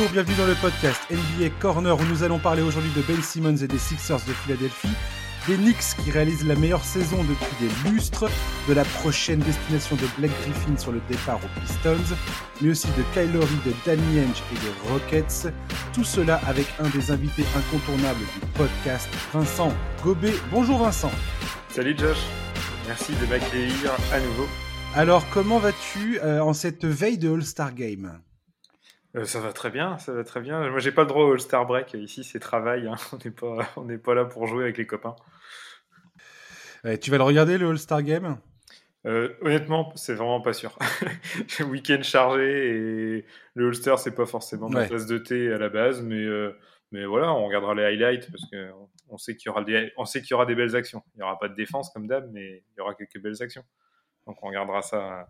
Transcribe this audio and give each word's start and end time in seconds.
Bonjour, 0.00 0.14
bienvenue 0.14 0.36
dans 0.38 0.46
le 0.46 0.54
podcast 0.54 1.02
NBA 1.10 1.50
Corner 1.60 1.94
où 1.94 2.04
nous 2.04 2.22
allons 2.22 2.38
parler 2.38 2.62
aujourd'hui 2.62 2.90
de 2.96 3.02
Ben 3.02 3.20
Simmons 3.20 3.56
et 3.56 3.66
des 3.66 3.76
Sixers 3.76 4.24
de 4.26 4.32
Philadelphie, 4.32 4.88
des 5.46 5.56
Knicks 5.56 5.94
qui 6.02 6.10
réalisent 6.10 6.46
la 6.46 6.54
meilleure 6.54 6.86
saison 6.86 7.18
depuis 7.22 7.54
des 7.60 7.90
lustres, 7.90 8.24
de 8.66 8.72
la 8.72 8.84
prochaine 8.84 9.40
destination 9.40 9.96
de 9.96 10.06
Blake 10.16 10.32
Griffin 10.40 10.74
sur 10.78 10.92
le 10.92 11.02
départ 11.06 11.38
aux 11.44 11.60
Pistons, 11.60 12.16
mais 12.62 12.70
aussi 12.70 12.86
de 12.86 13.02
Kyle 13.12 13.30
Lowry, 13.30 13.58
de 13.66 13.74
Danny 13.84 14.20
Ainge 14.20 14.42
et 14.50 14.54
des 14.54 14.90
Rockets. 14.90 15.52
Tout 15.92 16.04
cela 16.04 16.40
avec 16.46 16.66
un 16.78 16.88
des 16.88 17.10
invités 17.10 17.44
incontournables 17.54 18.20
du 18.20 18.46
podcast, 18.54 19.06
Vincent 19.34 19.70
Gobet. 20.02 20.32
Bonjour 20.50 20.78
Vincent. 20.78 21.12
Salut 21.68 21.94
Josh, 21.98 22.24
merci 22.86 23.12
de 23.20 23.26
m'accueillir 23.26 23.92
à 24.14 24.20
nouveau. 24.20 24.48
Alors 24.94 25.28
comment 25.28 25.58
vas-tu 25.58 26.18
euh, 26.22 26.40
en 26.40 26.54
cette 26.54 26.86
veille 26.86 27.18
de 27.18 27.30
All-Star 27.30 27.74
Game? 27.74 28.18
Euh, 29.16 29.24
ça 29.24 29.40
va 29.40 29.52
très 29.52 29.70
bien, 29.70 29.98
ça 29.98 30.12
va 30.12 30.24
très 30.24 30.40
bien. 30.40 30.68
Moi, 30.70 30.78
j'ai 30.78 30.92
pas 30.92 31.02
le 31.02 31.08
droit 31.08 31.24
au 31.24 31.32
All-Star 31.32 31.66
Break. 31.66 31.94
Ici, 31.94 32.24
c'est 32.24 32.38
travail. 32.38 32.86
Hein. 32.86 32.94
On 33.12 33.16
n'est 33.16 33.30
pas, 33.30 33.68
on 33.76 33.84
n'est 33.84 33.98
pas 33.98 34.14
là 34.14 34.24
pour 34.24 34.46
jouer 34.46 34.64
avec 34.64 34.78
les 34.78 34.86
copains. 34.86 35.16
tu 37.00 37.10
vas 37.10 37.18
le 37.18 37.24
regarder 37.24 37.58
le 37.58 37.68
All-Star 37.68 38.02
Game? 38.02 38.38
Euh, 39.06 39.34
Honnêtement, 39.40 39.92
c'est 39.96 40.14
vraiment 40.14 40.40
pas 40.40 40.52
sûr. 40.52 40.78
Week-end 41.60 42.02
chargé 42.02 42.68
et 42.68 43.26
le 43.54 43.68
All-Star, 43.68 43.98
c'est 43.98 44.14
pas 44.14 44.26
forcément 44.26 44.68
ma 44.68 44.86
tasse 44.86 45.06
de 45.06 45.18
thé 45.18 45.52
à 45.52 45.58
la 45.58 45.68
base, 45.70 46.02
mais 46.02 46.22
euh, 46.22 46.56
mais 46.92 47.06
voilà, 47.06 47.32
on 47.32 47.46
regardera 47.46 47.74
les 47.74 47.84
highlights 47.84 48.30
parce 48.30 48.50
que 48.50 48.70
on 49.08 49.16
sait 49.16 49.36
qu'il 49.36 49.48
y 49.48 49.50
aura 49.50 49.64
des, 49.64 49.92
on 49.96 50.04
sait 50.04 50.20
qu'il 50.20 50.32
y 50.32 50.34
aura 50.34 50.44
des 50.44 50.54
belles 50.54 50.76
actions. 50.76 51.02
Il 51.14 51.20
y 51.20 51.22
aura 51.22 51.38
pas 51.38 51.48
de 51.48 51.54
défense 51.54 51.90
comme 51.90 52.06
d'hab, 52.06 52.30
mais 52.32 52.62
il 52.72 52.78
y 52.78 52.80
aura 52.80 52.94
quelques 52.94 53.20
belles 53.20 53.42
actions. 53.42 53.64
Donc 54.26 54.42
on 54.42 54.48
regardera 54.48 54.82
ça 54.82 55.28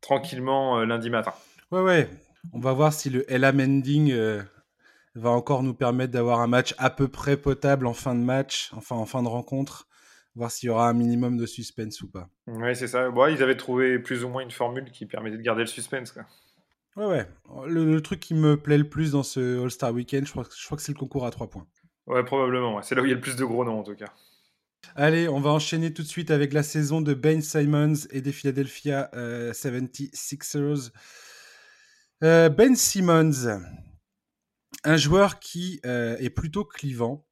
tranquillement 0.00 0.84
lundi 0.84 1.08
matin. 1.08 1.32
Ouais, 1.70 1.80
ouais. 1.80 2.10
On 2.52 2.60
va 2.60 2.72
voir 2.72 2.92
si 2.92 3.10
le 3.10 3.24
LA 3.28 3.52
Mending 3.52 4.12
euh, 4.12 4.42
va 5.14 5.30
encore 5.30 5.62
nous 5.62 5.74
permettre 5.74 6.12
d'avoir 6.12 6.40
un 6.40 6.46
match 6.46 6.74
à 6.78 6.90
peu 6.90 7.08
près 7.08 7.36
potable 7.36 7.86
en 7.86 7.94
fin 7.94 8.14
de 8.14 8.20
match, 8.20 8.70
enfin 8.74 8.96
en 8.96 9.06
fin 9.06 9.22
de 9.22 9.28
rencontre. 9.28 9.86
Voir 10.34 10.50
s'il 10.50 10.68
y 10.68 10.70
aura 10.70 10.88
un 10.88 10.92
minimum 10.92 11.36
de 11.36 11.46
suspense 11.46 12.00
ou 12.02 12.10
pas. 12.10 12.28
Oui, 12.46 12.76
c'est 12.76 12.86
ça. 12.86 13.10
Bon, 13.10 13.26
ils 13.26 13.42
avaient 13.42 13.56
trouvé 13.56 13.98
plus 13.98 14.22
ou 14.22 14.28
moins 14.28 14.42
une 14.42 14.52
formule 14.52 14.90
qui 14.92 15.04
permettait 15.04 15.36
de 15.36 15.42
garder 15.42 15.62
le 15.62 15.66
suspense. 15.66 16.12
Quoi. 16.12 16.24
Ouais, 16.96 17.06
ouais. 17.06 17.26
Le, 17.66 18.00
truc 18.00 18.20
qui 18.20 18.34
me 18.34 18.56
plaît 18.56 18.78
le 18.78 18.88
plus 18.88 19.12
dans 19.12 19.24
ce 19.24 19.62
All-Star 19.62 19.92
Weekend, 19.92 20.26
je 20.26 20.30
crois, 20.30 20.44
je 20.56 20.64
crois 20.64 20.76
que 20.76 20.82
c'est 20.82 20.92
le 20.92 20.98
concours 20.98 21.26
à 21.26 21.30
3 21.30 21.50
points. 21.50 21.66
Ouais, 22.06 22.24
probablement. 22.24 22.80
C'est 22.82 22.94
là 22.94 23.02
où 23.02 23.04
il 23.04 23.08
y 23.08 23.12
a 23.12 23.16
le 23.16 23.20
plus 23.20 23.36
de 23.36 23.44
gros 23.44 23.64
noms 23.64 23.80
en 23.80 23.82
tout 23.82 23.96
cas. 23.96 24.12
Allez, 24.94 25.28
on 25.28 25.40
va 25.40 25.50
enchaîner 25.50 25.92
tout 25.92 26.02
de 26.02 26.08
suite 26.08 26.30
avec 26.30 26.52
la 26.52 26.62
saison 26.62 27.00
de 27.00 27.14
Ben 27.14 27.42
Simons 27.42 28.06
et 28.10 28.20
des 28.20 28.32
Philadelphia 28.32 29.10
76ers. 29.12 30.90
Euh, 32.24 32.48
ben 32.48 32.74
Simmons, 32.74 33.60
un 34.82 34.96
joueur 34.96 35.38
qui 35.38 35.80
euh, 35.86 36.16
est 36.18 36.30
plutôt 36.30 36.64
clivant, 36.64 37.24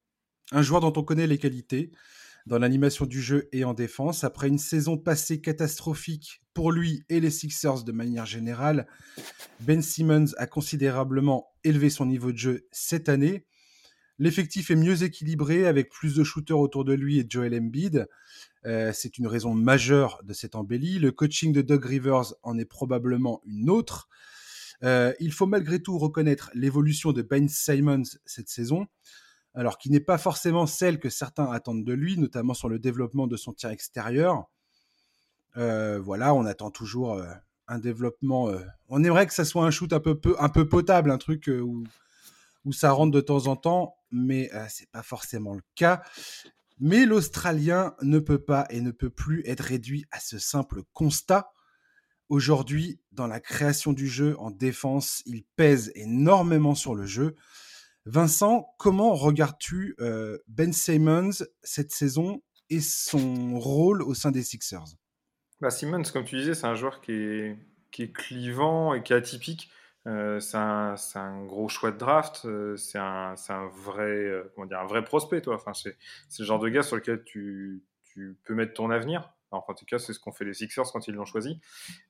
un 0.53 0.61
joueur 0.61 0.79
dont 0.79 0.93
on 0.95 1.03
connaît 1.03 1.27
les 1.27 1.37
qualités 1.37 1.91
dans 2.45 2.57
l'animation 2.57 3.05
du 3.05 3.21
jeu 3.21 3.49
et 3.51 3.65
en 3.65 3.73
défense. 3.73 4.23
Après 4.23 4.47
une 4.47 4.57
saison 4.57 4.97
passée 4.97 5.41
catastrophique 5.41 6.41
pour 6.53 6.71
lui 6.71 7.03
et 7.09 7.19
les 7.19 7.31
Sixers 7.31 7.83
de 7.83 7.91
manière 7.91 8.25
générale, 8.25 8.87
Ben 9.59 9.81
Simmons 9.81 10.33
a 10.37 10.47
considérablement 10.47 11.49
élevé 11.65 11.89
son 11.89 12.05
niveau 12.05 12.31
de 12.31 12.37
jeu 12.37 12.67
cette 12.71 13.09
année. 13.09 13.45
L'effectif 14.19 14.71
est 14.71 14.77
mieux 14.77 15.03
équilibré 15.03 15.67
avec 15.67 15.89
plus 15.89 16.15
de 16.15 16.23
shooters 16.23 16.59
autour 16.59 16.85
de 16.85 16.93
lui 16.93 17.19
et 17.19 17.25
Joel 17.29 17.53
Embiid. 17.53 18.07
Euh, 18.65 18.93
c'est 18.93 19.17
une 19.17 19.27
raison 19.27 19.53
majeure 19.53 20.21
de 20.23 20.31
cette 20.31 20.55
embellie. 20.55 20.97
Le 20.97 21.11
coaching 21.11 21.51
de 21.51 21.61
Doug 21.61 21.83
Rivers 21.83 22.33
en 22.41 22.57
est 22.57 22.65
probablement 22.65 23.41
une 23.45 23.69
autre. 23.69 24.07
Euh, 24.83 25.13
il 25.19 25.31
faut 25.31 25.47
malgré 25.47 25.81
tout 25.81 25.97
reconnaître 25.97 26.51
l'évolution 26.53 27.11
de 27.11 27.21
Ben 27.21 27.49
Simons 27.49 28.03
cette 28.25 28.49
saison, 28.49 28.87
alors 29.53 29.77
qui 29.77 29.89
n'est 29.89 29.99
pas 29.99 30.17
forcément 30.17 30.67
celle 30.67 30.99
que 30.99 31.09
certains 31.09 31.51
attendent 31.51 31.83
de 31.83 31.93
lui, 31.93 32.17
notamment 32.17 32.53
sur 32.53 32.69
le 32.69 32.79
développement 32.79 33.27
de 33.27 33.37
son 33.37 33.53
tir 33.53 33.69
extérieur. 33.71 34.45
Euh, 35.57 35.99
voilà, 35.99 36.33
on 36.33 36.45
attend 36.45 36.69
toujours 36.69 37.13
euh, 37.13 37.25
un 37.67 37.79
développement. 37.79 38.51
on 38.89 39.03
aimerait 39.03 39.25
que 39.27 39.33
ça 39.33 39.45
soit 39.45 39.65
un 39.65 39.71
shoot 39.71 39.91
un 39.93 39.99
peu, 39.99 40.19
un 40.39 40.49
peu 40.49 40.69
potable, 40.69 41.11
un 41.11 41.17
truc 41.17 41.49
où, 41.51 41.83
où 42.65 42.71
ça 42.71 42.91
rentre 42.91 43.11
de 43.11 43.21
temps 43.21 43.47
en 43.47 43.55
temps, 43.55 43.97
mais 44.11 44.49
c'est 44.69 44.89
pas 44.91 45.03
forcément 45.03 45.53
le 45.53 45.63
cas. 45.75 46.03
Mais 46.79 47.05
l'Australien 47.05 47.95
ne 48.01 48.19
peut 48.19 48.43
pas 48.43 48.67
et 48.69 48.81
ne 48.81 48.91
peut 48.91 49.09
plus 49.09 49.41
être 49.47 49.61
réduit 49.61 50.05
à 50.11 50.19
ce 50.19 50.37
simple 50.37 50.83
constat. 50.93 51.49
Aujourd'hui, 52.29 52.99
dans 53.13 53.27
la 53.27 53.39
création 53.39 53.93
du 53.93 54.07
jeu 54.07 54.35
en 54.39 54.51
défense, 54.51 55.23
il 55.25 55.45
pèse 55.55 55.93
énormément 55.95 56.75
sur 56.75 56.93
le 56.93 57.05
jeu. 57.05 57.35
Vincent, 58.05 58.73
comment 58.77 59.13
regardes-tu 59.13 59.95
euh, 60.01 60.37
Ben 60.47 60.73
Simmons 60.73 61.45
cette 61.63 61.91
saison 61.91 62.41
et 62.69 62.81
son 62.81 63.57
rôle 63.59 64.01
au 64.01 64.13
sein 64.13 64.31
des 64.31 64.43
Sixers? 64.43 64.97
Bah 65.61 65.69
Simmons, 65.69 66.03
comme 66.11 66.25
tu 66.25 66.35
disais, 66.35 66.53
c'est 66.53 66.67
un 66.67 66.75
joueur 66.75 66.99
qui 66.99 67.13
est, 67.13 68.13
clivant 68.13 68.93
et 68.93 69.03
qui 69.03 69.13
est 69.13 69.15
atypique. 69.15 69.71
Euh, 70.05 70.41
c'est 70.41 70.57
un, 70.57 71.45
gros 71.45 71.69
choix 71.69 71.91
de 71.91 71.97
draft. 71.97 72.41
Euh, 72.43 72.75
c'est 72.75 72.99
un, 72.99 73.35
vrai, 73.73 74.43
comment 74.53 74.67
dire, 74.67 74.79
un 74.79 74.85
vrai 74.85 75.03
prospect, 75.03 75.41
toi. 75.41 75.63
C'est 75.73 75.95
le 76.39 76.45
genre 76.45 76.59
de 76.59 76.67
gars 76.67 76.83
sur 76.83 76.97
lequel 76.97 77.23
tu 77.23 77.83
peux 78.43 78.53
mettre 78.53 78.73
ton 78.73 78.89
avenir 78.89 79.33
en 79.51 79.73
tout 79.73 79.85
cas, 79.85 79.99
c'est 79.99 80.13
ce 80.13 80.19
qu'ont 80.19 80.31
fait 80.31 80.45
les 80.45 80.53
Sixers 80.53 80.91
quand 80.91 81.07
ils 81.07 81.13
l'ont 81.13 81.25
choisi. 81.25 81.59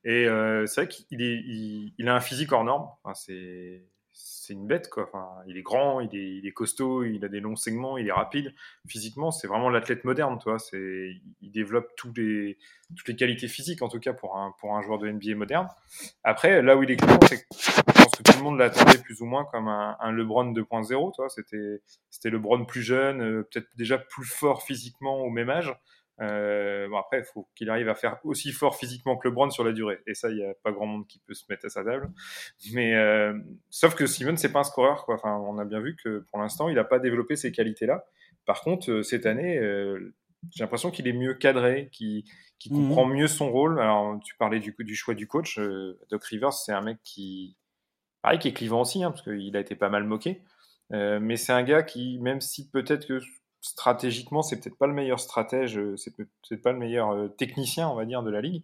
Et 0.04 0.26
euh, 0.26 0.66
c'est 0.66 0.84
vrai 0.84 0.88
qu'il 0.88 2.08
a 2.08 2.14
un 2.14 2.20
physique 2.20 2.52
hors 2.52 2.64
norme. 2.64 2.88
Enfin, 3.02 3.14
c'est, 3.14 3.84
une 4.50 4.66
bête, 4.66 4.88
quoi. 4.88 5.04
Enfin, 5.04 5.28
il 5.46 5.58
est 5.58 5.62
grand, 5.62 6.00
il 6.00 6.46
est, 6.46 6.52
costaud, 6.52 7.04
il 7.04 7.22
a 7.24 7.28
des 7.28 7.40
longs 7.40 7.54
segments, 7.54 7.98
il 7.98 8.08
est 8.08 8.12
rapide. 8.12 8.54
Physiquement, 8.88 9.30
c'est 9.30 9.46
vraiment 9.46 9.68
l'athlète 9.68 10.04
moderne, 10.04 10.38
toi. 10.38 10.56
Il 10.72 11.52
développe 11.52 11.88
toutes 11.96 12.16
les 12.16 12.56
qualités 13.16 13.46
physiques, 13.46 13.82
en 13.82 13.88
tout 13.88 14.00
cas, 14.00 14.14
pour 14.14 14.36
un, 14.36 14.82
joueur 14.82 14.98
de 14.98 15.10
NBA 15.10 15.34
moderne. 15.34 15.68
Après, 16.24 16.62
là 16.62 16.76
où 16.76 16.82
il 16.82 16.90
est 16.90 16.96
clair, 16.96 17.18
c'est 17.28 17.46
que 17.46 18.22
tout 18.22 18.38
le 18.38 18.42
monde 18.42 18.58
l'attendait 18.58 18.98
plus 18.98 19.20
ou 19.20 19.26
moins 19.26 19.44
comme 19.44 19.68
un, 19.68 20.12
LeBron 20.12 20.52
2.0, 20.52 21.14
toi. 21.14 21.28
C'était, 21.28 21.82
c'était 22.10 22.30
LeBron 22.30 22.64
plus 22.64 22.82
jeune, 22.82 23.20
euh, 23.20 23.42
peut-être 23.42 23.68
déjà 23.76 23.98
plus 23.98 24.24
fort 24.24 24.62
physiquement 24.62 25.20
au 25.20 25.30
même 25.30 25.50
âge. 25.50 25.74
Euh, 26.20 26.88
bon 26.88 26.96
après, 26.96 27.20
il 27.20 27.24
faut 27.24 27.48
qu'il 27.54 27.70
arrive 27.70 27.88
à 27.88 27.94
faire 27.94 28.18
aussi 28.24 28.52
fort 28.52 28.76
physiquement 28.76 29.16
que 29.16 29.28
LeBron 29.28 29.50
sur 29.50 29.64
la 29.64 29.72
durée. 29.72 30.00
Et 30.06 30.14
ça, 30.14 30.30
il 30.30 30.36
n'y 30.36 30.44
a 30.44 30.54
pas 30.62 30.72
grand 30.72 30.86
monde 30.86 31.06
qui 31.06 31.20
peut 31.20 31.34
se 31.34 31.44
mettre 31.48 31.66
à 31.66 31.68
sa 31.68 31.84
table. 31.84 32.10
Mais 32.72 32.94
euh, 32.94 33.38
sauf 33.70 33.94
que 33.94 34.06
Simon, 34.06 34.36
c'est 34.36 34.52
pas 34.52 34.60
un 34.60 34.64
scoreur. 34.64 35.04
Quoi. 35.04 35.14
Enfin, 35.14 35.36
on 35.36 35.58
a 35.58 35.64
bien 35.64 35.80
vu 35.80 35.96
que 36.02 36.24
pour 36.30 36.38
l'instant, 36.38 36.68
il 36.68 36.74
n'a 36.74 36.84
pas 36.84 36.98
développé 36.98 37.36
ces 37.36 37.52
qualités-là. 37.52 38.04
Par 38.46 38.62
contre, 38.62 38.90
euh, 38.90 39.02
cette 39.02 39.26
année, 39.26 39.60
j'ai 40.50 40.64
l'impression 40.64 40.90
qu'il 40.90 41.06
est 41.06 41.12
mieux 41.12 41.34
cadré, 41.34 41.88
qu'il 41.92 42.24
qu 42.58 42.72
mhm. 42.72 42.88
comprend 42.88 43.06
mieux 43.06 43.28
son 43.28 43.50
rôle. 43.50 43.80
Alors, 43.80 44.18
tu 44.24 44.34
parlais 44.36 44.60
du, 44.60 44.74
du 44.78 44.96
choix 44.96 45.14
du 45.14 45.28
coach. 45.28 45.60
Doc 46.10 46.24
Rivers, 46.24 46.52
c'est 46.52 46.72
un 46.72 46.80
mec 46.80 46.98
qui, 47.04 47.56
pareil, 48.22 48.38
qui 48.38 48.48
est 48.48 48.52
clivant 48.52 48.80
aussi, 48.80 49.04
hein, 49.04 49.10
parce 49.10 49.22
qu'il 49.22 49.56
a 49.56 49.60
été 49.60 49.76
pas 49.76 49.88
mal 49.88 50.04
moqué. 50.04 50.42
Mais 50.90 51.36
c'est 51.36 51.52
un 51.52 51.62
gars 51.62 51.82
qui, 51.82 52.18
même 52.18 52.40
si 52.40 52.68
peut-être 52.70 53.06
que 53.06 53.20
stratégiquement, 53.60 54.42
c'est 54.42 54.60
peut-être 54.60 54.78
pas 54.78 54.86
le 54.86 54.92
meilleur 54.92 55.20
stratège, 55.20 55.78
euh, 55.78 55.96
c'est 55.96 56.14
peut-être 56.14 56.62
pas 56.62 56.72
le 56.72 56.78
meilleur 56.78 57.10
euh, 57.10 57.28
technicien, 57.28 57.88
on 57.88 57.94
va 57.94 58.04
dire, 58.04 58.22
de 58.22 58.30
la 58.30 58.40
ligue. 58.40 58.62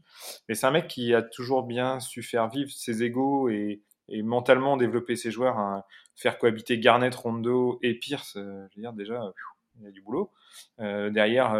Mais 0.48 0.54
c'est 0.54 0.66
un 0.66 0.70
mec 0.70 0.88
qui 0.88 1.14
a 1.14 1.22
toujours 1.22 1.64
bien 1.64 2.00
su 2.00 2.22
faire 2.22 2.48
vivre 2.48 2.70
ses 2.70 3.02
égaux 3.02 3.48
et, 3.48 3.82
mentalement 4.22 4.76
développer 4.76 5.16
ses 5.16 5.30
joueurs, 5.30 5.58
hein, 5.58 5.82
faire 6.14 6.38
cohabiter 6.38 6.78
Garnett, 6.78 7.14
Rondo 7.14 7.78
et 7.82 7.94
Pierce. 7.94 8.36
Euh, 8.36 8.66
je 8.70 8.76
veux 8.76 8.82
dire, 8.82 8.92
déjà, 8.92 9.32
il 9.78 9.84
y 9.84 9.88
a 9.88 9.90
du 9.90 10.02
boulot. 10.02 10.30
derrière, 10.78 11.56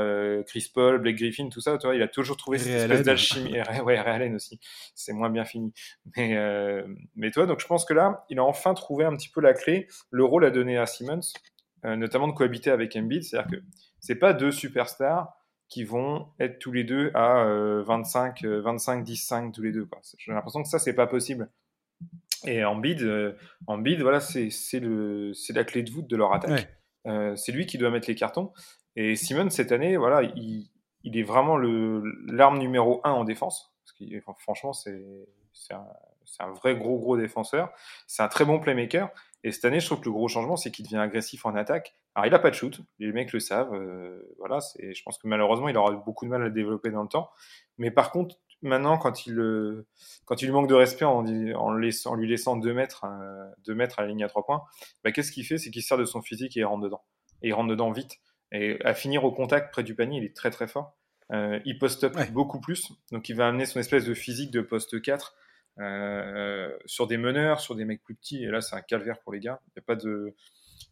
Chris 0.46 0.70
Paul, 0.72 0.98
Blake 0.98 1.16
Griffin, 1.16 1.48
tout 1.48 1.60
ça, 1.60 1.78
tu 1.78 1.86
vois, 1.86 1.96
il 1.96 2.02
a 2.02 2.06
toujours 2.06 2.36
trouvé 2.36 2.58
cette 2.58 2.82
espèce 2.82 3.02
d'alchimie. 3.02 3.54
ouais, 3.84 3.98
Ray 4.00 4.14
Allen 4.14 4.34
aussi. 4.36 4.60
C'est 4.94 5.12
moins 5.14 5.30
bien 5.30 5.44
fini. 5.44 5.72
Mais, 6.16 6.36
mais 7.16 7.30
toi, 7.32 7.46
donc 7.46 7.60
je 7.60 7.66
pense 7.66 7.84
que 7.84 7.94
là, 7.94 8.24
il 8.28 8.38
a 8.38 8.44
enfin 8.44 8.74
trouvé 8.74 9.04
un 9.04 9.16
petit 9.16 9.30
peu 9.30 9.40
la 9.40 9.54
clé, 9.54 9.88
le 10.10 10.24
rôle 10.24 10.44
à 10.44 10.50
donner 10.50 10.78
à 10.78 10.86
Simmons 10.86 11.22
notamment 11.84 12.28
de 12.28 12.32
cohabiter 12.32 12.70
avec 12.70 12.96
Embiid. 12.96 13.22
C'est-à-dire 13.22 13.58
que 13.58 13.64
c'est 14.00 14.14
pas 14.14 14.32
deux 14.32 14.50
superstars 14.50 15.34
qui 15.68 15.84
vont 15.84 16.28
être 16.40 16.58
tous 16.58 16.72
les 16.72 16.84
deux 16.84 17.10
à 17.14 17.44
25, 17.84 18.44
25, 18.44 19.04
10, 19.04 19.16
5 19.16 19.52
tous 19.52 19.62
les 19.62 19.72
deux. 19.72 19.88
J'ai 20.18 20.32
l'impression 20.32 20.62
que 20.62 20.68
ça, 20.68 20.78
c'est 20.78 20.94
pas 20.94 21.06
possible. 21.06 21.50
Et 22.46 22.64
Embiid, 22.64 23.02
euh, 23.02 23.32
Embiid 23.66 24.00
voilà, 24.02 24.20
c'est 24.20 24.50
la 24.80 25.64
clé 25.64 25.82
de 25.82 25.90
voûte 25.90 26.06
de 26.06 26.16
leur 26.16 26.32
attaque. 26.32 26.68
Euh, 27.06 27.36
c'est 27.36 27.52
lui 27.52 27.66
qui 27.66 27.78
doit 27.78 27.90
mettre 27.90 28.08
les 28.08 28.14
cartons. 28.14 28.52
Et 28.96 29.16
Simon, 29.16 29.50
cette 29.50 29.72
année, 29.72 29.96
voilà, 29.96 30.22
il, 30.36 30.70
il 31.02 31.18
est 31.18 31.22
vraiment 31.22 31.56
l'arme 31.56 32.58
numéro 32.58 33.00
1 33.04 33.10
en 33.10 33.24
défense. 33.24 33.74
Parce 33.84 33.98
que, 33.98 34.20
franchement, 34.38 34.72
c'est 34.72 34.94
un, 35.70 35.86
un, 36.40 36.52
vrai 36.52 36.76
gros, 36.76 36.98
gros 36.98 37.16
défenseur. 37.16 37.70
C'est 38.06 38.22
un 38.22 38.28
très 38.28 38.44
bon 38.44 38.60
playmaker. 38.60 39.10
Et 39.42 39.52
cette 39.52 39.64
année, 39.66 39.80
je 39.80 39.86
trouve 39.86 40.00
que 40.00 40.06
le 40.06 40.12
gros 40.12 40.28
changement, 40.28 40.56
c'est 40.56 40.70
qu'il 40.70 40.84
devient 40.84 40.98
agressif 40.98 41.44
en 41.44 41.54
attaque. 41.54 41.96
Alors, 42.14 42.26
il 42.26 42.30
n'a 42.30 42.38
pas 42.38 42.50
de 42.50 42.54
shoot, 42.54 42.80
les 42.98 43.12
mecs 43.12 43.32
le 43.32 43.40
savent. 43.40 43.74
Euh, 43.74 44.22
voilà, 44.38 44.60
c'est, 44.60 44.94
je 44.94 45.02
pense 45.02 45.18
que 45.18 45.28
malheureusement, 45.28 45.68
il 45.68 45.76
aura 45.76 45.92
beaucoup 45.92 46.24
de 46.24 46.30
mal 46.30 46.42
à 46.42 46.46
le 46.46 46.50
développer 46.50 46.90
dans 46.90 47.02
le 47.02 47.08
temps. 47.08 47.30
Mais 47.76 47.90
par 47.90 48.10
contre, 48.10 48.36
maintenant, 48.62 48.96
quand 48.96 49.26
il, 49.26 49.38
euh, 49.38 49.86
quand 50.24 50.40
il 50.42 50.50
manque 50.50 50.68
de 50.68 50.74
respect 50.74 51.04
en, 51.04 51.26
en, 51.26 51.72
laissant, 51.72 52.14
lui 52.14 52.28
laissant 52.28 52.56
2 52.56 52.72
mètres, 52.72 53.04
euh, 53.04 53.74
mètres 53.74 53.98
à 53.98 54.02
la 54.02 54.08
ligne 54.08 54.24
à 54.24 54.28
3 54.28 54.46
points, 54.46 54.64
bah, 55.02 55.12
qu'est-ce 55.12 55.30
qu'il 55.30 55.44
fait? 55.44 55.58
C'est 55.58 55.70
qu'il 55.70 55.82
sert 55.82 55.98
de 55.98 56.04
son 56.04 56.22
physique 56.22 56.56
et 56.56 56.60
il 56.60 56.64
rentre 56.64 56.82
dedans. 56.82 57.02
Et 57.42 57.48
il 57.48 57.52
rentre 57.52 57.68
dedans 57.68 57.90
vite. 57.90 58.18
Et 58.52 58.78
à 58.84 58.94
finir 58.94 59.24
au 59.24 59.32
contact 59.32 59.72
près 59.72 59.82
du 59.82 59.94
panier, 59.94 60.18
il 60.18 60.24
est 60.24 60.34
très 60.34 60.50
très 60.50 60.66
fort. 60.66 60.96
Euh, 61.32 61.60
il 61.64 61.78
post-up 61.78 62.16
beaucoup 62.32 62.60
plus. 62.60 62.92
Donc 63.12 63.28
il 63.28 63.36
va 63.36 63.48
amener 63.48 63.66
son 63.66 63.80
espèce 63.80 64.04
de 64.04 64.14
physique 64.14 64.50
de 64.50 64.60
poste 64.60 65.00
4 65.00 65.34
sur 66.86 67.06
des 67.06 67.16
meneurs, 67.16 67.60
sur 67.60 67.74
des 67.74 67.84
mecs 67.84 68.02
plus 68.02 68.14
petits. 68.14 68.44
Et 68.44 68.48
là, 68.48 68.60
c'est 68.60 68.76
un 68.76 68.82
calvaire 68.82 69.20
pour 69.20 69.32
les 69.32 69.40
gars. 69.40 69.60
Il 69.66 69.70
n'y 69.76 69.82
a 69.82 69.86
pas 69.86 69.96
de. 69.96 70.34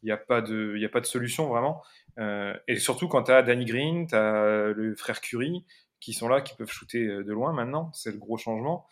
Il 0.03 0.07
n'y 0.07 0.13
a, 0.13 0.17
pas 0.17 0.41
de, 0.41 0.75
il 0.77 0.85
a 0.85 0.89
pas 0.89 1.01
de 1.01 1.07
solution 1.07 1.49
vraiment. 1.49 1.83
et 2.19 2.77
surtout 2.79 3.09
quand 3.09 3.25
tu 3.25 3.33
as 3.33 3.43
Danny 3.43 3.65
Green, 3.65 4.07
tu 4.07 4.15
as 4.15 4.73
le 4.75 4.97
frère 4.97 5.21
Curry, 5.21 5.65
qui 6.03 6.13
sont 6.13 6.29
là, 6.29 6.41
qui 6.41 6.55
peuvent 6.57 6.71
shooter 6.71 7.07
euh, 7.07 7.25
de 7.25 7.33
loin 7.33 7.53
maintenant. 7.53 7.91
C'est 7.95 8.11
le 8.11 8.19
gros 8.19 8.37
changement. 8.37 8.87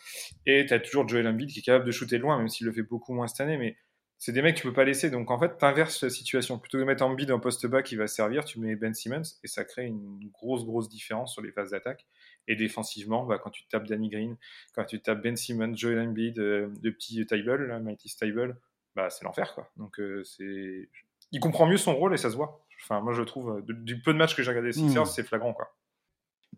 Et 0.46 0.64
tu 0.64 0.72
as 0.72 0.78
toujours 0.78 1.06
Joel 1.08 1.26
Embiid 1.26 1.50
qui 1.50 1.58
est 1.58 1.62
capable 1.62 1.84
de 1.84 1.90
shooter 1.90 2.18
de 2.18 2.22
loin, 2.22 2.38
même 2.38 2.48
s'il 2.48 2.66
le 2.66 2.72
fait 2.72 2.82
beaucoup 2.82 3.12
moins 3.12 3.26
cette 3.26 3.40
année. 3.40 3.58
Mais 3.58 3.76
c'est 4.16 4.32
des 4.32 4.42
mecs 4.42 4.54
que 4.54 4.60
tu 4.60 4.68
peux 4.68 4.72
pas 4.72 4.84
laisser. 4.84 5.10
Donc 5.10 5.30
en 5.30 5.38
fait, 5.38 5.58
tu 5.58 5.64
inverses 5.64 6.02
la 6.04 6.10
situation. 6.10 6.58
Plutôt 6.58 6.78
que 6.78 6.82
de 6.82 6.86
mettre 6.86 7.04
Embiid 7.04 7.30
en 7.32 7.40
poste 7.40 7.66
bas 7.66 7.82
qui 7.82 7.96
va 7.96 8.06
servir, 8.06 8.44
tu 8.44 8.60
mets 8.60 8.76
Ben 8.76 8.94
Simmons 8.94 9.22
et 9.42 9.48
ça 9.48 9.64
crée 9.64 9.86
une 9.86 10.30
grosse, 10.32 10.64
grosse 10.64 10.88
différence 10.88 11.32
sur 11.32 11.42
les 11.42 11.50
phases 11.50 11.72
d'attaque. 11.72 12.06
Et 12.50 12.56
défensivement, 12.56 13.24
bah, 13.24 13.38
quand 13.38 13.50
tu 13.50 13.64
tapes 13.68 13.86
Danny 13.86 14.08
Green, 14.08 14.36
quand 14.74 14.84
tu 14.84 15.00
tapes 15.00 15.22
Ben 15.22 15.36
Simmons, 15.36 15.72
Joel 15.76 16.00
Embiid, 16.00 16.36
euh, 16.40 16.68
de 16.82 16.90
petits 16.90 17.24
Table, 17.24 17.68
là, 17.68 17.78
Mighty 17.78 18.08
Stable, 18.08 18.58
bah, 18.96 19.08
c'est 19.08 19.24
l'enfer. 19.24 19.54
quoi. 19.54 19.70
Donc 19.76 20.00
euh, 20.00 20.24
c'est. 20.24 20.88
Il 21.30 21.38
comprend 21.38 21.68
mieux 21.68 21.76
son 21.76 21.94
rôle 21.94 22.12
et 22.12 22.16
ça 22.16 22.28
se 22.28 22.34
voit. 22.34 22.66
Enfin, 22.82 23.00
moi 23.00 23.12
je 23.12 23.22
trouve, 23.22 23.62
du 23.64 24.02
peu 24.02 24.12
de 24.12 24.18
matchs 24.18 24.34
que 24.34 24.42
j'ai 24.42 24.50
regardé 24.50 24.72
Sixers, 24.72 25.04
mmh. 25.04 25.06
c'est 25.06 25.22
flagrant. 25.22 25.52
quoi. 25.52 25.76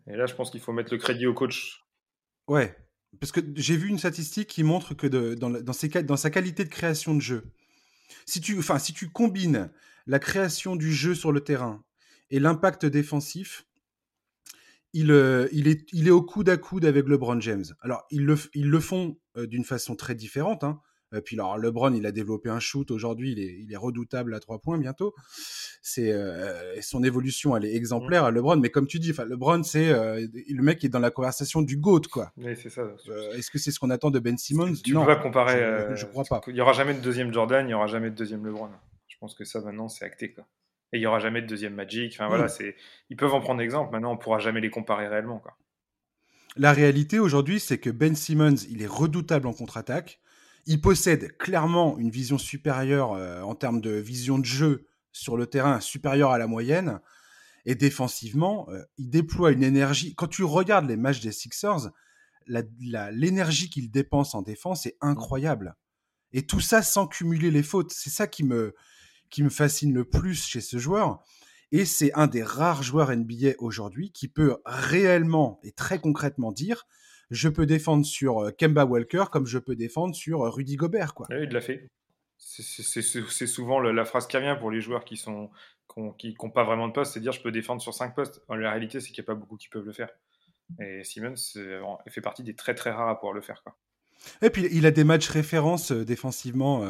Et 0.07 0.15
là, 0.15 0.25
je 0.25 0.33
pense 0.33 0.49
qu'il 0.49 0.61
faut 0.61 0.73
mettre 0.73 0.91
le 0.91 0.97
crédit 0.97 1.27
au 1.27 1.35
coach. 1.35 1.83
Ouais, 2.47 2.75
parce 3.19 3.31
que 3.31 3.41
j'ai 3.55 3.77
vu 3.77 3.87
une 3.89 3.99
statistique 3.99 4.47
qui 4.47 4.63
montre 4.63 4.95
que 4.95 5.05
dans, 5.05 5.51
dans, 5.51 6.17
sa 6.17 6.29
qualité 6.31 6.63
de 6.63 6.69
création 6.69 7.13
de 7.13 7.21
jeu, 7.21 7.43
si 8.25 8.41
tu, 8.41 8.57
enfin, 8.57 8.79
si 8.79 8.93
tu 8.93 9.09
combines 9.09 9.71
la 10.07 10.17
création 10.17 10.75
du 10.75 10.91
jeu 10.91 11.13
sur 11.13 11.31
le 11.31 11.41
terrain 11.41 11.83
et 12.31 12.39
l'impact 12.39 12.87
défensif, 12.87 13.67
il, 14.93 15.11
euh, 15.11 15.47
il, 15.51 15.67
est, 15.67 15.87
il 15.91 16.07
est 16.07 16.11
au 16.11 16.21
coude 16.21 16.49
à 16.49 16.57
coude 16.57 16.85
avec 16.85 17.07
LeBron 17.07 17.39
James. 17.41 17.65
Alors, 17.81 18.03
ils 18.11 18.25
le, 18.25 18.35
ils 18.53 18.69
le 18.69 18.79
font 18.79 19.17
euh, 19.37 19.47
d'une 19.47 19.65
façon 19.65 19.95
très 19.95 20.15
différente. 20.15 20.63
Hein. 20.63 20.79
Euh, 21.13 21.21
puis 21.21 21.35
alors 21.35 21.57
LeBron, 21.57 21.93
il 21.93 22.05
a 22.05 22.11
développé 22.11 22.49
un 22.49 22.59
shoot 22.59 22.89
aujourd'hui, 22.91 23.33
il 23.33 23.39
est, 23.39 23.55
il 23.59 23.71
est 23.71 23.77
redoutable 23.77 24.33
à 24.33 24.39
trois 24.39 24.59
points 24.59 24.77
bientôt. 24.77 25.13
C'est 25.81 26.11
euh, 26.11 26.79
son 26.81 27.03
évolution, 27.03 27.55
elle 27.55 27.65
est 27.65 27.75
exemplaire 27.75 28.23
à 28.23 28.31
LeBron. 28.31 28.57
Mais 28.57 28.69
comme 28.69 28.87
tu 28.87 28.99
dis, 28.99 29.11
LeBron, 29.11 29.63
c'est 29.63 29.89
euh, 29.89 30.25
le 30.49 30.63
mec 30.63 30.79
qui 30.79 30.87
est 30.87 30.89
dans 30.89 30.99
la 30.99 31.11
conversation 31.11 31.61
du 31.61 31.77
goat, 31.77 32.01
quoi. 32.11 32.31
Oui, 32.37 32.55
c'est 32.61 32.69
ça. 32.69 32.83
Est-ce 33.33 33.51
que 33.51 33.59
c'est 33.59 33.71
ce 33.71 33.79
qu'on 33.79 33.89
attend 33.89 34.11
de 34.11 34.19
Ben 34.19 34.37
Simmons? 34.37 34.73
Tu 34.83 34.93
ne 34.93 34.99
peux 34.99 35.05
pas 35.05 35.15
comparer. 35.17 35.95
Je, 35.95 36.05
crois 36.05 36.23
pas. 36.23 36.41
Il 36.47 36.55
y 36.55 36.61
aura 36.61 36.73
jamais 36.73 36.93
de 36.93 37.01
deuxième 37.01 37.33
Jordan, 37.33 37.67
il 37.67 37.71
y 37.71 37.73
aura 37.73 37.87
jamais 37.87 38.09
de 38.09 38.15
deuxième 38.15 38.45
LeBron. 38.45 38.69
Je 39.07 39.17
pense 39.19 39.35
que 39.35 39.45
ça 39.45 39.61
maintenant 39.61 39.89
c'est 39.89 40.05
acté, 40.05 40.33
quoi. 40.33 40.45
Et 40.93 40.97
il 40.97 41.01
y 41.01 41.07
aura 41.07 41.19
jamais 41.19 41.41
de 41.41 41.47
deuxième 41.47 41.73
Magic. 41.73 42.13
Enfin 42.13 42.27
voilà, 42.27 42.47
c'est 42.47 42.75
ils 43.09 43.17
peuvent 43.17 43.33
en 43.33 43.41
prendre 43.41 43.61
exemple. 43.61 43.91
Maintenant, 43.91 44.13
on 44.13 44.17
pourra 44.17 44.39
jamais 44.39 44.61
les 44.61 44.69
comparer 44.69 45.07
réellement, 45.07 45.39
quoi. 45.39 45.57
La 46.55 46.71
réalité 46.71 47.17
aujourd'hui, 47.17 47.59
c'est 47.59 47.79
que 47.79 47.89
Ben 47.89 48.15
Simmons, 48.15 48.57
il 48.69 48.83
est 48.83 48.87
redoutable 48.87 49.47
en 49.47 49.53
contre-attaque. 49.53 50.19
Il 50.67 50.81
possède 50.81 51.35
clairement 51.37 51.97
une 51.97 52.11
vision 52.11 52.37
supérieure 52.37 53.13
euh, 53.13 53.41
en 53.41 53.55
termes 53.55 53.81
de 53.81 53.89
vision 53.89 54.37
de 54.37 54.45
jeu 54.45 54.87
sur 55.11 55.35
le 55.35 55.47
terrain, 55.47 55.79
supérieure 55.79 56.29
à 56.29 56.37
la 56.37 56.45
moyenne. 56.45 56.99
Et 57.65 57.73
défensivement, 57.73 58.67
euh, 58.69 58.83
il 58.99 59.09
déploie 59.09 59.51
une 59.51 59.63
énergie. 59.63 60.13
Quand 60.13 60.27
tu 60.27 60.43
regardes 60.43 60.87
les 60.87 60.95
matchs 60.95 61.21
des 61.21 61.31
Sixers, 61.31 61.89
l'énergie 62.45 63.69
qu'il 63.71 63.89
dépense 63.89 64.35
en 64.35 64.43
défense 64.43 64.85
est 64.85 64.97
incroyable. 65.01 65.75
Et 66.33 66.45
tout 66.45 66.59
ça 66.59 66.83
sans 66.83 67.07
cumuler 67.07 67.49
les 67.49 67.63
fautes. 67.63 67.91
C'est 67.91 68.09
ça 68.09 68.27
qui 68.27 68.43
me, 68.43 68.75
qui 69.29 69.43
me 69.43 69.49
fascine 69.49 69.93
le 69.93 70.05
plus 70.05 70.45
chez 70.45 70.61
ce 70.61 70.77
joueur. 70.77 71.23
Et 71.71 71.85
c'est 71.85 72.13
un 72.13 72.27
des 72.27 72.43
rares 72.43 72.83
joueurs 72.83 73.15
NBA 73.15 73.53
aujourd'hui 73.57 74.11
qui 74.11 74.27
peut 74.27 74.57
réellement 74.65 75.59
et 75.63 75.71
très 75.71 75.99
concrètement 75.99 76.51
dire 76.51 76.85
je 77.31 77.49
peux 77.49 77.65
défendre 77.65 78.05
sur 78.05 78.39
euh, 78.39 78.51
Kemba 78.51 78.85
Walker 78.85 79.25
comme 79.31 79.47
je 79.47 79.57
peux 79.57 79.75
défendre 79.75 80.15
sur 80.15 80.43
euh, 80.43 80.49
Rudy 80.49 80.75
Gobert. 80.75 81.13
Quoi. 81.13 81.27
il 81.31 81.49
l'a 81.49 81.61
fait. 81.61 81.89
C'est 82.37 83.47
souvent 83.47 83.79
la 83.79 84.05
phrase 84.05 84.27
qui 84.27 84.37
revient 84.37 84.57
pour 84.59 84.69
les 84.69 84.81
joueurs 84.81 85.05
qui 85.05 85.17
sont 85.17 85.49
qui 86.17 86.35
n'ont 86.41 86.49
pas 86.49 86.63
vraiment 86.63 86.87
de 86.87 86.93
poste, 86.93 87.13
c'est 87.13 87.19
dire 87.19 87.31
je 87.31 87.41
peux 87.41 87.51
défendre 87.51 87.81
sur 87.81 87.93
5 87.93 88.15
postes. 88.15 88.43
La 88.49 88.71
réalité, 88.71 88.99
c'est 88.99 89.11
qu'il 89.11 89.21
n'y 89.21 89.25
a 89.25 89.27
pas 89.27 89.35
beaucoup 89.35 89.57
qui 89.57 89.69
peuvent 89.69 89.85
le 89.85 89.93
faire. 89.93 90.09
Et 90.79 91.03
Simmons 91.03 91.35
fait 92.07 92.21
partie 92.21 92.43
des 92.43 92.55
très 92.55 92.73
très 92.75 92.91
rares 92.91 93.09
à 93.09 93.15
pouvoir 93.19 93.33
le 93.33 93.41
faire. 93.41 93.63
Quoi. 93.63 93.77
Et 94.41 94.49
puis 94.49 94.67
il 94.71 94.85
a 94.85 94.91
des 94.91 95.03
matchs 95.03 95.29
références 95.29 95.91
euh, 95.91 96.03
défensivement, 96.03 96.85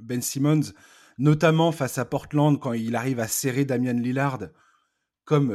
Ben 0.00 0.20
Simmons, 0.20 0.72
notamment 1.18 1.72
face 1.72 1.98
à 1.98 2.04
Portland 2.04 2.58
quand 2.58 2.72
il 2.72 2.96
arrive 2.96 3.20
à 3.20 3.28
serrer 3.28 3.64
Damian 3.64 3.92
Lillard. 3.92 4.48
Comme 5.24 5.54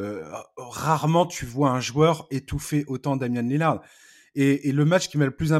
rarement 0.55 1.25
tu 1.25 1.45
vois 1.45 1.71
un 1.71 1.79
joueur 1.79 2.27
étouffer 2.29 2.83
autant 2.87 3.15
Damian 3.15 3.41
Lillard. 3.41 3.81
Et, 4.35 4.71
le 4.71 4.85
match 4.85 5.09
qui 5.09 5.17
m'a 5.17 5.25
le 5.25 5.35
plus 5.35 5.51
euh, 5.53 5.59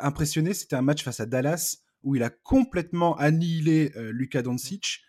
impressionné, 0.00 0.54
c'était 0.54 0.76
un 0.76 0.82
match 0.82 1.02
face 1.02 1.20
à 1.20 1.26
Dallas 1.26 1.78
où 2.04 2.14
il 2.14 2.22
a 2.22 2.30
complètement 2.30 3.16
annihilé 3.16 3.92
euh, 3.96 4.42
Doncic. 4.42 5.02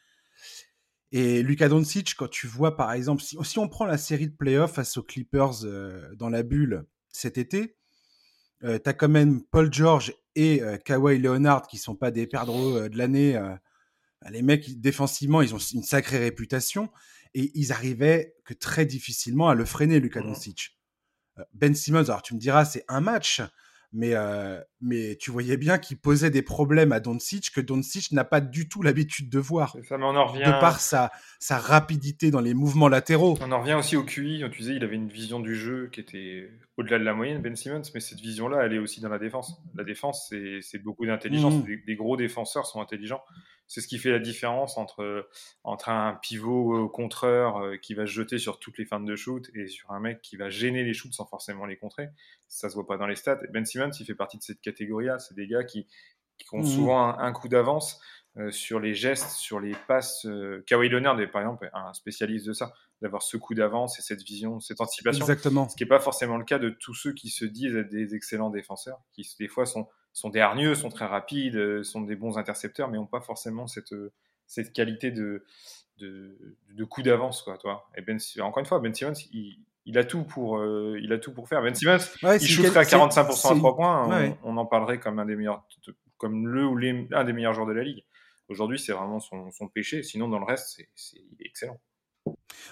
Et 1.12 1.44
Luka 1.44 1.70
Doncic, 1.70 2.16
quand 2.16 2.30
tu 2.30 2.48
vois 2.48 2.76
par 2.76 2.92
exemple, 2.94 3.22
si, 3.22 3.60
on 3.60 3.68
prend 3.68 3.86
la 3.86 3.98
série 3.98 4.28
de 4.28 4.36
playoffs 4.36 4.74
face 4.74 4.98
aux 4.98 5.04
Clippers 5.04 5.66
euh, 5.66 6.16
dans 6.16 6.30
la 6.30 6.44
bulle 6.44 6.86
cet 7.10 7.38
été, 7.38 7.76
tu 8.62 8.68
as 8.68 8.94
quand 8.94 9.10
même 9.10 9.42
Paul 9.42 9.74
George 9.74 10.14
et 10.36 10.62
Kawhi 10.84 11.18
Leonard 11.18 11.66
qui 11.66 11.78
sont 11.78 11.96
pas 11.96 12.12
des 12.12 12.28
perdreaux 12.28 12.90
de 12.90 12.98
l'année. 12.98 13.40
Les 14.30 14.42
mecs, 14.42 14.80
défensivement, 14.80 15.42
ils 15.42 15.56
ont 15.56 15.60
une 15.60 15.84
sacrée 15.84 16.20
réputation 16.20 16.90
et 17.34 17.52
ils 17.56 17.72
arrivaient 17.72 18.36
que 18.46 18.54
très 18.54 18.86
difficilement 18.86 19.50
à 19.50 19.56
le 19.56 19.66
freiner, 19.66 20.00
Luka 20.00 20.22
Doncic. 20.22 20.78
Ben 21.54 21.74
Simmons, 21.74 22.04
alors 22.04 22.22
tu 22.22 22.34
me 22.34 22.40
diras, 22.40 22.66
c'est 22.66 22.84
un 22.90 23.00
match, 23.00 23.42
mais, 23.92 24.14
euh, 24.14 24.60
mais 24.82 25.16
tu 25.16 25.32
voyais 25.32 25.58
bien 25.58 25.78
qu'il 25.78 25.98
posait 25.98 26.30
des 26.30 26.42
problèmes 26.42 26.92
à 26.92 27.00
Doncic 27.00 27.52
que 27.52 27.62
Doncic 27.62 28.12
n'a 28.12 28.24
pas 28.24 28.42
du 28.42 28.68
tout 28.68 28.82
l'habitude 28.82 29.30
de 29.30 29.40
voir. 29.40 29.76
Ça, 29.88 29.98
mais 29.98 30.04
on 30.04 30.16
en 30.16 30.26
revient... 30.26 30.44
De 30.44 30.60
par 30.60 30.80
sa, 30.80 31.12
sa 31.40 31.58
rapidité 31.58 32.30
dans 32.30 32.42
les 32.42 32.54
mouvements 32.54 32.90
latéraux. 32.90 33.38
On 33.42 33.52
en 33.52 33.62
revient 33.62 33.74
aussi 33.74 33.96
au 33.96 34.04
QI. 34.04 34.44
Tu 34.52 34.62
disais, 34.62 34.76
il 34.76 34.84
avait 34.84 34.96
une 34.96 35.10
vision 35.10 35.40
du 35.40 35.56
jeu 35.56 35.90
qui 35.92 36.02
était 36.02 36.50
au-delà 36.78 37.00
de 37.00 37.04
la 37.04 37.14
moyenne, 37.14 37.42
Ben 37.42 37.56
Simmons, 37.56 37.82
mais 37.94 38.00
cette 38.00 38.20
vision-là, 38.20 38.64
elle 38.66 38.74
est 38.74 38.80
aussi 38.80 39.02
dans 39.02 39.10
la 39.10 39.20
défense. 39.20 39.62
La 39.76 39.84
défense, 39.84 40.34
c'est 40.62 40.84
beaucoup 40.84 41.06
d'intelligence. 41.06 41.56
Mmh. 41.56 41.78
des, 41.86 41.96
gros 41.96 42.18
défenseurs 42.18 42.66
sont 42.66 42.82
intelligents 42.82 43.22
c'est 43.70 43.82
ce 43.82 43.88
qui 43.88 44.00
fait 44.00 44.10
la 44.10 44.20
différence 44.20 44.78
entre, 44.78 45.30
entre 45.64 45.90
un 45.90 46.16
pivot 46.16 46.86
euh, 46.86 46.90
contreur 46.90 47.58
euh, 47.58 47.78
qui 47.78 47.94
va 47.94 48.08
se 48.08 48.12
jeter 48.12 48.40
sur 48.40 48.60
toutes 48.60 48.80
les 48.80 48.86
fins 48.86 49.00
de 49.00 49.16
shoot 49.16 49.48
et 49.54 49.68
sur 49.68 49.92
un 49.92 50.00
mec 50.00 50.22
qui 50.24 50.38
va 50.38 50.50
gêner 50.50 50.84
les 50.84 50.96
shoots 50.96 51.14
sans 51.14 51.26
forcément 51.26 51.68
les 51.68 51.78
contrer. 51.78 52.10
Ça 52.48 52.68
se 52.68 52.74
voit 52.74 52.88
pas 52.88 52.98
dans 52.98 53.06
les 53.06 53.16
stats. 53.16 53.40
Ben 53.54 53.64
Simmons, 53.64 53.92
il 54.00 54.06
fait 54.08 54.16
partie 54.16 54.40
de 54.40 54.44
cette 54.44 54.60
catégorie-là. 54.60 55.20
C'est 55.20 55.36
des 55.36 55.48
gars 55.48 55.64
qui, 55.64 55.86
ont 56.52 56.62
mmh. 56.62 56.66
souvent 56.66 57.20
un, 57.20 57.32
coup 57.32 57.48
d'avance 57.48 58.02
euh, 58.38 58.50
sur 58.50 58.80
les 58.80 58.96
gestes, 58.96 59.30
sur 59.30 59.60
les 59.60 59.76
passes. 59.88 60.26
Kawhi 60.66 60.90
Leonard 60.90 61.22
est 61.22 61.28
par 61.28 61.42
exemple 61.42 61.70
un 61.72 61.94
spécialiste 61.94 62.48
de 62.48 62.54
ça, 62.54 62.74
d'avoir 63.04 63.22
ce 63.22 63.38
coup 63.38 63.54
d'avance 63.54 64.00
et 64.00 64.02
cette 64.02 64.24
vision, 64.24 64.60
cette 64.60 64.82
anticipation. 64.82 65.26
Exactement. 65.26 65.70
Ce 65.70 65.76
qui 65.76 65.84
n'est 65.84 65.90
pas 65.90 66.00
forcément 66.00 66.38
le 66.38 66.46
cas 66.46 66.58
de 66.58 66.72
tous 66.72 66.96
ceux 66.96 67.14
qui 67.14 67.30
se 67.30 67.46
disent 67.46 67.76
être 67.76 67.90
des 67.90 68.16
excellents 68.16 68.50
défenseurs, 68.50 69.00
qui 69.14 69.30
des 69.40 69.48
fois 69.48 69.68
sont 69.68 69.88
sont 70.14 70.30
des 70.30 70.40
hargneux, 70.40 70.76
sont 70.76 70.90
très 70.90 71.06
rapides, 71.06 71.56
euh, 71.56 71.84
sont 71.84 72.02
des 72.02 72.16
bons 72.16 72.38
intercepteurs, 72.38 72.90
mais 72.90 72.98
n'ont 72.98 73.06
pas 73.06 73.22
forcément 73.22 73.68
cette, 73.68 73.94
euh, 73.94 74.12
cette 74.48 74.74
qualité 74.74 75.12
de, 75.12 75.46
de, 75.98 76.38
de 76.72 76.84
coup 76.84 77.02
d'avance. 77.04 77.42
Quoi, 77.42 77.58
toi. 77.58 77.90
Et 77.96 78.02
ben, 78.02 78.20
encore 78.42 78.60
une 78.60 78.66
fois, 78.66 78.80
Ben 78.80 78.94
Simmons, 78.94 79.14
il, 79.32 79.60
il 79.86 79.98
a 79.98 80.04
tout 80.04 80.24
pour, 80.24 80.58
euh, 80.58 81.00
il 81.02 81.14
a 81.14 81.18
tout 81.18 81.34
pour 81.34 81.48
faire. 81.48 81.62
Ben 81.62 81.74
Simmons, 81.74 81.98
il 82.24 82.48
shooterait 82.48 82.80
à 82.80 82.84
45% 82.84 83.54
à 83.54 83.56
3 83.58 83.76
points, 83.76 84.36
on, 84.44 84.58
en 84.58 84.66
parlerait 84.66 85.00
comme 85.00 85.20
un 85.20 85.26
des 85.26 85.36
meilleurs, 85.36 85.66
comme 86.18 86.48
le 86.48 86.66
ou 86.66 86.78
les, 86.78 87.08
un 87.12 87.24
des 87.24 87.34
meilleurs 87.34 87.54
joueurs 87.54 87.68
de 87.68 87.74
la 87.74 87.84
ligue. 87.84 88.04
Aujourd'hui, 88.50 88.80
c'est 88.80 88.94
vraiment 88.94 89.20
son, 89.20 89.52
son, 89.52 89.68
péché. 89.68 90.02
Sinon, 90.02 90.28
dans 90.28 90.40
le 90.40 90.46
reste, 90.46 90.82
c'est, 90.96 91.18
il 91.18 91.38
est 91.40 91.46
excellent. 91.46 91.80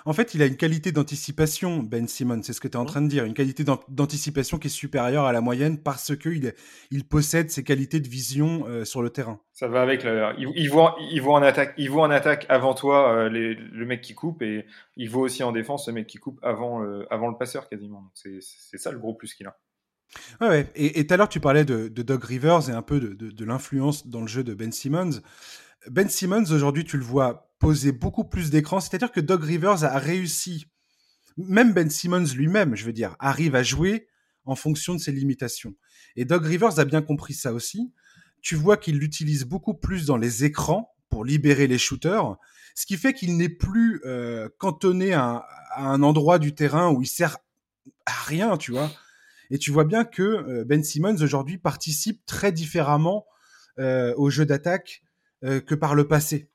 En 0.05 0.13
fait, 0.13 0.33
il 0.33 0.41
a 0.41 0.45
une 0.45 0.57
qualité 0.57 0.91
d'anticipation, 0.91 1.79
Ben 1.79 2.07
Simon, 2.07 2.41
c'est 2.43 2.53
ce 2.53 2.61
que 2.61 2.67
tu 2.67 2.73
es 2.73 2.77
en 2.77 2.83
mmh. 2.83 2.87
train 2.87 3.01
de 3.01 3.07
dire, 3.07 3.25
une 3.25 3.33
qualité 3.33 3.63
d'anticipation 3.89 4.57
qui 4.57 4.67
est 4.67 4.71
supérieure 4.71 5.25
à 5.25 5.33
la 5.33 5.41
moyenne 5.41 5.77
parce 5.77 6.15
qu'il 6.15 6.53
il 6.91 7.07
possède 7.07 7.51
ces 7.51 7.63
qualités 7.63 7.99
de 7.99 8.07
vision 8.07 8.65
euh, 8.67 8.85
sur 8.85 9.01
le 9.01 9.09
terrain. 9.09 9.41
Ça 9.53 9.67
va 9.67 9.81
avec, 9.81 10.05
il, 10.37 10.69
voit, 10.69 10.95
il, 11.11 11.21
voit 11.21 11.35
en 11.35 11.41
attaque, 11.41 11.73
il 11.77 11.89
voit 11.89 12.03
en 12.07 12.11
attaque 12.11 12.45
avant 12.49 12.73
toi 12.73 13.11
euh, 13.13 13.29
le 13.29 13.85
mec 13.85 14.01
qui 14.01 14.13
coupe 14.13 14.41
et 14.41 14.65
il 14.95 15.09
voit 15.09 15.23
aussi 15.23 15.43
en 15.43 15.51
défense 15.51 15.87
le 15.87 15.93
mec 15.93 16.07
qui 16.07 16.17
coupe 16.17 16.39
avant, 16.43 16.81
avant 17.09 17.27
le 17.27 17.37
passeur 17.37 17.67
quasiment. 17.69 18.11
C'est 18.13 18.77
ça 18.77 18.91
le 18.91 18.99
gros 18.99 19.13
plus 19.13 19.33
qu'il 19.33 19.47
a. 19.47 19.57
Ouais, 20.39 20.71
Et 20.75 21.05
tout 21.05 21.13
à 21.13 21.17
l'heure, 21.17 21.29
tu 21.29 21.39
parlais 21.39 21.65
de, 21.65 21.87
Doug 21.89 22.23
Rivers 22.23 22.69
et 22.69 22.73
un 22.73 22.81
peu 22.81 22.99
de, 22.99 23.13
de 23.13 23.45
l'influence 23.45 24.07
dans 24.07 24.21
le 24.21 24.27
jeu 24.27 24.43
de 24.43 24.53
Ben 24.53 24.71
Simmons. 24.71 25.21
Ben 25.89 26.09
Simmons, 26.09 26.51
aujourd'hui, 26.51 26.83
tu 26.85 26.97
le 26.97 27.03
vois 27.03 27.46
poser 27.59 27.91
beaucoup 27.91 28.23
plus 28.23 28.49
d'écran. 28.49 28.79
C'est-à-dire 28.79 29.11
que 29.11 29.19
Doug 29.19 29.43
Rivers 29.43 29.83
a 29.83 29.97
réussi, 29.99 30.65
même 31.37 31.73
Ben 31.73 31.89
Simmons 31.89 32.25
lui-même, 32.35 32.75
je 32.75 32.85
veux 32.85 32.93
dire, 32.93 33.15
arrive 33.19 33.55
à 33.55 33.63
jouer 33.63 34.07
en 34.45 34.55
fonction 34.55 34.95
de 34.95 34.99
ses 34.99 35.11
limitations. 35.11 35.75
Et 36.15 36.25
Doug 36.25 36.45
Rivers 36.45 36.79
a 36.79 36.85
bien 36.85 37.01
compris 37.01 37.33
ça 37.33 37.53
aussi. 37.53 37.91
Tu 38.41 38.55
vois 38.55 38.77
qu'il 38.77 38.97
l'utilise 38.97 39.43
beaucoup 39.45 39.73
plus 39.73 40.05
dans 40.05 40.17
les 40.17 40.45
écrans 40.45 40.93
pour 41.09 41.25
libérer 41.25 41.67
les 41.67 41.77
shooters, 41.77 42.37
ce 42.75 42.85
qui 42.85 42.97
fait 42.97 43.13
qu'il 43.13 43.37
n'est 43.37 43.49
plus 43.49 44.01
euh, 44.05 44.49
cantonné 44.57 45.13
à, 45.13 45.45
un 45.77 46.03
endroit 46.03 46.39
du 46.39 46.55
terrain 46.55 46.91
où 46.91 47.01
il 47.01 47.07
sert 47.07 47.37
à 48.05 48.23
rien, 48.25 48.57
tu 48.57 48.71
vois. 48.71 48.91
Et 49.49 49.57
tu 49.57 49.71
vois 49.71 49.85
bien 49.85 50.05
que 50.05 50.23
euh, 50.23 50.65
Ben 50.65 50.83
Simmons 50.83 51.21
aujourd'hui 51.21 51.57
participe 51.57 52.25
très 52.25 52.51
différemment 52.51 53.25
euh, 53.79 54.13
au 54.17 54.29
jeu 54.29 54.45
d'attaque 54.45 55.03
que 55.43 55.75
par 55.75 55.93
le 55.93 56.07
passé. 56.07 56.49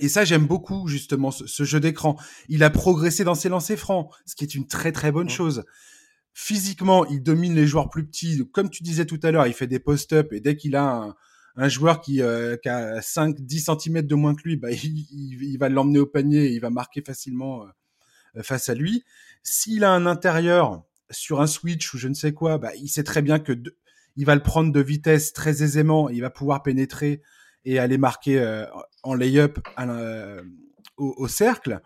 Et 0.00 0.08
ça, 0.08 0.24
j'aime 0.24 0.46
beaucoup 0.46 0.88
justement 0.88 1.30
ce, 1.30 1.64
jeu 1.64 1.78
d'écran. 1.78 2.16
Il 2.48 2.64
a 2.64 2.70
progressé 2.70 3.22
dans 3.22 3.34
ses 3.34 3.48
lancers 3.48 3.78
francs, 3.78 4.10
ce 4.26 4.34
qui 4.34 4.44
est 4.44 4.54
une 4.54 4.66
très 4.66 4.92
très 4.92 5.12
bonne 5.12 5.28
chose. 5.28 5.64
Physiquement, 6.32 7.04
il 7.06 7.22
domine 7.22 7.54
les 7.54 7.66
joueurs 7.66 7.90
plus 7.90 8.06
petits. 8.06 8.42
Comme 8.52 8.70
tu 8.70 8.82
disais 8.82 9.04
tout 9.04 9.20
à 9.22 9.30
l'heure, 9.30 9.46
il 9.46 9.52
fait 9.52 9.66
des 9.66 9.78
post-up 9.78 10.32
et 10.32 10.40
dès 10.40 10.56
qu'il 10.56 10.74
a 10.74 11.14
un, 11.56 11.68
joueur 11.68 12.00
qui, 12.00 12.22
euh, 12.22 12.56
qui 12.56 12.70
a 12.70 13.00
5-10 13.00 13.78
cm 13.78 14.02
de 14.02 14.14
moins 14.14 14.34
que 14.34 14.42
lui, 14.44 14.56
bah, 14.56 14.70
il, 14.72 15.56
va 15.58 15.68
l'emmener 15.68 15.98
au 15.98 16.06
panier 16.06 16.46
et 16.46 16.52
il 16.54 16.60
va 16.60 16.70
marquer 16.70 17.02
facilement 17.02 17.66
euh, 18.36 18.42
face 18.42 18.70
à 18.70 18.74
lui. 18.74 19.04
S'il 19.42 19.84
a 19.84 19.90
un 19.92 20.06
intérieur 20.06 20.82
sur 21.10 21.42
un 21.42 21.46
switch 21.46 21.92
ou 21.92 21.98
je 21.98 22.08
ne 22.08 22.14
sais 22.14 22.32
quoi, 22.32 22.56
bah, 22.56 22.74
il 22.76 22.88
sait 22.88 23.04
très 23.04 23.20
bien 23.20 23.38
que 23.38 23.52
il 24.16 24.26
va 24.26 24.34
le 24.34 24.42
prendre 24.42 24.72
de 24.72 24.80
vitesse 24.80 25.32
très 25.32 25.62
aisément. 25.62 26.08
Il 26.08 26.20
va 26.20 26.30
pouvoir 26.30 26.62
pénétrer 26.62 27.22
et 27.64 27.78
aller 27.78 27.98
marquer 27.98 28.38
euh, 28.38 28.64
en 29.02 29.14
lay-up 29.14 29.58
au, 30.96 31.14
au, 31.16 31.28
cercle. 31.28 31.80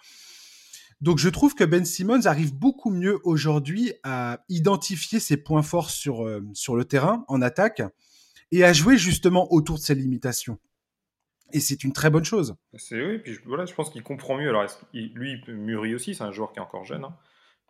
Donc 1.00 1.18
je 1.18 1.28
trouve 1.28 1.54
que 1.54 1.64
Ben 1.64 1.84
Simmons 1.84 2.26
arrive 2.26 2.54
beaucoup 2.54 2.90
mieux 2.90 3.18
aujourd'hui 3.24 3.92
à 4.02 4.44
identifier 4.48 5.20
ses 5.20 5.36
points 5.36 5.62
forts 5.62 5.90
sur, 5.90 6.24
euh, 6.24 6.42
sur 6.54 6.76
le 6.76 6.84
terrain 6.84 7.24
en 7.28 7.42
attaque 7.42 7.82
et 8.52 8.64
à 8.64 8.72
jouer 8.72 8.96
justement 8.96 9.52
autour 9.52 9.76
de 9.76 9.82
ses 9.82 9.94
limitations. 9.94 10.58
Et 11.52 11.60
c'est 11.60 11.84
une 11.84 11.92
très 11.92 12.10
bonne 12.10 12.24
chose. 12.24 12.56
C'est 12.74 13.04
oui, 13.04 13.18
puis 13.18 13.38
voilà, 13.44 13.66
je 13.66 13.74
pense 13.74 13.90
qu'il 13.90 14.02
comprend 14.02 14.36
mieux. 14.36 14.48
Alors 14.48 14.64
lui, 14.92 15.40
il 15.46 15.54
mûrit 15.54 15.94
aussi, 15.94 16.14
c'est 16.14 16.24
un 16.24 16.32
joueur 16.32 16.52
qui 16.52 16.58
est 16.58 16.62
encore 16.62 16.84
jeune. 16.84 17.04
Hein. 17.04 17.16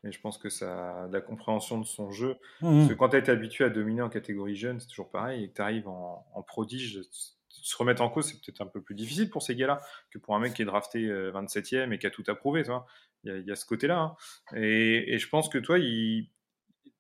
Mais 0.03 0.13
je 0.13 0.21
pense 0.21 0.39
que 0.39 0.51
ça, 0.51 1.09
la 1.11 1.21
compréhension 1.21 1.79
de 1.79 1.87
son 1.87 2.11
jeu. 2.11 2.37
Mmh. 2.61 2.79
Parce 2.79 2.89
que 2.89 2.95
quand 2.95 3.09
tu 3.11 3.17
été 3.17 3.31
habitué 3.31 3.65
à 3.65 3.71
dominer 3.71 4.03
en 4.03 4.11
catégorie 4.11 4.57
jeune, 4.57 4.79
c'est 4.79 4.87
toujours 4.87 5.11
pareil. 5.11 5.45
Et 5.45 5.49
que 5.49 5.55
tu 5.55 5.63
arrives 5.63 5.89
en, 5.89 6.27
en, 6.35 6.43
prodige, 6.43 7.01
se 7.63 7.77
remettre 7.77 8.03
en 8.03 8.09
cause, 8.09 8.27
c'est 8.27 8.41
peut-être 8.41 8.61
un 8.61 8.67
peu 8.67 8.83
plus 8.83 8.95
difficile 8.95 9.31
pour 9.31 9.43
ces 9.43 9.55
gars-là 9.55 9.81
que 10.11 10.19
pour 10.19 10.35
un 10.35 10.41
mec 10.41 10.55
qui 10.55 10.63
est 10.63 10.65
drafté 10.65 11.07
27e 11.07 11.77
euh, 11.77 11.91
et 11.93 11.99
qui 11.99 12.07
a 12.07 12.11
tout 12.11 12.25
approuvé. 12.29 12.65
Il, 13.25 13.45
y 13.47 13.51
a, 13.51 13.57
ce 13.57 13.65
côté-là. 13.65 13.99
Hein. 13.99 14.17
Et, 14.57 15.19
je 15.19 15.29
pense 15.29 15.49
que 15.49 15.59
toi, 15.59 15.79
il... 15.79 16.29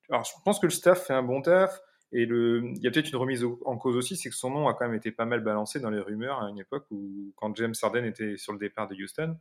Alors, 0.08 0.25
je 0.25 0.32
pense 0.44 0.58
que 0.58 0.66
le 0.66 0.73
staff 0.73 1.06
fait 1.06 1.14
un 1.14 1.23
bon 1.23 1.42
taf. 1.42 1.80
Et 2.12 2.23
il 2.23 2.78
y 2.80 2.87
a 2.87 2.92
peut-être 2.92 3.11
une 3.11 3.16
remise 3.16 3.44
en 3.64 3.76
cause 3.76 3.96
aussi, 3.96 4.16
c'est 4.16 4.28
que 4.28 4.37
son 4.37 4.50
nom 4.50 4.68
a 4.68 4.75
quand 4.75 4.87
même 4.87 4.94
été 4.94 5.11
pas 5.11 5.25
mal 5.25 5.40
balancé 5.40 5.80
dans 5.80 5.90
les 5.90 5.99
rumeurs 5.99 6.40
à 6.40 6.49
une 6.49 6.61
époque 6.61 6.87
où, 6.92 7.32
quand 7.34 7.56
James 7.56 7.75
Harden 7.82 8.04
était 8.04 8.37
sur 8.37 8.52
le 8.52 8.58
départ 8.61 8.87
de 8.87 8.94
Houston, 8.94 9.37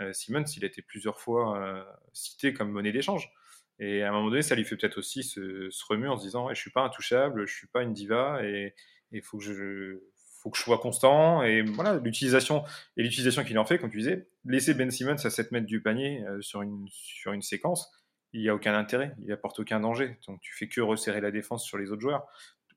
euh, 0.00 0.12
Simmons, 0.12 0.44
il 0.56 0.62
a 0.64 0.68
été 0.68 0.80
plusieurs 0.80 1.18
fois 1.18 1.58
euh, 1.58 1.82
cité 2.12 2.54
comme 2.54 2.70
monnaie 2.70 2.92
d'échange. 2.92 3.32
Et 3.80 4.02
à 4.02 4.10
un 4.10 4.12
moment 4.12 4.30
donné, 4.30 4.42
ça 4.42 4.54
lui 4.54 4.64
fait 4.64 4.76
peut-être 4.76 4.98
aussi 4.98 5.24
se, 5.24 5.68
se 5.70 5.84
remuer 5.88 6.06
en 6.06 6.16
se 6.16 6.22
disant 6.22 6.48
Je 6.50 6.60
suis 6.60 6.70
pas 6.70 6.82
intouchable, 6.82 7.46
je 7.46 7.54
suis 7.54 7.66
pas 7.66 7.82
une 7.82 7.92
diva, 7.92 8.44
et 8.44 8.74
il 9.10 9.22
faut 9.22 9.38
que 9.38 9.44
je, 9.44 10.00
faut 10.44 10.50
que 10.50 10.58
je 10.58 10.62
sois 10.62 10.78
constant 10.78 11.42
et 11.42 11.62
voilà 11.62 11.94
l'utilisation 11.94 12.64
et 12.98 13.02
l'utilisation 13.02 13.42
qu'il 13.44 13.58
en 13.58 13.64
fait 13.64 13.78
comme 13.78 13.90
tu 13.90 13.98
disais 13.98 14.28
laisser 14.44 14.74
Ben 14.74 14.90
Simmons 14.90 15.16
à 15.24 15.30
7 15.30 15.52
mètres 15.52 15.66
du 15.66 15.80
panier 15.80 16.22
euh, 16.28 16.40
sur 16.42 16.60
une 16.60 16.86
sur 16.90 17.32
une 17.32 17.42
séquence 17.42 17.90
il 18.34 18.42
n'y 18.42 18.50
a 18.50 18.54
aucun 18.54 18.74
intérêt 18.74 19.14
il 19.22 19.32
apporte 19.32 19.58
aucun 19.58 19.80
danger. 19.80 20.18
Donc 20.28 20.40
tu 20.42 20.54
fais 20.54 20.68
que 20.68 20.82
resserrer 20.82 21.22
la 21.22 21.30
défense 21.30 21.64
sur 21.64 21.78
les 21.78 21.90
autres 21.90 22.02
joueurs. 22.02 22.26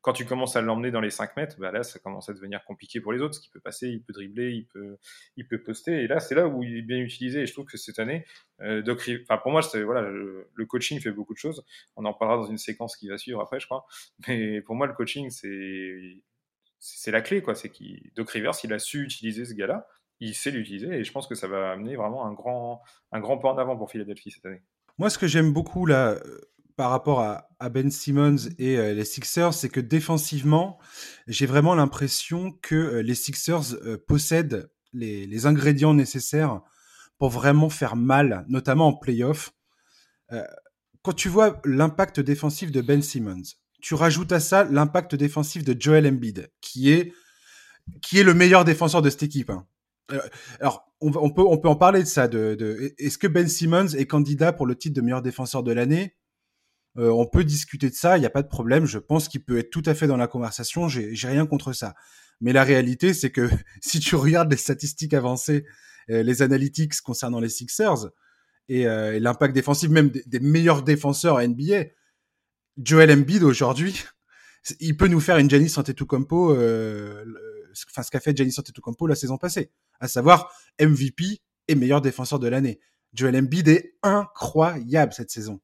Quand 0.02 0.14
tu 0.14 0.26
commences 0.26 0.56
à 0.56 0.62
l'emmener 0.62 0.92
dans 0.92 1.02
les 1.02 1.10
5 1.10 1.36
mètres 1.36 1.60
bah 1.60 1.72
là 1.72 1.84
ça 1.84 2.00
commence 2.00 2.30
à 2.30 2.34
devenir 2.34 2.64
compliqué 2.64 3.02
pour 3.02 3.12
les 3.12 3.20
autres. 3.20 3.34
Ce 3.36 3.42
qui 3.42 3.50
peut 3.50 3.60
passer 3.60 3.90
il 3.90 4.02
peut 4.02 4.14
dribbler 4.14 4.52
il 4.52 4.66
peut 4.66 4.98
il 5.36 5.46
peut 5.46 5.62
poster. 5.62 6.04
Et 6.04 6.08
là 6.08 6.22
c'est 6.22 6.36
là 6.36 6.48
où 6.48 6.64
il 6.64 6.78
est 6.78 6.82
bien 6.84 7.00
utilisé. 7.00 7.42
Et 7.42 7.48
je 7.48 7.52
trouve 7.52 7.66
que 7.66 7.78
cette 7.78 8.00
année 8.00 8.26
euh, 8.62 8.82
Doc 8.82 9.10
enfin 9.24 9.38
pour 9.40 9.52
moi 9.52 9.60
voilà 9.84 10.02
le, 10.02 10.48
coaching 10.70 11.02
fait 11.02 11.12
beaucoup 11.12 11.34
de 11.34 11.40
choses. 11.40 11.66
On 11.98 12.06
en 12.06 12.14
parlera 12.14 12.38
dans 12.38 12.50
une 12.50 12.58
séquence 12.58 12.96
qui 12.96 13.10
va 13.10 13.18
suivre 13.18 13.42
après 13.42 13.60
je 13.60 13.66
crois. 13.66 13.86
Mais 14.28 14.62
pour 14.62 14.76
moi 14.76 14.88
le 14.88 14.94
coaching 14.94 15.30
c'est 15.32 16.22
c'est 16.80 17.12
la 17.12 17.22
clé, 17.22 17.42
quoi. 17.42 17.56
C'est 17.56 17.70
qu'il 17.70 18.12
Doc 18.16 18.30
Rivers, 18.30 18.54
il 18.64 18.74
a 18.74 18.80
su 18.80 19.04
utiliser 19.04 19.46
ce 19.46 19.54
gars-là, 19.54 19.88
il 20.20 20.36
sait 20.36 20.52
l'utiliser, 20.52 20.88
et 20.88 21.04
je 21.04 21.12
pense 21.12 21.28
que 21.28 21.36
ça 21.36 21.48
va 21.48 21.72
amener 21.72 21.96
vraiment 21.96 22.26
un 22.26 22.34
grand, 22.34 22.82
un 23.12 23.20
grand 23.20 23.38
pas 23.38 23.50
en 23.50 23.58
avant 23.58 23.78
pour 23.78 23.92
Philadelphie 23.92 24.32
cette 24.32 24.46
année. 24.46 24.62
Moi, 24.98 25.10
ce 25.10 25.18
que 25.18 25.28
j'aime 25.28 25.54
beaucoup 25.54 25.86
là, 25.86 26.12
euh, 26.12 26.40
par 26.76 26.90
rapport 26.90 27.22
à, 27.22 27.70
Ben 27.70 27.90
Simmons 27.90 28.50
et 28.58 28.78
euh, 28.78 28.94
les 28.94 29.06
Sixers, 29.06 29.54
c'est 29.54 29.70
que 29.70 29.80
défensivement, 29.80 30.80
j'ai 31.28 31.46
vraiment 31.46 31.76
l'impression 31.76 32.52
que 32.62 32.76
euh, 32.76 33.02
les 33.02 33.16
Sixers 33.16 33.78
possèdent 34.08 34.72
les, 34.94 35.46
ingrédients 35.46 35.94
nécessaires 35.94 36.62
pour 37.20 37.30
vraiment 37.30 37.70
faire 37.70 37.96
mal, 37.96 38.46
notamment 38.48 38.88
en 38.88 38.94
playoff. 38.94 39.54
quand 41.02 41.14
tu 41.14 41.30
vois 41.30 41.62
l'impact 41.66 42.20
défensif 42.20 42.72
de 42.72 42.82
Ben 42.82 43.02
Simmons, 43.02 43.44
tu 43.82 43.94
rajoutes 43.94 44.32
à 44.32 44.40
ça 44.40 44.64
l'impact 44.64 45.16
défensif 45.16 45.64
de 45.64 45.76
Joel 45.80 46.08
Embiid, 46.08 46.52
qui 46.62 46.92
est, 46.92 47.14
qui 48.02 48.20
est 48.20 48.24
le 48.24 48.34
meilleur 48.34 48.66
défenseur 48.66 49.02
de 49.02 49.10
cette 49.10 49.24
équipe. 49.24 49.50
Hein. 49.50 49.68
Euh, 50.12 50.20
alors, 50.60 50.92
on, 51.00 51.12
peut, 51.12 51.44
on 51.46 51.58
peut 51.58 51.68
en 51.68 51.76
parler 51.76 52.02
de 52.02 52.08
ça. 52.08 52.26
Est-ce 52.26 53.18
que 53.18 53.28
Ben 53.28 53.48
Simmons 53.48 53.90
est 53.90 54.06
candidat 54.06 54.54
pour 54.54 54.66
le 54.66 54.76
titre 54.76 54.96
de 54.96 55.02
meilleur 55.02 55.22
défenseur 55.22 55.64
de 55.64 55.72
l'année? 55.72 56.16
Euh, 56.98 57.10
On 57.10 57.28
peut 57.28 57.44
discuter 57.44 57.90
de 57.90 57.96
ça, 57.96 58.18
il 58.18 58.22
n'y 58.22 58.26
a 58.26 58.32
pas 58.32 58.42
de 58.42 58.48
problème. 58.48 58.86
Je 58.86 58.98
pense 58.98 59.28
qu'il 59.28 59.44
peut 59.44 59.60
être 59.60 59.70
tout 59.70 59.84
à 59.86 59.94
fait 59.94 60.08
dans 60.08 60.18
la 60.18 60.28
conversation. 60.28 60.88
J'ai 60.88 61.28
rien 61.28 61.46
contre 61.46 61.74
ça. 61.74 61.94
Mais 62.42 62.54
la 62.54 62.64
réalité, 62.64 63.14
c'est 63.14 63.32
que 63.32 63.50
si 63.82 64.00
tu 64.00 64.16
regardes 64.16 64.50
les 64.50 64.58
statistiques 64.58 65.14
avancées, 65.14 65.66
euh, 66.10 66.24
les 66.24 66.42
analytics 66.42 67.00
concernant 67.02 67.40
les 67.40 67.50
Sixers 67.50 68.10
et, 68.70 68.86
l'impact 68.86 69.54
défensif 69.54 69.90
même 69.90 70.10
des, 70.10 70.24
des, 70.26 70.40
meilleurs 70.40 70.84
défenseurs 70.84 71.38
à 71.38 71.48
NBA, 71.48 71.86
Joel 72.78 73.12
Embiid 73.12 73.44
aujourd'hui, 73.44 74.04
il 74.80 74.98
peut 74.98 75.08
nous 75.08 75.20
faire 75.20 75.38
une 75.38 75.50
Giannis 75.50 75.74
Antetokounmpo, 75.78 76.54
euh, 76.54 77.26
enfin 77.90 78.04
ce 78.04 78.12
qu'a 78.12 78.20
fait 78.20 78.36
Giannis 78.36 78.56
Antetokounmpo 78.58 79.08
la 79.08 79.16
saison 79.16 79.38
passée, 79.38 79.72
à 80.00 80.08
savoir 80.08 80.52
MVP 80.80 81.42
et 81.68 81.76
meilleur 81.76 82.02
défenseur 82.02 82.40
de 82.40 82.48
l'année. 82.48 82.80
Joel 83.14 83.38
Embiid 83.38 83.68
est 83.68 83.96
incroyable 84.04 85.14
cette 85.14 85.32
saison. 85.32 85.60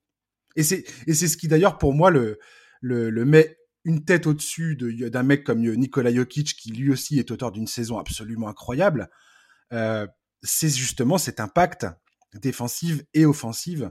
Et 0.55 0.63
c'est 0.63 0.85
et 1.07 1.13
c'est 1.13 1.27
ce 1.27 1.37
qui 1.37 1.47
d'ailleurs 1.47 1.77
pour 1.77 1.93
moi 1.93 2.11
le 2.11 2.39
le, 2.81 3.09
le 3.09 3.25
met 3.25 3.57
une 3.85 4.05
tête 4.05 4.27
au-dessus 4.27 4.75
d'un 4.75 5.23
mec 5.23 5.43
comme 5.43 5.59
Nikola 5.59 6.13
Jokic 6.13 6.55
qui 6.55 6.71
lui 6.71 6.91
aussi 6.91 7.19
est 7.19 7.31
auteur 7.31 7.51
d'une 7.51 7.67
saison 7.67 7.97
absolument 7.97 8.47
incroyable. 8.47 9.09
Euh, 9.73 10.07
c'est 10.41 10.69
justement 10.69 11.17
cet 11.17 11.39
impact 11.39 11.87
défensif 12.33 13.03
et 13.13 13.25
offensif 13.25 13.83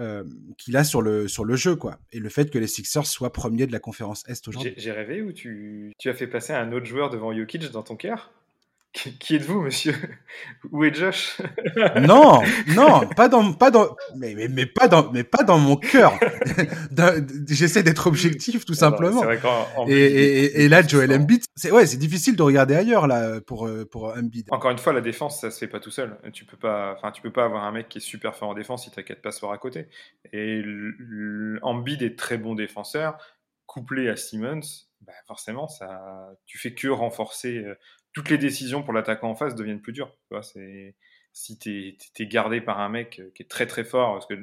euh, 0.00 0.24
qu'il 0.58 0.76
a 0.76 0.84
sur 0.84 1.02
le, 1.02 1.28
sur 1.28 1.44
le 1.44 1.56
jeu, 1.56 1.76
quoi. 1.76 1.98
Et 2.12 2.18
le 2.18 2.28
fait 2.28 2.50
que 2.50 2.58
les 2.58 2.66
Sixers 2.66 3.06
soient 3.06 3.32
premiers 3.32 3.66
de 3.66 3.72
la 3.72 3.80
conférence 3.80 4.24
Est 4.28 4.46
aujourd'hui. 4.48 4.74
J'ai 4.76 4.92
rêvé 4.92 5.22
ou 5.22 5.32
tu, 5.32 5.92
tu 5.98 6.08
as 6.08 6.14
fait 6.14 6.26
passer 6.26 6.52
un 6.52 6.72
autre 6.72 6.86
joueur 6.86 7.10
devant 7.10 7.34
Jokic 7.34 7.70
dans 7.70 7.82
ton 7.82 7.96
cœur? 7.96 8.32
Qui 8.94 9.34
êtes-vous, 9.34 9.60
monsieur? 9.60 9.94
Où 10.70 10.84
est 10.84 10.94
Josh? 10.94 11.40
Non, 12.00 12.42
non, 12.68 13.08
pas 13.16 13.28
dans, 13.28 13.52
pas 13.52 13.70
dans, 13.70 13.96
mais, 14.16 14.34
mais, 14.34 14.46
mais 14.48 14.66
pas 14.66 14.86
dans, 14.86 15.10
mais 15.10 15.24
pas 15.24 15.42
dans 15.42 15.58
mon 15.58 15.76
cœur. 15.76 16.12
J'essaie 17.48 17.82
d'être 17.82 18.06
objectif, 18.06 18.64
tout 18.64 18.74
simplement. 18.74 19.22
Vrai 19.22 19.40
et, 19.88 19.92
et, 19.92 20.62
et, 20.62 20.68
là, 20.68 20.86
Joel 20.86 21.12
Embiid, 21.12 21.44
c'est 21.56 21.72
ouais, 21.72 21.86
c'est 21.86 21.96
difficile 21.96 22.36
de 22.36 22.42
regarder 22.42 22.74
ailleurs 22.76 23.06
là 23.06 23.40
pour 23.40 23.66
euh, 23.66 23.84
pour 23.84 24.14
Embiid. 24.16 24.46
Encore 24.50 24.70
une 24.70 24.78
fois, 24.78 24.92
la 24.92 25.00
défense, 25.00 25.40
ça 25.40 25.50
se 25.50 25.58
fait 25.58 25.68
pas 25.68 25.80
tout 25.80 25.90
seul. 25.90 26.16
Tu 26.32 26.44
peux 26.44 26.56
pas, 26.56 26.94
enfin, 26.96 27.10
tu 27.10 27.20
peux 27.20 27.32
pas 27.32 27.44
avoir 27.44 27.64
un 27.64 27.72
mec 27.72 27.88
qui 27.88 27.98
est 27.98 28.02
super 28.02 28.36
fort 28.36 28.50
en 28.50 28.54
défense 28.54 28.84
si 28.84 28.90
t'as 28.90 29.02
quatre 29.02 29.22
passoires 29.22 29.52
à 29.52 29.58
côté. 29.58 29.88
Et 30.32 30.62
Embiid 31.62 32.02
est 32.02 32.16
très 32.16 32.38
bon 32.38 32.54
défenseur, 32.54 33.18
couplé 33.66 34.08
à 34.08 34.16
Simmons. 34.16 34.60
Bah 35.00 35.12
forcément, 35.26 35.68
ça, 35.68 36.30
tu 36.46 36.58
fais 36.58 36.72
que 36.72 36.88
renforcer 36.88 37.58
euh, 37.58 37.74
toutes 38.14 38.30
les 38.30 38.38
décisions 38.38 38.82
pour 38.82 38.94
l'attaquant 38.94 39.28
en 39.28 39.34
face 39.34 39.54
deviennent 39.54 39.82
plus 39.82 39.92
dures. 39.92 40.16
C'est 40.42 40.94
si 41.32 41.58
tu 41.58 41.96
es, 42.20 42.26
gardé 42.26 42.60
par 42.60 42.80
un 42.80 42.88
mec 42.88 43.20
qui 43.34 43.42
est 43.42 43.50
très 43.50 43.66
très 43.66 43.84
fort, 43.84 44.12
parce 44.14 44.26
que 44.26 44.34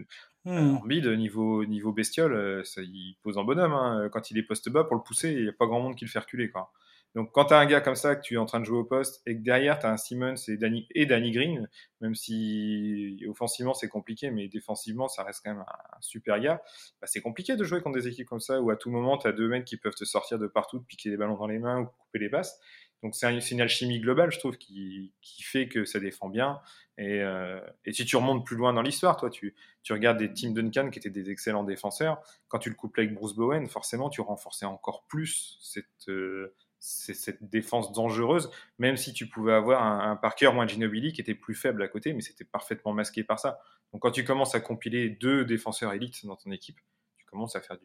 mmh. 0.45 1.15
Niveau, 1.15 1.65
niveau 1.65 1.93
bestiole, 1.93 2.33
euh, 2.33 2.63
ça, 2.65 2.81
il 2.81 3.15
pose 3.23 3.37
en 3.37 3.45
bonhomme. 3.45 3.73
Hein. 3.73 4.09
Quand 4.11 4.29
il 4.29 4.37
est 4.37 4.43
poste 4.43 4.69
bas, 4.69 4.83
pour 4.83 4.95
le 4.95 5.01
pousser, 5.01 5.31
il 5.31 5.43
n'y 5.43 5.49
a 5.49 5.53
pas 5.53 5.65
grand 5.65 5.79
monde 5.79 5.95
qui 5.95 6.03
le 6.03 6.09
fait 6.09 6.19
reculer. 6.19 6.51
Quoi. 6.51 6.71
Donc 7.15 7.31
quand 7.33 7.45
tu 7.45 7.53
as 7.53 7.59
un 7.59 7.65
gars 7.65 7.81
comme 7.81 7.95
ça, 7.95 8.15
que 8.15 8.21
tu 8.21 8.35
es 8.35 8.37
en 8.37 8.45
train 8.45 8.59
de 8.59 8.65
jouer 8.65 8.79
au 8.79 8.83
poste, 8.85 9.21
et 9.25 9.35
que 9.35 9.41
derrière 9.41 9.79
tu 9.79 9.85
as 9.85 9.91
un 9.91 9.97
Simmons 9.97 10.35
et 10.47 10.57
Danny, 10.57 10.87
et 10.95 11.05
Danny 11.05 11.31
Green, 11.31 11.69
même 11.99 12.15
si 12.15 13.23
offensivement 13.27 13.73
c'est 13.73 13.89
compliqué, 13.89 14.31
mais 14.31 14.47
défensivement 14.47 15.09
ça 15.09 15.23
reste 15.23 15.41
quand 15.43 15.51
même 15.51 15.65
un, 15.67 16.01
super 16.01 16.39
gars, 16.39 16.61
bah, 17.01 17.07
c'est 17.07 17.21
compliqué 17.21 17.57
de 17.57 17.63
jouer 17.65 17.81
contre 17.81 17.97
des 17.97 18.07
équipes 18.07 18.27
comme 18.27 18.39
ça, 18.39 18.61
où 18.61 18.69
à 18.69 18.77
tout 18.77 18.89
moment 18.89 19.17
tu 19.17 19.27
as 19.27 19.33
deux 19.33 19.49
mecs 19.49 19.65
qui 19.65 19.75
peuvent 19.75 19.95
te 19.95 20.05
sortir 20.05 20.39
de 20.39 20.47
partout, 20.47 20.79
te 20.79 20.85
piquer 20.85 21.09
les 21.09 21.17
ballons 21.17 21.35
dans 21.35 21.47
les 21.47 21.59
mains 21.59 21.81
ou 21.81 21.85
couper 21.85 22.19
les 22.19 22.29
passes 22.29 22.59
Donc 23.03 23.15
c'est 23.15 23.51
une 23.51 23.61
alchimie 23.61 23.99
globale, 23.99 24.31
je 24.31 24.39
trouve, 24.39 24.57
qui, 24.57 25.11
fait 25.41 25.67
que 25.67 25.85
ça 25.85 25.99
défend 25.99 26.29
bien. 26.29 26.61
Et, 26.97 27.21
euh, 27.21 27.59
et 27.83 27.93
si 27.93 28.05
tu 28.05 28.15
remontes 28.15 28.45
plus 28.45 28.55
loin 28.55 28.73
dans 28.73 28.83
l'histoire, 28.83 29.17
toi, 29.17 29.29
tu, 29.31 29.55
regardes 29.89 30.19
des 30.19 30.31
Tim 30.31 30.51
Duncan 30.51 30.91
qui 30.91 30.99
étaient 30.99 31.09
des 31.09 31.31
excellents 31.31 31.63
défenseurs. 31.63 32.21
Quand 32.47 32.59
tu 32.59 32.69
le 32.69 32.75
couples 32.75 32.99
avec 32.99 33.15
Bruce 33.15 33.33
Bowen, 33.33 33.67
forcément, 33.67 34.09
tu 34.09 34.21
renforçais 34.21 34.65
encore 34.65 35.05
plus 35.07 35.57
cette, 35.61 36.09
euh, 36.09 36.53
cette 36.79 37.43
défense 37.49 37.91
dangereuse, 37.91 38.51
même 38.77 38.97
si 38.97 39.13
tu 39.13 39.27
pouvais 39.27 39.53
avoir 39.53 39.83
un, 39.83 40.11
un 40.11 40.15
Parker 40.15 40.51
un 40.53 40.67
Ginobili 40.67 41.11
qui 41.11 41.21
était 41.21 41.35
plus 41.35 41.55
faible 41.55 41.81
à 41.81 41.87
côté, 41.87 42.13
mais 42.13 42.21
c'était 42.21 42.45
parfaitement 42.45 42.93
masqué 42.93 43.23
par 43.23 43.39
ça. 43.39 43.59
Donc 43.93 44.03
quand 44.03 44.11
tu 44.11 44.23
commences 44.23 44.55
à 44.55 44.59
compiler 44.59 45.09
deux 45.09 45.43
défenseurs 45.43 45.93
élites 45.93 46.25
dans 46.25 46.35
ton 46.35 46.51
équipe, 46.51 46.79
tu 47.17 47.25
commences 47.25 47.55
à 47.55 47.61
faire 47.61 47.77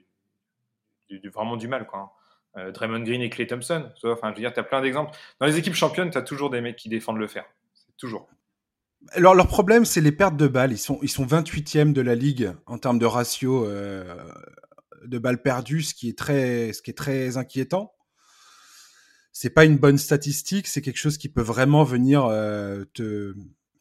du, 1.11 1.29
vraiment 1.31 1.57
du 1.57 1.69
mal, 1.69 1.87
quoi. 1.87 2.01
Hein. 2.01 2.11
Euh, 2.57 2.73
Draymond 2.73 3.01
Green 3.01 3.21
et 3.21 3.31
Clay 3.31 3.47
Thompson. 3.47 3.91
Enfin, 4.05 4.31
je 4.31 4.37
veux 4.37 4.41
dire, 4.41 4.53
tu 4.53 4.61
as 4.61 4.65
plein 4.65 4.81
d'exemples. 4.81 5.17
Dans 5.41 5.47
les 5.47 5.59
équipes 5.59 5.75
championnes, 5.75 6.11
tu 6.11 6.19
as 6.19 6.23
toujours 6.23 6.51
des 6.51 6.61
mecs 6.61 6.77
qui 6.77 6.89
défendent 6.89 7.19
le 7.19 7.27
fer. 7.27 7.45
Toujours. 7.99 8.29
Alors, 9.11 9.35
leur 9.35 9.47
problème, 9.47 9.85
c'est 9.85 10.01
les 10.01 10.13
pertes 10.13 10.37
de 10.37 10.49
balles. 10.49 10.73
Ils 10.73 10.79
sont, 10.79 10.99
ils 11.03 11.11
sont 11.11 11.27
28e 11.27 11.93
de 11.93 12.01
la 12.01 12.15
ligue 12.15 12.53
en 12.67 12.79
termes 12.79 12.99
de 12.99 13.07
ratio 13.07 13.67
euh, 13.67 14.17
de 15.05 15.19
balles 15.19 15.43
perdues, 15.43 15.83
ce 15.83 15.95
qui 15.95 16.09
est 16.09 16.19
très, 16.19 16.73
ce 16.73 16.83
qui 16.83 16.91
est 16.91 16.95
très 16.95 17.37
inquiétant. 17.37 17.93
C'est 19.33 19.51
pas 19.51 19.67
une 19.67 19.77
bonne 19.77 19.99
statistique, 19.99 20.67
c'est 20.67 20.81
quelque 20.81 20.99
chose 20.99 21.19
qui 21.19 21.29
peut 21.29 21.43
vraiment 21.43 21.85
venir 21.85 22.25
euh, 22.25 22.85
te, 22.95 23.35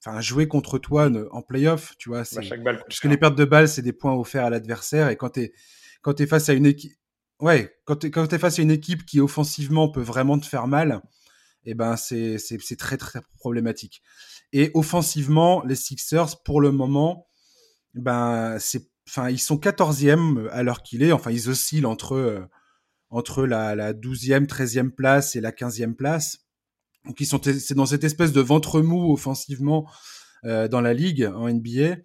enfin, 0.05 0.19
jouer 0.19 0.50
contre 0.50 0.77
toi 0.77 1.10
en 1.31 1.41
playoff, 1.41 1.95
tu 1.98 2.10
vois. 2.10 2.24
Bah, 2.34 2.41
chaque 2.41 2.62
balle 2.62 2.84
parce 2.86 3.00
que 3.00 3.07
les 3.07 3.15
pertes 3.15 3.36
de 3.36 3.45
balles, 3.45 3.69
c'est 3.69 3.81
des 3.81 3.93
points 3.93 4.13
offerts 4.13 4.43
à 4.43 4.50
l'adversaire, 4.50 5.07
et 5.10 5.15
quand 5.15 5.29
tu 5.29 5.41
es, 5.41 5.53
quand 6.01 6.19
es 6.19 6.27
face 6.27 6.50
à 6.50 6.53
une 6.53 6.65
équipe, 6.65 6.91
ouais, 7.39 7.75
quand 7.86 7.98
tu 7.98 8.08
es, 8.08 8.39
face 8.39 8.60
à 8.60 8.62
une 8.62 8.72
équipe 8.72 9.06
qui 9.06 9.20
offensivement 9.20 9.89
peut 9.89 10.01
vraiment 10.01 10.39
te 10.39 10.46
faire 10.46 10.68
mal, 10.68 11.01
eh 11.65 11.74
ben 11.74 11.96
c'est 11.98 12.77
très 12.77 12.98
très 12.98 13.22
problématique. 13.38 14.01
Et 14.54 14.72
offensivement, 14.74 15.63
les 15.65 15.75
Sixers, 15.75 16.42
pour 16.44 16.62
le 16.62 16.72
moment, 16.72 17.27
ben 17.94 18.58
c'est, 18.60 18.89
enfin 19.08 19.30
ils 19.30 19.39
sont 19.39 19.58
14e 19.58 20.50
à 20.50 20.63
l'heure 20.63 20.84
qu'il 20.84 21.04
est. 21.04 21.12
Enfin 21.12 21.32
ils 21.32 21.50
oscillent 21.50 21.86
entre 21.86 22.13
euh, 22.13 22.42
entre 23.10 23.46
la, 23.46 23.75
la 23.75 23.94
12e, 23.94 24.46
13e 24.46 24.92
place 24.92 25.36
et 25.36 25.42
la 25.42 25.51
15e 25.51 25.96
place. 25.96 26.39
Donc 27.06 27.20
ils 27.20 27.25
sont 27.25 27.42
c'est 27.44 27.75
dans 27.75 27.86
cette 27.86 28.04
espèce 28.04 28.32
de 28.32 28.42
ventre 28.42 28.82
mou 28.82 29.12
offensivement 29.13 29.89
euh, 30.44 30.68
dans 30.68 30.82
la 30.82 30.94
ligue 30.94 31.25
en 31.36 31.50
NBA. 31.50 31.98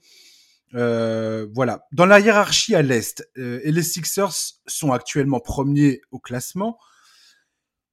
Euh, 0.74 1.46
voilà. 1.52 1.86
Dans 1.92 2.06
la 2.06 2.20
hiérarchie 2.20 2.74
à 2.74 2.82
l'Est, 2.82 3.28
euh, 3.38 3.60
et 3.64 3.72
les 3.72 3.82
Sixers 3.82 4.58
sont 4.66 4.92
actuellement 4.92 5.40
premiers 5.40 6.00
au 6.10 6.18
classement. 6.18 6.78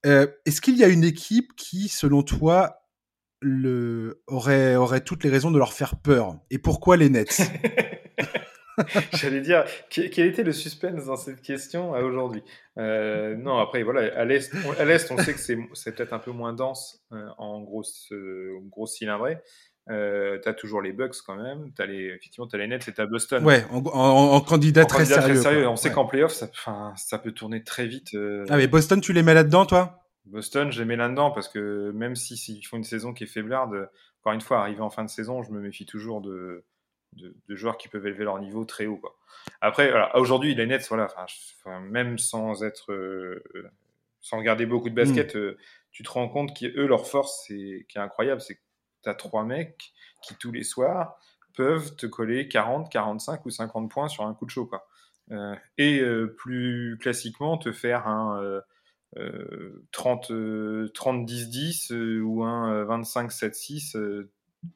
Euh, 0.06 0.28
est-ce 0.46 0.62
qu'il 0.62 0.78
y 0.78 0.84
a 0.84 0.88
une 0.88 1.04
équipe 1.04 1.56
qui, 1.56 1.90
selon 1.90 2.22
toi, 2.22 2.84
aurait, 4.28 5.02
toutes 5.02 5.24
les 5.24 5.30
raisons 5.30 5.52
de 5.52 5.58
leur 5.58 5.74
faire 5.74 6.00
peur? 6.00 6.40
Et 6.50 6.60
pourquoi 6.60 6.98
les 6.98 7.10
Nets? 7.10 7.42
J'allais 9.14 9.42
dire, 9.42 9.66
quel 9.90 10.28
était 10.28 10.44
le 10.44 10.52
suspense 10.52 11.06
dans 11.06 11.16
cette 11.16 11.42
question 11.42 11.96
à 11.96 12.02
aujourd'hui? 12.02 12.44
Non, 12.76 13.58
après, 13.58 13.82
voilà, 13.82 14.16
à 14.16 14.24
l'Est, 14.24 14.54
on 15.12 15.18
sait 15.18 15.34
que 15.34 15.40
c'est 15.40 15.92
peut-être 15.96 16.14
un 16.14 16.20
peu 16.20 16.32
moins 16.32 16.54
dense 16.54 17.04
en 17.10 17.62
grosse, 17.62 18.14
grosse 18.70 18.94
cylindrée. 18.98 19.40
Euh, 19.90 20.38
tu 20.42 20.50
as 20.50 20.54
toujours 20.54 20.82
les 20.82 20.92
Bucks 20.92 21.16
quand 21.26 21.36
même. 21.36 21.72
As 21.80 21.86
les, 21.86 22.08
effectivement, 22.08 22.48
tu 22.48 22.56
as 22.56 22.60
les 22.60 22.68
Nets 22.68 22.88
et 22.88 22.94
tu 22.94 23.02
as 23.02 23.06
Boston. 23.06 23.44
Ouais, 23.46 23.66
en, 23.72 24.42
candidat, 24.42 24.86
très, 24.86 25.06
sérieux, 25.06 25.68
On 25.68 25.76
sait 25.76 25.92
qu'en 25.92 26.06
playoff, 26.06 26.34
ça, 26.34 26.50
ça 26.96 27.18
peut 27.20 27.32
tourner 27.32 27.64
très 27.64 27.88
vite. 27.88 28.14
Euh. 28.14 28.46
Ah, 28.50 28.58
mais 28.58 28.68
Boston, 28.68 29.00
tu 29.00 29.14
les 29.14 29.24
mets 29.24 29.34
là-dedans, 29.34 29.66
toi? 29.66 30.04
Boston, 30.26 30.72
je 30.72 30.80
les 30.80 30.86
mets 30.86 30.98
là-dedans 30.98 31.32
parce 31.32 31.48
que 31.48 31.92
même 31.92 32.16
s'ils 32.16 32.38
si, 32.38 32.62
font 32.64 32.78
une 32.78 32.84
saison 32.84 33.14
qui 33.14 33.24
est 33.24 33.28
faiblarde, 33.28 33.90
encore 34.22 34.34
une 34.34 34.42
fois, 34.42 34.60
arrivé 34.60 34.82
en 34.82 34.90
fin 34.90 35.06
de 35.06 35.10
saison, 35.10 35.42
je 35.42 35.52
me 35.52 35.62
méfie 35.62 35.86
toujours 35.86 36.20
de, 36.20 36.66
de, 37.14 37.56
joueurs 37.56 37.78
qui 37.78 37.88
peuvent 37.88 38.06
élever 38.06 38.26
leur 38.26 38.40
niveau 38.40 38.66
très 38.66 38.88
haut. 38.88 38.98
Quoi. 38.98 39.16
Après, 39.62 39.94
aujourd'hui, 40.16 40.54
les 40.54 40.66
Nets, 40.66 40.86
voilà, 40.90 41.08
même 41.82 42.18
sans 42.18 42.64
être. 42.64 42.92
Euh, 42.92 43.42
sans 44.20 44.40
regarder 44.40 44.66
beaucoup 44.66 44.90
de 44.90 44.96
basket, 44.96 45.36
hmm. 45.36 45.56
tu 45.92 46.04
te 46.04 46.10
rends 46.10 46.28
compte 46.28 46.58
qu'eux, 46.58 46.86
leur 46.86 47.08
force, 47.08 47.46
c'est, 47.48 47.86
qui 47.88 47.98
est 47.98 48.02
incroyable, 48.02 48.42
c'est 48.42 48.60
tu 49.08 49.12
as 49.12 49.16
trois 49.16 49.44
mecs 49.44 49.94
qui 50.22 50.36
tous 50.36 50.52
les 50.52 50.64
soirs 50.64 51.20
peuvent 51.56 51.96
te 51.96 52.06
coller 52.06 52.48
40, 52.48 52.92
45 52.92 53.46
ou 53.46 53.50
50 53.50 53.90
points 53.90 54.08
sur 54.08 54.26
un 54.26 54.34
coup 54.34 54.46
de 54.46 54.52
chaud. 54.52 54.66
Quoi. 54.66 54.88
Euh, 55.32 55.56
et 55.78 56.00
euh, 56.00 56.36
plus 56.38 56.98
classiquement, 57.00 57.58
te 57.58 57.72
faire 57.72 58.08
un 58.08 58.62
30, 59.92 60.32
30 60.94 61.26
10 61.26 61.50
10 61.50 61.94
ou 62.24 62.44
un 62.44 62.84
25 62.84 63.32
7 63.32 63.56
6 63.56 63.98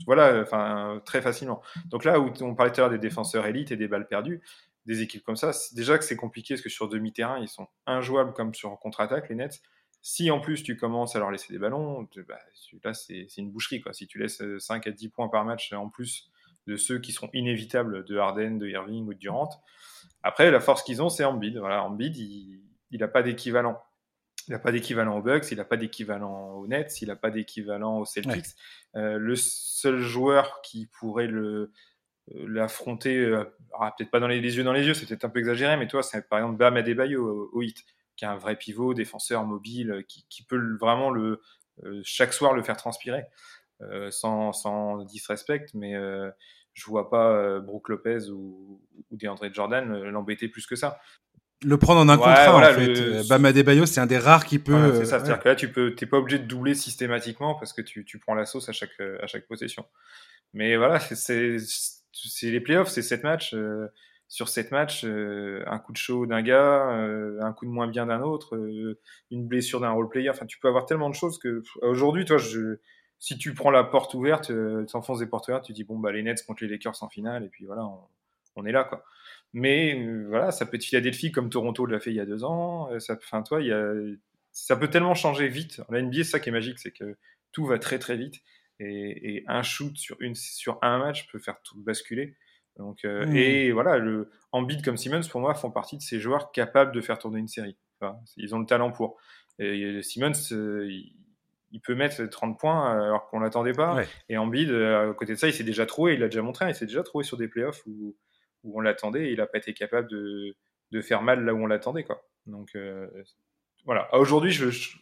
voilà, 0.06 0.42
enfin 0.42 1.02
très 1.06 1.22
facilement. 1.22 1.62
Donc 1.86 2.06
là 2.06 2.20
où 2.20 2.32
on 2.42 2.56
parlait 2.56 2.72
tout 2.72 2.82
à 2.82 2.84
l'heure 2.84 2.92
des 2.92 2.98
défenseurs 2.98 3.46
élites 3.46 3.72
et 3.72 3.78
des 3.78 3.88
balles 3.88 4.08
perdues, 4.08 4.42
des 4.86 5.02
équipes 5.02 5.24
comme 5.24 5.36
ça, 5.36 5.52
déjà 5.74 5.98
que 5.98 6.04
c'est 6.04 6.16
compliqué 6.16 6.56
parce 6.56 6.62
que 6.62 6.70
sur 6.70 6.88
demi-terrain, 6.90 7.40
ils 7.40 7.48
sont 7.48 7.68
injouables 7.86 8.34
comme 8.34 8.54
sur 8.54 8.78
contre-attaque, 8.80 9.30
les 9.30 9.36
Nets. 9.36 9.62
Si 10.02 10.32
en 10.32 10.40
plus 10.40 10.64
tu 10.64 10.76
commences 10.76 11.16
à 11.16 11.20
leur 11.20 11.30
laisser 11.30 11.54
des 11.54 11.60
ballons, 11.60 12.08
bah, 12.28 12.40
là 12.84 12.94
c'est 12.94 13.28
une 13.38 13.52
boucherie. 13.52 13.82
Quoi. 13.82 13.94
Si 13.94 14.08
tu 14.08 14.18
laisses 14.18 14.42
5 14.58 14.88
euh, 14.88 14.90
à 14.90 14.94
10 14.94 15.10
points 15.10 15.28
par 15.28 15.46
match 15.46 15.72
en 15.74 15.90
plus 15.90 16.32
de 16.68 16.76
ceux 16.76 17.00
qui 17.00 17.12
seront 17.12 17.30
inévitables 17.34 18.04
de 18.06 18.18
Harden, 18.18 18.58
de 18.58 18.68
Irving 18.68 19.08
ou 19.08 19.14
de 19.14 19.20
Durant. 19.20 19.50
Après, 20.24 20.50
la 20.52 20.60
force 20.60 20.84
qu'ils 20.84 21.02
ont, 21.02 21.10
c'est 21.10 21.24
Embiid. 21.24 21.58
Voilà, 21.58 21.84
Embiid, 21.84 22.18
il 22.18 22.62
n'a 23.00 23.08
pas 23.08 23.24
d'équivalent. 23.24 23.82
Il 24.48 24.52
n'a 24.52 24.60
pas 24.60 24.72
d'équivalent 24.72 25.18
aux 25.18 25.22
Bucks, 25.22 25.52
il 25.52 25.58
n'a 25.58 25.66
pas 25.66 25.78
d'équivalent 25.78 26.54
aux 26.56 26.68
Nets, 26.68 27.02
il 27.02 27.08
n'a 27.08 27.16
pas 27.16 27.30
d'équivalent 27.30 28.00
aux 28.00 28.06
Celtics. 28.06 28.56
Euh, 28.96 29.18
le 29.18 29.36
seul 29.36 30.00
joueur 30.00 30.62
qui 30.62 30.88
pourrait 30.88 31.28
le 31.28 31.72
euh, 32.36 32.48
l'affronter, 32.48 33.44
ah, 33.80 33.94
peut-être 33.96 34.10
pas 34.10 34.20
dans 34.20 34.28
les, 34.28 34.40
yeux 34.40 34.64
dans 34.64 34.74
les 34.74 34.86
yeux, 34.86 34.96
c'est 34.96 35.06
peut-être 35.06 35.26
un 35.26 35.30
peu 35.30 35.40
exagéré, 35.40 35.78
mais 35.78 35.88
toi, 35.88 36.02
c'est 36.02 36.28
par 36.28 36.40
exemple 36.40 36.58
Bam 36.58 36.76
Adebayo 36.76 37.24
au, 37.24 37.50
au 37.54 37.62
Heat 37.62 37.86
qui 38.22 38.26
un 38.28 38.38
vrai 38.38 38.56
pivot, 38.56 38.94
défenseur 38.94 39.44
mobile, 39.46 39.92
euh, 39.92 40.02
qui, 40.08 40.44
peut 40.44 40.78
vraiment 40.80 41.10
le, 41.10 41.42
euh, 41.84 42.02
chaque 42.04 42.34
soir 42.34 42.54
le 42.54 42.62
faire 42.62 42.78
transpirer, 42.78 43.24
euh, 43.82 44.12
sans, 44.12 44.54
sans 44.54 45.04
disrespect, 45.06 45.66
mais 45.74 45.96
je 46.74 46.86
vois 46.86 47.10
pas 47.10 47.60
Brooke 47.60 47.90
Lopez 47.90 48.30
ou, 48.30 48.80
ou 49.10 49.18
DeAndre 49.18 49.52
Jordan 49.52 50.04
l'embêter 50.04 50.48
plus 50.48 50.68
que 50.68 50.76
ça. 50.76 51.00
Le 51.64 51.78
prendre 51.78 52.00
en 52.00 52.10
un 52.10 52.18
contrat, 52.18 52.56
en 52.56 52.74
fait. 52.74 53.28
Bam 53.28 53.46
Adebayo, 53.46 53.86
c'est 53.88 54.00
un 54.00 54.06
des 54.06 54.20
rares 54.20 54.46
qui 54.46 54.60
peut. 54.60 54.94
c'est 54.96 55.06
ça, 55.06 55.20
c'est-à-dire 55.20 55.40
que 55.40 55.50
là, 55.50 55.56
tu 55.56 55.72
peux, 55.72 55.96
t'es 55.96 56.06
pas 56.06 56.18
obligé 56.18 56.38
de 56.38 56.46
doubler 56.46 56.76
systématiquement 56.76 57.56
parce 57.56 57.74
que 57.74 57.82
tu, 57.82 58.06
tu 58.06 58.20
prends 58.20 58.36
la 58.36 58.46
sauce 58.46 58.70
à 58.70 58.72
chaque, 58.72 59.00
à 59.00 59.26
chaque 59.26 59.48
possession. 59.48 59.86
Mais 60.54 60.78
voilà, 60.78 61.00
c'est, 61.00 61.58
c'est 62.12 62.52
les 62.52 62.62
playoffs, 62.62 62.90
c'est 62.90 63.02
sept 63.02 63.24
matchs 63.24 63.56
sur 64.32 64.48
sept 64.48 64.72
matchs, 64.72 65.04
euh, 65.04 65.62
un 65.68 65.78
coup 65.78 65.92
de 65.92 65.98
chaud 65.98 66.26
d'un 66.26 66.42
gars, 66.42 66.90
euh, 66.92 67.42
un 67.42 67.52
coup 67.52 67.66
de 67.66 67.70
moins 67.70 67.88
bien 67.88 68.06
d'un 68.06 68.22
autre, 68.22 68.56
euh, 68.56 68.98
une 69.30 69.46
blessure 69.46 69.82
d'un 69.82 69.90
role 69.90 70.08
player. 70.08 70.30
Enfin, 70.30 70.46
tu 70.46 70.58
peux 70.58 70.70
avoir 70.70 70.86
tellement 70.86 71.10
de 71.10 71.16
choses 71.16 71.38
que 71.38 71.62
aujourd'hui, 71.82 72.24
toi, 72.24 72.38
je, 72.38 72.78
si 73.20 73.38
tu 73.38 73.54
prends 73.54 73.72
la 73.72 73.84
porte 73.84 74.14
ouverte, 74.14 74.46
tu 74.46 74.96
enfonces 74.96 75.20
des 75.20 75.26
portes 75.26 75.50
ouvertes, 75.50 75.66
tu 75.66 75.74
dis 75.74 75.84
bon 75.84 76.00
bah 76.00 76.14
les 76.14 76.24
Nets 76.24 76.46
contre 76.46 76.64
les 76.64 76.70
Lakers 76.70 77.04
en 77.04 77.10
finale 77.10 77.44
et 77.44 77.50
puis 77.50 77.66
voilà, 77.66 77.86
on, 78.56 78.66
est 78.66 78.72
là 78.72 78.86
quoi. 78.86 79.04
Mais 79.52 80.02
voilà, 80.30 80.52
ça 80.52 80.66
peut 80.66 80.78
être 80.78 80.86
Philadelphie 80.86 81.34
comme 81.34 81.50
Toronto 81.50 81.86
l'a 81.86 82.00
fait 82.00 82.12
il 82.12 82.16
y 82.16 82.22
a 82.22 82.26
deux 82.26 82.46
ans. 82.46 82.90
Ça, 83.02 83.16
enfin 83.16 83.44
toi, 83.44 83.60
il 83.60 83.68
y 83.68 83.74
a, 83.74 83.94
ça 84.54 84.78
peut 84.78 84.90
tellement 84.90 85.14
changer 85.14 85.50
vite. 85.50 85.82
La 85.90 86.02
NBA, 86.02 86.20
c'est 86.20 86.24
ça 86.24 86.40
qui 86.40 86.48
est 86.48 86.54
magique, 86.54 86.80
c'est 86.80 86.92
que 86.92 87.18
tout 87.52 87.66
va 87.66 87.80
très 87.80 88.00
très 88.00 88.16
vite 88.16 88.36
et, 88.80 89.36
et, 89.36 89.44
un 89.48 89.62
shoot 89.62 89.98
sur 89.98 90.16
une 90.22 90.36
sur 90.36 90.80
un 90.82 91.00
match 91.00 91.30
peut 91.34 91.40
faire 91.40 91.62
tout 91.64 91.82
basculer. 91.82 92.38
Donc, 92.78 93.06
euh, 93.06 93.26
mmh. 93.26 93.36
Et 93.36 93.72
voilà, 93.72 93.98
le 93.98 94.32
Embiid 94.52 94.84
comme 94.84 94.98
Simmons, 94.98 95.22
pour 95.30 95.42
moi, 95.42 95.54
font 95.54 95.72
partie 95.72 95.98
de 95.98 96.02
ces 96.02 96.20
joueurs 96.20 96.52
capables 96.52 96.92
de 96.92 97.02
faire 97.02 97.18
tourner 97.18 97.40
une 97.40 97.48
série. 97.48 97.78
ils 98.38 98.56
ont 98.56 98.60
le 98.60 98.66
talent 98.66 98.92
pour. 98.92 99.18
Et 99.60 100.02
Simmons, 100.02 100.32
euh, 100.52 100.90
il, 101.72 101.82
peut 101.82 101.96
mettre 101.96 102.24
30 102.26 102.60
points 102.60 102.92
alors 102.92 103.30
qu'on 103.30 103.40
l'attendait 103.40 103.74
pas. 103.74 104.04
Et 104.30 104.38
Embiid, 104.38 104.70
euh, 104.70 105.12
à 105.12 105.14
côté 105.14 105.34
de 105.34 105.38
ça, 105.38 105.48
il 105.48 105.54
s'est 105.54 105.64
déjà 105.64 105.86
trouvé, 105.86 106.14
il 106.14 106.20
l'a 106.20 106.28
déjà 106.28 106.42
montré, 106.42 106.68
il 106.68 106.76
s'est 106.76 106.86
déjà 106.86 107.04
trouvé 107.04 107.24
sur 107.24 107.38
des 107.38 107.48
playoffs 107.48 107.86
où, 107.86 108.16
où 108.64 108.78
on 108.78 108.82
l'attendait 108.82 109.28
et 109.28 109.32
il 109.32 109.38
n'a 109.38 109.48
pas 109.48 109.58
été 109.58 109.74
capable 109.74 110.10
de, 110.10 110.56
de, 110.92 111.02
faire 111.02 111.22
mal 111.22 111.46
là 111.46 111.54
où 111.54 111.58
on 111.58 111.68
l'attendait. 111.68 112.04
Quoi. 112.04 112.26
Donc 112.46 112.76
voilà, 113.86 114.14
aujourd'hui, 114.16 114.52
je, 114.52 114.70
je, 114.70 114.98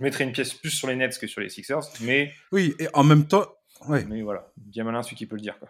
mettrais 0.00 0.24
une 0.24 0.32
pièce 0.32 0.54
plus 0.54 0.70
sur 0.70 0.88
les 0.88 0.96
Nets 0.96 1.18
que 1.18 1.26
sur 1.26 1.40
les 1.40 1.48
Sixers, 1.48 1.82
mais... 2.02 2.32
Oui, 2.52 2.74
et 2.78 2.88
en 2.94 3.04
même 3.04 3.26
temps... 3.26 3.46
Ouais. 3.86 4.04
Mais 4.04 4.22
voilà, 4.22 4.50
bien 4.56 4.84
malin 4.84 5.02
celui 5.02 5.16
qui 5.16 5.26
peut 5.26 5.36
le 5.36 5.42
dire. 5.42 5.58
Quoi. 5.58 5.68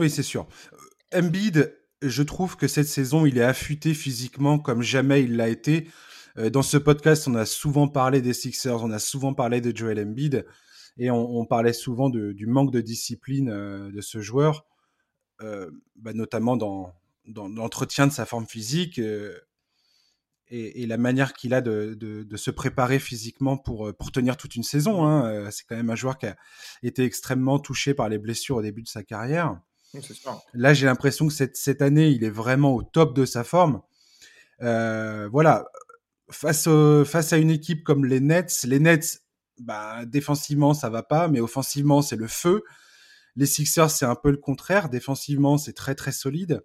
Oui, 0.00 0.08
c'est 0.08 0.22
sûr. 0.22 0.48
Embiid, 1.14 1.76
je 2.00 2.22
trouve 2.22 2.56
que 2.56 2.66
cette 2.68 2.86
saison, 2.88 3.26
il 3.26 3.36
est 3.36 3.42
affûté 3.42 3.92
physiquement 3.92 4.58
comme 4.58 4.80
jamais 4.80 5.22
il 5.22 5.36
l'a 5.36 5.50
été. 5.50 5.88
Euh, 6.38 6.48
dans 6.48 6.62
ce 6.62 6.78
podcast, 6.78 7.28
on 7.28 7.34
a 7.34 7.44
souvent 7.44 7.86
parlé 7.86 8.22
des 8.22 8.32
Sixers, 8.32 8.82
on 8.82 8.92
a 8.92 8.98
souvent 8.98 9.34
parlé 9.34 9.60
de 9.60 9.76
Joel 9.76 10.00
Embiid, 10.00 10.46
et 10.96 11.10
on, 11.10 11.44
parlait 11.44 11.74
souvent 11.74 12.08
du 12.08 12.46
manque 12.46 12.72
de 12.72 12.80
discipline 12.80 13.50
euh, 13.50 13.90
de 13.90 14.00
ce 14.00 14.22
joueur, 14.22 14.64
euh, 15.42 15.70
bah, 15.96 16.14
notamment 16.14 16.56
dans, 16.56 16.94
l'entretien 17.26 18.06
de 18.06 18.12
sa 18.12 18.24
forme 18.24 18.46
physique. 18.46 18.98
et, 18.98 20.86
la 20.86 20.96
manière 20.96 21.34
qu'il 21.34 21.52
a 21.52 21.60
de, 21.60 22.26
se 22.36 22.50
préparer 22.50 22.98
physiquement 22.98 23.58
pour, 23.58 23.94
pour 23.94 24.12
tenir 24.12 24.38
toute 24.38 24.56
une 24.56 24.62
saison. 24.62 25.06
Hein. 25.06 25.50
C'est 25.50 25.66
quand 25.68 25.76
même 25.76 25.90
un 25.90 25.94
joueur 25.94 26.16
qui 26.16 26.24
a 26.24 26.36
été 26.82 27.04
extrêmement 27.04 27.58
touché 27.58 27.92
par 27.92 28.08
les 28.08 28.18
blessures 28.18 28.56
au 28.56 28.62
début 28.62 28.82
de 28.82 28.88
sa 28.88 29.02
carrière. 29.02 29.60
Là, 30.54 30.74
j'ai 30.74 30.86
l'impression 30.86 31.26
que 31.28 31.32
cette, 31.32 31.56
cette 31.56 31.82
année, 31.82 32.08
il 32.10 32.24
est 32.24 32.30
vraiment 32.30 32.74
au 32.74 32.82
top 32.82 33.14
de 33.14 33.24
sa 33.24 33.44
forme. 33.44 33.80
Euh, 34.62 35.28
voilà, 35.30 35.64
face, 36.30 36.68
face 37.04 37.32
à 37.32 37.38
une 37.38 37.50
équipe 37.50 37.82
comme 37.84 38.04
les 38.04 38.20
Nets, 38.20 38.64
les 38.64 38.78
Nets, 38.78 39.22
bah, 39.58 40.04
défensivement, 40.06 40.74
ça 40.74 40.88
va 40.90 41.02
pas, 41.02 41.28
mais 41.28 41.40
offensivement, 41.40 42.02
c'est 42.02 42.16
le 42.16 42.28
feu. 42.28 42.62
Les 43.36 43.46
Sixers, 43.46 43.90
c'est 43.90 44.06
un 44.06 44.14
peu 44.14 44.30
le 44.30 44.36
contraire. 44.36 44.88
Défensivement, 44.88 45.58
c'est 45.58 45.72
très 45.72 45.94
très 45.94 46.12
solide. 46.12 46.62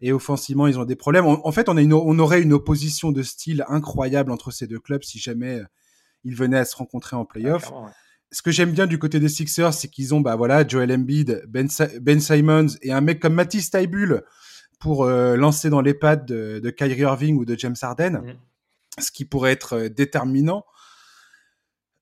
Et 0.00 0.12
offensivement, 0.12 0.66
ils 0.66 0.78
ont 0.78 0.84
des 0.84 0.96
problèmes. 0.96 1.26
en 1.26 1.52
fait, 1.52 1.68
on, 1.68 1.76
a 1.76 1.82
une, 1.82 1.92
on 1.92 2.18
aurait 2.18 2.40
une 2.40 2.54
opposition 2.54 3.12
de 3.12 3.22
style 3.22 3.64
incroyable 3.68 4.32
entre 4.32 4.50
ces 4.50 4.66
deux 4.66 4.80
clubs 4.80 5.02
si 5.02 5.18
jamais 5.18 5.60
ils 6.24 6.34
venaient 6.34 6.58
à 6.58 6.64
se 6.64 6.76
rencontrer 6.76 7.16
en 7.16 7.24
playoff 7.26 7.70
ce 8.32 8.42
que 8.42 8.50
j'aime 8.50 8.72
bien 8.72 8.86
du 8.86 8.98
côté 8.98 9.18
des 9.18 9.28
Sixers, 9.28 9.74
c'est 9.74 9.88
qu'ils 9.88 10.14
ont 10.14 10.20
bah 10.20 10.36
voilà 10.36 10.66
Joel 10.66 10.92
Embiid, 10.92 11.44
Ben, 11.48 11.68
ben 12.00 12.20
Simons 12.20 12.66
et 12.82 12.92
un 12.92 13.00
mec 13.00 13.20
comme 13.20 13.34
Matisse 13.34 13.70
Taibul 13.70 14.22
pour 14.78 15.04
euh, 15.04 15.36
lancer 15.36 15.68
dans 15.68 15.80
les 15.80 15.94
pattes 15.94 16.26
de, 16.26 16.60
de, 16.62 16.70
Kyrie 16.70 17.00
Irving 17.00 17.36
ou 17.36 17.44
de 17.44 17.56
James 17.58 17.76
Harden, 17.80 18.22
mm. 18.22 19.02
ce 19.02 19.10
qui 19.10 19.24
pourrait 19.24 19.52
être 19.52 19.74
euh, 19.74 19.88
déterminant. 19.88 20.64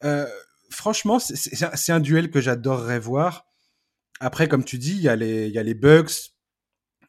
Euh, 0.04 0.26
franchement, 0.70 1.18
c'est 1.18 1.92
un, 1.92 2.00
duel 2.00 2.30
que 2.30 2.40
j'adorerais 2.40 3.00
voir. 3.00 3.46
Après, 4.20 4.48
comme 4.48 4.64
tu 4.64 4.78
dis, 4.78 4.92
il 4.92 5.02
y 5.02 5.08
a 5.08 5.16
les, 5.16 5.48
il 5.48 5.52
y 5.52 5.58
a 5.58 5.62
les 5.62 5.74
Bucks, 5.74 6.34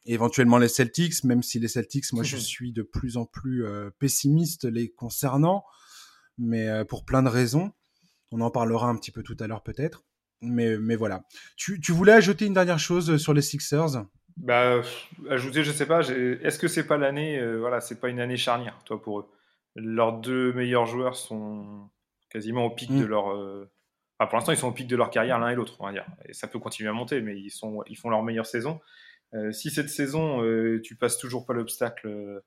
éventuellement 0.06 0.58
les 0.58 0.68
Celtics, 0.68 1.22
même 1.24 1.42
si 1.42 1.60
les 1.60 1.68
Celtics, 1.68 2.12
moi, 2.12 2.24
je 2.24 2.36
suis 2.36 2.72
de 2.72 2.82
plus 2.82 3.16
en 3.16 3.26
plus 3.26 3.64
pessimiste 3.98 4.64
les 4.64 4.90
concernant, 4.90 5.64
mais 6.38 6.84
pour 6.86 7.04
plein 7.04 7.22
de 7.22 7.28
raisons. 7.28 7.72
On 8.32 8.40
en 8.40 8.50
parlera 8.50 8.88
un 8.88 8.96
petit 8.96 9.10
peu 9.10 9.22
tout 9.22 9.36
à 9.40 9.46
l'heure 9.46 9.62
peut-être. 9.62 10.04
Mais, 10.42 10.78
mais 10.78 10.96
voilà. 10.96 11.24
Tu, 11.56 11.80
tu, 11.80 11.92
voulais 11.92 12.12
ajouter 12.12 12.46
une 12.46 12.54
dernière 12.54 12.78
chose 12.78 13.18
sur 13.18 13.34
les 13.34 13.42
Sixers? 13.42 14.04
Bah, 14.36 14.80
ajouter, 15.28 15.64
je 15.64 15.72
sais 15.72 15.86
pas. 15.86 16.00
Est-ce 16.00 16.58
que 16.58 16.68
c'est 16.68 16.86
pas 16.86 16.96
l'année, 16.96 17.38
euh, 17.38 17.58
voilà, 17.58 17.80
c'est 17.80 18.00
pas 18.00 18.08
une 18.08 18.20
année 18.20 18.36
charnière, 18.36 18.78
toi, 18.84 19.00
pour 19.00 19.20
eux? 19.20 19.28
Leurs 19.76 20.18
deux 20.18 20.52
meilleurs 20.52 20.86
joueurs 20.86 21.16
sont 21.16 21.90
quasiment 22.30 22.64
au 22.64 22.70
pic 22.70 22.90
de 22.90 23.04
mm. 23.04 23.08
leur. 23.08 23.32
Euh, 23.32 23.70
pour 24.18 24.34
l'instant, 24.34 24.52
ils 24.52 24.58
sont 24.58 24.68
au 24.68 24.72
pic 24.72 24.86
de 24.86 24.96
leur 24.96 25.10
carrière 25.10 25.38
l'un 25.38 25.50
et 25.50 25.54
l'autre, 25.54 25.76
on 25.78 25.86
va 25.86 25.92
dire. 25.92 26.06
Et 26.26 26.32
ça 26.32 26.46
peut 26.46 26.58
continuer 26.58 26.90
à 26.90 26.92
monter, 26.92 27.20
mais 27.20 27.38
ils 27.38 27.50
sont, 27.50 27.82
ils 27.86 27.96
font 27.96 28.10
leur 28.10 28.22
meilleure 28.22 28.46
saison. 28.46 28.80
Euh, 29.34 29.52
si 29.52 29.70
cette 29.70 29.88
saison, 29.88 30.42
tu 30.82 30.96
passes 30.96 31.18
toujours 31.18 31.46
pas 31.46 31.54
l'obstacle 31.54 32.42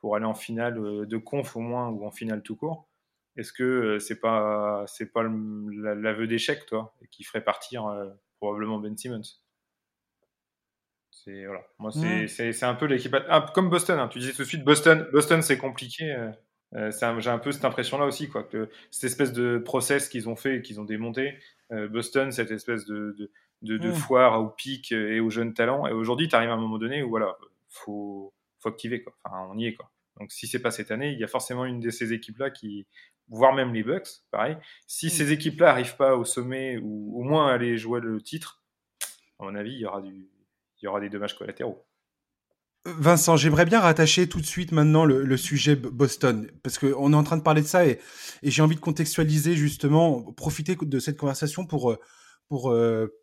pour 0.00 0.16
aller 0.16 0.24
en 0.24 0.34
finale 0.34 1.06
de 1.06 1.16
conf 1.16 1.56
au 1.56 1.60
moins 1.60 1.88
ou 1.88 2.06
en 2.06 2.10
finale 2.10 2.42
tout 2.42 2.56
court, 2.56 2.87
est-ce 3.38 3.52
que 3.52 3.62
euh, 3.62 3.98
c'est 4.00 4.18
pas 4.18 4.84
c'est 4.88 5.12
pas 5.12 5.22
l'aveu 5.22 6.26
d'échec 6.26 6.66
toi 6.66 6.94
qui 7.12 7.22
ferait 7.22 7.44
partir 7.44 7.86
euh, 7.86 8.10
probablement 8.38 8.78
Ben 8.78 8.96
Simmons? 8.96 9.22
C'est 11.10 11.46
voilà, 11.46 11.62
moi 11.78 11.92
c'est 11.92 12.26
mmh. 12.26 12.64
un 12.64 12.74
peu 12.74 12.86
l'équipe 12.86 13.14
ah, 13.28 13.46
comme 13.54 13.70
Boston. 13.70 13.98
Hein. 14.00 14.08
tu 14.08 14.18
disais 14.18 14.32
tout 14.32 14.42
de 14.42 14.48
suite 14.48 14.64
Boston 14.64 15.06
Boston 15.12 15.40
c'est 15.42 15.56
compliqué. 15.56 16.12
Euh, 16.74 16.90
j'ai 16.90 17.30
un 17.30 17.38
peu 17.38 17.52
cette 17.52 17.64
impression 17.64 17.96
là 17.96 18.04
aussi 18.04 18.28
quoi 18.28 18.42
que 18.42 18.68
cette 18.90 19.04
espèce 19.04 19.32
de 19.32 19.56
process 19.56 20.08
qu'ils 20.08 20.28
ont 20.28 20.36
fait 20.36 20.60
qu'ils 20.60 20.80
ont 20.80 20.84
démonté 20.84 21.38
Boston 21.70 22.30
cette 22.30 22.50
espèce 22.50 22.84
de, 22.84 23.16
de, 23.62 23.78
de, 23.78 23.88
mmh. 23.88 23.94
foire 23.94 24.38
au 24.38 24.50
pic 24.50 24.92
et 24.92 25.18
aux 25.18 25.30
jeunes 25.30 25.54
talents 25.54 25.86
et 25.86 25.92
aujourd'hui 25.92 26.28
tu 26.28 26.36
arrives 26.36 26.50
à 26.50 26.52
un 26.52 26.60
moment 26.60 26.76
donné 26.76 27.02
où 27.02 27.08
voilà 27.08 27.38
faut 27.70 28.34
faut 28.58 28.68
activer 28.68 29.02
quoi 29.02 29.14
enfin 29.24 29.48
on 29.50 29.56
y 29.56 29.64
est 29.64 29.76
quoi 29.76 29.90
donc 30.18 30.32
si 30.32 30.46
c'est 30.46 30.58
pas 30.60 30.70
cette 30.70 30.90
année, 30.90 31.12
il 31.12 31.18
y 31.18 31.24
a 31.24 31.28
forcément 31.28 31.64
une 31.64 31.80
de 31.80 31.90
ces 31.90 32.12
équipes-là 32.12 32.50
qui, 32.50 32.86
voire 33.28 33.52
même 33.52 33.74
les 33.74 33.82
Bucks, 33.82 34.08
pareil. 34.30 34.56
Si 34.86 35.06
mm. 35.06 35.10
ces 35.10 35.32
équipes-là 35.32 35.66
n'arrivent 35.66 35.96
pas 35.96 36.16
au 36.16 36.24
sommet 36.24 36.78
ou 36.78 37.20
au 37.20 37.22
moins 37.22 37.48
à 37.48 37.54
aller 37.54 37.78
jouer 37.78 38.00
le 38.00 38.20
titre, 38.20 38.62
à 39.38 39.44
mon 39.44 39.54
avis, 39.54 39.72
il 39.72 39.80
y 39.80 39.86
aura, 39.86 40.00
du, 40.00 40.30
il 40.80 40.84
y 40.84 40.88
aura 40.88 41.00
des 41.00 41.08
dommages 41.08 41.36
collatéraux. 41.36 41.84
Vincent, 42.84 43.36
j'aimerais 43.36 43.64
bien 43.66 43.80
rattacher 43.80 44.28
tout 44.28 44.40
de 44.40 44.46
suite 44.46 44.72
maintenant 44.72 45.04
le, 45.04 45.36
sujet 45.36 45.76
Boston, 45.76 46.50
parce 46.62 46.78
qu'on 46.78 47.12
est 47.12 47.16
en 47.16 47.24
train 47.24 47.36
de 47.36 47.42
parler 47.42 47.60
de 47.60 47.66
ça 47.66 47.86
et, 47.86 48.00
et 48.42 48.50
j'ai 48.50 48.62
envie 48.62 48.76
de 48.76 48.80
contextualiser 48.80 49.56
justement, 49.56 50.32
profiter 50.32 50.76
de 50.80 50.98
cette 50.98 51.18
conversation 51.18 51.66
pour, 51.66 51.96
pour, 52.48 52.70
euh, 52.70 53.17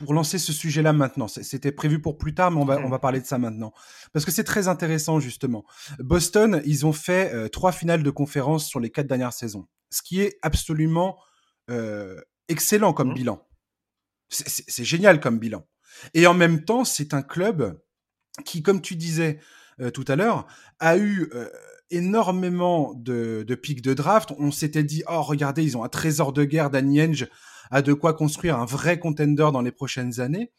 pour 0.00 0.14
lancer 0.14 0.38
ce 0.38 0.52
sujet-là 0.52 0.92
maintenant. 0.92 1.28
C'était 1.28 1.72
prévu 1.72 2.00
pour 2.00 2.16
plus 2.16 2.34
tard, 2.34 2.50
mais 2.50 2.60
on 2.60 2.64
va, 2.64 2.80
on 2.80 2.88
va 2.88 2.98
parler 2.98 3.20
de 3.20 3.26
ça 3.26 3.38
maintenant. 3.38 3.72
Parce 4.12 4.24
que 4.24 4.30
c'est 4.30 4.44
très 4.44 4.66
intéressant, 4.66 5.20
justement. 5.20 5.64
Boston, 5.98 6.62
ils 6.64 6.86
ont 6.86 6.92
fait 6.92 7.32
euh, 7.34 7.48
trois 7.48 7.70
finales 7.70 8.02
de 8.02 8.10
conférence 8.10 8.66
sur 8.66 8.80
les 8.80 8.90
quatre 8.90 9.06
dernières 9.06 9.34
saisons. 9.34 9.68
Ce 9.90 10.02
qui 10.02 10.20
est 10.20 10.38
absolument 10.42 11.18
euh, 11.70 12.18
excellent 12.48 12.92
comme 12.94 13.10
mmh. 13.10 13.14
bilan. 13.14 13.46
C'est 14.30 14.84
génial 14.84 15.20
comme 15.20 15.38
bilan. 15.38 15.66
Et 16.14 16.26
en 16.26 16.34
même 16.34 16.64
temps, 16.64 16.84
c'est 16.84 17.14
un 17.14 17.22
club 17.22 17.78
qui, 18.44 18.62
comme 18.62 18.80
tu 18.80 18.96
disais 18.96 19.40
euh, 19.80 19.90
tout 19.90 20.04
à 20.08 20.16
l'heure, 20.16 20.46
a 20.78 20.96
eu 20.96 21.30
énormément 21.90 22.94
de, 22.94 23.44
de 23.46 23.54
pics 23.54 23.82
de 23.82 23.92
draft. 23.92 24.32
On 24.38 24.50
s'était 24.52 24.84
dit, 24.84 25.02
oh, 25.08 25.20
regardez, 25.22 25.64
ils 25.64 25.76
ont 25.76 25.84
un 25.84 25.88
trésor 25.88 26.32
de 26.32 26.44
guerre, 26.44 26.70
Danny 26.70 27.02
Henge 27.02 27.28
a 27.70 27.82
de 27.82 27.92
quoi 27.92 28.14
construire 28.14 28.58
un 28.58 28.64
vrai 28.64 28.98
contender 28.98 29.50
dans 29.52 29.62
les 29.62 29.72
prochaines 29.72 30.20
années. 30.20 30.52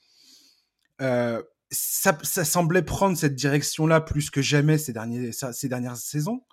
Euh, 1.02 1.42
ça, 1.70 2.14
semblait 2.24 2.82
prendre 2.82 3.18
cette 3.18 3.36
direction-là 3.36 4.02
plus 4.02 4.30
que 4.30 4.42
jamais 4.42 4.78
ces, 4.78 4.94
derniers, 4.94 5.32
ces 5.32 5.70
dernières 5.70 5.96
saisons. 5.96 6.44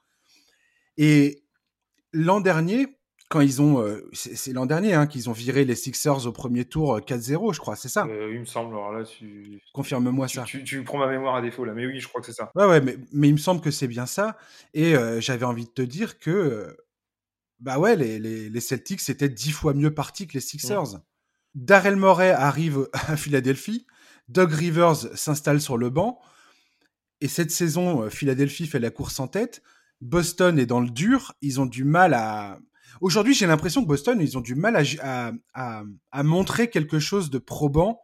Et 0.97 1.43
l'an 2.13 2.41
dernier, 2.41 2.87
quand 3.29 3.41
ils 3.41 3.61
ont, 3.61 3.81
euh, 3.83 4.09
c'est 4.13 4.53
l'an 4.53 4.65
dernier 4.65 4.95
hein, 4.95 5.07
qu'ils 5.07 5.29
ont 5.29 5.33
viré 5.33 5.65
les 5.65 5.75
Sixers 5.75 6.27
au 6.27 6.33
premier 6.33 6.65
tour 6.65 6.99
4-0, 6.99 7.51
euh, 7.51 7.53
je 7.53 7.59
crois, 7.59 7.77
c'est 7.77 7.89
ça? 7.89 8.07
Il 8.09 8.41
me 8.41 8.45
semble. 8.45 8.75
Alors 8.75 8.93
là, 8.93 9.05
confirme-moi 9.75 10.29
ça. 10.29 10.45
Tu, 10.45 10.83
prends 10.85 10.99
ma 10.99 11.09
mémoire 11.09 11.35
à 11.35 11.43
défaut 11.43 11.65
là, 11.65 11.75
mais 11.75 11.87
oui, 11.87 11.99
je 12.01 12.09
crois 12.09 12.21
que 12.21 12.27
c'est 12.27 12.33
ça. 12.33 12.51
Ouais, 12.55 12.65
ouais, 12.65 12.81
mais, 12.81 12.97
mais, 13.13 13.29
il 13.29 13.35
me 13.35 13.39
semble 13.39 13.61
que 13.61 13.71
c'est 13.71 13.89
bien 13.89 14.07
ça. 14.07 14.37
Et 14.73 14.95
j'avais 15.21 15.45
envie 15.45 15.67
de 15.67 15.71
te 15.71 15.83
dire 15.83 16.19
que 16.19 16.77
bah 17.61 17.79
ouais, 17.79 17.97
les, 17.97 18.19
les, 18.19 18.51
les 18.51 18.61
Celtics 18.61 19.09
étaient 19.09 19.29
dix 19.29 19.53
fois 19.53 19.75
mieux 19.75 19.93
partis 19.93 20.27
que 20.27 20.35
les 20.35 20.41
Sixers. 20.41 21.01
Daryl 21.55 21.97
Morey 21.97 22.31
arrive 22.31 22.89
à 22.93 23.17
Philadelphie, 23.17 23.87
Doug 24.29 24.53
Rivers 24.53 24.97
s'installe 25.17 25.61
sur 25.61 25.77
le 25.77 25.91
banc, 25.91 26.21
et 27.21 27.29
cette 27.29 27.51
saison, 27.51 28.03
euh, 28.03 28.11
Philadelphie 28.11 28.67
fait 28.67 28.79
la 28.79 28.91
course 28.91 29.19
en 29.19 29.27
tête. 29.27 29.63
Boston 30.01 30.59
est 30.59 30.67
dans 30.67 30.81
le 30.81 30.91
dur, 30.91 31.35
ils 31.41 31.61
ont 31.61 31.67
du 31.67 31.85
mal 31.85 32.15
à... 32.15 32.59
Aujourd'hui, 33.01 33.35
j'ai 33.35 33.47
l'impression 33.47 33.83
que 33.83 33.89
Boston, 33.89 34.19
ils 34.21 34.39
ont 34.39 34.41
du 34.41 34.55
mal 34.55 34.77
à, 35.03 35.33
à, 35.55 35.83
à 36.13 36.23
montrer 36.23 36.71
quelque 36.71 36.99
chose 37.01 37.31
de 37.31 37.39
probant 37.39 38.01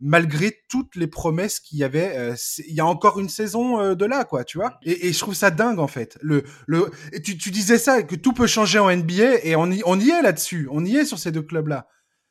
malgré 0.00 0.62
toutes 0.68 0.96
les 0.96 1.06
promesses 1.06 1.60
qu'il 1.60 1.78
y 1.78 1.84
avait. 1.84 2.16
Euh, 2.16 2.34
il 2.66 2.74
y 2.74 2.80
a 2.80 2.86
encore 2.86 3.20
une 3.20 3.28
saison 3.28 3.80
euh, 3.80 3.94
de 3.94 4.04
là, 4.04 4.24
quoi, 4.24 4.44
tu 4.44 4.58
vois. 4.58 4.78
Et, 4.82 5.08
et, 5.08 5.12
je 5.12 5.18
trouve 5.18 5.34
ça 5.34 5.50
dingue 5.50 5.78
en 5.78 5.86
fait. 5.86 6.18
Le, 6.22 6.44
le, 6.66 6.90
tu, 7.22 7.36
tu, 7.36 7.50
disais 7.50 7.78
ça 7.78 8.02
que 8.02 8.14
tout 8.14 8.32
peut 8.32 8.46
changer 8.46 8.78
en 8.78 8.94
NBA 8.94 9.44
et 9.44 9.56
on 9.56 9.70
y, 9.70 9.82
on 9.84 10.00
y 10.00 10.10
est 10.10 10.22
là-dessus. 10.22 10.68
On 10.70 10.84
y 10.84 10.96
est 10.96 11.04
sur 11.04 11.18
ces 11.18 11.32
deux 11.32 11.42
clubs-là. 11.42 11.86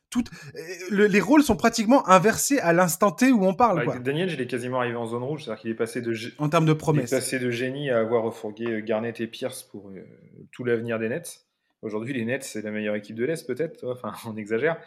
Tout, 0.10 0.23
euh, 0.55 1.08
les 1.08 1.21
rôles 1.21 1.43
sont 1.43 1.55
pratiquement 1.55 2.08
inversés 2.10 2.58
à 2.60 2.73
l'instant 2.73 3.12
T 3.12 3.32
où 3.32 3.45
on 3.45 3.53
parle. 3.53 3.86
quoi. 3.86 3.99
Daniel, 3.99 4.32
il 4.32 4.41
est 4.41 4.47
quasiment 4.47 4.79
arrivé 4.79 4.95
en 4.95 5.05
zone 5.05 5.21
rouge, 5.21 5.43
c'est-à-dire 5.43 5.62
qu'il 5.62 5.71
est 5.71 5.75
passé 5.75 6.01
de 6.01 6.15
en 6.39 6.49
termes 6.49 6.65
de 6.65 6.73
promesses, 6.73 7.12
il 7.12 7.13
est 7.13 7.17
passé 7.19 7.38
de 7.38 7.51
génie 7.51 7.91
à 7.91 7.99
avoir 7.99 8.23
refourgué 8.23 8.82
Garnett 8.84 9.19
et 9.21 9.27
Pierce 9.27 9.62
pour 9.62 9.91
tout 10.51 10.63
l'avenir 10.63 10.97
des 10.97 11.10
Nets. 11.10 11.45
Aujourd'hui, 11.81 12.13
les 12.13 12.25
Nets, 12.25 12.43
c'est 12.43 12.61
la 12.61 12.71
meilleure 12.71 12.95
équipe 12.95 13.15
de 13.15 13.23
l'Est, 13.23 13.47
peut-être. 13.47 13.87
Enfin, 13.89 14.11
on 14.25 14.35
exagère. 14.35 14.77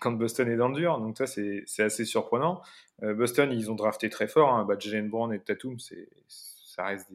Quand 0.00 0.12
Boston 0.12 0.48
est 0.48 0.56
dans 0.56 0.68
le 0.68 0.74
dur. 0.74 0.98
Donc, 0.98 1.18
ça, 1.18 1.26
c'est 1.26 1.64
assez 1.78 2.04
surprenant. 2.04 2.62
Euh, 3.02 3.14
Boston, 3.14 3.52
ils 3.52 3.70
ont 3.70 3.74
drafté 3.74 4.08
très 4.08 4.28
fort. 4.28 4.54
Hein. 4.54 4.64
Bah, 4.66 4.76
Jalen 4.78 5.08
Brown 5.08 5.32
et 5.32 5.40
Tatum, 5.40 5.76
ça 5.78 6.84
reste 6.84 7.06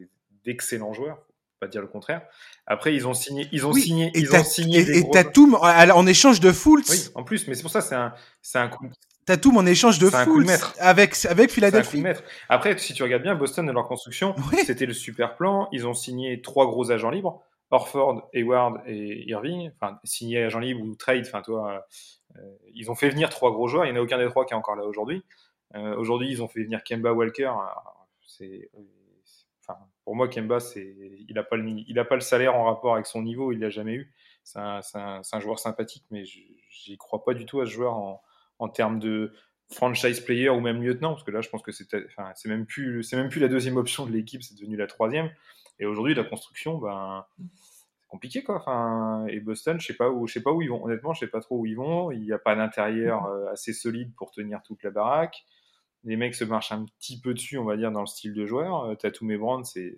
d'excellents 0.44 0.92
joueurs. 0.92 1.16
Faut 1.16 1.60
pas 1.60 1.68
dire 1.68 1.80
le 1.80 1.88
contraire. 1.88 2.22
Après, 2.66 2.94
ils 2.94 3.08
ont 3.08 3.14
signé. 3.14 3.48
Ils 3.50 3.66
ont 3.66 3.72
signé. 3.72 4.10
Et, 4.14 4.20
ils 4.20 4.34
ont 4.34 4.44
signé 4.44 4.80
et, 4.80 5.10
Tatum, 5.10 5.54
en 5.54 6.06
échange 6.06 6.40
de 6.40 6.52
Fultz. 6.52 6.90
Oui, 6.90 7.10
en 7.14 7.24
plus. 7.24 7.48
Mais 7.48 7.54
c'est 7.54 7.62
pour 7.62 7.70
ça, 7.70 7.80
c'est 7.80 7.94
un, 7.96 8.14
un 8.54 8.68
coup. 8.68 8.88
Tatum 9.26 9.56
en 9.56 9.66
échange 9.66 9.98
de 9.98 10.10
Fultz 10.10 10.74
avec 10.78 11.16
avec 11.24 11.50
Philadelphie. 11.50 12.04
Après, 12.48 12.76
si 12.78 12.92
tu 12.92 13.02
regardes 13.02 13.22
bien 13.22 13.34
Boston 13.34 13.68
et 13.68 13.72
leur 13.72 13.88
construction, 13.88 14.34
c'était 14.64 14.86
le 14.86 14.92
super 14.92 15.36
plan. 15.36 15.68
Ils 15.72 15.86
ont 15.86 15.94
signé 15.94 16.40
trois 16.42 16.66
gros 16.66 16.90
agents 16.90 17.10
libres. 17.10 17.42
Orford, 17.74 18.28
Hayward 18.32 18.80
et 18.86 19.28
Irving, 19.28 19.70
enfin 19.74 19.98
signé 20.04 20.44
agent 20.44 20.60
libre 20.60 20.82
ou 20.82 20.94
trade, 20.94 21.24
enfin 21.26 21.42
toi, 21.42 21.84
euh, 22.36 22.40
ils 22.72 22.90
ont 22.90 22.94
fait 22.94 23.10
venir 23.10 23.30
trois 23.30 23.50
gros 23.50 23.66
joueurs. 23.66 23.84
Il 23.84 23.92
n'y 23.92 23.98
en 23.98 24.00
a 24.00 24.04
aucun 24.04 24.18
des 24.18 24.28
trois 24.28 24.46
qui 24.46 24.54
est 24.54 24.56
encore 24.56 24.76
là 24.76 24.84
aujourd'hui. 24.84 25.24
Euh, 25.74 25.96
aujourd'hui, 25.96 26.30
ils 26.30 26.42
ont 26.42 26.48
fait 26.48 26.62
venir 26.62 26.82
Kemba 26.84 27.12
Walker. 27.12 27.52
C'est, 28.26 28.70
enfin, 29.60 29.78
pour 30.04 30.14
moi, 30.14 30.28
Kemba, 30.28 30.60
c'est, 30.60 30.94
il 31.28 31.34
n'a 31.34 31.42
pas 31.42 31.56
le, 31.56 31.68
il 31.68 31.98
a 31.98 32.04
pas 32.04 32.14
le 32.14 32.20
salaire 32.20 32.54
en 32.54 32.64
rapport 32.64 32.94
avec 32.94 33.06
son 33.06 33.22
niveau. 33.22 33.50
Il 33.50 33.58
l'a 33.58 33.70
jamais 33.70 33.94
eu. 33.94 34.12
C'est 34.44 34.58
un, 34.58 34.80
un, 34.94 35.40
joueur 35.40 35.58
sympathique, 35.58 36.04
mais 36.10 36.24
j'y 36.24 36.96
crois 36.98 37.24
pas 37.24 37.34
du 37.34 37.46
tout 37.46 37.60
à 37.60 37.66
ce 37.66 37.70
joueur 37.70 37.94
en, 37.94 38.22
en 38.58 38.68
termes 38.68 38.98
de 38.98 39.32
franchise 39.72 40.20
player 40.20 40.50
ou 40.50 40.60
même 40.60 40.82
lieutenant, 40.82 41.12
parce 41.12 41.24
que 41.24 41.30
là, 41.30 41.40
je 41.40 41.48
pense 41.48 41.62
que 41.62 41.72
c'est, 41.72 41.88
enfin, 42.06 42.30
c'est 42.34 42.48
même 42.48 42.66
plus, 42.66 43.02
c'est 43.02 43.16
même 43.16 43.30
plus 43.30 43.40
la 43.40 43.48
deuxième 43.48 43.78
option 43.78 44.06
de 44.06 44.12
l'équipe, 44.12 44.42
c'est 44.42 44.54
devenu 44.54 44.76
la 44.76 44.86
troisième. 44.86 45.30
Et 45.78 45.86
aujourd'hui, 45.86 46.14
la 46.14 46.24
construction, 46.24 46.78
ben, 46.78 47.24
c'est 47.38 48.08
compliqué, 48.08 48.42
quoi. 48.42 48.56
Enfin, 48.56 49.26
et 49.28 49.40
Boston, 49.40 49.80
je 49.80 49.86
sais 49.86 49.96
pas 49.96 50.10
où, 50.10 50.26
je 50.26 50.34
sais 50.34 50.42
pas 50.42 50.52
où 50.52 50.62
ils 50.62 50.68
vont. 50.68 50.84
Honnêtement, 50.84 51.14
je 51.14 51.20
sais 51.20 51.26
pas 51.26 51.40
trop 51.40 51.58
où 51.58 51.66
ils 51.66 51.76
vont. 51.76 52.10
Il 52.10 52.22
n'y 52.22 52.32
a 52.32 52.38
pas 52.38 52.54
d'intérieur 52.54 53.26
euh, 53.26 53.50
assez 53.50 53.72
solide 53.72 54.14
pour 54.16 54.30
tenir 54.30 54.62
toute 54.62 54.82
la 54.82 54.90
baraque. 54.90 55.44
Les 56.04 56.16
mecs 56.16 56.34
se 56.34 56.44
marchent 56.44 56.72
un 56.72 56.84
petit 56.84 57.20
peu 57.20 57.34
dessus, 57.34 57.58
on 57.58 57.64
va 57.64 57.76
dire, 57.76 57.90
dans 57.90 58.00
le 58.00 58.06
style 58.06 58.34
de 58.34 58.46
joueur. 58.46 58.84
Euh, 58.84 58.94
Tatum 58.94 59.30
et 59.30 59.38
Brand, 59.38 59.64
c'est, 59.64 59.96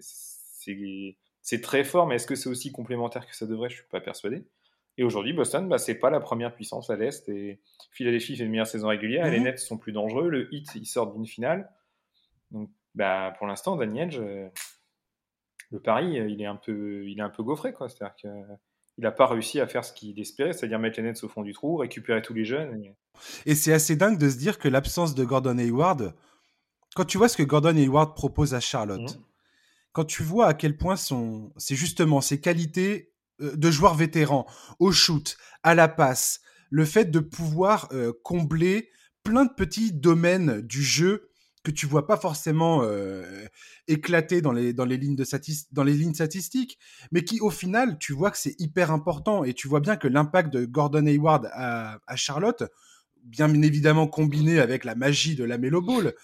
c'est 1.42 1.60
très 1.60 1.84
fort, 1.84 2.06
mais 2.06 2.16
est-ce 2.16 2.26
que 2.26 2.34
c'est 2.34 2.48
aussi 2.48 2.72
complémentaire 2.72 3.26
que 3.26 3.36
ça 3.36 3.46
devrait? 3.46 3.70
Je 3.70 3.76
suis 3.76 3.88
pas 3.90 4.00
persuadé. 4.00 4.44
Et 4.98 5.04
aujourd'hui, 5.04 5.32
Boston, 5.32 5.68
bah, 5.68 5.78
c'est 5.78 5.96
pas 5.96 6.10
la 6.10 6.20
première 6.20 6.54
puissance 6.54 6.88
à 6.90 6.96
l'Est. 6.96 7.28
Et 7.28 7.60
Philadelphie 7.90 8.36
fait 8.36 8.44
une 8.44 8.50
meilleure 8.50 8.66
saison 8.66 8.88
régulière. 8.88 9.30
Les 9.30 9.38
mhm. 9.38 9.44
Nets 9.44 9.58
sont 9.58 9.76
plus 9.76 9.92
dangereux. 9.92 10.28
Le 10.28 10.52
Heat, 10.54 10.74
ils 10.74 10.86
sortent 10.86 11.14
d'une 11.14 11.26
finale. 11.26 11.70
Donc, 12.50 12.70
bah, 12.94 13.34
pour 13.36 13.46
l'instant, 13.46 13.76
Danny 13.76 14.00
Edge, 14.00 14.18
euh, 14.18 14.48
le 15.70 15.80
pari, 15.80 16.18
euh, 16.18 16.28
il 16.28 16.40
est 16.40 16.46
un 16.46 16.56
peu, 16.56 17.04
il 17.06 17.18
est 17.18 17.22
un 17.22 17.30
peu 17.30 17.42
gaufré. 17.42 17.74
C'est-à-dire 17.78 18.14
qu'il 18.16 18.58
n'a 18.98 19.10
pas 19.10 19.26
réussi 19.26 19.60
à 19.60 19.66
faire 19.66 19.84
ce 19.84 19.92
qu'il 19.92 20.18
espérait, 20.20 20.52
c'est-à-dire 20.52 20.78
mettre 20.78 20.98
les 21.00 21.04
Nets 21.04 21.22
au 21.24 21.28
fond 21.28 21.42
du 21.42 21.52
trou, 21.52 21.76
récupérer 21.76 22.22
tous 22.22 22.34
les 22.34 22.44
jeunes. 22.44 22.82
Et, 23.44 23.54
c'est 23.54 23.72
assez 23.72 23.96
dingue 23.96 24.18
de 24.18 24.28
se 24.28 24.36
dire 24.36 24.58
que 24.58 24.68
l'absence 24.68 25.14
de 25.14 25.24
Gordon 25.24 25.58
Hayward, 25.58 26.14
quand 26.94 27.04
tu 27.04 27.18
vois 27.18 27.28
ce 27.28 27.36
que 27.36 27.42
Gordon 27.42 27.76
Hayward 27.76 28.14
propose 28.14 28.54
à 28.54 28.60
Charlotte, 28.60 29.16
mhm. 29.16 29.22
quand 29.92 30.04
tu 30.04 30.22
vois 30.22 30.46
à 30.46 30.54
quel 30.54 30.76
point 30.76 30.96
son, 30.96 31.52
c'est 31.56 31.76
justement 31.76 32.20
ses 32.20 32.40
qualités 32.40 33.12
euh, 33.40 33.56
de 33.56 33.70
joueurs 33.70 33.94
vétérans 33.94 34.46
au 34.78 34.92
shoot, 34.92 35.36
à 35.62 35.74
la 35.74 35.88
passe, 35.88 36.40
le 36.70 36.84
fait 36.84 37.10
de 37.10 37.20
pouvoir 37.20 37.88
euh, 37.92 38.12
combler 38.22 38.90
plein 39.22 39.44
de 39.44 39.52
petits 39.52 39.92
domaines 39.92 40.60
du 40.60 40.82
jeu 40.82 41.30
que 41.66 41.72
tu 41.72 41.86
vois 41.86 42.06
pas 42.06 42.16
forcément 42.16 42.84
éclater 43.88 44.40
dans 44.40 44.52
les, 44.52 44.72
dans, 44.72 44.84
les 44.84 44.96
lignes 44.96 45.16
de 45.16 45.24
dans 45.72 45.82
les 45.82 45.94
lignes 45.94 46.14
statistiques, 46.14 46.78
mais 47.10 47.24
qui 47.24 47.40
au 47.40 47.50
final, 47.50 47.98
tu 47.98 48.12
vois 48.12 48.30
que 48.30 48.38
c'est 48.38 48.54
hyper 48.60 48.92
important 48.92 49.42
et 49.42 49.52
tu 49.52 49.66
vois 49.66 49.80
bien 49.80 49.96
que 49.96 50.06
l'impact 50.06 50.52
de 50.52 50.64
Gordon 50.64 51.06
Hayward 51.06 51.50
à, 51.52 51.98
Charlotte, 52.14 52.62
bien 53.24 53.52
évidemment 53.62 54.06
combiné 54.06 54.60
avec 54.60 54.84
la 54.84 54.94
magie 54.94 55.34
de 55.34 55.42
la 55.42 55.58
Melo 55.58 55.82
Ball, 55.82 56.14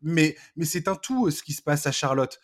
mais, 0.00 0.36
mais 0.54 0.64
c'est 0.64 0.86
un 0.86 0.94
tout 0.94 1.32
ce 1.32 1.42
qui 1.42 1.52
se 1.52 1.62
passe 1.62 1.88
à 1.88 1.92
Charlotte. 1.92 2.38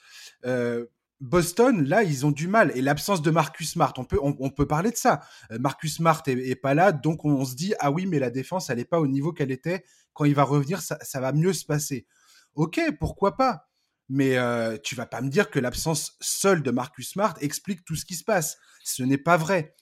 Boston, 1.20 1.85
là, 1.85 2.02
ils 2.02 2.24
ont 2.24 2.30
du 2.30 2.48
mal. 2.48 2.72
Et 2.74 2.80
l'absence 2.80 3.20
de 3.20 3.30
Marcus 3.30 3.72
Smart, 3.72 3.92
on 3.98 4.04
peut, 4.04 4.18
on, 4.22 4.50
peut 4.50 4.66
parler 4.66 4.90
de 4.90 4.96
ça. 4.96 5.20
Marcus 5.50 5.96
Smart 5.96 6.22
est, 6.26 6.54
pas 6.56 6.74
là, 6.74 6.92
donc 6.92 7.24
on, 7.24 7.44
se 7.44 7.54
dit, 7.54 7.74
ah 7.78 7.90
oui, 7.90 8.06
mais 8.06 8.18
la 8.18 8.30
défense, 8.30 8.70
elle 8.70 8.78
n'est 8.78 8.85
pas 8.87 9.00
au 9.00 9.06
niveau 9.06 9.33
qu'elle 9.33 9.50
était. 9.50 9.85
Quand 10.14 10.25
il 10.25 10.35
va 10.35 10.42
revenir, 10.42 10.81
ça, 10.81 11.20
va 11.20 11.33
mieux 11.33 11.53
se 11.53 11.64
passer. 11.64 12.07
Ok, 12.55 12.81
pourquoi 12.99 13.37
pas 13.37 13.68
Mais 14.09 14.37
euh, 14.37 14.77
tu 14.83 14.94
vas 14.94 15.07
pas 15.07 15.20
me 15.20 15.29
dire 15.29 15.51
que 15.51 15.59
l'absence 15.59 16.16
seule 16.20 16.62
de 16.62 16.70
Marcus 16.70 17.11
Smart 17.11 17.35
explique 17.40 17.85
tout 17.85 17.96
ce 17.96 18.05
qui 18.05 18.14
se 18.14 18.25
passe. 18.25 18.59
Ce 18.85 19.03
n'est 19.03 19.18
pas 19.18 19.37
vrai. 19.37 19.75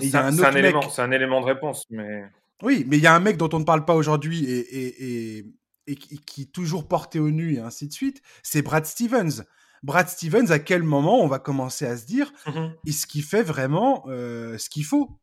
C'est 0.00 0.14
un, 0.14 0.38
un, 0.38 0.54
élément, 0.54 0.82
un 0.98 1.10
élément 1.10 1.40
de 1.40 1.46
réponse, 1.46 1.84
mais... 1.90 2.24
Oui, 2.62 2.84
mais 2.86 2.96
il 2.96 3.02
y 3.02 3.06
a 3.06 3.14
un 3.14 3.20
mec 3.20 3.36
dont 3.36 3.48
on 3.52 3.58
ne 3.58 3.64
parle 3.64 3.84
pas 3.84 3.94
aujourd'hui 3.94 4.44
et, 4.44 5.38
et, 5.38 5.54
et, 5.86 5.96
qui 5.96 6.42
est 6.42 6.52
toujours 6.52 6.86
porté 6.86 7.18
au 7.18 7.30
nu 7.30 7.54
et 7.54 7.58
ainsi 7.58 7.88
de 7.88 7.92
suite, 7.92 8.22
c'est 8.42 8.62
Brad 8.62 8.86
Stevens. 8.86 9.44
Brad 9.82 10.08
Stevens, 10.08 10.50
à 10.50 10.58
quel 10.58 10.82
moment 10.82 11.20
on 11.20 11.26
va 11.26 11.38
commencer 11.38 11.84
à 11.84 11.96
se 11.96 12.06
dire 12.06 12.32
mmh 12.46 12.68
est-ce 12.86 13.06
qu'il 13.06 13.22
fait 13.22 13.42
vraiment 13.42 14.04
euh, 14.08 14.56
ce 14.56 14.70
qu'il 14.70 14.84
faut? 14.84 15.20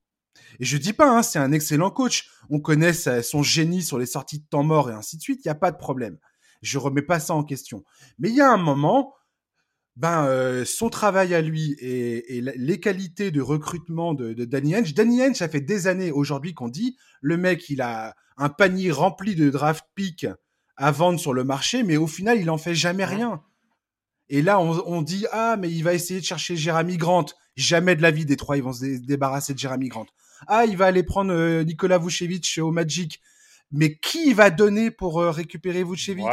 Et 0.60 0.66
je 0.66 0.78
dis 0.78 0.94
pas, 0.94 1.10
hein, 1.10 1.24
c'est 1.24 1.40
un 1.40 1.52
excellent 1.52 1.92
coach. 1.92 2.30
On 2.50 2.60
connaît 2.60 2.94
son 2.94 3.44
génie 3.44 3.84
sur 3.84 3.98
les 3.98 4.06
sorties 4.06 4.40
de 4.40 4.46
temps 4.46 4.64
mort 4.64 4.90
et 4.90 4.94
ainsi 4.94 5.18
de 5.18 5.22
suite. 5.22 5.42
Il 5.44 5.48
n'y 5.48 5.52
a 5.52 5.56
pas 5.56 5.72
de 5.72 5.78
problème. 5.78 6.18
Je 6.62 6.78
remets 6.78 7.02
pas 7.02 7.20
ça 7.20 7.34
en 7.34 7.44
question. 7.44 7.84
Mais 8.20 8.30
il 8.30 8.36
y 8.36 8.42
a 8.42 8.52
un 8.52 8.58
moment, 8.58 9.14
ben 9.96 10.26
euh, 10.26 10.64
son 10.66 10.90
travail 10.90 11.34
à 11.34 11.42
lui 11.42 11.76
et, 11.80 12.42
les 12.42 12.80
qualités 12.80 13.32
de 13.32 13.42
recrutement 13.42 14.14
de, 14.14 14.34
Danny 14.46 14.76
Henge. 14.76 14.94
Danny 14.94 15.24
Henge, 15.24 15.36
ça 15.36 15.50
fait 15.50 15.62
des 15.62 15.88
années 15.88 16.12
aujourd'hui 16.12 16.54
qu'on 16.54 16.70
dit 16.70 16.98
le 17.22 17.38
mec, 17.38 17.70
il 17.70 17.82
a 17.82 18.16
un 18.38 18.50
panier 18.50 18.92
rempli 18.92 19.36
de 19.36 19.50
draft 19.50 19.86
picks 19.96 20.28
à 20.78 20.92
vendre 20.92 21.20
sur 21.20 21.34
le 21.34 21.44
marché, 21.44 21.84
mais 21.84 21.98
au 21.98 22.08
final, 22.08 22.40
il 22.40 22.50
en 22.50 22.58
fait 22.58 22.74
jamais 22.74 23.06
rien. 23.06 23.44
Et 24.30 24.42
là, 24.42 24.60
on, 24.60 25.02
dit 25.02 25.26
ah 25.32 25.58
mais 25.60 25.70
il 25.70 25.84
va 25.84 25.94
essayer 25.94 26.20
de 26.20 26.26
chercher 26.26 26.56
Jérémy 26.56 26.98
Grant. 26.98 27.26
Jamais 27.56 27.96
de 27.96 28.02
la 28.02 28.12
vie 28.12 28.26
des 28.26 28.38
trois, 28.38 28.58
ils 28.58 28.64
vont 28.64 28.74
se 28.74 29.06
débarrasser 29.06 29.54
de 29.54 29.60
Jérémy 29.60 29.90
Grant. 29.90 30.06
Ah, 30.48 30.66
il 30.66 30.78
va 30.78 30.86
aller 30.86 31.04
prendre 31.04 31.34
euh, 31.34 31.64
Nikola 31.64 31.98
Vucevic 31.98 32.60
au 32.62 32.72
Magic. 32.72 33.22
Mais 33.74 33.96
qui 33.96 34.34
va 34.34 34.50
donner 34.50 34.92
pour 34.92 35.22
euh, 35.22 35.32
récupérer 35.32 35.86
Vucevic? 35.86 36.26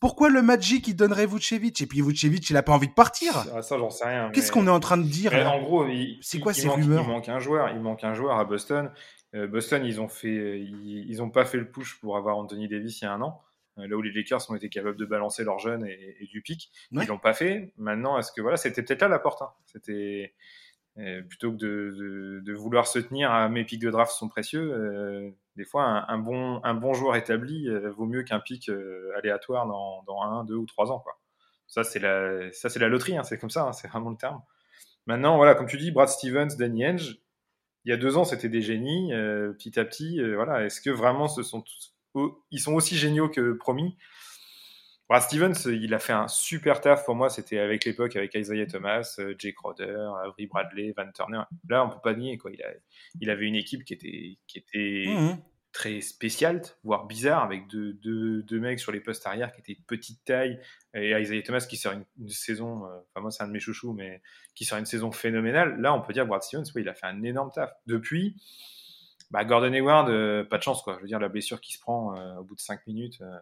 Pourquoi 0.00 0.28
le 0.28 0.42
Magic 0.42 0.88
il 0.88 0.96
donnerait 0.96 1.26
Vucevic? 1.26 1.80
Et 1.80 1.86
puis 1.86 2.00
Vucevic 2.00 2.50
il 2.50 2.56
a 2.56 2.64
pas 2.64 2.72
envie 2.72 2.88
de 2.88 2.92
partir. 2.92 3.44
Ah, 3.54 3.62
ça 3.62 3.78
j'en 3.78 3.90
sais 3.90 4.06
rien. 4.06 4.30
Qu'est-ce 4.32 4.50
qu'on 4.50 4.66
est 4.66 4.70
en 4.70 4.80
train 4.80 4.96
de 4.96 5.04
dire 5.04 5.32
En 5.46 5.62
gros, 5.62 5.86
c'est 6.20 6.40
quoi 6.40 6.52
ces 6.52 6.66
manque, 6.66 6.76
rumeurs? 6.80 7.04
Il 7.04 7.08
manque 7.08 7.28
un 7.28 7.38
joueur. 7.38 7.68
Il 7.70 7.80
manque 7.80 8.02
un 8.02 8.14
joueur 8.14 8.38
à 8.38 8.44
Boston. 8.44 8.90
Euh, 9.34 9.46
Boston 9.46 9.84
ils 9.84 10.00
ont 10.00 10.08
fait, 10.08 10.60
ils, 10.60 11.22
ont 11.22 11.30
pas 11.30 11.44
fait 11.44 11.58
le 11.58 11.68
push 11.68 11.98
pour 12.00 12.16
avoir 12.16 12.36
Anthony 12.38 12.68
Davis 12.68 13.00
il 13.00 13.04
y 13.04 13.06
a 13.06 13.12
un 13.12 13.20
an. 13.20 13.40
Euh, 13.78 13.88
là 13.88 13.96
où 13.96 14.02
les 14.02 14.12
Lakers 14.12 14.48
ont 14.50 14.54
été 14.54 14.68
capables 14.68 14.96
de 14.96 15.04
balancer 15.04 15.44
leurs 15.44 15.58
jeunes 15.58 15.86
et, 15.86 16.28
du 16.30 16.42
pic. 16.42 16.70
Ils 16.92 17.06
l'ont 17.06 17.18
pas 17.18 17.34
fait. 17.34 17.72
Maintenant, 17.76 18.18
est-ce 18.18 18.32
que 18.32 18.40
voilà, 18.40 18.56
c'était 18.56 18.82
peut-être 18.82 19.02
là 19.02 19.08
la 19.08 19.18
porte. 19.18 19.42
Hein. 19.42 19.50
C'était 19.66 20.34
euh, 20.98 21.22
plutôt 21.22 21.50
que 21.50 21.56
de, 21.56 22.40
de, 22.44 22.52
vouloir 22.52 22.86
se 22.86 23.00
tenir 23.00 23.32
à 23.32 23.48
mes 23.48 23.64
pics 23.64 23.80
de 23.80 23.90
draft 23.90 24.12
sont 24.12 24.28
précieux. 24.28 24.72
Euh, 24.72 25.30
des 25.56 25.64
fois, 25.64 26.04
un, 26.08 26.18
bon, 26.18 26.60
un 26.62 26.74
bon 26.74 26.94
joueur 26.94 27.16
établi 27.16 27.68
vaut 27.96 28.06
mieux 28.06 28.22
qu'un 28.22 28.40
pic 28.40 28.70
aléatoire 29.16 29.66
dans, 29.66 30.02
dans, 30.04 30.22
un, 30.22 30.44
deux 30.44 30.56
ou 30.56 30.66
trois 30.66 30.90
ans. 30.90 31.00
Quoi. 31.00 31.18
Ça, 31.66 31.84
c'est 31.84 31.98
la, 31.98 32.52
ça, 32.52 32.68
c'est 32.68 32.80
la 32.80 32.88
loterie. 32.88 33.16
Hein. 33.16 33.24
c'est 33.24 33.38
comme 33.38 33.50
ça. 33.50 33.66
Hein. 33.66 33.72
c'est 33.72 33.88
vraiment 33.88 34.10
le 34.10 34.16
terme. 34.16 34.40
Maintenant, 35.06 35.36
voilà, 35.36 35.54
comme 35.54 35.66
tu 35.66 35.76
dis, 35.76 35.90
Brad 35.90 36.08
Stevens, 36.08 36.56
Danny 36.56 36.86
Henge, 36.86 37.18
il 37.84 37.90
y 37.90 37.92
a 37.92 37.96
deux 37.96 38.16
ans, 38.16 38.24
c'était 38.24 38.48
des 38.48 38.62
génies. 38.62 39.10
petit 39.58 39.78
à 39.78 39.84
petit, 39.84 40.22
voilà, 40.34 40.64
est-ce 40.64 40.80
que 40.80 40.90
vraiment 40.90 41.28
ce 41.28 41.42
sont 41.42 41.60
tous 41.60 41.93
ils 42.50 42.60
sont 42.60 42.74
aussi 42.74 42.96
géniaux 42.96 43.28
que 43.28 43.52
promis. 43.52 43.96
Brad 45.08 45.22
Stevens, 45.22 45.66
il 45.66 45.92
a 45.92 45.98
fait 45.98 46.14
un 46.14 46.28
super 46.28 46.80
taf 46.80 47.04
pour 47.04 47.14
moi. 47.14 47.28
C'était 47.28 47.58
avec 47.58 47.84
l'époque 47.84 48.16
avec 48.16 48.34
Isaiah 48.34 48.66
Thomas, 48.66 49.16
euh, 49.18 49.34
Jake 49.38 49.54
Crowder, 49.54 50.08
Avery 50.24 50.46
Bradley, 50.46 50.94
Van 50.96 51.10
Turner. 51.12 51.42
Là, 51.68 51.84
on 51.84 51.90
peut 51.90 52.00
pas 52.02 52.14
nier 52.14 52.38
quoi. 52.38 52.50
Il, 52.52 52.62
a, 52.62 52.68
il 53.20 53.30
avait 53.30 53.46
une 53.46 53.54
équipe 53.54 53.84
qui 53.84 53.92
était, 53.92 54.38
qui 54.46 54.58
était 54.58 55.04
mmh. 55.08 55.38
très 55.72 56.00
spéciale, 56.00 56.62
voire 56.84 57.06
bizarre, 57.06 57.44
avec 57.44 57.66
deux, 57.68 57.92
deux, 57.92 58.42
deux, 58.44 58.58
mecs 58.58 58.80
sur 58.80 58.92
les 58.92 59.00
postes 59.00 59.26
arrière 59.26 59.52
qui 59.52 59.60
étaient 59.60 59.78
de 59.78 59.86
petite 59.86 60.24
taille 60.24 60.58
et 60.94 61.10
Isaiah 61.10 61.42
Thomas 61.42 61.66
qui 61.68 61.76
sort 61.76 61.92
une, 61.92 62.28
saison. 62.30 62.86
Euh, 62.86 62.98
enfin 63.10 63.20
moi, 63.20 63.30
c'est 63.30 63.42
un 63.42 63.48
de 63.48 63.52
mes 63.52 63.60
chouchous, 63.60 63.92
mais 63.92 64.22
qui 64.54 64.64
sort 64.64 64.78
une 64.78 64.86
saison 64.86 65.12
phénoménale. 65.12 65.78
Là, 65.82 65.92
on 65.92 66.00
peut 66.00 66.14
dire 66.14 66.26
Brad 66.26 66.42
Stevens, 66.42 66.64
il 66.76 66.88
a 66.88 66.94
fait 66.94 67.06
un 67.06 67.22
énorme 67.22 67.50
taf. 67.54 67.70
Depuis, 67.86 68.36
bah, 69.34 69.44
Gordon 69.44 69.72
Hayward, 69.72 70.08
euh, 70.10 70.44
pas 70.44 70.58
de 70.58 70.62
chance, 70.62 70.80
quoi. 70.82 70.94
Je 70.98 71.02
veux 71.02 71.08
dire, 71.08 71.18
la 71.18 71.28
blessure 71.28 71.60
qui 71.60 71.72
se 71.72 71.80
prend 71.80 72.16
euh, 72.16 72.36
au 72.36 72.44
bout 72.44 72.54
de 72.54 72.60
5 72.60 72.86
minutes 72.86 73.18
euh, 73.20 73.36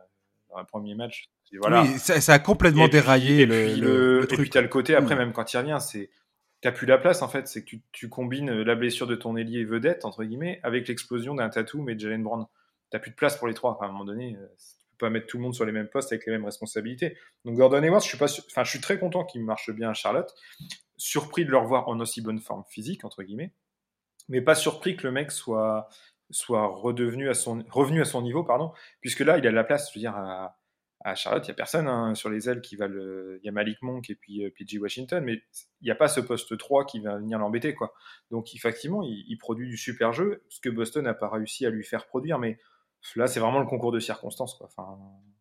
dans 0.48 0.58
le 0.58 0.64
premier 0.64 0.94
match. 0.94 1.28
Voilà. 1.60 1.82
Oui, 1.82 1.98
ça, 1.98 2.32
a 2.32 2.38
complètement 2.38 2.88
déraillé 2.88 3.44
le, 3.44 3.74
le, 3.74 4.26
truc. 4.26 4.38
Et 4.38 4.42
puis, 4.42 4.50
tu 4.50 4.56
as 4.56 4.62
le 4.62 4.68
côté, 4.68 4.94
après, 4.94 5.14
mm. 5.14 5.18
même 5.18 5.32
quand 5.34 5.52
il 5.52 5.58
revient, 5.58 5.76
c'est. 5.80 6.08
T'as 6.62 6.72
plus 6.72 6.86
la 6.86 6.96
place, 6.96 7.20
en 7.20 7.28
fait. 7.28 7.46
C'est 7.46 7.60
que 7.60 7.66
tu, 7.66 7.82
tu, 7.92 8.08
combines 8.08 8.62
la 8.62 8.74
blessure 8.74 9.06
de 9.06 9.16
ton 9.16 9.36
ailier 9.36 9.66
vedette, 9.66 10.06
entre 10.06 10.24
guillemets, 10.24 10.60
avec 10.62 10.88
l'explosion 10.88 11.34
d'un 11.34 11.50
Tatum 11.50 11.90
et 11.90 11.94
de 11.94 12.00
Jalen 12.00 12.22
Brown. 12.22 12.46
T'as 12.88 12.98
plus 12.98 13.10
de 13.10 13.16
place 13.16 13.36
pour 13.36 13.46
les 13.46 13.52
trois. 13.52 13.76
à 13.82 13.84
un 13.84 13.88
moment 13.88 14.06
donné, 14.06 14.38
tu 14.38 14.96
peux 14.96 15.06
pas 15.06 15.10
mettre 15.10 15.26
tout 15.26 15.36
le 15.36 15.42
monde 15.42 15.54
sur 15.54 15.66
les 15.66 15.72
mêmes 15.72 15.88
postes 15.88 16.10
avec 16.10 16.24
les 16.24 16.32
mêmes 16.32 16.46
responsabilités. 16.46 17.18
Donc, 17.44 17.56
Gordon 17.56 17.82
Hayward, 17.82 18.02
je 18.02 18.08
suis, 18.08 18.16
pas 18.16 18.32
enfin, 18.48 18.64
je 18.64 18.70
suis 18.70 18.80
très 18.80 18.98
content 18.98 19.24
qu'il 19.24 19.44
marche 19.44 19.70
bien 19.72 19.90
à 19.90 19.94
Charlotte. 19.94 20.32
Surpris 20.96 21.44
de 21.44 21.50
le 21.50 21.58
revoir 21.58 21.88
en 21.88 22.00
aussi 22.00 22.22
bonne 22.22 22.38
forme 22.38 22.62
physique, 22.66 23.04
entre 23.04 23.24
guillemets 23.24 23.52
mais 24.28 24.40
pas 24.40 24.54
surpris 24.54 24.96
que 24.96 25.06
le 25.06 25.12
mec 25.12 25.30
soit, 25.30 25.88
soit 26.30 26.66
redevenu 26.66 27.28
à 27.28 27.34
son, 27.34 27.64
revenu 27.70 28.00
à 28.00 28.04
son 28.04 28.22
niveau, 28.22 28.44
pardon, 28.44 28.72
puisque 29.00 29.20
là, 29.20 29.38
il 29.38 29.46
a 29.46 29.50
la 29.50 29.64
place, 29.64 29.90
je 29.90 29.98
veux 29.98 30.00
dire, 30.00 30.16
à, 30.16 30.58
à 31.04 31.14
Charlotte, 31.14 31.44
il 31.46 31.50
n'y 31.50 31.52
a 31.52 31.56
personne 31.56 31.88
hein, 31.88 32.14
sur 32.14 32.30
les 32.30 32.48
ailes 32.48 32.60
qui 32.60 32.76
va 32.76 32.86
le. 32.86 33.40
Il 33.42 33.46
y 33.46 33.48
a 33.48 33.52
Malik 33.52 33.82
Monk 33.82 34.08
et 34.10 34.14
puis 34.14 34.44
euh, 34.44 34.50
PG 34.50 34.78
Washington, 34.78 35.22
mais 35.24 35.42
il 35.80 35.84
n'y 35.84 35.90
a 35.90 35.96
pas 35.96 36.08
ce 36.08 36.20
poste 36.20 36.56
3 36.56 36.86
qui 36.86 37.00
va 37.00 37.18
venir 37.18 37.38
l'embêter. 37.38 37.74
quoi. 37.74 37.92
Donc, 38.30 38.54
effectivement, 38.54 39.02
il, 39.02 39.36
produit 39.38 39.68
du 39.68 39.76
super 39.76 40.12
jeu, 40.12 40.44
ce 40.48 40.60
que 40.60 40.68
Boston 40.68 41.04
n'a 41.04 41.14
pas 41.14 41.28
réussi 41.28 41.66
à 41.66 41.70
lui 41.70 41.84
faire 41.84 42.06
produire, 42.06 42.38
mais 42.38 42.58
là, 43.16 43.26
c'est 43.26 43.40
vraiment 43.40 43.58
le 43.58 43.66
concours 43.66 43.90
de 43.90 43.98
circonstances. 43.98 44.54
Quoi. 44.54 44.68
Enfin, 44.68 44.96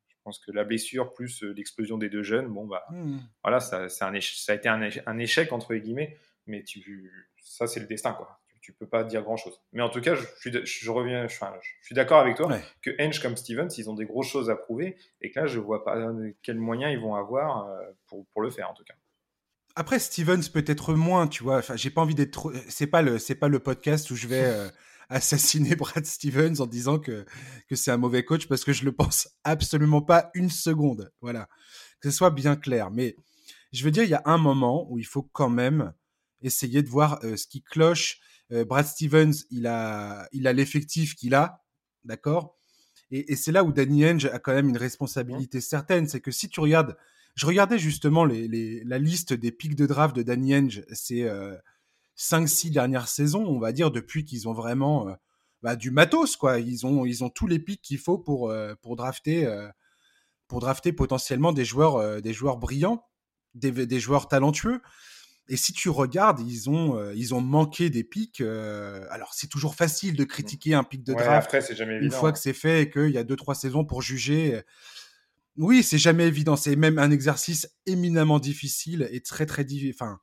je 0.08 0.16
pense 0.24 0.40
que 0.40 0.52
la 0.52 0.64
blessure 0.64 1.14
plus 1.14 1.44
euh, 1.44 1.54
l'explosion 1.54 1.98
des 1.98 2.10
deux 2.10 2.24
jeunes, 2.24 2.48
bon, 2.48 2.66
bah, 2.66 2.84
mmh. 2.90 3.20
voilà, 3.44 3.60
ça, 3.60 3.84
un 3.86 3.88
ça 3.88 4.52
a 4.52 4.56
été 4.56 4.68
un, 4.68 4.90
un, 5.06 5.18
échec, 5.20 5.52
entre 5.52 5.76
guillemets, 5.76 6.18
mais 6.48 6.64
tu, 6.64 7.30
ça, 7.40 7.68
c'est 7.68 7.80
le 7.80 7.88
destin. 7.88 8.14
quoi 8.14 8.41
tu 8.62 8.74
peux 8.74 8.88
pas 8.88 9.04
dire 9.04 9.24
grand 9.24 9.38
chose. 9.38 9.60
Mais 9.74 9.82
en 9.82 9.90
tout 9.90 10.02
cas, 10.02 10.16
je, 10.16 10.24
suis, 10.40 10.52
je 10.64 10.92
reviens, 10.92 11.28
je, 11.28 11.36
suis 11.82 11.96
d'accord 11.96 12.20
avec 12.20 12.38
toi 12.38 12.48
que 12.82 12.92
Henge 13.00 13.20
comme 13.20 13.36
Stevens, 13.36 13.70
ils 13.78 13.90
ont 13.90 13.96
des 13.96 14.06
grosses 14.06 14.30
choses 14.30 14.50
à 14.50 14.56
prouver 14.56 14.98
et 15.22 15.32
que 15.32 15.40
là, 15.40 15.48
je 15.48 15.60
vois 15.60 15.84
pas 15.84 15.98
quels 16.44 16.60
moyens 16.60 16.94
ils 16.94 17.00
vont 17.00 17.16
avoir 17.16 17.68
euh, 17.68 17.82
pour, 18.08 18.26
pour, 18.28 18.42
le 18.42 18.52
faire 18.52 18.70
en 18.70 18.74
tout 18.74 18.84
cas. 18.84 18.94
Après 19.76 20.00
Stevens 20.00 20.50
peut-être 20.54 20.94
moins, 20.94 21.28
tu 21.28 21.44
vois. 21.44 21.58
Enfin, 21.58 21.76
j'ai 21.76 21.90
pas 21.90 22.02
envie 22.02 22.16
d'être. 22.16 22.32
Trop... 22.32 22.52
C'est 22.70 22.88
pas 22.88 23.02
le, 23.02 23.18
c'est 23.18 23.36
pas 23.36 23.48
le 23.48 23.60
podcast 23.60 24.12
où 24.12 24.16
je 24.16 24.28
vais 24.28 24.44
euh, 24.44 24.70
assassiner 25.10 25.76
Brad 25.76 26.06
Stevens 26.06 26.60
en 26.60 26.68
disant 26.68 27.00
que 27.00 27.26
que 27.68 27.76
c'est 27.76 27.92
un 27.92 27.98
mauvais 27.98 28.24
coach 28.24 28.48
parce 28.48 28.64
que 28.64 28.74
je 28.74 28.86
le 28.86 28.92
pense 28.92 29.28
absolument 29.44 30.02
pas 30.02 30.30
une 30.36 30.52
seconde. 30.52 31.12
Voilà, 31.22 31.48
que 32.00 32.12
ce 32.12 32.16
soit 32.16 32.32
bien 32.32 32.56
clair. 32.56 32.92
Mais 32.92 33.16
je 33.72 33.84
veux 33.84 33.92
dire, 33.92 34.04
il 34.04 34.10
y 34.10 34.16
a 34.16 34.22
un 34.26 34.38
moment 34.38 34.86
où 34.92 35.00
il 35.00 35.06
faut 35.06 35.24
quand 35.24 35.50
même 35.50 35.94
essayer 36.44 36.84
de 36.84 36.90
voir 36.90 37.20
ce 37.24 37.48
qui 37.48 37.64
cloche. 37.64 38.20
Brad 38.52 38.86
Stevens, 38.86 39.46
il 39.50 39.66
a, 39.68 40.28
il 40.32 40.48
a 40.48 40.54
l'effectif 40.54 41.16
qu'il 41.16 41.36
a, 41.36 41.64
d'accord? 42.04 42.58
Et, 43.12 43.36
c'est 43.36 43.52
là 43.52 43.64
où 43.64 43.74
Danny 43.74 44.06
Henge 44.06 44.26
a 44.26 44.40
quand 44.40 44.54
même 44.54 44.70
une 44.70 44.78
responsabilité 44.78 45.60
certaine, 45.60 46.08
c'est 46.08 46.22
que 46.22 46.32
si 46.32 46.50
tu 46.50 46.60
regardes, 46.62 46.98
je 47.36 47.46
regardais 47.46 47.78
justement 47.78 48.24
les, 48.26 48.84
la 48.86 48.98
liste 49.00 49.34
des 49.34 49.52
pics 49.52 49.76
de 49.76 49.86
draft 49.86 50.16
de 50.16 50.24
Danny 50.24 50.56
Henge, 50.56 50.84
c'est 50.94 51.28
5-6 52.18 52.72
dernières 52.72 53.10
saisons, 53.10 53.46
on 53.46 53.60
va 53.60 53.74
dire, 53.74 53.92
depuis 53.92 54.24
qu'ils 54.24 54.48
ont 54.48 54.54
vraiment 54.54 55.14
bah, 55.62 55.76
du 55.76 55.92
matos, 55.92 56.38
quoi. 56.38 56.60
Ils 56.60 56.86
ont, 56.86 57.06
ils 57.06 57.24
ont 57.24 57.30
tous 57.30 57.48
les 57.48 57.60
pics 57.60 57.82
qu'il 57.82 58.00
faut 58.00 58.18
pour, 58.18 58.54
pour 58.82 58.96
drafter, 58.96 59.46
pour 60.48 60.62
drafter 60.62 60.94
potentiellement 60.94 61.52
des 61.52 61.66
joueurs, 61.66 62.22
des 62.22 62.34
joueurs 62.34 62.58
brillants, 62.58 63.04
des, 63.56 63.72
des, 63.72 64.00
joueurs 64.00 64.30
talentueux. 64.30 64.82
Et 65.52 65.58
si 65.58 65.74
tu 65.74 65.90
regardes, 65.90 66.40
ils 66.40 66.70
ont, 66.70 67.12
ils 67.12 67.36
ont 67.36 67.42
manqué 67.42 67.90
des 67.90 68.04
pics. 68.04 68.42
alors, 68.42 69.34
c'est 69.34 69.50
toujours 69.50 69.76
facile 69.76 70.16
de 70.16 70.24
critiquer 70.24 70.74
un 70.74 70.84
pic 70.84 71.04
de 71.04 71.14
draft 71.14 71.56
une 71.80 72.12
fois 72.12 72.32
que 72.32 72.40
c'est 72.40 72.54
fait 72.54 72.84
et 72.84 72.90
qu'il 72.90 73.10
y 73.10 73.18
a 73.18 73.24
2-3 73.24 73.56
saisons 73.56 73.84
pour 73.84 74.02
juger. 74.02 74.62
Oui, 75.58 75.84
c'est 75.84 75.98
jamais 75.98 76.28
évident. 76.28 76.56
C'est 76.56 76.76
même 76.76 76.98
un 76.98 77.12
exercice 77.12 77.70
éminemment 77.86 78.40
difficile 78.40 79.08
et 79.12 79.22
très, 79.22 79.46
très 79.46 79.64
difficile. 79.64 79.94
Enfin, 79.94 80.20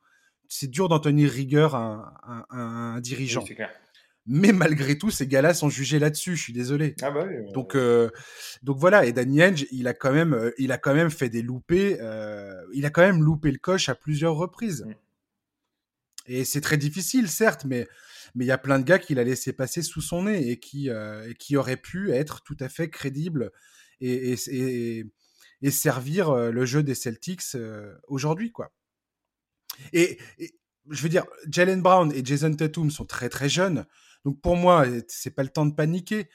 c'est 0.47 0.69
dur 0.69 0.89
d'en 0.89 0.99
tenir 0.99 1.29
rigueur 1.29 1.75
à 1.75 2.45
un, 2.49 2.99
dirigeant. 2.99 3.45
Mais 4.31 4.51
malgré 4.51 4.97
tout, 4.97 5.09
ces 5.09 5.27
gars-là 5.27 5.53
sont 5.53 5.69
jugés 5.69 5.97
là-dessus. 5.97 6.35
Je 6.35 6.43
suis 6.43 6.53
désolé. 6.53 6.95
Ah 7.01 7.09
bah 7.09 7.25
donc, 7.53 7.75
euh, 7.75 8.09
donc 8.61 8.77
voilà. 8.77 9.05
Et 9.05 9.11
Danny 9.11 9.41
Henge, 9.41 9.65
il 9.71 9.87
a 9.87 9.93
quand 9.93 10.11
même, 10.11 10.33
euh, 10.33 10.51
il 10.59 10.71
a 10.71 10.77
quand 10.77 10.93
même 10.93 11.09
fait 11.09 11.29
des 11.29 11.41
loupés. 11.41 11.97
Euh, 11.99 12.53
il 12.73 12.85
a 12.85 12.91
quand 12.91 13.01
même 13.01 13.23
loupé 13.23 13.51
le 13.51 13.57
coche 13.57 13.89
à 13.89 13.95
plusieurs 13.95 14.35
reprises. 14.35 14.85
Mm. 14.85 14.93
Et 16.29 16.45
c'est 16.45 16.61
très 16.61 16.77
difficile, 16.77 17.27
certes, 17.27 17.65
mais 17.65 17.87
mais 18.35 18.45
il 18.45 18.47
y 18.47 18.51
a 18.51 18.59
plein 18.59 18.77
de 18.77 18.83
gars 18.83 18.99
qu'il 18.99 19.17
a 19.17 19.23
laissé 19.23 19.53
passer 19.53 19.81
sous 19.81 20.01
son 20.01 20.23
nez 20.23 20.49
et 20.51 20.59
qui 20.59 20.89
qui 21.39 21.57
auraient 21.57 21.77
pu 21.77 22.11
être 22.11 22.43
tout 22.43 22.57
à 22.59 22.69
fait 22.69 22.89
crédibles 22.89 23.51
et, 24.01 24.35
et, 25.61 25.71
servir 25.71 26.33
le 26.33 26.65
jeu 26.65 26.83
des 26.83 26.95
Celtics 26.95 27.57
aujourd'hui, 28.07 28.51
quoi. 28.51 28.71
Et, 29.93 30.19
je 30.89 31.03
veux 31.03 31.09
dire, 31.09 31.25
Jalen 31.49 31.81
Brown 31.81 32.11
et 32.13 32.23
Jason 32.23 32.53
Tatum 32.53 32.89
sont 32.91 33.05
très 33.05 33.29
très 33.29 33.49
jeunes. 33.49 33.85
Donc 34.25 34.41
pour 34.41 34.55
moi, 34.55 34.85
c'est 35.07 35.31
pas 35.31 35.43
le 35.43 35.49
temps 35.49 35.65
de 35.65 35.73
paniquer. 35.73 36.29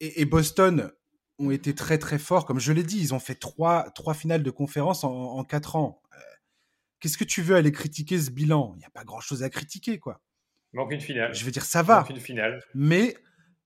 Et, 0.00 0.24
Boston 0.24 0.90
ont 1.38 1.50
été 1.50 1.74
très 1.74 1.98
très 1.98 2.18
forts, 2.18 2.46
comme 2.46 2.60
je 2.60 2.72
l'ai 2.72 2.82
dit, 2.82 2.98
ils 2.98 3.14
ont 3.14 3.18
fait 3.18 3.34
trois, 3.34 3.90
trois 3.90 4.14
finales 4.14 4.42
de 4.42 4.50
conférence 4.50 5.04
en, 5.04 5.44
quatre 5.44 5.76
ans. 5.76 6.02
Euh, 7.00 7.02
qu'est-ce 7.02 7.18
que 7.18 7.24
tu 7.24 7.42
veux 7.42 7.56
aller 7.56 7.72
critiquer 7.72 8.18
ce 8.18 8.30
bilan? 8.30 8.72
Il 8.76 8.78
n'y 8.78 8.84
a 8.84 8.90
pas 8.90 9.04
grand 9.04 9.20
chose 9.20 9.42
à 9.42 9.50
critiquer, 9.50 9.98
quoi. 9.98 10.20
Manque 10.72 10.92
une 10.92 11.00
finale. 11.00 11.34
Je 11.34 11.44
veux 11.44 11.50
dire, 11.50 11.64
ça 11.64 11.82
va. 11.82 12.06
une 12.08 12.20
finale. 12.20 12.62
Mais 12.74 13.16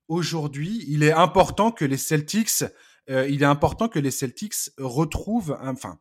aujourd'hui, 0.07 0.83
il 0.87 1.03
est 1.03 1.11
important 1.11 1.71
que 1.71 1.85
les 1.85 1.97
Celtics, 1.97 2.63
euh, 3.09 3.27
il 3.27 3.43
est 3.43 3.47
important 3.47 3.87
que 3.87 3.99
les 3.99 4.11
Celtics 4.11 4.71
retrouvent, 4.77 5.57
enfin, 5.61 5.99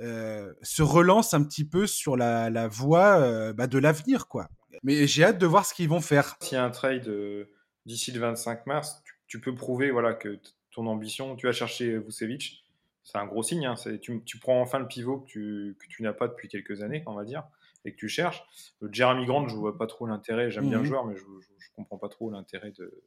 euh, 0.00 0.52
se 0.62 0.82
relancent 0.82 1.34
un 1.34 1.42
petit 1.42 1.64
peu 1.64 1.86
sur 1.86 2.16
la, 2.16 2.50
la 2.50 2.68
voie 2.68 3.52
bah, 3.52 3.66
de 3.66 3.78
l'avenir, 3.78 4.28
quoi. 4.28 4.48
Mais 4.82 5.06
j'ai 5.06 5.24
hâte 5.24 5.38
de 5.38 5.46
voir 5.46 5.64
ce 5.64 5.74
qu'ils 5.74 5.88
vont 5.88 6.00
faire. 6.00 6.36
S'il 6.40 6.56
y 6.56 6.58
a 6.58 6.64
un 6.64 6.70
trade 6.70 7.08
euh, 7.08 7.50
d'ici 7.86 8.12
le 8.12 8.20
25 8.20 8.66
mars, 8.66 9.02
tu, 9.26 9.40
peux 9.40 9.54
prouver 9.54 9.90
voilà, 9.90 10.14
que 10.14 10.40
ton 10.72 10.86
ambition, 10.86 11.36
tu 11.36 11.46
vas 11.46 11.52
chercher 11.52 11.98
Vucevic. 11.98 12.63
C'est 13.04 13.18
un 13.18 13.26
gros 13.26 13.42
signe. 13.42 13.66
Hein. 13.66 13.74
Tu, 14.00 14.22
tu, 14.24 14.38
prends 14.38 14.60
enfin 14.60 14.78
le 14.78 14.88
pivot 14.88 15.20
que 15.20 15.26
tu, 15.26 15.76
que 15.78 15.86
tu 15.86 16.02
n'as 16.02 16.14
pas 16.14 16.26
depuis 16.26 16.48
quelques 16.48 16.82
années, 16.82 17.02
on 17.06 17.14
va 17.14 17.24
dire, 17.24 17.44
et 17.84 17.92
que 17.92 17.96
tu 17.96 18.08
cherches. 18.08 18.42
Le 18.80 18.88
Jeremy 18.90 19.26
Grant, 19.26 19.46
je 19.46 19.54
vois 19.54 19.76
pas 19.76 19.86
trop 19.86 20.06
l'intérêt. 20.06 20.50
J'aime 20.50 20.68
bien 20.68 20.78
le 20.78 20.84
mhm. 20.84 20.88
joueur, 20.88 21.04
mais 21.04 21.16
je, 21.16 21.24
je, 21.58 21.68
comprends 21.76 21.98
pas 21.98 22.08
trop 22.08 22.30
l'intérêt 22.30 22.70
de, 22.72 23.02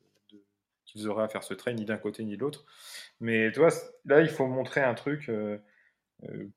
qu'ils 0.85 1.07
auraient 1.07 1.23
à 1.23 1.29
faire 1.29 1.43
ce 1.43 1.53
trade, 1.53 1.77
ni 1.77 1.85
d'un 1.85 1.97
côté 1.97 2.23
ni 2.23 2.37
de 2.37 2.41
l'autre. 2.41 2.65
Mais 3.19 3.51
tu 3.51 3.59
vois, 3.59 3.69
là, 4.05 4.21
il 4.21 4.29
faut 4.29 4.47
montrer 4.47 4.81
un 4.81 4.93
truc, 4.93 5.29
euh, 5.29 5.57
euh, 6.23 6.47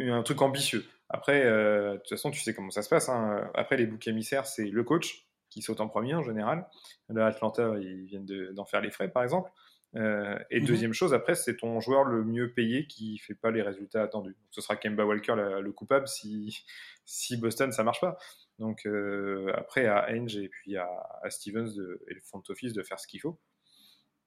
un 0.00 0.22
truc 0.22 0.40
ambitieux. 0.40 0.84
Après, 1.10 1.44
euh, 1.44 1.92
de 1.92 1.96
toute 1.98 2.08
façon, 2.08 2.30
tu 2.30 2.40
sais 2.40 2.54
comment 2.54 2.70
ça 2.70 2.82
se 2.82 2.88
passe. 2.88 3.10
Hein. 3.10 3.50
Après, 3.54 3.76
les 3.76 3.86
boucs 3.86 4.06
émissaires, 4.08 4.46
c'est 4.46 4.64
le 4.64 4.82
coach 4.82 5.26
qui 5.50 5.60
saute 5.60 5.80
en 5.80 5.88
premier 5.88 6.14
en 6.14 6.22
général. 6.22 6.66
Là, 7.10 7.26
Atlanta, 7.26 7.74
ils 7.78 8.06
viennent 8.06 8.24
d'en 8.52 8.64
faire 8.64 8.80
les 8.80 8.90
frais, 8.90 9.08
par 9.08 9.22
exemple. 9.22 9.50
Euh, 9.94 10.38
et 10.50 10.60
mhm. 10.60 10.66
deuxième 10.66 10.92
chose, 10.92 11.12
après, 11.12 11.34
c'est 11.34 11.56
ton 11.56 11.80
joueur 11.80 12.04
le 12.04 12.24
mieux 12.24 12.52
payé 12.52 12.86
qui 12.86 13.18
fait 13.18 13.34
pas 13.34 13.50
les 13.50 13.62
résultats 13.62 14.02
attendus. 14.02 14.36
ce 14.50 14.60
sera 14.60 14.76
Kemba 14.76 15.04
Walker 15.04 15.34
le 15.60 15.72
coupable 15.72 16.08
si, 16.08 16.64
si 17.04 17.36
Boston 17.36 17.72
ça 17.72 17.84
marche 17.84 18.00
pas. 18.00 18.16
Donc 18.58 18.86
euh, 18.86 19.52
après 19.56 19.86
à 19.86 20.08
Henge 20.10 20.36
et 20.36 20.48
puis 20.48 20.76
à, 20.76 20.88
Stevens 21.28 21.72
et 22.08 22.14
le 22.14 22.20
front 22.20 22.42
office 22.48 22.72
de 22.72 22.82
faire 22.82 22.98
ce 22.98 23.06
qu'il 23.06 23.20
faut. 23.20 23.38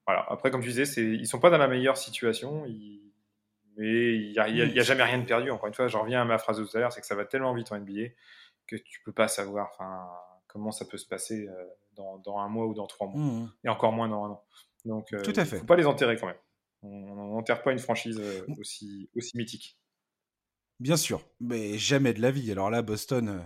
Voilà. 0.06 0.24
Après, 0.28 0.50
comme 0.52 0.62
tu 0.62 0.68
disais, 0.68 0.84
ils 1.02 1.26
sont 1.26 1.40
pas 1.40 1.50
dans 1.50 1.58
la 1.58 1.66
meilleure 1.66 1.96
situation. 1.96 2.64
Ils, 2.66 3.06
mais 3.76 4.14
il 4.14 4.32
n'y 4.32 4.38
a, 4.38 4.44
a, 4.44 4.82
jamais 4.82 5.02
rien 5.02 5.18
de 5.18 5.26
perdu. 5.26 5.50
Encore 5.50 5.68
une 5.68 5.74
fois, 5.74 5.86
je 5.86 5.96
reviens 5.96 6.22
à 6.22 6.24
ma 6.24 6.38
phrase 6.38 6.58
de 6.58 6.64
tout 6.64 6.76
à 6.76 6.80
l'heure, 6.80 6.92
c'est 6.92 7.00
que 7.00 7.06
ça 7.06 7.14
va 7.14 7.26
tellement 7.26 7.52
vite 7.52 7.72
en 7.72 7.78
NBA 7.78 8.08
que 8.66 8.76
tu 8.76 9.00
peux 9.04 9.12
pas 9.12 9.28
savoir 9.28 9.70
comment 10.46 10.72
ça 10.72 10.86
peut 10.86 10.96
se 10.96 11.06
passer 11.06 11.46
euh, 11.46 11.66
dans, 11.92 12.18
dans, 12.18 12.38
un 12.38 12.48
mois 12.48 12.66
ou 12.66 12.74
dans 12.74 12.86
trois 12.86 13.06
mois. 13.06 13.20
Mmh. 13.20 13.52
Et 13.64 13.68
encore 13.68 13.92
moins 13.92 14.08
dans 14.08 14.24
un 14.24 14.30
an. 14.30 14.44
Donc, 14.86 15.12
euh, 15.12 15.22
il 15.26 15.38
ne 15.38 15.44
faut 15.44 15.64
pas 15.64 15.76
les 15.76 15.86
enterrer 15.86 16.16
quand 16.16 16.26
même. 16.26 16.36
On 16.82 17.34
n'enterre 17.34 17.62
pas 17.62 17.72
une 17.72 17.78
franchise 17.78 18.18
euh, 18.20 18.42
aussi, 18.58 19.10
aussi 19.14 19.36
mythique. 19.36 19.78
Bien 20.78 20.96
sûr, 20.96 21.22
mais 21.40 21.78
jamais 21.78 22.12
de 22.12 22.20
la 22.20 22.30
vie. 22.30 22.50
Alors 22.52 22.70
là, 22.70 22.82
Boston, 22.82 23.42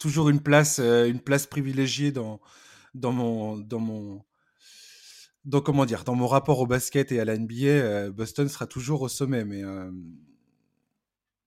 toujours 0.00 0.28
une 0.28 0.40
place, 0.40 0.78
une 0.78 1.20
place 1.20 1.46
privilégiée 1.46 2.12
dans, 2.12 2.40
dans, 2.94 3.12
mon, 3.12 3.58
dans, 3.58 3.80
mon, 3.80 4.24
donc 5.44 5.66
comment 5.66 5.84
dire, 5.84 6.04
dans 6.04 6.14
mon 6.14 6.26
rapport 6.26 6.60
au 6.60 6.66
basket 6.66 7.10
et 7.12 7.20
à 7.20 7.24
la 7.24 7.36
NBA, 7.36 7.66
euh, 7.66 8.12
Boston 8.12 8.48
sera 8.48 8.66
toujours 8.66 9.02
au 9.02 9.08
sommet. 9.08 9.44
Mais, 9.44 9.64
euh, 9.64 9.90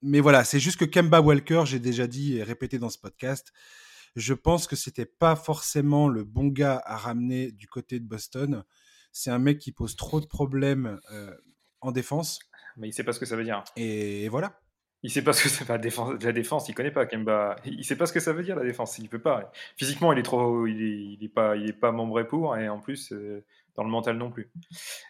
mais 0.01 0.19
voilà, 0.19 0.43
c'est 0.43 0.59
juste 0.59 0.77
que 0.77 0.85
Kemba 0.85 1.21
Walker, 1.21 1.63
j'ai 1.65 1.79
déjà 1.79 2.07
dit 2.07 2.37
et 2.37 2.43
répété 2.43 2.77
dans 2.77 2.89
ce 2.89 2.97
podcast, 2.97 3.53
je 4.15 4.33
pense 4.33 4.67
que 4.67 4.75
c'était 4.75 5.05
pas 5.05 5.35
forcément 5.35 6.07
le 6.07 6.23
bon 6.23 6.47
gars 6.47 6.81
à 6.85 6.97
ramener 6.97 7.51
du 7.51 7.67
côté 7.67 7.99
de 7.99 8.05
Boston. 8.05 8.63
C'est 9.17 9.31
un 9.31 9.39
mec 9.39 9.59
qui 9.59 9.71
pose 9.71 9.95
trop 9.95 10.19
de 10.19 10.25
problèmes 10.25 10.99
euh, 11.13 11.33
en 11.79 11.93
défense. 11.93 12.39
Mais 12.75 12.89
il 12.89 12.91
sait 12.91 13.05
pas 13.05 13.13
ce 13.13 13.19
que 13.21 13.25
ça 13.25 13.37
veut 13.37 13.45
dire. 13.45 13.63
Et, 13.77 14.27
voilà. 14.27 14.59
Il 15.03 15.09
sait 15.09 15.21
pas 15.21 15.31
ce 15.31 15.41
que 15.41 15.47
c'est 15.47 15.69
la 15.69 15.77
défense, 15.77 16.21
la 16.21 16.33
défense. 16.33 16.67
Il 16.67 16.75
connaît 16.75 16.91
pas 16.91 17.05
Kemba. 17.05 17.55
Il 17.63 17.85
sait 17.85 17.95
pas 17.95 18.07
ce 18.07 18.11
que 18.11 18.19
ça 18.19 18.33
veut 18.33 18.43
dire 18.43 18.57
la 18.57 18.65
défense. 18.65 18.99
Il 18.99 19.07
peut 19.07 19.21
pas. 19.21 19.53
Physiquement, 19.77 20.11
il 20.11 20.19
est 20.19 20.23
trop, 20.23 20.67
il 20.67 20.81
est, 20.81 21.13
il 21.13 21.23
est 21.23 21.29
pas, 21.29 21.55
il 21.55 21.69
est 21.69 21.73
pas 21.73 21.93
membré 21.93 22.27
pour. 22.27 22.57
Et 22.57 22.67
en 22.67 22.79
plus, 22.79 23.13
dans 23.75 23.85
le 23.85 23.89
mental 23.89 24.17
non 24.17 24.31
plus. 24.31 24.51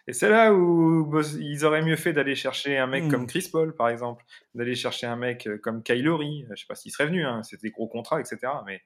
Et 0.07 0.13
c'est 0.13 0.29
là 0.29 0.53
où 0.53 1.11
ils 1.39 1.65
auraient 1.65 1.81
mieux 1.81 1.95
fait 1.95 2.13
d'aller 2.13 2.35
chercher 2.35 2.77
un 2.77 2.85
mec 2.85 3.09
comme 3.09 3.23
hmm. 3.23 3.27
Chris 3.27 3.49
Paul, 3.51 3.73
par 3.73 3.89
exemple, 3.89 4.23
d'aller 4.53 4.75
chercher 4.75 5.07
un 5.07 5.15
mec 5.15 5.47
euh, 5.47 5.57
comme 5.57 5.81
Kylori. 5.81 6.45
Je 6.51 6.55
sais 6.61 6.67
pas 6.67 6.75
s'il 6.75 6.91
serait 6.91 7.07
venu, 7.07 7.25
hein, 7.25 7.41
c'était 7.41 7.67
des 7.67 7.71
gros 7.71 7.87
contrats, 7.87 8.19
etc. 8.19 8.37
Mais 8.67 8.83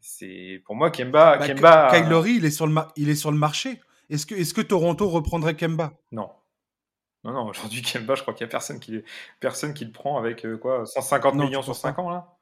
c'est 0.00 0.62
pour 0.64 0.74
moi 0.74 0.90
Kemba. 0.90 1.38
Bah, 1.38 1.46
Kemba 1.46 1.90
Kylori, 1.92 2.36
il 2.38 2.44
est 2.44 2.50
sur 2.50 2.66
le 2.66 2.74
il 2.96 3.08
est 3.08 3.14
sur 3.14 3.30
le 3.30 3.38
marché. 3.38 3.80
Est-ce 4.10 4.54
que 4.54 4.60
Toronto 4.60 5.08
reprendrait 5.08 5.54
Kemba? 5.54 5.92
Non. 6.12 6.30
Non, 7.24 7.32
non, 7.32 7.46
aujourd'hui, 7.46 7.82
Kemba, 7.92 8.14
je 8.14 8.22
crois 8.22 8.34
qu'il 8.34 8.44
n'y 8.44 8.50
a 8.50 8.52
personne 8.52 8.80
qui, 8.80 9.02
personne 9.40 9.74
qui 9.74 9.84
le 9.84 9.92
prend 9.92 10.18
avec 10.18 10.44
euh, 10.44 10.56
quoi 10.56 10.86
150 10.86 11.34
millions 11.34 11.62
sur 11.62 11.74
5 11.74 11.98
ans, 11.98 12.10
là? 12.10 12.34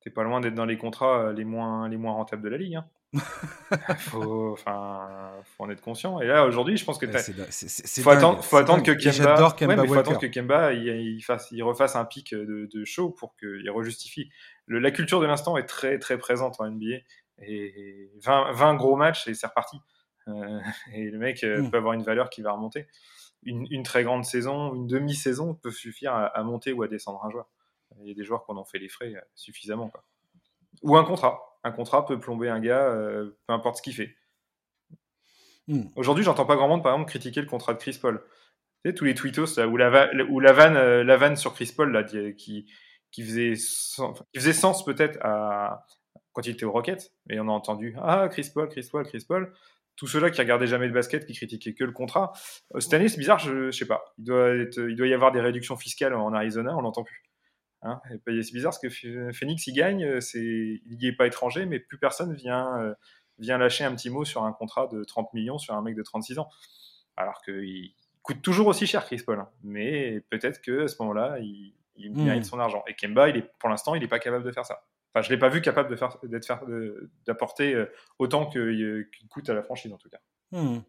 T'es 0.00 0.10
pas 0.10 0.22
loin 0.22 0.40
d'être 0.40 0.54
dans 0.54 0.64
les 0.64 0.78
contrats 0.78 1.26
euh, 1.26 1.32
les 1.34 1.44
moins, 1.44 1.86
les 1.88 1.98
moins 1.98 2.14
rentables 2.14 2.42
de 2.42 2.48
la 2.48 2.56
ligue. 2.56 2.76
Hein. 2.76 2.86
faut, 3.98 4.52
enfin, 4.52 5.32
faut 5.44 5.64
en 5.64 5.70
être 5.70 5.82
conscient. 5.82 6.20
Et 6.20 6.26
là, 6.26 6.46
aujourd'hui, 6.46 6.78
je 6.78 6.84
pense 6.86 6.96
que 6.96 7.04
il 7.06 8.02
faut, 8.02 8.10
attendre, 8.10 8.42
faut 8.42 8.56
attendre 8.56 8.82
que 8.82 8.92
Kemba, 8.92 9.54
Kemba 9.58 9.84
faut 9.86 9.94
attendre 9.98 10.18
que 10.18 10.26
Kemba 10.26 10.72
il, 10.72 11.20
fasse, 11.20 11.48
il 11.50 11.62
refasse 11.62 11.96
un 11.96 12.04
pic 12.06 12.32
de, 12.32 12.68
de 12.72 12.84
show 12.84 13.10
pour 13.10 13.36
qu'il 13.36 13.68
rejustifie. 13.70 14.30
Le, 14.66 14.78
la 14.78 14.90
culture 14.90 15.20
de 15.20 15.26
l'instant 15.26 15.58
est 15.58 15.66
très 15.66 15.98
très 15.98 16.16
présente 16.16 16.60
en 16.60 16.70
NBA 16.70 16.98
et 17.42 18.10
20, 18.24 18.52
20 18.52 18.74
gros 18.76 18.96
matchs 18.96 19.26
et 19.26 19.34
c'est 19.34 19.48
reparti. 19.48 19.76
Euh, 20.28 20.60
et 20.94 21.10
le 21.10 21.18
mec 21.18 21.44
euh, 21.44 21.62
hmm. 21.62 21.70
peut 21.70 21.76
avoir 21.78 21.94
une 21.94 22.02
valeur 22.02 22.30
qui 22.30 22.42
va 22.42 22.52
remonter. 22.52 22.86
Une, 23.42 23.66
une 23.70 23.82
très 23.82 24.04
grande 24.04 24.24
saison, 24.24 24.74
une 24.74 24.86
demi-saison 24.86 25.54
peut 25.54 25.70
suffire 25.70 26.12
à, 26.12 26.26
à, 26.26 26.42
monter 26.42 26.72
ou 26.72 26.82
à 26.82 26.88
descendre 26.88 27.24
un 27.24 27.30
joueur. 27.30 27.48
Il 28.00 28.08
y 28.08 28.10
a 28.10 28.14
des 28.14 28.24
joueurs 28.24 28.44
qu'on 28.44 28.56
en 28.56 28.64
fait 28.64 28.78
les 28.78 28.88
frais 28.88 29.14
euh, 29.14 29.20
suffisamment. 29.34 29.88
Quoi. 29.88 30.04
Ou 30.82 30.96
un 30.96 31.04
contrat 31.04 31.50
un 31.64 31.72
contrat 31.72 32.06
peut 32.06 32.18
plomber 32.18 32.48
un 32.48 32.60
gars, 32.60 32.84
euh, 32.84 33.36
peu 33.46 33.52
importe 33.52 33.76
ce 33.76 33.82
qu'il 33.82 33.94
fait. 33.94 34.16
Hmm. 35.68 35.84
Aujourd'hui, 35.96 36.24
j'entends 36.24 36.46
pas 36.46 36.56
grand 36.56 36.68
monde, 36.68 36.82
par 36.82 36.92
exemple, 36.92 37.10
critiquer 37.10 37.40
le 37.40 37.46
contrat 37.46 37.74
de 37.74 37.78
Chris 37.78 37.98
Paul. 38.00 38.24
Tu 38.82 38.90
sais, 38.90 38.94
tous 38.94 39.04
les 39.04 39.14
tweetos 39.14 39.60
où, 39.60 39.76
la, 39.76 39.90
vanne, 39.90 40.76
euh, 40.76 41.04
la 41.04 41.16
vanne 41.16 41.36
sur 41.36 41.52
Chris 41.54 41.72
Paul, 41.76 41.92
là, 41.92 42.02
qui, 42.02 42.66
qui, 43.10 43.22
faisait, 43.22 43.56
sens, 43.56 44.22
faisait 44.34 44.52
sens 44.52 44.84
peut-être 44.84 45.18
à, 45.20 45.86
quand 46.32 46.46
il 46.46 46.52
était 46.52 46.64
au 46.64 46.72
Rocket, 46.72 47.12
et 47.28 47.38
on 47.40 47.48
a 47.48 47.52
entendu 47.52 47.94
Ah, 48.00 48.28
Chris 48.30 48.50
Paul, 48.52 48.68
Chris 48.68 48.88
Paul, 48.90 49.06
Chris 49.06 49.24
Paul. 49.28 49.52
Tous 50.00 50.06
ceux-là 50.06 50.30
qui 50.30 50.40
regardaient 50.40 50.66
jamais 50.66 50.88
de 50.88 50.94
basket, 50.94 51.26
qui 51.26 51.34
critiquaient 51.34 51.74
que 51.74 51.84
le 51.84 51.92
contrat. 51.92 52.32
Euh, 52.74 52.80
cette 52.80 52.94
année, 52.94 53.10
c'est 53.10 53.18
bizarre, 53.18 53.38
je, 53.38 53.70
je 53.70 53.76
sais 53.76 53.84
pas. 53.84 54.02
Il 54.16 54.24
doit, 54.24 54.54
il 54.54 54.96
doit 54.96 55.06
y 55.06 55.12
avoir 55.12 55.30
des 55.30 55.42
réductions 55.42 55.76
fiscales 55.76 56.14
en 56.14 56.32
Arizona, 56.32 56.74
on 56.74 56.80
l'entend 56.80 57.04
plus. 57.04 57.22
Hein. 57.82 58.00
c'est 58.26 58.52
bizarre 58.52 58.72
parce 58.72 58.78
que 58.78 59.32
Phoenix, 59.32 59.66
il 59.66 59.74
gagne, 59.74 60.22
c'est, 60.22 60.40
il 60.40 60.98
n'est 61.02 61.12
pas 61.14 61.26
étranger, 61.26 61.66
mais 61.66 61.80
plus 61.80 61.98
personne 61.98 62.34
vient, 62.34 62.94
vient 63.38 63.58
lâcher 63.58 63.84
un 63.84 63.94
petit 63.94 64.08
mot 64.08 64.24
sur 64.24 64.42
un 64.42 64.52
contrat 64.52 64.86
de 64.86 65.04
30 65.04 65.34
millions 65.34 65.58
sur 65.58 65.74
un 65.74 65.82
mec 65.82 65.94
de 65.94 66.02
36 66.02 66.38
ans. 66.38 66.48
Alors 67.18 67.42
qu'il 67.42 67.92
coûte 68.22 68.40
toujours 68.40 68.68
aussi 68.68 68.86
cher, 68.86 69.04
Chris 69.04 69.22
Paul. 69.24 69.38
Hein. 69.38 69.50
Mais 69.62 70.20
peut-être 70.30 70.62
qu'à 70.62 70.88
ce 70.88 70.96
moment-là, 71.00 71.38
il, 71.40 71.74
il 71.96 72.12
hmm. 72.12 72.42
son 72.42 72.58
argent. 72.58 72.82
Et 72.86 72.94
Kemba, 72.94 73.28
il 73.28 73.36
est, 73.36 73.50
pour 73.58 73.68
l'instant, 73.68 73.94
il 73.94 74.00
n'est 74.00 74.08
pas 74.08 74.18
capable 74.18 74.44
de 74.44 74.52
faire 74.52 74.64
ça. 74.64 74.82
Enfin, 75.12 75.22
je 75.22 75.30
l'ai 75.30 75.38
pas 75.38 75.48
vu 75.48 75.60
capable 75.60 75.94
de 75.94 77.10
d'apporter 77.26 77.74
euh, 77.74 77.86
autant 78.18 78.46
qu'il 78.46 79.06
coûte 79.28 79.48
à 79.48 79.54
la 79.54 79.62
franchise 79.62 79.92
en 79.92 79.98
tout 79.98 80.08
cas. 80.08 80.20
Hmm. 80.52 80.80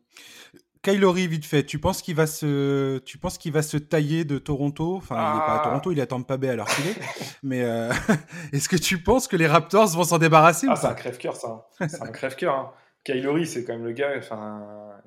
Kylori, 0.83 1.27
vite 1.27 1.45
fait, 1.45 1.63
tu 1.63 1.77
penses 1.77 2.01
qu'il 2.01 2.15
va 2.15 2.25
se, 2.25 2.97
tu 2.99 3.19
penses 3.19 3.37
qu'il 3.37 3.51
va 3.51 3.61
se 3.61 3.77
tailler 3.77 4.25
de 4.25 4.39
Toronto? 4.39 4.95
Enfin, 4.95 5.15
il 5.15 5.35
n'est 5.35 5.45
pas 5.45 5.55
à 5.55 5.59
ah. 5.59 5.63
Toronto, 5.63 5.91
il 5.91 5.99
est 5.99 6.01
à 6.01 6.07
Tampa 6.07 6.37
Bay 6.37 6.49
alors 6.49 6.67
qu'il 6.67 6.87
est. 6.87 6.95
Mais 7.43 7.63
euh, 7.63 7.91
est-ce 8.53 8.67
que 8.67 8.75
tu 8.75 8.97
penses 8.97 9.27
que 9.27 9.35
les 9.35 9.47
Raptors 9.47 9.89
vont 9.89 10.03
s'en 10.03 10.17
débarrasser 10.17 10.67
ah, 10.69 10.75
c'est 10.75 10.87
un 10.87 10.95
crève-cœur, 10.95 11.35
ça. 11.35 11.67
Hein. 11.79 11.87
c'est 11.87 12.01
un 12.01 12.11
crève-cœur. 12.11 12.55
Hein. 12.55 12.71
Kylori, 13.03 13.45
c'est 13.45 13.63
quand 13.63 13.73
même 13.73 13.85
le 13.85 13.91
gars. 13.91 14.13
Enfin, 14.17 14.99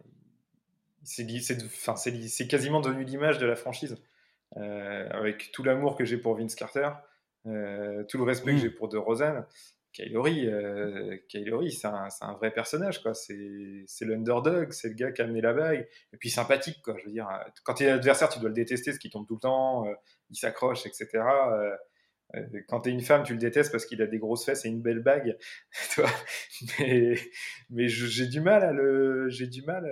c'est 1.02 2.48
quasiment 2.48 2.80
devenu 2.80 3.02
l'image 3.04 3.38
de 3.38 3.46
la 3.46 3.56
franchise. 3.56 3.96
Euh, 4.56 5.08
avec 5.10 5.50
tout 5.50 5.64
l'amour 5.64 5.96
que 5.96 6.04
j'ai 6.04 6.16
pour 6.16 6.36
Vince 6.36 6.54
Carter, 6.54 6.86
euh, 6.86 6.90
tout 7.44 8.18
le 8.18 8.24
respect 8.24 8.52
que 8.52 8.58
j'ai 8.58 8.70
pour 8.70 8.88
De 8.88 8.96
Rosen, 8.96 9.44
Kylori, 9.94 10.48
euh, 10.48 11.16
c'est 11.70 11.86
un, 11.86 12.08
un, 12.20 12.32
vrai 12.34 12.50
personnage, 12.50 13.00
quoi. 13.00 13.14
C'est 13.14 13.86
l'underdog, 14.02 14.72
c'est 14.72 14.88
le 14.88 14.94
gars 14.94 15.12
qui 15.12 15.22
a 15.22 15.24
amené 15.24 15.40
la 15.40 15.52
bague, 15.52 15.86
et 16.12 16.16
puis 16.16 16.30
sympathique, 16.30 16.82
quoi. 16.82 16.96
Je 16.98 17.06
veux 17.06 17.12
dire, 17.12 17.28
quand 17.62 17.74
tu 17.74 17.84
es 17.84 17.88
adversaire, 17.88 18.28
tu 18.28 18.40
dois 18.40 18.48
le 18.48 18.54
détester, 18.54 18.92
ce 18.92 18.98
qui 18.98 19.08
tombe 19.08 19.26
tout 19.26 19.34
le 19.34 19.40
temps, 19.40 19.86
euh, 19.86 19.94
il 20.30 20.36
s'accroche, 20.36 20.84
etc. 20.86 21.08
Euh, 21.14 21.76
quand 22.66 22.80
tu 22.80 22.88
es 22.88 22.92
une 22.92 23.02
femme, 23.02 23.22
tu 23.22 23.34
le 23.34 23.38
détestes 23.38 23.70
parce 23.70 23.86
qu'il 23.86 24.02
a 24.02 24.08
des 24.08 24.18
grosses 24.18 24.44
fesses 24.44 24.64
et 24.64 24.68
une 24.68 24.82
belle 24.82 24.98
bague. 24.98 25.36
mais 26.80 27.14
mais 27.70 27.86
j'ai 27.86 28.26
du 28.26 28.40
mal 28.40 28.64
à 28.64 28.72
le, 28.72 29.28
j'ai 29.28 29.46
du 29.46 29.62
mal 29.62 29.86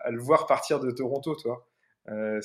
à, 0.00 0.10
le 0.10 0.18
voir 0.18 0.46
partir 0.46 0.80
de 0.80 0.90
Toronto, 0.90 1.36
toi. 1.36 1.68
Euh, 2.08 2.40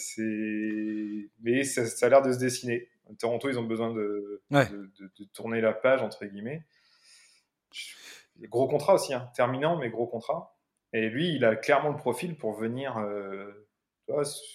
mais 1.42 1.64
ça, 1.64 1.86
ça 1.88 2.06
a 2.06 2.10
l'air 2.10 2.22
de 2.22 2.32
se 2.32 2.38
dessiner. 2.38 2.90
Toronto, 3.20 3.50
ils 3.50 3.60
ont 3.60 3.64
besoin 3.64 3.94
de, 3.94 4.42
de, 4.50 5.24
tourner 5.34 5.62
la 5.62 5.74
page, 5.74 6.02
entre 6.02 6.26
guillemets. 6.26 6.64
Gros 8.40 8.68
contrat 8.68 8.96
aussi, 8.96 9.14
hein. 9.14 9.30
terminant, 9.36 9.78
mais 9.78 9.90
gros 9.90 10.08
contrat. 10.08 10.58
Et 10.94 11.10
lui, 11.10 11.36
il 11.36 11.46
a 11.46 11.56
clairement 11.56 11.90
le 11.90 11.96
profil 11.96 12.36
pour 12.36 12.54
venir, 12.54 12.98
euh, 12.98 13.68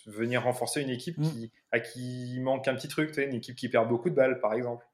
venir 0.07 0.43
renforcer 0.43 0.83
une 0.83 0.91
équipe 0.91 1.19
mm. 1.19 1.23
qui, 1.23 1.53
à 1.73 1.81
qui 1.81 2.39
manque 2.41 2.69
un 2.69 2.75
petit 2.75 2.89
truc, 2.89 3.17
une 3.17 3.35
équipe 3.35 3.57
qui 3.57 3.69
perd 3.69 3.89
beaucoup 3.89 4.11
de 4.11 4.15
balles, 4.15 4.41
par 4.41 4.55
exemple. 4.55 4.87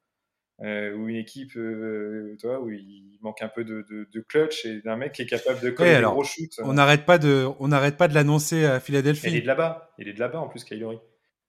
Euh, 0.61 0.95
ou 0.95 1.09
une 1.09 1.17
équipe 1.17 1.57
euh, 1.57 2.37
toi, 2.41 2.61
où 2.61 2.71
il 2.71 3.19
manque 3.21 3.43
un 3.43 3.49
peu 3.49 3.65
de, 3.65 3.85
de, 3.89 4.21
clutch 4.21 4.65
et 4.65 4.81
d'un 4.83 4.97
mec 4.97 5.13
qui 5.13 5.23
est 5.23 5.27
capable 5.27 5.61
de 5.61 5.71
coller 5.71 5.97
des 5.97 6.03
gros 6.03 6.23
shoots. 6.23 6.61
On 6.63 6.75
n'arrête 6.75 7.05
pas 7.05 7.19
de, 7.19 7.49
on 7.59 7.69
n'arrête 7.69 7.97
pas 7.97 8.07
de 8.07 8.15
l'annoncer 8.15 8.65
à 8.65 8.79
Philadelphie. 8.79 9.29
il 9.29 9.37
est 9.37 9.41
de 9.41 9.47
là-bas. 9.47 9.93
Il 9.99 10.07
est 10.07 10.13
de 10.13 10.21
là-bas 10.21 10.39
en 10.39 10.49
plus, 10.49 10.63
Kylori. 10.63 10.99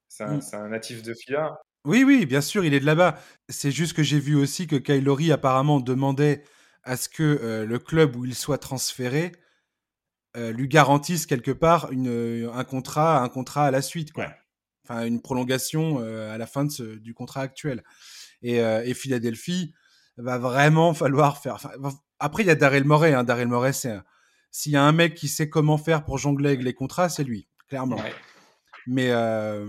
C'est 0.07 0.23
un, 0.23 0.37
mm. 0.37 0.41
un, 0.53 0.69
natif 0.69 1.03
de 1.03 1.13
Phila. 1.13 1.61
Oui, 1.85 2.03
oui, 2.03 2.25
bien 2.25 2.41
sûr, 2.41 2.63
il 2.63 2.73
est 2.73 2.79
de 2.79 2.85
là-bas. 2.85 3.19
C'est 3.49 3.71
juste 3.71 3.93
que 3.93 4.03
j'ai 4.03 4.19
vu 4.19 4.35
aussi 4.35 4.67
que 4.67 4.75
Kylori 4.75 5.31
apparemment 5.31 5.79
demandait 5.79 6.43
à 6.83 6.97
ce 6.97 7.09
que 7.09 7.23
euh, 7.23 7.65
le 7.65 7.79
club 7.79 8.15
où 8.15 8.25
il 8.25 8.35
soit 8.35 8.57
transféré 8.57 9.31
lui 10.35 10.67
garantisse 10.67 11.27
quelque 11.27 11.51
part 11.51 11.91
une, 11.91 12.49
un 12.51 12.63
contrat, 12.63 13.21
un 13.21 13.29
contrat 13.29 13.67
à 13.67 13.71
la 13.71 13.83
suite, 13.83 14.11
quoi. 14.11 14.33
Enfin, 14.83 15.05
une 15.05 15.21
prolongation 15.21 15.99
à 15.99 16.39
la 16.39 16.47
fin 16.47 16.65
de 16.65 16.95
du 16.95 17.13
contrat 17.13 17.41
actuel. 17.41 17.83
Euh, 18.45 18.83
et, 18.83 18.93
Philadelphie 18.93 19.73
va 20.17 20.37
vraiment 20.37 20.93
falloir 20.93 21.37
faire. 21.37 21.57
après, 22.19 22.43
il 22.43 22.47
y 22.47 22.51
a 22.51 22.55
Daryl 22.55 22.83
Morey. 22.83 23.13
Hein. 23.13 23.23
Daryl 23.23 23.47
Morey, 23.47 23.73
c'est 23.73 23.97
s'il 24.51 24.71
y 24.71 24.75
a 24.75 24.83
un 24.83 24.91
mec 24.91 25.15
qui 25.15 25.27
sait 25.27 25.49
comment 25.49 25.77
faire 25.77 26.05
pour 26.05 26.17
jongler 26.17 26.49
avec 26.49 26.63
les 26.63 26.73
contrats, 26.73 27.09
c'est 27.09 27.23
lui, 27.23 27.47
clairement. 27.67 27.97
Mais, 28.87 29.11
euh, 29.11 29.65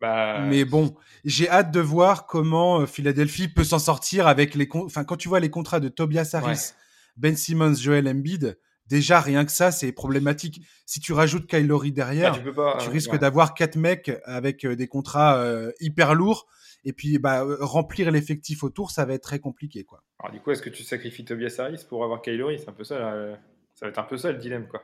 bah, 0.00 0.40
mais 0.40 0.64
bon, 0.64 0.94
j'ai 1.24 1.48
hâte 1.48 1.70
de 1.70 1.80
voir 1.80 2.26
comment 2.26 2.86
Philadelphie 2.86 3.48
peut 3.48 3.64
s'en 3.64 3.78
sortir 3.78 4.26
avec 4.26 4.54
les. 4.54 4.68
Enfin, 4.72 5.04
quand 5.04 5.16
tu 5.16 5.28
vois 5.28 5.40
les 5.40 5.50
contrats 5.50 5.80
de 5.80 5.88
Tobias 5.88 6.30
Harris, 6.32 6.72
Ben 7.16 7.36
Simmons, 7.36 7.74
Joel 7.74 8.08
Embiid, 8.08 8.58
déjà 8.86 9.20
rien 9.20 9.44
que 9.44 9.52
ça, 9.52 9.70
c'est 9.70 9.92
problématique. 9.92 10.62
Si 10.86 11.00
tu 11.00 11.12
rajoutes 11.12 11.46
Kylori 11.46 11.92
derrière, 11.92 12.42
bah, 12.54 12.78
tu, 12.80 12.90
risques 12.90 13.16
d'avoir 13.18 13.54
quatre 13.54 13.76
mecs 13.76 14.10
avec 14.24 14.66
des 14.66 14.88
contrats 14.88 15.44
hyper 15.80 16.14
lourds 16.14 16.46
et 16.84 16.92
puis, 16.92 17.18
bah, 17.18 17.44
remplir 17.60 18.10
l'effectif 18.10 18.64
autour, 18.64 18.90
ça 18.90 19.04
va 19.04 19.12
être 19.12 19.22
très 19.22 19.38
compliqué. 19.38 19.84
Quoi. 19.84 20.02
Alors, 20.18 20.32
du 20.32 20.40
coup, 20.40 20.50
est-ce 20.50 20.62
que 20.62 20.70
tu 20.70 20.82
sacrifies 20.82 21.24
Tobias 21.24 21.56
Harris 21.58 21.84
pour 21.88 22.04
avoir 22.04 22.22
Kylori 22.22 22.58
C'est 22.58 22.70
un 22.70 22.72
peu 22.72 22.84
ça, 22.84 23.36
ça 23.74 23.86
va 23.86 23.90
être 23.90 23.98
un 23.98 24.04
peu 24.04 24.16
ça 24.16 24.32
le 24.32 24.38
dilemme. 24.38 24.66
Quoi. 24.66 24.82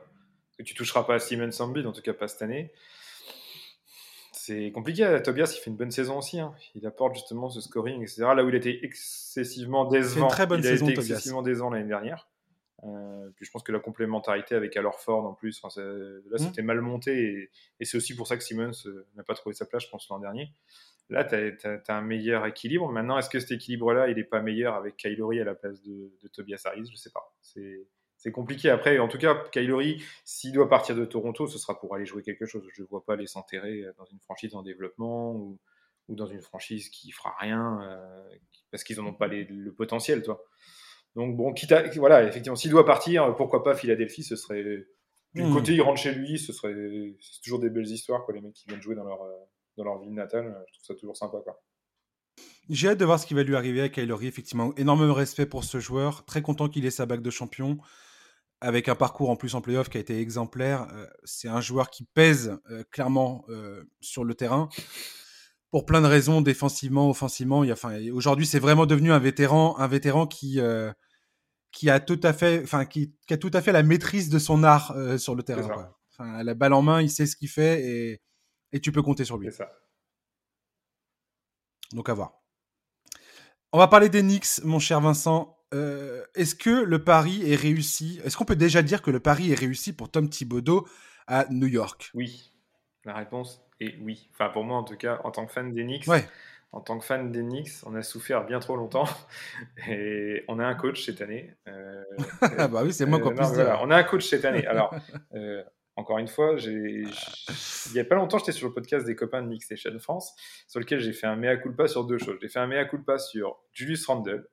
que 0.57 0.63
tu 0.63 0.73
toucheras 0.73 1.03
pas 1.03 1.15
à 1.15 1.19
Simon 1.19 1.51
Sambid, 1.51 1.85
en 1.85 1.91
tout 1.91 2.01
cas 2.01 2.13
pas 2.13 2.27
cette 2.27 2.41
année. 2.41 2.71
C'est 4.47 4.71
compliqué. 4.71 5.03
Euh, 5.03 5.19
Tobias, 5.19 5.53
il 5.57 5.61
fait 5.61 5.69
une 5.69 5.75
bonne 5.75 5.91
saison 5.91 6.19
aussi. 6.19 6.39
Hein. 6.39 6.53
Il 6.73 6.87
apporte 6.87 7.15
justement 7.15 7.49
ce 7.49 7.59
scoring, 7.59 8.01
etc. 8.01 8.21
Là 8.33 8.45
où 8.45 8.49
il 8.49 8.55
était 8.55 8.79
excessivement 8.81 9.83
décevant. 9.83 10.27
Une 10.27 10.31
très 10.31 10.47
bonne 10.47 10.61
il 10.61 10.67
a 10.67 10.71
été 10.71 10.91
excessivement 10.91 11.41
décevant 11.41 11.69
l'année 11.69 11.87
dernière. 11.87 12.29
Euh, 12.83 13.29
puis 13.35 13.45
je 13.45 13.51
pense 13.51 13.63
que 13.63 13.73
la 13.73 13.79
complémentarité 13.79 14.55
avec 14.55 14.77
Alor 14.77 14.99
Ford 15.01 15.25
en 15.25 15.33
plus, 15.33 15.61
là 15.63 15.69
mmh. 15.75 16.37
c'était 16.37 16.61
mal 16.61 16.79
monté 16.79 17.11
et, 17.11 17.49
et 17.79 17.85
c'est 17.85 17.97
aussi 17.97 18.15
pour 18.15 18.27
ça 18.27 18.37
que 18.37 18.43
Simmons 18.43 18.71
n'a 19.15 19.23
pas 19.23 19.33
trouvé 19.33 19.55
sa 19.55 19.65
place, 19.65 19.83
je 19.83 19.89
pense, 19.89 20.07
l'an 20.09 20.19
dernier. 20.19 20.53
Là, 21.09 21.23
tu 21.23 21.35
as, 21.35 21.95
un 21.95 22.01
meilleur 22.01 22.45
équilibre. 22.45 22.89
Maintenant, 22.89 23.17
est-ce 23.17 23.29
que 23.29 23.39
cet 23.39 23.51
équilibre-là, 23.51 24.09
il 24.09 24.17
n'est 24.17 24.23
pas 24.23 24.41
meilleur 24.41 24.75
avec 24.75 24.97
Kylori 24.97 25.39
à 25.39 25.45
la 25.45 25.55
place 25.55 25.81
de, 25.81 26.11
Tobias 26.33 26.61
Harris? 26.65 26.85
Je 26.85 26.91
ne 26.91 26.97
sais 26.97 27.11
pas. 27.11 27.33
C'est 27.41 27.87
compliqué. 28.31 28.69
Après, 28.69 28.99
en 28.99 29.07
tout 29.07 29.17
cas, 29.17 29.35
Kylori, 29.51 30.03
s'il 30.25 30.51
doit 30.51 30.69
partir 30.69 30.95
de 30.95 31.05
Toronto, 31.05 31.47
ce 31.47 31.57
sera 31.57 31.79
pour 31.79 31.95
aller 31.95 32.05
jouer 32.05 32.23
quelque 32.23 32.45
chose. 32.45 32.63
Je 32.73 32.81
ne 32.81 32.87
vois 32.87 33.03
pas 33.05 33.15
les 33.15 33.27
s'enterrer 33.27 33.83
dans 33.97 34.05
une 34.05 34.19
franchise 34.19 34.55
en 34.55 34.63
développement 34.63 35.33
ou, 35.35 35.59
dans 36.09 36.27
une 36.27 36.41
franchise 36.41 36.89
qui 36.89 37.11
fera 37.11 37.35
rien 37.39 37.81
euh, 37.81 38.37
parce 38.71 38.85
qu'ils 38.85 38.97
n'en 38.97 39.07
ont 39.07 39.13
pas 39.13 39.27
le 39.27 39.71
potentiel, 39.71 40.23
toi. 40.23 40.43
Donc, 41.15 41.35
bon, 41.35 41.53
quitte 41.53 41.71
à, 41.71 41.83
voilà, 41.95 42.23
effectivement, 42.23 42.55
s'il 42.55 42.71
doit 42.71 42.85
partir, 42.85 43.35
pourquoi 43.35 43.63
pas 43.63 43.75
Philadelphie 43.75 44.23
Ce 44.23 44.35
serait. 44.35 44.63
Du 45.33 45.43
hmm. 45.43 45.53
côté, 45.53 45.73
il 45.73 45.81
rentre 45.81 45.99
chez 45.99 46.13
lui, 46.13 46.39
ce 46.39 46.53
serait. 46.53 46.73
C'est 47.19 47.41
toujours 47.41 47.59
des 47.59 47.69
belles 47.69 47.87
histoires, 47.87 48.23
quoi, 48.25 48.33
les 48.33 48.41
mecs 48.41 48.53
qui 48.53 48.65
viennent 48.67 48.81
jouer 48.81 48.95
dans 48.95 49.03
leur. 49.03 49.21
Euh, 49.23 49.33
dans 49.77 49.83
leur 49.83 49.99
ville 49.99 50.13
natale. 50.13 50.55
Je 50.67 50.73
trouve 50.73 50.85
ça 50.85 50.95
toujours 50.95 51.17
sympa. 51.17 51.37
Quoi. 51.43 51.61
J'ai 52.69 52.89
hâte 52.89 52.97
de 52.97 53.05
voir 53.05 53.19
ce 53.19 53.25
qui 53.25 53.33
va 53.33 53.43
lui 53.43 53.55
arriver 53.55 53.81
à 53.81 53.89
Kylori. 53.89 54.27
Effectivement, 54.27 54.73
énormément 54.75 55.13
respect 55.13 55.45
pour 55.45 55.63
ce 55.63 55.79
joueur. 55.79 56.25
Très 56.25 56.41
content 56.41 56.67
qu'il 56.67 56.85
ait 56.85 56.91
sa 56.91 57.05
bague 57.05 57.21
de 57.21 57.29
champion. 57.29 57.77
Avec 58.59 58.89
un 58.89 58.95
parcours 58.95 59.29
en 59.29 59.35
plus 59.35 59.53
en 59.53 59.61
playoff 59.61 59.89
qui 59.89 59.97
a 59.97 60.01
été 60.01 60.19
exemplaire. 60.19 60.87
Euh, 60.93 61.05
c'est 61.23 61.47
un 61.47 61.61
joueur 61.61 61.89
qui 61.89 62.03
pèse 62.05 62.57
euh, 62.71 62.83
clairement 62.91 63.45
euh, 63.49 63.83
sur 64.01 64.23
le 64.23 64.33
terrain. 64.33 64.69
Pour 65.69 65.85
plein 65.85 66.01
de 66.01 66.07
raisons, 66.07 66.41
défensivement, 66.41 67.09
offensivement. 67.09 67.59
Enfin, 67.59 67.99
aujourd'hui, 68.11 68.47
c'est 68.47 68.59
vraiment 68.59 68.85
devenu 68.85 69.11
un 69.11 69.19
vétéran, 69.19 69.77
un 69.77 69.87
vétéran 69.87 70.25
qui, 70.25 70.59
qui 71.73 71.89
a 71.89 71.99
tout 71.99 72.19
à 72.23 72.31
fait, 72.31 72.61
enfin, 72.63 72.85
qui, 72.85 73.13
qui, 73.27 73.33
a 73.33 73.37
tout 73.37 73.51
à 73.53 73.61
fait 73.61 73.73
la 73.73 73.83
maîtrise 73.83 74.29
de 74.29 74.39
son 74.39 74.63
art 74.63 74.95
sur 75.19 75.35
le 75.35 75.43
terrain. 75.43 75.91
Enfin, 76.09 76.41
la 76.41 76.53
balle 76.53 76.71
en 76.71 76.81
main, 76.81 77.01
il 77.01 77.09
sait 77.09 77.25
ce 77.25 77.35
qu'il 77.35 77.49
fait 77.49 77.83
et 77.83 78.21
et 78.71 78.79
tu 78.79 78.91
peux 78.91 79.01
compter 79.01 79.25
sur 79.25 79.37
lui. 79.37 79.47
C'est 79.51 79.57
ça. 79.57 79.71
Donc 81.93 82.09
à 82.09 82.13
voir. 82.13 82.41
On 83.71 83.77
va 83.77 83.87
parler 83.87 84.09
des 84.09 84.21
Knicks, 84.21 84.63
mon 84.63 84.79
cher 84.79 85.01
Vincent. 85.01 85.56
Euh, 85.73 86.23
est-ce 86.35 86.55
que 86.55 86.69
le 86.69 87.03
pari 87.03 87.51
est 87.51 87.55
réussi? 87.55 88.21
Est-ce 88.23 88.37
qu'on 88.37 88.45
peut 88.45 88.55
déjà 88.55 88.81
dire 88.81 89.01
que 89.01 89.11
le 89.11 89.19
pari 89.19 89.51
est 89.51 89.59
réussi 89.59 89.93
pour 89.93 90.09
Tom 90.09 90.29
Thibodeau 90.29 90.87
à 91.27 91.45
New 91.49 91.67
York? 91.67 92.11
Oui. 92.13 92.53
La 93.05 93.13
réponse 93.13 93.61
est 93.79 93.97
oui. 94.01 94.29
Enfin, 94.33 94.49
pour 94.49 94.63
moi, 94.63 94.77
en 94.77 94.83
tout 94.83 94.97
cas, 94.97 95.19
en 95.23 95.31
tant 95.31 95.45
que 95.45 95.51
fan 95.51 95.73
des 95.73 95.83
Knicks, 95.83 96.07
en 96.71 96.81
tant 96.81 96.99
que 96.99 97.05
fan 97.05 97.31
on 97.85 97.95
a 97.95 98.03
souffert 98.03 98.45
bien 98.45 98.59
trop 98.59 98.75
longtemps 98.75 99.07
et 99.89 100.43
on 100.47 100.59
a 100.59 100.65
un 100.65 100.75
coach 100.75 101.05
cette 101.05 101.21
année. 101.21 101.53
Euh, 101.67 102.03
ah 102.41 102.67
bah 102.67 102.81
oui, 102.83 102.93
c'est 102.93 103.05
moi 103.05 103.19
qu'on 103.19 103.31
euh, 103.31 103.35
puisse 103.35 103.51
On 103.81 103.91
a 103.91 103.95
un 103.95 104.03
coach 104.03 104.27
cette 104.27 104.45
année. 104.45 104.65
Alors, 104.67 104.93
encore 105.95 106.19
une 106.19 106.27
fois, 106.27 106.55
il 106.59 107.09
n'y 107.93 107.99
a 107.99 108.05
pas 108.05 108.15
longtemps, 108.15 108.37
j'étais 108.37 108.51
sur 108.51 108.67
le 108.67 108.73
podcast 108.73 109.05
des 109.05 109.15
copains 109.15 109.41
de 109.41 109.47
Mixation 109.47 109.97
France, 109.99 110.35
sur 110.67 110.79
lequel 110.79 110.99
j'ai 110.99 111.13
fait 111.13 111.27
un 111.27 111.35
mea 111.35 111.57
culpa 111.57 111.87
sur 111.87 112.05
deux 112.05 112.17
choses. 112.17 112.37
J'ai 112.41 112.49
fait 112.49 112.59
un 112.59 112.67
mea 112.67 112.85
culpa 112.85 113.17
sur 113.17 113.57
Julius 113.73 114.05
Randle, 114.05 114.47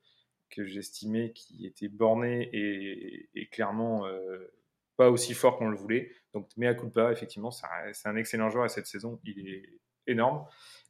que 0.55 0.67
j'estimais 0.67 1.33
qui 1.33 1.67
était 1.67 1.89
borné 1.89 2.49
et, 2.53 3.49
clairement 3.51 4.07
euh, 4.07 4.53
pas 4.97 5.11
aussi 5.11 5.35
fort 5.35 5.59
qu'on 5.59 5.69
le 5.69 5.77
voulait. 5.77 6.13
Donc, 6.33 6.49
mea 6.57 6.75
culpa, 6.75 7.11
effectivement, 7.11 7.51
c'est 7.51 8.09
un 8.09 8.17
excellent 8.17 8.51
joueur 8.51 8.65
à 8.65 8.69
cette 8.69 8.87
saison, 8.87 9.21
il 9.25 9.49
est 9.49 9.81
énorme. 10.07 10.45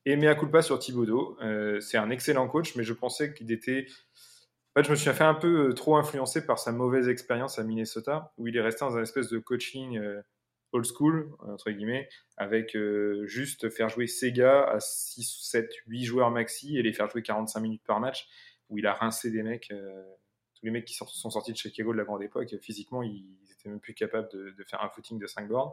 Et 0.05 0.17
mea 0.17 0.35
culpa 0.35 0.63
sur 0.63 0.79
Thibodeau, 0.79 1.39
euh, 1.41 1.81
c'est 1.81 1.97
un 1.97 2.11
excellent 2.11 2.49
coach, 2.49 2.77
mais 2.77 2.85
je 2.85 2.93
pensais 2.93 3.33
qu'il 3.33 3.51
était. 3.53 3.87
En 4.75 4.81
fait, 4.81 4.87
je 4.87 4.91
me 4.91 4.97
suis 4.97 5.11
fait 5.11 5.25
un 5.25 5.35
peu 5.35 5.69
euh, 5.69 5.73
trop 5.73 5.97
influencé 5.97 6.45
par 6.45 6.59
sa 6.59 6.73
mauvaise 6.73 7.09
expérience 7.09 7.59
à 7.59 7.65
Minnesota, 7.65 8.33
où 8.37 8.47
il 8.47 8.57
est 8.57 8.61
resté 8.61 8.85
dans 8.85 8.97
un 8.97 9.03
espèce 9.03 9.29
de 9.29 9.39
coaching 9.39 10.01
old 10.73 10.85
school, 10.85 11.31
entre 11.39 11.71
guillemets, 11.71 12.09
avec 12.37 12.77
juste 13.27 13.71
faire 13.71 13.89
jouer 13.89 14.09
Sega 14.09 14.65
à 14.65 14.81
6, 14.81 15.39
7, 15.43 15.73
8 15.87 16.05
joueurs 16.05 16.33
maxi 16.33 16.77
et 16.77 16.83
les 16.83 16.93
faire 16.93 17.09
jouer 17.09 17.23
45 17.23 17.61
minutes 17.61 17.85
par 17.87 18.01
match, 18.01 18.29
où 18.75 18.79
il 18.79 18.87
a 18.87 18.93
rincé 18.93 19.31
des 19.31 19.43
mecs 19.43 19.69
tous 19.69 20.65
les 20.65 20.71
mecs 20.71 20.85
qui 20.85 20.95
sont 20.95 21.31
sortis 21.31 21.53
de 21.53 21.57
Chicago 21.57 21.93
de 21.93 21.99
la 21.99 22.05
grande 22.05 22.23
époque, 22.23 22.55
physiquement, 22.61 23.03
ils 23.03 23.25
étaient 23.53 23.69
même 23.69 23.81
plus 23.81 23.95
capables 23.95 24.29
de, 24.33 24.65
faire 24.65 24.83
un 24.83 24.89
footing 24.89 25.19
de 25.19 25.27
5 25.27 25.49
bornes. 25.49 25.73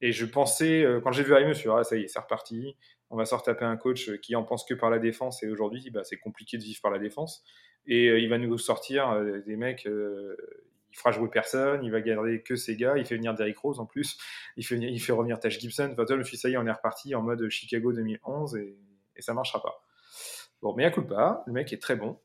Et 0.00 0.12
je 0.12 0.24
pensais, 0.26 0.86
quand 1.02 1.12
j'ai 1.12 1.22
vu 1.22 1.32
arriver, 1.32 1.46
je 1.46 1.48
me 1.50 1.54
suis 1.54 1.68
dit, 1.68 1.74
ah, 1.76 1.84
ça 1.84 1.96
y 1.96 2.02
est, 2.02 2.08
c'est 2.08 2.18
reparti. 2.18 2.76
On 3.10 3.16
va 3.16 3.24
se 3.24 3.34
taper 3.36 3.64
un 3.64 3.76
coach 3.76 4.10
qui 4.20 4.34
en 4.34 4.42
pense 4.42 4.64
que 4.64 4.74
par 4.74 4.90
la 4.90 4.98
défense. 4.98 5.42
Et 5.42 5.48
aujourd'hui, 5.48 5.90
bah, 5.90 6.02
c'est 6.04 6.18
compliqué 6.18 6.58
de 6.58 6.62
vivre 6.62 6.80
par 6.80 6.90
la 6.90 6.98
défense. 6.98 7.44
Et 7.86 8.06
il 8.06 8.28
va 8.28 8.38
nous 8.38 8.58
sortir 8.58 9.22
des 9.44 9.56
mecs 9.56 9.86
il 10.96 10.98
fera 10.98 11.12
jouer 11.12 11.28
personne, 11.28 11.84
il 11.84 11.90
va 11.90 12.00
garder 12.00 12.40
que 12.40 12.56
ses 12.56 12.74
gars, 12.74 12.96
il 12.96 13.04
fait 13.04 13.16
venir 13.16 13.34
Derrick 13.34 13.58
Rose 13.58 13.80
en 13.80 13.84
plus, 13.84 14.16
il 14.56 14.64
fait, 14.64 14.76
il 14.76 14.98
fait 14.98 15.12
revenir 15.12 15.38
Tash 15.38 15.58
Gibson. 15.60 15.90
Enfin, 15.92 16.06
toi, 16.06 16.16
je 16.16 16.20
me 16.20 16.24
suis 16.24 16.36
dit, 16.36 16.40
ça 16.40 16.48
y 16.48 16.54
est, 16.54 16.56
on 16.56 16.66
est 16.66 16.72
reparti 16.72 17.14
en 17.14 17.20
mode 17.20 17.48
Chicago 17.50 17.92
2011 17.92 18.56
et, 18.56 18.78
et 19.14 19.22
ça 19.22 19.34
marchera 19.34 19.62
pas. 19.62 19.84
Bon, 20.62 20.74
mais 20.74 20.86
à 20.86 20.90
coup 20.90 21.02
pas, 21.02 21.44
le 21.46 21.52
mec 21.52 21.70
est 21.74 21.82
très 21.82 21.96
bon, 21.96 22.18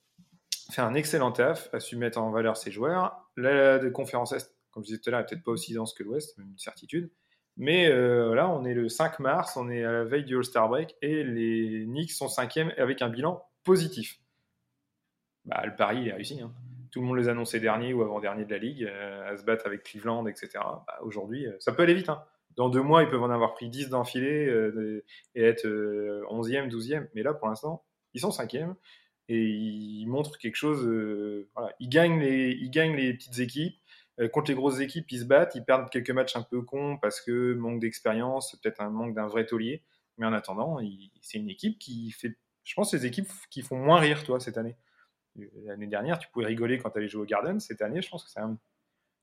fait 0.72 0.82
un 0.82 0.94
excellent 0.94 1.32
taf, 1.32 1.70
a 1.74 1.80
su 1.80 1.98
mettre 1.98 2.20
en 2.20 2.32
valeur 2.32 2.58
ses 2.58 2.72
joueurs. 2.72 3.30
La, 3.38 3.80
conférence 3.92 4.32
Est, 4.32 4.56
comme 4.72 4.84
je 4.84 4.88
disais 4.88 5.00
tout 5.00 5.10
à 5.10 5.12
l'heure, 5.12 5.22
est 5.22 5.26
peut-être 5.26 5.44
pas 5.44 5.52
aussi 5.52 5.74
dense 5.74 5.94
que 5.94 6.04
l'Ouest, 6.04 6.38
une 6.38 6.58
certitude. 6.58 7.12
Mais 7.58 7.88
euh, 7.90 8.34
là, 8.34 8.50
on 8.50 8.64
est 8.64 8.74
le 8.74 8.90
5 8.90 9.20
mars, 9.20 9.58
on 9.58 9.70
est 9.70 9.84
à 9.84 9.92
la 9.92 10.04
veille 10.04 10.24
du 10.24 10.36
All-Star 10.38 10.70
Break 10.70 10.96
et 11.02 11.24
les 11.24 11.86
Knicks 11.86 12.12
sont 12.12 12.30
cinquième 12.30 12.74
avec 12.78 13.02
un 13.02 13.10
bilan 13.10 13.44
positif. 13.64 14.20
Bah, 15.46 15.62
le 15.66 15.76
pari, 15.76 16.02
il 16.02 16.08
est 16.08 16.14
réussi. 16.14 16.42
Hein 16.42 16.54
tout 16.92 17.00
le 17.00 17.08
monde 17.08 17.18
les 17.18 17.30
annonçait 17.30 17.60
derniers 17.60 17.94
ou 17.94 18.04
avant-derniers 18.04 18.46
de 18.46 18.52
la 18.52 18.58
ligue, 18.58 18.84
euh, 18.84 19.34
à 19.34 19.38
se 19.38 19.44
battre 19.44 19.66
avec 19.66 19.84
Cleveland, 19.84 20.28
etc. 20.28 20.50
Bah, 20.56 21.00
aujourd'hui, 21.02 21.48
euh, 21.48 21.56
ça 21.60 21.72
peut 21.72 21.84
aller 21.84 21.94
vite. 21.94 22.10
Hein. 22.10 22.24
Dans 22.58 22.70
deux 22.70 22.82
mois, 22.82 23.02
ils 23.04 23.10
peuvent 23.10 23.24
en 23.24 23.30
avoir 23.30 23.54
pris 23.54 23.70
10 23.70 23.90
d'enfilé 23.90 24.46
euh, 24.48 25.04
et 25.36 25.44
être 25.44 25.66
11e, 25.66 26.70
12e. 26.70 27.08
Mais 27.16 27.24
là, 27.24 27.34
pour 27.34 27.48
l'instant, 27.48 27.86
ils 28.14 28.20
sont 28.20 28.30
5e 28.30 28.76
et 29.32 29.44
ils 29.44 30.08
montrent 30.08 30.38
quelque 30.38 30.56
chose. 30.56 30.86
Voilà. 31.56 31.74
Ils, 31.80 31.90
gagnent 31.90 32.20
les, 32.20 32.52
ils 32.52 32.72
gagnent 32.72 32.96
les 32.96 33.14
petites 33.14 33.40
équipes. 33.40 33.76
contre 34.34 34.52
les 34.52 34.56
grosses 34.56 34.80
équipes, 34.80 35.12
ils 35.12 35.20
se 35.20 35.26
battent. 35.26 35.56
Ils 35.56 35.64
perdent 35.64 35.90
quelques 35.90 36.12
matchs 36.12 36.36
un 36.36 36.44
peu 36.44 36.62
cons 36.62 36.98
parce 36.98 37.22
que 37.22 37.54
manque 37.54 37.80
d'expérience, 37.80 38.58
peut-être 38.62 38.82
un 38.82 38.90
manque 38.90 39.16
d'un 39.16 39.28
vrai 39.28 39.46
taulier. 39.46 39.84
Mais 40.18 40.26
en 40.26 40.34
attendant, 40.34 40.80
c'est 41.22 41.38
une 41.38 41.50
équipe 41.50 41.80
qui 41.80 42.12
fait. 42.12 42.36
Je 42.64 42.74
pense 42.76 42.94
les 42.94 43.06
équipes 43.06 43.28
qui 43.50 43.62
font 43.62 43.78
moins 43.78 44.00
rire, 44.00 44.24
toi, 44.24 44.40
cette 44.40 44.58
année. 44.58 44.76
L'année 45.64 45.88
dernière, 45.88 46.20
tu 46.20 46.28
pouvais 46.30 46.46
rigoler 46.46 46.78
quand 46.78 46.90
tu 46.92 47.00
allais 47.00 47.08
jouer 47.08 47.22
au 47.22 47.26
Garden. 47.26 47.60
Cette 47.60 47.82
année, 47.82 48.02
je 48.02 48.10
pense 48.10 48.24
que 48.24 48.42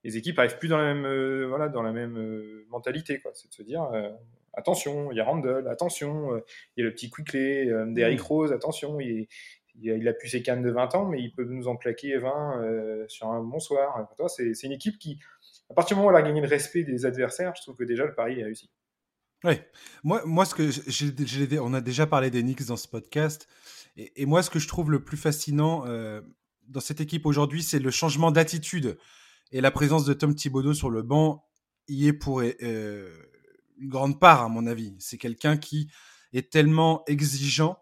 les 0.04 0.16
équipes 0.16 0.36
n'arrivent 0.36 0.59
plus 0.59 0.68
dans 0.68 0.78
la 0.78 0.94
même, 0.94 1.04
euh, 1.04 1.46
voilà, 1.48 1.68
dans 1.68 1.82
la 1.82 1.92
même 1.92 2.16
euh, 2.16 2.66
mentalité. 2.70 3.20
C'est 3.34 3.48
de 3.48 3.54
se 3.54 3.62
dire 3.62 3.82
euh, 3.92 4.11
attention, 4.54 5.12
il 5.12 5.16
y 5.16 5.20
a 5.20 5.24
Randall, 5.24 5.68
attention, 5.68 6.36
il 6.76 6.80
y 6.80 6.82
a 6.82 6.86
le 6.86 6.92
petit 6.92 7.11
Quickley, 7.11 7.66
Derrick 7.88 8.20
mm. 8.20 8.24
Rose, 8.24 8.52
attention, 8.52 8.98
il, 9.00 9.28
il, 9.81 10.09
a 10.09 10.12
pu 10.12 10.29
ses 10.29 10.43
cannes 10.43 10.62
de 10.62 10.70
20 10.70 10.95
ans, 10.95 11.07
mais 11.07 11.20
il 11.20 11.33
peut 11.33 11.45
nous 11.45 11.68
en 11.68 11.76
claquer 11.76 12.18
20 12.18 13.07
sur 13.09 13.29
un 13.29 13.43
bon 13.43 13.61
soir. 13.61 14.09
C'est 14.29 14.62
une 14.64 14.72
équipe 14.72 14.99
qui, 14.99 15.18
à 15.70 15.74
partir 15.74 15.97
du 15.97 16.01
moment 16.01 16.12
où 16.12 16.16
elle 16.16 16.24
a 16.24 16.26
gagné 16.26 16.41
le 16.41 16.49
respect 16.49 16.85
des 16.85 17.07
adversaires, 17.07 17.55
je 17.57 17.62
trouve 17.62 17.76
que 17.76 17.85
déjà 17.85 18.05
le 18.05 18.14
pari 18.14 18.41
est 18.41 18.45
réussi. 18.45 18.70
Oui, 19.45 19.55
moi, 20.03 20.22
moi 20.24 20.45
ce 20.45 20.55
que 20.55 21.61
on 21.61 21.74
a 21.74 21.81
déjà 21.81 22.07
parlé 22.07 22.31
des 22.31 22.43
Knicks 22.43 22.66
dans 22.66 22.76
ce 22.76 22.89
podcast. 22.89 23.47
Et, 23.97 24.26
moi, 24.26 24.43
ce 24.43 24.51
que 24.51 24.61
je 24.61 24.68
trouve 24.68 24.91
le 24.93 25.03
plus 25.03 25.16
fascinant 25.16 25.85
euh, 25.87 26.20
dans 26.68 26.81
cette 26.81 27.01
équipe 27.01 27.26
aujourd'hui, 27.26 27.62
c'est 27.62 27.81
le 27.81 27.91
changement 27.91 28.31
d'attitude. 28.31 28.97
Et 29.51 29.61
la 29.61 29.70
présence 29.70 30.05
de 30.05 30.12
Tom 30.14 30.35
Thibodeau 30.35 30.72
sur 30.72 30.89
le 30.89 31.03
banc 31.03 31.45
y 31.89 32.07
est 32.07 32.12
pour 32.12 32.41
euh, 32.41 33.09
une 33.79 33.89
grande 33.89 34.20
part, 34.20 34.43
à 34.43 34.49
mon 34.49 34.66
avis. 34.66 34.95
C'est 35.01 35.18
quelqu'un 35.18 35.57
qui 35.57 35.91
est 36.33 36.51
tellement 36.51 37.03
exigeant. 37.07 37.79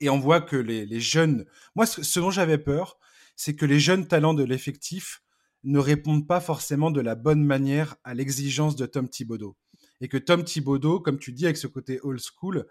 Et 0.00 0.10
on 0.10 0.18
voit 0.18 0.40
que 0.40 0.56
les, 0.56 1.00
jeunes. 1.00 1.46
Moi, 1.74 1.86
ce, 1.86 2.20
dont 2.20 2.30
j'avais 2.30 2.58
peur, 2.58 2.98
c'est 3.34 3.56
que 3.56 3.66
les 3.66 3.80
jeunes 3.80 4.06
talents 4.06 4.34
de 4.34 4.44
l'effectif 4.44 5.22
ne 5.64 5.78
répondent 5.78 6.26
pas 6.26 6.40
forcément 6.40 6.90
de 6.90 7.00
la 7.00 7.14
bonne 7.14 7.44
manière 7.44 7.96
à 8.04 8.14
l'exigence 8.14 8.76
de 8.76 8.86
Tom 8.86 9.08
Thibodeau. 9.08 9.56
Et 10.00 10.08
que 10.08 10.18
Tom 10.18 10.44
Thibodeau, 10.44 11.00
comme 11.00 11.18
tu 11.18 11.32
dis, 11.32 11.46
avec 11.46 11.56
ce 11.56 11.66
côté 11.66 11.98
old 12.02 12.20
school, 12.20 12.66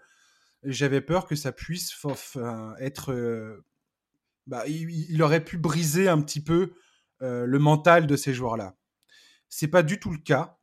j'avais 0.62 1.00
peur 1.00 1.26
que 1.26 1.36
ça 1.36 1.52
puisse 1.52 1.94
être. 2.78 3.12
Euh, 3.12 3.64
bah, 4.46 4.64
il, 4.68 5.20
aurait 5.22 5.44
pu 5.44 5.58
briser 5.58 6.08
un 6.08 6.22
petit 6.22 6.42
peu 6.42 6.72
euh, 7.22 7.46
le 7.46 7.58
mental 7.58 8.06
de 8.06 8.16
ces 8.16 8.32
joueurs-là. 8.32 8.76
C'est 9.48 9.68
pas 9.68 9.82
du 9.82 9.98
tout 9.98 10.10
le 10.10 10.18
cas. 10.18 10.58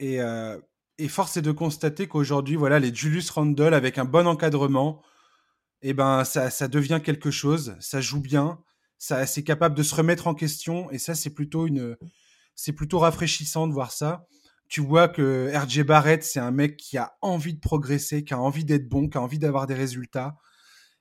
Et, 0.00 0.20
euh, 0.20 0.58
et 0.98 1.08
force 1.08 1.36
est 1.36 1.42
de 1.42 1.52
constater 1.52 2.08
qu'aujourd'hui, 2.08 2.56
voilà, 2.56 2.78
les 2.78 2.94
Julius 2.94 3.30
Randle 3.30 3.74
avec 3.74 3.98
un 3.98 4.04
bon 4.04 4.26
encadrement, 4.26 5.02
eh 5.82 5.94
ben, 5.94 6.24
ça, 6.24 6.50
ça 6.50 6.68
devient 6.68 7.00
quelque 7.04 7.30
chose. 7.30 7.76
Ça 7.80 8.00
joue 8.00 8.20
bien. 8.20 8.60
Ça, 8.98 9.26
c'est 9.26 9.42
capable 9.42 9.74
de 9.74 9.82
se 9.82 9.94
remettre 9.94 10.26
en 10.26 10.34
question. 10.34 10.90
Et 10.90 10.98
ça, 10.98 11.14
c'est 11.14 11.30
plutôt 11.30 11.66
une, 11.66 11.96
c'est 12.54 12.72
plutôt 12.72 13.00
rafraîchissant 13.00 13.66
de 13.66 13.72
voir 13.72 13.92
ça 13.92 14.26
tu 14.72 14.80
vois 14.80 15.06
que 15.06 15.52
RJ 15.54 15.82
Barrett, 15.82 16.24
c'est 16.24 16.40
un 16.40 16.50
mec 16.50 16.78
qui 16.78 16.96
a 16.96 17.12
envie 17.20 17.52
de 17.52 17.60
progresser, 17.60 18.24
qui 18.24 18.32
a 18.32 18.40
envie 18.40 18.64
d'être 18.64 18.88
bon, 18.88 19.06
qui 19.06 19.18
a 19.18 19.20
envie 19.20 19.38
d'avoir 19.38 19.66
des 19.66 19.74
résultats. 19.74 20.38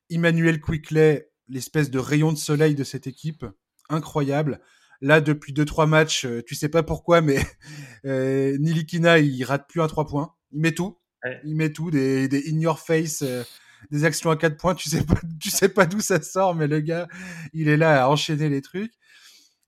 Emmanuel 0.09 0.59
Quickley, 0.59 1.31
l'espèce 1.47 1.89
de 1.89 1.97
rayon 1.97 2.33
de 2.33 2.37
soleil 2.37 2.75
de 2.75 2.83
cette 2.83 3.07
équipe, 3.07 3.45
incroyable. 3.87 4.59
Là, 4.99 5.21
depuis 5.21 5.53
2-3 5.53 5.87
matchs, 5.87 6.25
euh, 6.25 6.43
tu 6.45 6.53
sais 6.53 6.67
pas 6.67 6.83
pourquoi, 6.83 7.21
mais 7.21 7.39
euh, 8.05 8.57
Nilikina, 8.57 9.19
il 9.19 9.41
rate 9.45 9.69
plus 9.69 9.81
un 9.81 9.87
3 9.87 10.05
points. 10.05 10.33
Il 10.51 10.59
met 10.59 10.73
tout. 10.73 10.99
Il 11.45 11.55
met 11.55 11.71
tout, 11.71 11.91
des, 11.91 12.27
in 12.51 12.59
your 12.59 12.77
face, 12.77 13.21
euh, 13.21 13.45
des 13.89 14.05
actions 14.05 14.29
à 14.29 14.35
4 14.35 14.57
points. 14.57 14.75
Tu 14.75 14.89
sais 14.89 15.03
pas, 15.03 15.19
tu 15.39 15.49
sais 15.49 15.69
pas 15.69 15.85
d'où 15.85 15.99
ça 16.01 16.21
sort, 16.21 16.55
mais 16.55 16.67
le 16.67 16.79
gars, 16.79 17.07
il 17.53 17.67
est 17.67 17.77
là 17.77 18.05
à 18.05 18.09
enchaîner 18.09 18.49
les 18.49 18.61
trucs. 18.61 18.93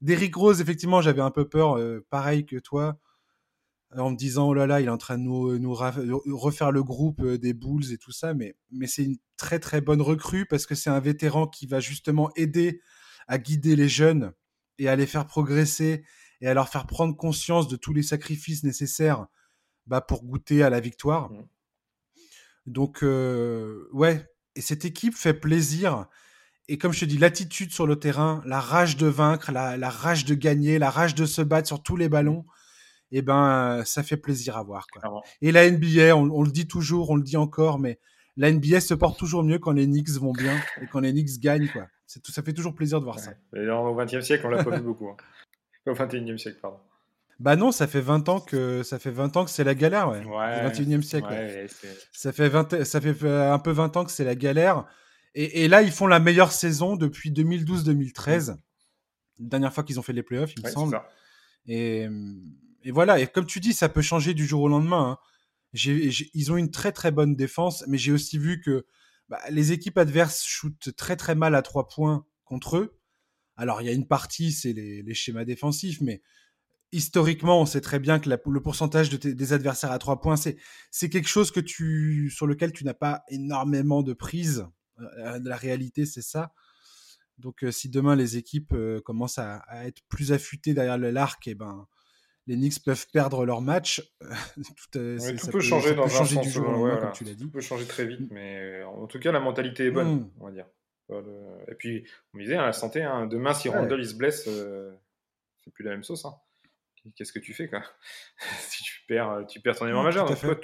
Derrick 0.01 0.35
Rose, 0.35 0.61
effectivement, 0.61 1.01
j'avais 1.01 1.21
un 1.21 1.31
peu 1.31 1.47
peur, 1.47 1.79
pareil 2.09 2.45
que 2.45 2.57
toi 2.57 2.99
en 4.01 4.11
me 4.11 4.15
disant 4.15 4.49
oh 4.49 4.53
là 4.53 4.65
là, 4.67 4.81
il 4.81 4.87
est 4.87 4.89
en 4.89 4.97
train 4.97 5.17
de 5.17 5.23
nous, 5.23 5.57
nous 5.59 5.73
refaire 5.73 6.71
le 6.71 6.83
groupe 6.83 7.21
euh, 7.21 7.37
des 7.37 7.53
Bulls 7.53 7.91
et 7.91 7.97
tout 7.97 8.11
ça, 8.11 8.33
mais, 8.33 8.55
mais 8.71 8.87
c'est 8.87 9.03
une 9.03 9.17
très 9.37 9.59
très 9.59 9.81
bonne 9.81 10.01
recrue 10.01 10.45
parce 10.45 10.65
que 10.65 10.75
c'est 10.75 10.89
un 10.89 10.99
vétéran 10.99 11.47
qui 11.47 11.67
va 11.67 11.79
justement 11.79 12.31
aider 12.35 12.81
à 13.27 13.37
guider 13.37 13.75
les 13.75 13.89
jeunes 13.89 14.33
et 14.79 14.87
à 14.89 14.95
les 14.95 15.05
faire 15.05 15.25
progresser 15.25 16.03
et 16.41 16.47
à 16.47 16.53
leur 16.53 16.69
faire 16.69 16.87
prendre 16.87 17.15
conscience 17.15 17.67
de 17.67 17.75
tous 17.75 17.93
les 17.93 18.03
sacrifices 18.03 18.63
nécessaires 18.63 19.27
bah, 19.85 20.01
pour 20.01 20.23
goûter 20.23 20.63
à 20.63 20.69
la 20.69 20.79
victoire. 20.79 21.31
Mmh. 21.31 21.47
Donc 22.65 23.03
euh, 23.03 23.87
ouais, 23.91 24.25
et 24.55 24.61
cette 24.61 24.85
équipe 24.85 25.15
fait 25.15 25.33
plaisir. 25.33 26.07
Et 26.69 26.77
comme 26.77 26.93
je 26.93 27.01
te 27.01 27.05
dis, 27.05 27.17
l'attitude 27.17 27.71
sur 27.71 27.85
le 27.85 27.97
terrain, 27.97 28.41
la 28.45 28.59
rage 28.59 28.95
de 28.95 29.07
vaincre, 29.07 29.51
la, 29.51 29.75
la 29.75 29.89
rage 29.89 30.23
de 30.23 30.33
gagner, 30.33 30.79
la 30.79 30.89
rage 30.89 31.13
de 31.13 31.25
se 31.25 31.41
battre 31.41 31.67
sur 31.67 31.83
tous 31.83 31.97
les 31.97 32.07
ballons, 32.07 32.45
eh 33.15 33.21
ben, 33.21 33.83
ça 33.85 34.01
fait 34.01 34.17
plaisir 34.17 34.57
à 34.57 34.63
voir. 34.63 34.87
Et 35.41 35.51
la 35.51 35.69
NBA, 35.69 36.15
on, 36.15 36.41
le 36.41 36.51
dit 36.51 36.67
toujours, 36.67 37.11
on 37.11 37.15
le 37.15 37.21
dit 37.21 37.37
encore, 37.37 37.77
mais 37.77 37.99
la 38.37 38.51
NBA 38.51 38.81
se 38.81 38.95
porte 38.95 39.19
toujours 39.19 39.43
mieux 39.43 39.59
quand 39.59 39.71
les 39.71 39.85
Knicks 39.85 40.09
vont 40.11 40.33
bien 40.33 40.57
et 40.81 40.87
quand 40.87 40.99
les 40.99 41.11
Knicks 41.11 41.39
gagnent. 41.39 41.67
Quoi. 41.67 41.85
Tout, 42.23 42.31
ça 42.31 42.41
fait 42.41 42.53
toujours 42.53 42.73
plaisir 42.73 42.99
de 42.99 43.03
voir 43.03 43.19
ça. 43.19 43.33
Et 43.55 43.69
au 43.69 43.95
XXe 43.95 44.25
siècle, 44.25 44.47
on 44.47 44.49
l'a 44.49 44.63
pas 44.63 44.77
vu 44.77 44.81
beaucoup. 44.81 45.09
Hein. 45.09 45.17
Au 45.85 45.93
XXIe 45.93 46.39
siècle, 46.39 46.57
pardon. 46.59 46.79
Bah 47.43 47.57
non, 47.57 47.73
ça 47.73 47.87
fait 47.87 47.99
20 47.99 48.29
ans 48.29 48.39
que 48.39 48.83
ça 48.83 48.99
fait 48.99 49.11
20 49.11 49.35
ans 49.35 49.43
que 49.43 49.51
c'est 49.51 49.65
la 49.65 49.75
galère, 49.75 50.07
ouais. 50.07 50.23
ouais 50.23 50.69
21e 50.69 51.01
siècle. 51.01 51.27
ça 52.13 52.31
fait 52.31 52.47
20, 52.47 52.85
ça 52.85 53.01
fait 53.01 53.27
un 53.27 53.59
peu 53.59 53.71
20 53.71 53.97
ans 53.97 54.05
que 54.05 54.11
c'est 54.13 54.23
la 54.23 54.35
galère. 54.35 54.85
Et, 55.35 55.67
là, 55.67 55.81
ils 55.81 55.91
font 55.91 56.07
la 56.07 56.19
meilleure 56.21 56.53
saison 56.53 56.95
depuis 56.95 57.31
2012-2013. 57.31 58.55
Dernière 59.39 59.73
fois 59.73 59.83
qu'ils 59.83 59.99
ont 59.99 60.03
fait 60.03 60.13
les 60.13 60.23
playoffs, 60.23 60.53
il 60.55 60.63
me 60.63 60.69
semble. 60.69 61.01
Et, 61.65 62.07
et 62.83 62.91
voilà, 62.91 63.19
et 63.19 63.27
comme 63.27 63.45
tu 63.45 63.59
dis, 63.59 63.73
ça 63.73 63.89
peut 63.89 64.01
changer 64.01 64.33
du 64.33 64.45
jour 64.45 64.61
au 64.61 64.69
lendemain. 64.69 65.19
Hein. 65.19 65.19
ils 65.73 66.49
ont 66.49 66.55
une 66.55 66.71
très 66.71 66.93
très 66.93 67.11
bonne 67.11 67.35
défense, 67.35 67.83
mais 67.87 67.97
j'ai 67.97 68.13
aussi 68.13 68.37
vu 68.37 68.61
que 68.61 68.85
bah, 69.27 69.41
les 69.49 69.73
équipes 69.73 69.97
adverses 69.97 70.45
shootent 70.45 70.95
très 70.95 71.17
très 71.17 71.35
mal 71.35 71.55
à 71.55 71.61
trois 71.61 71.89
points 71.89 72.25
contre 72.45 72.77
eux. 72.77 72.97
Alors 73.57 73.81
il 73.81 73.85
y 73.85 73.89
a 73.89 73.93
une 73.93 74.07
partie, 74.07 74.53
c'est 74.53 74.71
les, 74.71 75.13
schémas 75.13 75.43
défensifs, 75.43 75.99
mais 75.99 76.21
historiquement, 76.93 77.59
on 77.59 77.65
sait 77.65 77.81
très 77.81 77.99
bien 77.99 78.19
que 78.19 78.29
le 78.29 78.61
pourcentage 78.61 79.09
des 79.09 79.53
adversaires 79.53 79.91
à 79.91 79.99
trois 79.99 80.21
points, 80.21 80.35
c'est 80.35 81.09
quelque 81.09 81.27
chose 81.27 81.51
que 81.51 81.59
tu, 81.59 82.29
sur 82.29 82.47
lequel 82.47 82.71
tu 82.71 82.85
n'as 82.85 82.93
pas 82.93 83.23
énormément 83.29 84.03
de 84.03 84.13
prise. 84.13 84.65
Euh, 84.99 85.39
la 85.43 85.57
réalité, 85.57 86.05
c'est 86.05 86.21
ça. 86.21 86.53
Donc, 87.39 87.63
euh, 87.63 87.71
si 87.71 87.89
demain 87.89 88.15
les 88.15 88.37
équipes 88.37 88.73
euh, 88.73 89.01
commencent 89.01 89.39
à, 89.39 89.55
à, 89.67 89.85
être 89.87 90.01
plus 90.07 90.31
affûtées 90.31 90.73
derrière 90.73 90.97
l'arc, 90.99 91.47
et 91.47 91.51
eh 91.51 91.55
ben, 91.55 91.87
les 92.47 92.55
Knicks 92.55 92.83
peuvent 92.83 93.07
perdre 93.11 93.45
leur 93.45 93.61
match. 93.61 94.01
tout, 94.55 94.73
peut, 94.91 95.59
changer 95.59 95.95
dans 95.95 96.05
un 96.05 96.09
sens, 96.09 96.41
du 96.41 96.49
jour 96.49 96.65
comme 96.99 97.11
tu 97.13 97.23
l'as 97.23 97.33
dit. 97.33 97.43
Tout 97.43 97.51
peut 97.51 97.61
changer 97.61 97.85
très 97.85 98.05
vite, 98.05 98.31
mais 98.31 98.59
euh, 98.59 98.87
en 98.87 99.07
tout 99.07 99.19
cas, 99.19 99.31
la 99.31 99.39
mentalité 99.39 99.85
est 99.85 99.91
bonne, 99.91 100.15
mmh. 100.15 100.31
on 100.39 100.45
va 100.45 100.51
dire. 100.51 100.67
Et 101.67 101.75
puis, 101.75 102.07
on 102.33 102.37
me 102.37 102.43
disait, 102.43 102.55
hein, 102.55 102.65
la 102.65 102.73
santé, 102.73 103.03
hein, 103.03 103.27
demain, 103.27 103.53
si 103.53 103.69
Randall 103.69 103.99
il 103.99 104.07
se 104.07 104.15
blesse, 104.15 104.45
euh, 104.47 104.91
c'est 105.63 105.71
plus 105.71 105.83
la 105.83 105.91
même 105.91 106.03
sauce. 106.03 106.25
Hein. 106.25 106.33
Qu'est-ce 107.15 107.33
que 107.33 107.39
tu 107.39 107.53
fais 107.53 107.69
quoi? 107.69 107.83
Si 108.59 108.83
tu 108.83 109.01
perds, 109.07 109.45
tu 109.47 109.59
perds 109.59 109.77
ton 109.77 109.85
élément 109.85 110.03
majeur. 110.03 110.27
Donc, 110.27 110.39
toi, 110.39 110.55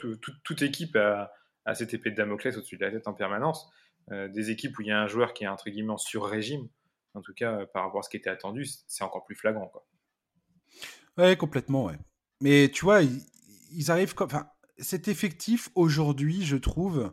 toute 0.44 0.62
équipe 0.62 0.96
a, 0.96 1.32
a, 1.66 1.76
cette 1.76 1.94
épée 1.94 2.12
de 2.12 2.16
Damoclès 2.16 2.56
au-dessus 2.58 2.78
de 2.78 2.86
la 2.86 2.92
tête 2.92 3.08
en 3.08 3.14
permanence. 3.14 3.70
des 4.10 4.50
équipes 4.50 4.78
où 4.80 4.82
il 4.82 4.88
y 4.88 4.92
a 4.92 5.00
un 5.00 5.08
joueur 5.08 5.34
qui 5.34 5.44
est 5.44 5.48
entre 5.48 5.70
guillemets 5.70 5.94
sur 5.98 6.26
régime, 6.26 6.68
en 7.14 7.22
tout 7.22 7.34
cas 7.34 7.66
par 7.68 7.84
rapport 7.84 8.00
à 8.00 8.04
ce 8.04 8.10
qui 8.10 8.18
était 8.18 8.30
attendu, 8.30 8.66
c'est 8.88 9.04
encore 9.04 9.26
plus 9.26 9.36
flagrant. 9.36 9.68
Quoi. 9.68 9.86
Ouais, 11.18 11.36
complètement, 11.36 11.86
ouais. 11.86 11.98
Mais 12.42 12.70
tu 12.70 12.86
vois, 12.86 13.02
ils, 13.02 13.92
arrivent 13.92 14.16
comme. 14.16 14.28
Enfin, 14.28 14.50
cet 14.78 15.08
effectif 15.08 15.70
aujourd'hui, 15.76 16.46
je 16.46 16.56
trouve, 16.56 17.12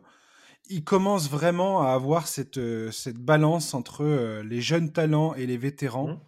il 0.69 0.83
commence 0.83 1.29
vraiment 1.29 1.81
à 1.81 1.89
avoir 1.89 2.27
cette, 2.27 2.57
euh, 2.57 2.91
cette 2.91 3.17
balance 3.17 3.73
entre 3.73 4.03
euh, 4.03 4.43
les 4.43 4.61
jeunes 4.61 4.93
talents 4.93 5.33
et 5.33 5.45
les 5.45 5.57
vétérans. 5.57 6.07
Mmh. 6.07 6.19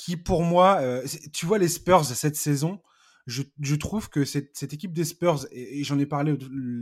Qui, 0.00 0.16
pour 0.16 0.42
moi, 0.42 0.78
euh, 0.80 1.06
tu 1.30 1.44
vois, 1.44 1.58
les 1.58 1.68
Spurs 1.68 2.06
cette 2.06 2.34
saison, 2.34 2.80
je, 3.26 3.42
je 3.60 3.74
trouve 3.74 4.08
que 4.08 4.24
cette, 4.24 4.56
cette, 4.56 4.72
équipe 4.72 4.94
des 4.94 5.04
Spurs, 5.04 5.46
et, 5.52 5.84
j'en 5.84 5.98
ai 5.98 6.06
parlé 6.06 6.38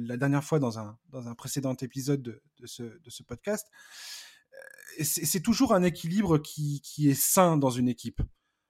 la 0.07 0.17
dernière 0.17 0.45
fois 0.45 0.61
dans 0.61 0.79
un, 0.79 0.97
dans 1.09 1.27
un 1.27 1.35
précédent 1.35 1.75
épisode 1.75 2.23
de, 2.23 2.41
de, 2.61 2.67
ce, 2.69 2.85
de 2.85 3.11
ce, 3.11 3.25
podcast, 3.25 3.67
c'est 5.03 5.43
toujours 5.43 5.75
un 5.75 5.83
équilibre 5.83 6.39
qui, 6.39 6.81
qui, 6.81 7.11
est 7.11 7.21
sain 7.21 7.57
dans 7.57 7.71
une 7.71 7.89
équipe. 7.89 8.23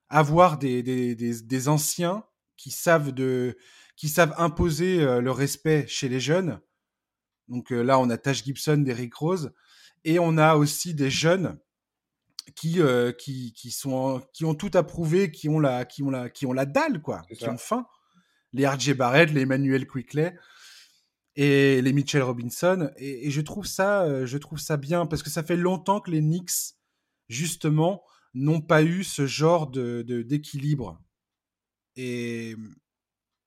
Avoir 0.09 0.57
des, 0.57 0.83
des, 0.83 1.15
des, 1.15 1.43
des 1.43 1.69
anciens 1.69 2.25
qui 2.57 2.71
savent, 2.71 3.13
de, 3.13 3.59
qui 3.97 4.09
savent 4.09 4.35
imposer 4.39 5.21
le 5.21 5.31
respect 5.31 5.85
chez 5.89 6.09
les 6.09 6.21
jeunes. 6.21 6.59
Donc 7.49 7.69
là, 7.69 7.99
on 7.99 8.09
a 8.09 8.17
Tash 8.17 8.45
Gibson, 8.45 8.79
Derrick 8.79 9.15
Rose, 9.15 9.53
et 10.05 10.19
on 10.19 10.39
a 10.39 10.57
aussi 10.57 10.95
des 10.95 11.11
jeunes 11.11 11.59
qui, 12.55 12.81
qui, 13.19 13.53
qui, 13.53 13.71
sont, 13.71 14.23
qui 14.33 14.45
ont 14.45 14.55
tout 14.55 14.71
approuvé, 14.75 15.31
qui 15.31 15.49
ont 15.49 15.61
la, 15.61 15.85
qui 15.85 16.03
ont 16.03 16.11
la, 16.11 16.31
qui 16.31 16.47
ont 16.47 16.53
la 16.53 16.67
dalle, 16.67 17.01
quoi, 17.03 17.23
qui 17.37 17.49
ont 17.49 17.59
faim. 17.59 17.87
Les 18.53 18.67
RJ 18.67 18.95
Barrett, 18.95 19.31
les 19.31 19.43
Emmanuel 19.43 19.87
Quickley 19.87 20.35
et 21.37 21.83
les 21.83 21.93
Mitchell 21.93 22.23
Robinson. 22.23 22.91
Et, 22.97 23.31
je 23.31 23.41
trouve 23.41 23.67
ça, 23.67 24.25
je 24.25 24.39
trouve 24.39 24.59
ça 24.59 24.77
bien 24.77 25.07
parce 25.07 25.23
que 25.23 25.31
ça 25.31 25.43
fait 25.43 25.57
longtemps 25.57 26.01
que 26.01 26.11
les 26.11 26.21
Knicks, 26.21 26.75
justement, 27.29 28.03
n'ont 28.35 28.61
pas 28.61 28.83
eu 28.83 29.05
ce 29.05 29.27
genre 29.27 29.69
de 29.69 30.03
d'équilibre. 30.23 31.01
Et, 31.97 32.57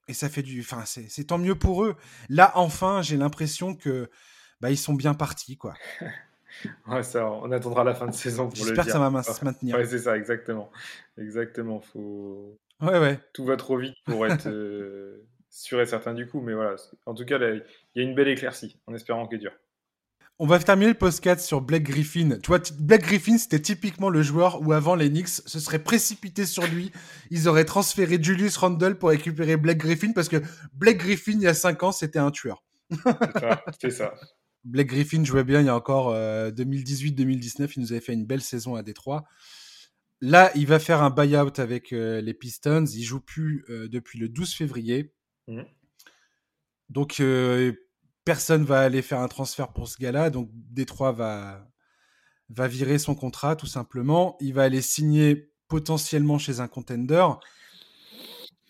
et 0.07 0.13
ça 0.13 0.29
fait 0.29 0.43
du. 0.43 0.61
Enfin, 0.61 0.83
c'est 0.85 1.23
tant 1.23 1.37
mieux 1.37 1.55
pour 1.55 1.85
eux. 1.85 1.95
Là, 2.29 2.51
enfin, 2.55 3.01
j'ai 3.01 3.17
l'impression 3.17 3.75
que 3.75 4.09
bah, 4.59 4.69
ils 4.69 4.77
sont 4.77 4.93
bien 4.93 5.13
partis, 5.13 5.57
quoi. 5.57 5.73
ouais, 6.87 7.03
ça, 7.03 7.29
on 7.29 7.51
attendra 7.51 7.83
la 7.83 7.93
fin 7.93 8.07
de 8.07 8.13
saison 8.13 8.49
pour 8.49 8.59
le 8.59 8.65
J'espère 8.65 8.85
que 8.85 8.91
ça 8.91 9.09
va 9.09 9.23
se 9.23 9.45
maintenir. 9.45 9.75
Ouais, 9.75 9.85
c'est 9.85 9.99
ça, 9.99 10.17
exactement. 10.17 10.71
Exactement. 11.17 11.79
Faut... 11.79 12.57
Ouais, 12.81 12.99
ouais. 12.99 13.19
Tout 13.33 13.45
va 13.45 13.57
trop 13.57 13.77
vite 13.77 13.95
pour 14.05 14.25
être 14.25 14.47
euh, 14.47 15.27
sûr 15.49 15.81
et 15.81 15.85
certain 15.85 16.13
du 16.13 16.27
coup. 16.27 16.41
Mais 16.41 16.53
voilà, 16.53 16.75
en 17.05 17.13
tout 17.13 17.25
cas, 17.25 17.37
il 17.39 17.63
y 17.95 17.99
a 17.99 18.03
une 18.03 18.15
belle 18.15 18.29
éclaircie, 18.29 18.79
en 18.87 18.93
espérant 18.93 19.27
qu'elle 19.27 19.39
dure. 19.39 19.53
On 20.43 20.47
va 20.47 20.57
terminer 20.57 20.89
le 20.89 20.97
podcast 20.97 21.45
sur 21.45 21.61
Blake 21.61 21.83
Griffin. 21.83 22.39
Tu 22.41 22.47
vois, 22.47 22.57
Blake 22.79 23.03
Griffin, 23.03 23.37
c'était 23.37 23.59
typiquement 23.59 24.09
le 24.09 24.23
joueur 24.23 24.59
où 24.63 24.73
avant 24.73 24.95
les 24.95 25.07
Knicks 25.07 25.27
se 25.27 25.59
seraient 25.59 25.83
précipités 25.83 26.47
sur 26.47 26.65
lui. 26.65 26.91
Ils 27.29 27.47
auraient 27.47 27.63
transféré 27.63 28.17
Julius 28.19 28.57
Randle 28.57 28.97
pour 28.97 29.09
récupérer 29.09 29.55
Blake 29.55 29.77
Griffin 29.77 30.13
parce 30.13 30.29
que 30.29 30.37
Blake 30.73 30.97
Griffin, 30.97 31.33
il 31.33 31.41
y 31.41 31.47
a 31.47 31.53
5 31.53 31.83
ans, 31.83 31.91
c'était 31.91 32.17
un 32.17 32.31
tueur. 32.31 32.63
C'est 33.79 33.91
ça, 33.91 34.15
Blake 34.63 34.87
Griffin 34.87 35.23
jouait 35.23 35.43
bien 35.43 35.61
il 35.61 35.65
y 35.65 35.69
a 35.69 35.75
encore 35.75 36.13
2018-2019. 36.13 37.61
Euh, 37.61 37.67
il 37.75 37.81
nous 37.81 37.91
avait 37.91 38.01
fait 38.01 38.13
une 38.13 38.25
belle 38.25 38.41
saison 38.41 38.75
à 38.75 38.83
Détroit. 38.83 39.23
Là, 40.21 40.51
il 40.55 40.67
va 40.67 40.77
faire 40.79 41.01
un 41.01 41.09
buyout 41.09 41.59
avec 41.59 41.93
euh, 41.93 42.21
les 42.21 42.33
Pistons. 42.33 42.85
Il 42.85 43.03
joue 43.03 43.19
plus 43.19 43.65
euh, 43.69 43.87
depuis 43.87 44.19
le 44.19 44.29
12 44.29 44.53
février. 44.53 45.13
Mmh. 45.47 45.61
Donc, 46.89 47.23
personne 48.25 48.65
va 48.65 48.81
aller 48.81 49.01
faire 49.01 49.19
un 49.19 49.29
transfert 49.29 49.71
pour 49.71 49.87
ce 49.87 49.97
gars-là, 49.97 50.29
donc 50.29 50.49
Détroit 50.51 51.13
va, 51.13 51.65
va 52.49 52.67
virer 52.67 52.97
son 52.99 53.15
contrat 53.15 53.55
tout 53.55 53.65
simplement. 53.65 54.35
Il 54.41 54.53
va 54.53 54.63
aller 54.63 54.81
signer 54.81 55.53
potentiellement 55.69 56.37
chez 56.37 56.59
un 56.59 56.67
contender. 56.67 57.25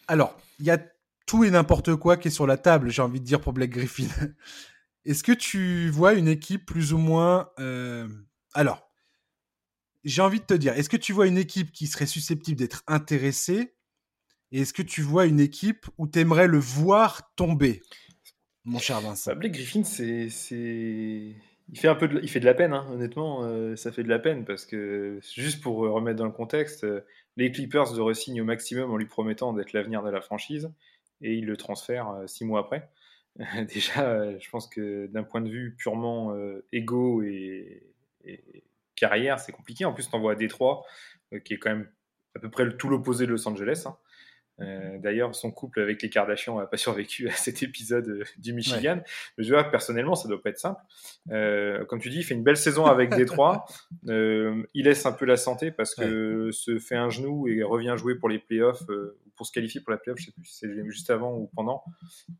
Alors, 0.07 0.37
il 0.59 0.67
y 0.67 0.69
a 0.69 0.79
tout 1.25 1.43
et 1.43 1.49
n'importe 1.49 1.95
quoi 1.95 2.17
qui 2.17 2.27
est 2.27 2.31
sur 2.31 2.45
la 2.45 2.57
table, 2.57 2.91
j'ai 2.91 3.01
envie 3.01 3.19
de 3.19 3.25
dire 3.25 3.41
pour 3.41 3.53
Blake 3.53 3.71
Griffin. 3.71 4.07
Est-ce 5.05 5.23
que 5.23 5.31
tu 5.31 5.89
vois 5.89 6.13
une 6.13 6.27
équipe 6.27 6.65
plus 6.65 6.93
ou 6.93 6.97
moins... 6.97 7.49
Euh, 7.59 8.07
alors, 8.53 8.87
j'ai 10.03 10.21
envie 10.21 10.39
de 10.39 10.45
te 10.45 10.53
dire, 10.53 10.73
est-ce 10.73 10.89
que 10.89 10.97
tu 10.97 11.13
vois 11.13 11.27
une 11.27 11.37
équipe 11.37 11.71
qui 11.71 11.87
serait 11.87 12.05
susceptible 12.05 12.57
d'être 12.57 12.83
intéressée 12.87 13.75
Et 14.51 14.61
est-ce 14.61 14.73
que 14.73 14.81
tu 14.81 15.01
vois 15.01 15.25
une 15.25 15.39
équipe 15.39 15.87
où 15.97 16.07
tu 16.07 16.19
aimerais 16.19 16.47
le 16.47 16.59
voir 16.59 17.33
tomber 17.35 17.81
mon 18.63 18.79
cher 18.79 19.01
Vincent? 19.01 19.31
Bah, 19.31 19.35
Blake 19.35 19.53
Griffin, 19.53 19.83
c'est, 19.83 20.27
Il, 20.27 21.79
fait 21.79 22.39
de... 22.39 22.45
la 22.45 22.53
peine, 22.53 22.73
hein, 22.73 22.87
honnêtement. 22.91 23.43
Euh, 23.43 23.75
ça 23.75 23.91
fait 23.91 24.03
de 24.03 24.09
la 24.09 24.19
peine 24.19 24.45
parce 24.45 24.65
que, 24.65 25.19
juste 25.35 25.61
pour 25.61 25.77
remettre 25.77 26.17
dans 26.17 26.25
le 26.25 26.31
contexte, 26.31 26.83
euh, 26.83 27.01
les 27.37 27.51
Clippers 27.51 27.93
le 27.95 28.03
re-signent 28.03 28.41
au 28.41 28.45
maximum 28.45 28.91
en 28.91 28.97
lui 28.97 29.07
promettant 29.07 29.53
d'être 29.53 29.73
l'avenir 29.73 30.03
de 30.03 30.09
la 30.09 30.21
franchise 30.21 30.71
et 31.21 31.33
ils 31.33 31.45
le 31.45 31.57
transfèrent 31.57 32.23
six 32.27 32.45
mois 32.45 32.59
après. 32.59 32.89
Déjà, 33.73 34.37
je 34.39 34.49
pense 34.49 34.67
que 34.67 35.07
d'un 35.07 35.23
point 35.23 35.41
de 35.41 35.49
vue 35.49 35.75
purement 35.77 36.35
égo 36.71 37.23
et, 37.23 37.83
carrière, 38.95 39.39
c'est 39.39 39.51
compliqué. 39.51 39.85
En 39.85 39.93
plus, 39.93 40.09
tu 40.09 40.15
envoies 40.15 40.33
à 40.33 40.35
Détroit, 40.35 40.85
qui 41.43 41.53
est 41.53 41.57
quand 41.57 41.71
même 41.71 41.89
à 42.35 42.39
peu 42.39 42.49
près 42.49 42.69
tout 42.77 42.89
l'opposé 42.89 43.25
de 43.25 43.31
Los 43.31 43.47
Angeles. 43.47 43.83
Hein. 43.85 43.97
Euh, 44.61 44.97
d'ailleurs, 44.99 45.33
son 45.35 45.51
couple 45.51 45.81
avec 45.81 46.01
les 46.01 46.09
Kardashians 46.09 46.59
n'a 46.59 46.65
pas 46.65 46.77
survécu 46.77 47.27
à 47.27 47.33
cet 47.33 47.63
épisode 47.63 48.07
euh, 48.07 48.23
du 48.37 48.53
Michigan. 48.53 49.01
Mais 49.37 49.43
je 49.43 49.53
vois, 49.53 49.63
personnellement, 49.63 50.15
ça 50.15 50.27
doit 50.27 50.41
pas 50.41 50.49
être 50.49 50.59
simple. 50.59 50.81
Euh, 51.31 51.85
comme 51.85 51.99
tu 51.99 52.09
dis, 52.09 52.17
il 52.17 52.23
fait 52.23 52.35
une 52.35 52.43
belle 52.43 52.57
saison 52.57 52.85
avec 52.85 53.15
Détroit. 53.15 53.65
il 54.03 54.65
laisse 54.73 55.05
un 55.05 55.11
peu 55.11 55.25
la 55.25 55.37
santé 55.37 55.71
parce 55.71 55.95
que 55.95 56.51
se 56.51 56.79
fait 56.79 56.95
un 56.95 57.09
genou 57.09 57.47
et 57.47 57.63
revient 57.63 57.95
jouer 57.97 58.15
pour 58.15 58.29
les 58.29 58.39
playoffs, 58.39 58.83
pour 59.35 59.45
se 59.45 59.51
qualifier 59.51 59.81
pour 59.81 59.91
la 59.91 59.97
playoff. 59.97 60.19
Je 60.19 60.25
sais 60.25 60.31
plus 60.31 60.45
si 60.45 60.55
c'est 60.55 60.85
juste 60.85 61.09
avant 61.09 61.35
ou 61.35 61.49
pendant. 61.55 61.83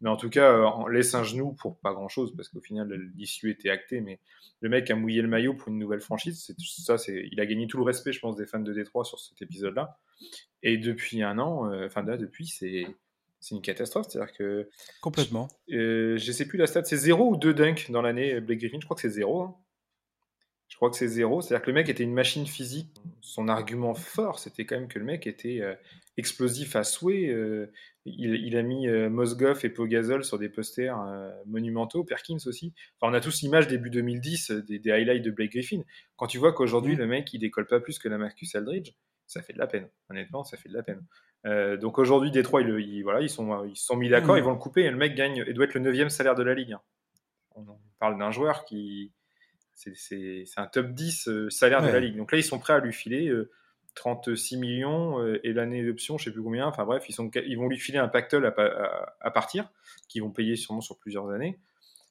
Mais 0.02 0.10
en 0.10 0.18
tout 0.18 0.30
cas, 0.30 0.54
on 0.78 0.88
laisse 0.88 1.14
un 1.16 1.24
genou 1.24 1.54
pour 1.54 1.80
pas 1.80 1.94
grand 1.94 2.10
chose 2.10 2.34
parce 2.36 2.50
qu'au 2.50 2.62
final, 2.62 2.92
l'issue 3.16 3.50
était 3.50 3.70
actée. 3.70 4.02
Mais 4.02 4.20
le 4.62 4.70
mec 4.70 4.90
a 4.92 4.96
mouillé 4.96 5.22
le 5.22 5.28
maillot 5.28 5.54
pour 5.54 5.70
une 5.70 5.80
nouvelle 5.80 6.02
franchise. 6.02 6.54
Ça, 6.60 6.98
c'est, 6.98 7.28
il 7.32 7.40
a 7.40 7.46
gagné 7.46 7.68
tout 7.68 7.78
le 7.78 7.84
respect, 7.84 8.14
je 8.14 8.20
pense, 8.20 8.36
des 8.36 8.46
fans 8.46 8.60
de 8.60 8.74
Détroit 8.74 9.06
sur 9.06 9.20
cet 9.20 9.42
épisode-là. 9.42 9.98
Et 10.64 10.78
depuis 10.78 11.24
un 11.24 11.40
an, 11.40 11.72
euh, 11.72 11.88
enfin 11.88 12.04
là, 12.04 12.18
depuis, 12.18 12.48
c'est 12.48 12.86
c'est 13.42 13.56
une 13.56 13.62
catastrophe. 13.62 14.08
C'est-à-dire 14.08 14.34
que. 14.34 14.70
Complètement. 15.02 15.50
Euh, 15.72 16.18
je 16.18 16.32
sais 16.32 16.48
plus 16.48 16.58
la 16.58 16.68
stat, 16.68 16.86
c'est 16.86 16.96
0 16.96 17.32
ou 17.32 17.36
2 17.36 17.54
dunks 17.54 17.92
dans 17.92 18.02
l'année 18.02 18.40
Blake 18.40 18.60
Griffin 18.60 18.78
Je 18.80 18.86
crois 18.86 18.96
que 18.96 19.02
c'est 19.02 19.10
0. 19.10 19.42
Hein. 19.42 19.56
Je 20.70 20.78
crois 20.78 20.90
que 20.90 20.96
c'est 20.96 21.08
0. 21.08 21.42
C'est-à-dire 21.42 21.66
que 21.66 21.72
le 21.72 21.74
mec 21.74 21.90
était 21.90 22.04
une 22.04 22.14
machine 22.14 22.46
physique. 22.46 22.88
Son 23.20 23.50
argument 23.50 23.94
fort, 23.94 24.40
c'était 24.40 24.66
quand 24.66 24.80
même 24.80 24.88
que 24.88 25.00
le 25.00 25.06
mec 25.06 25.28
était 25.28 25.60
euh, 25.62 25.74
explosif 26.18 26.76
à 26.76 26.84
souhait. 26.84 27.28
Euh, 27.28 27.72
il, 28.06 28.56
a 28.58 28.64
mis 28.64 28.88
Mosgoff 28.88 29.64
et 29.64 29.70
Pogazol 29.70 30.24
sur 30.24 30.40
des 30.40 30.50
posters 30.50 30.98
monumentaux, 31.46 32.04
Perkins 32.04 32.40
aussi. 32.48 32.74
Enfin, 33.00 33.12
on 33.12 33.16
a 33.16 33.22
tous 33.22 33.44
l'image 33.44 33.68
début 33.68 33.92
2010 33.92 34.50
des, 34.68 34.92
highlights 34.92 35.22
de 35.22 35.30
Blake 35.30 35.52
Griffin. 35.52 35.84
Quand 36.16 36.26
tu 36.26 36.40
vois 36.40 36.52
qu'aujourd'hui, 36.52 36.96
mmh. 36.96 37.00
le 37.00 37.06
mec, 37.06 37.34
il 37.34 37.38
décolle 37.38 37.68
pas 37.68 37.80
plus 37.80 38.00
que 38.00 38.10
la 38.10 38.18
Marcus 38.18 38.56
Aldridge 38.56 38.94
ça 39.32 39.42
fait 39.42 39.54
de 39.54 39.60
la 39.60 39.68
peine. 39.68 39.88
Honnêtement, 40.10 40.44
ça 40.44 40.58
fait 40.58 40.68
de 40.68 40.74
la 40.74 40.84
peine. 40.84 41.02
Euh, 41.46 41.78
donc 41.78 41.98
aujourd'hui, 41.98 42.32
Détroit, 42.32 42.62
ils, 42.62 43.02
voilà, 43.04 43.22
ils, 43.22 43.30
sont, 43.30 43.64
ils 43.66 43.78
sont 43.78 43.96
mis 43.96 44.10
d'accord, 44.10 44.38
ils 44.38 44.44
vont 44.44 44.52
le 44.52 44.58
couper 44.58 44.84
et 44.84 44.92
le 44.92 44.98
mec 44.98 45.16
gagne 45.16 45.44
et 45.48 45.54
doit 45.54 45.66
être 45.66 45.74
le 45.74 45.80
neuvième 45.80 46.10
salaire 46.10 46.36
de 46.36 46.44
la 46.44 46.54
ligue. 46.54 46.74
Hein. 46.74 46.82
On, 47.56 47.66
parle 48.00 48.18
d'un 48.18 48.32
joueur 48.32 48.66
qui. 48.66 49.14
C'est 49.74 50.46
un 50.58 50.68
top 50.68 50.88
10 50.88 51.28
euh, 51.28 51.50
salaire 51.50 51.82
de 51.82 51.88
la 51.88 52.00
ligue. 52.00 52.18
Donc 52.18 52.32
là, 52.32 52.38
ils 52.38 52.44
sont 52.44 52.60
prêts 52.60 52.74
à 52.74 52.80
lui 52.80 52.94
filer 52.94 53.34
36 53.96 54.56
euh, 54.56 54.60
millions 54.60 55.36
et 55.44 55.54
l'année 55.54 55.84
d'option, 55.86 56.18
je 56.18 56.26
sais 56.26 56.32
plus 56.32 56.44
combien. 56.44 56.68
Enfin 56.68 56.86
bref, 56.86 57.06
ils, 57.08 57.14
sont, 57.14 57.32
ils 57.34 57.58
vont 57.58 57.68
lui 57.68 57.80
filer 57.80 57.98
un 57.98 58.08
pactole 58.08 58.46
à, 58.46 59.16
à, 59.22 59.32
partir, 59.32 59.70
qu'ils 60.08 60.22
vont 60.22 60.32
payer 60.32 60.56
sûrement 60.56 60.82
sur 60.82 61.00
plusieurs 61.00 61.30
années. 61.30 61.60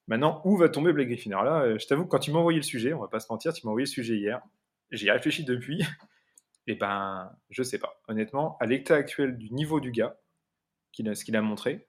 Maintenant, 0.08 0.40
où 0.44 0.56
va 0.56 0.68
tomber 0.68 0.92
Blake 0.92 1.08
Griffin? 1.08 1.30
Alors 1.32 1.44
là, 1.44 1.78
je 1.78 1.86
t'avoue, 1.86 2.06
quand 2.06 2.18
tu 2.18 2.32
m'as 2.32 2.40
envoyé 2.40 2.58
le 2.58 2.64
sujet, 2.64 2.92
on 2.92 3.00
va 3.00 3.08
pas 3.08 3.20
se 3.20 3.30
mentir, 3.30 3.52
tu 3.52 3.64
m'as 3.66 3.70
envoyé 3.70 3.84
le 3.84 3.90
sujet 3.90 4.16
hier. 4.16 4.40
J'y 4.90 5.06
ai 5.06 5.12
réfléchi 5.12 5.44
depuis. 5.44 5.84
Eh 6.70 6.76
ben, 6.76 7.36
je 7.50 7.64
sais 7.64 7.80
pas. 7.80 8.00
Honnêtement, 8.06 8.56
à 8.60 8.66
l'état 8.66 8.94
actuel 8.94 9.36
du 9.36 9.52
niveau 9.52 9.80
du 9.80 9.90
gars, 9.90 10.16
ce 10.92 11.24
qu'il 11.24 11.34
a 11.34 11.42
montré, 11.42 11.88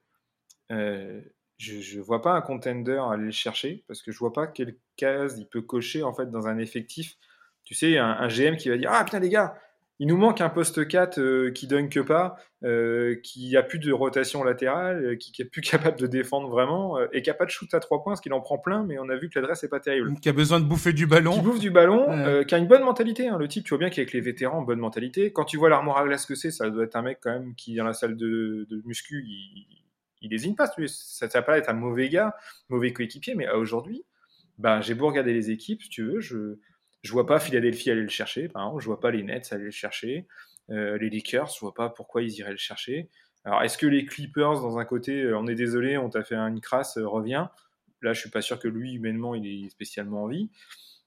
euh, 0.72 1.20
je 1.56 1.98
ne 1.98 2.02
vois 2.02 2.20
pas 2.20 2.32
un 2.32 2.40
contender 2.40 3.00
aller 3.08 3.26
le 3.26 3.30
chercher 3.30 3.84
parce 3.86 4.02
que 4.02 4.10
je 4.10 4.18
vois 4.18 4.32
pas 4.32 4.48
quelle 4.48 4.76
case 4.96 5.38
il 5.38 5.46
peut 5.46 5.62
cocher 5.62 6.02
en 6.02 6.12
fait 6.12 6.32
dans 6.32 6.48
un 6.48 6.58
effectif. 6.58 7.16
Tu 7.62 7.76
sais, 7.76 7.96
un, 7.96 8.26
GM 8.26 8.56
qui 8.56 8.70
va 8.70 8.76
dire 8.76 8.90
Ah 8.92 9.04
putain, 9.04 9.20
les 9.20 9.28
gars, 9.28 9.56
il 10.02 10.08
nous 10.08 10.16
manque 10.16 10.40
un 10.40 10.48
poste 10.48 10.88
4 10.88 11.20
euh, 11.20 11.52
qui 11.52 11.68
que 11.68 12.00
pas, 12.00 12.34
euh, 12.64 13.14
qui 13.22 13.56
a 13.56 13.62
plus 13.62 13.78
de 13.78 13.92
rotation 13.92 14.42
latérale, 14.42 15.04
euh, 15.04 15.14
qui, 15.14 15.40
est 15.40 15.44
plus 15.44 15.60
capable 15.62 15.96
de 15.96 16.08
défendre 16.08 16.48
vraiment, 16.48 16.98
et 17.12 17.22
qui 17.22 17.30
a 17.30 17.34
pas 17.34 17.44
de 17.44 17.50
shoot 17.50 17.72
à 17.72 17.78
3 17.78 18.02
points, 18.02 18.14
parce 18.14 18.20
qu'il 18.20 18.32
en 18.32 18.40
prend 18.40 18.58
plein, 18.58 18.82
mais 18.82 18.98
on 18.98 19.08
a 19.08 19.14
vu 19.14 19.30
que 19.30 19.38
l'adresse 19.38 19.62
est 19.62 19.68
pas 19.68 19.78
terrible. 19.78 20.12
Qui 20.20 20.28
a 20.28 20.32
besoin 20.32 20.58
de 20.58 20.64
bouffer 20.64 20.92
du 20.92 21.06
ballon. 21.06 21.34
Qui 21.34 21.40
bouffe 21.40 21.60
du 21.60 21.70
ballon, 21.70 22.44
qui 22.44 22.52
a 22.52 22.58
une 22.58 22.66
bonne 22.66 22.82
mentalité. 22.82 23.28
Hein. 23.28 23.38
Le 23.38 23.46
type, 23.46 23.62
tu 23.62 23.68
vois 23.68 23.78
bien 23.78 23.90
qu'avec 23.90 24.12
les 24.12 24.20
vétérans, 24.20 24.62
bonne 24.62 24.80
mentalité. 24.80 25.32
Quand 25.32 25.44
tu 25.44 25.56
vois 25.56 25.68
l'armoire 25.68 25.98
à 25.98 26.04
glace 26.04 26.26
que 26.26 26.34
c'est, 26.34 26.50
ça 26.50 26.68
doit 26.68 26.82
être 26.82 26.96
un 26.96 27.02
mec 27.02 27.18
quand 27.22 27.30
même 27.30 27.54
qui, 27.54 27.76
dans 27.76 27.84
la 27.84 27.92
salle 27.92 28.16
de, 28.16 28.66
de 28.68 28.82
muscu, 28.84 29.22
il, 29.24 29.66
il 30.20 30.28
désigne 30.28 30.56
pas. 30.56 30.66
Ça 30.66 31.26
ne 31.26 31.32
va 31.32 31.42
pas 31.42 31.58
être 31.58 31.68
un 31.68 31.74
mauvais 31.74 32.08
gars, 32.08 32.34
mauvais 32.68 32.92
coéquipier, 32.92 33.36
mais 33.36 33.48
aujourd'hui, 33.50 34.04
ben, 34.58 34.80
j'ai 34.80 34.94
beau 34.94 35.06
regarder 35.06 35.32
les 35.32 35.52
équipes, 35.52 35.80
si 35.80 35.88
tu 35.88 36.02
veux, 36.02 36.20
je 36.20 36.56
je 37.02 37.12
vois 37.12 37.26
pas 37.26 37.40
Philadelphie 37.40 37.90
aller 37.90 38.02
le 38.02 38.08
chercher, 38.08 38.48
par 38.48 38.62
exemple, 38.62 38.82
je 38.82 38.86
vois 38.86 39.00
pas 39.00 39.10
les 39.10 39.22
Nets 39.22 39.52
aller 39.52 39.64
le 39.64 39.70
chercher, 39.70 40.26
euh, 40.70 40.96
les 40.98 41.10
Lakers, 41.10 41.48
je 41.54 41.60
vois 41.60 41.74
pas 41.74 41.88
pourquoi 41.88 42.22
ils 42.22 42.32
iraient 42.38 42.52
le 42.52 42.56
chercher. 42.56 43.08
Alors, 43.44 43.62
est-ce 43.62 43.76
que 43.76 43.86
les 43.86 44.06
Clippers, 44.06 44.60
dans 44.60 44.78
un 44.78 44.84
côté, 44.84 45.22
euh, 45.22 45.36
on 45.36 45.46
est 45.48 45.56
désolé, 45.56 45.98
on 45.98 46.08
t'a 46.08 46.22
fait 46.22 46.36
une 46.36 46.60
crasse, 46.60 46.96
euh, 46.96 47.06
revient? 47.06 47.46
Là, 48.00 48.12
je 48.12 48.20
suis 48.20 48.30
pas 48.30 48.40
sûr 48.40 48.58
que 48.58 48.68
lui, 48.68 48.94
humainement, 48.94 49.34
il 49.34 49.46
est 49.46 49.68
spécialement 49.70 50.24
envie. 50.24 50.48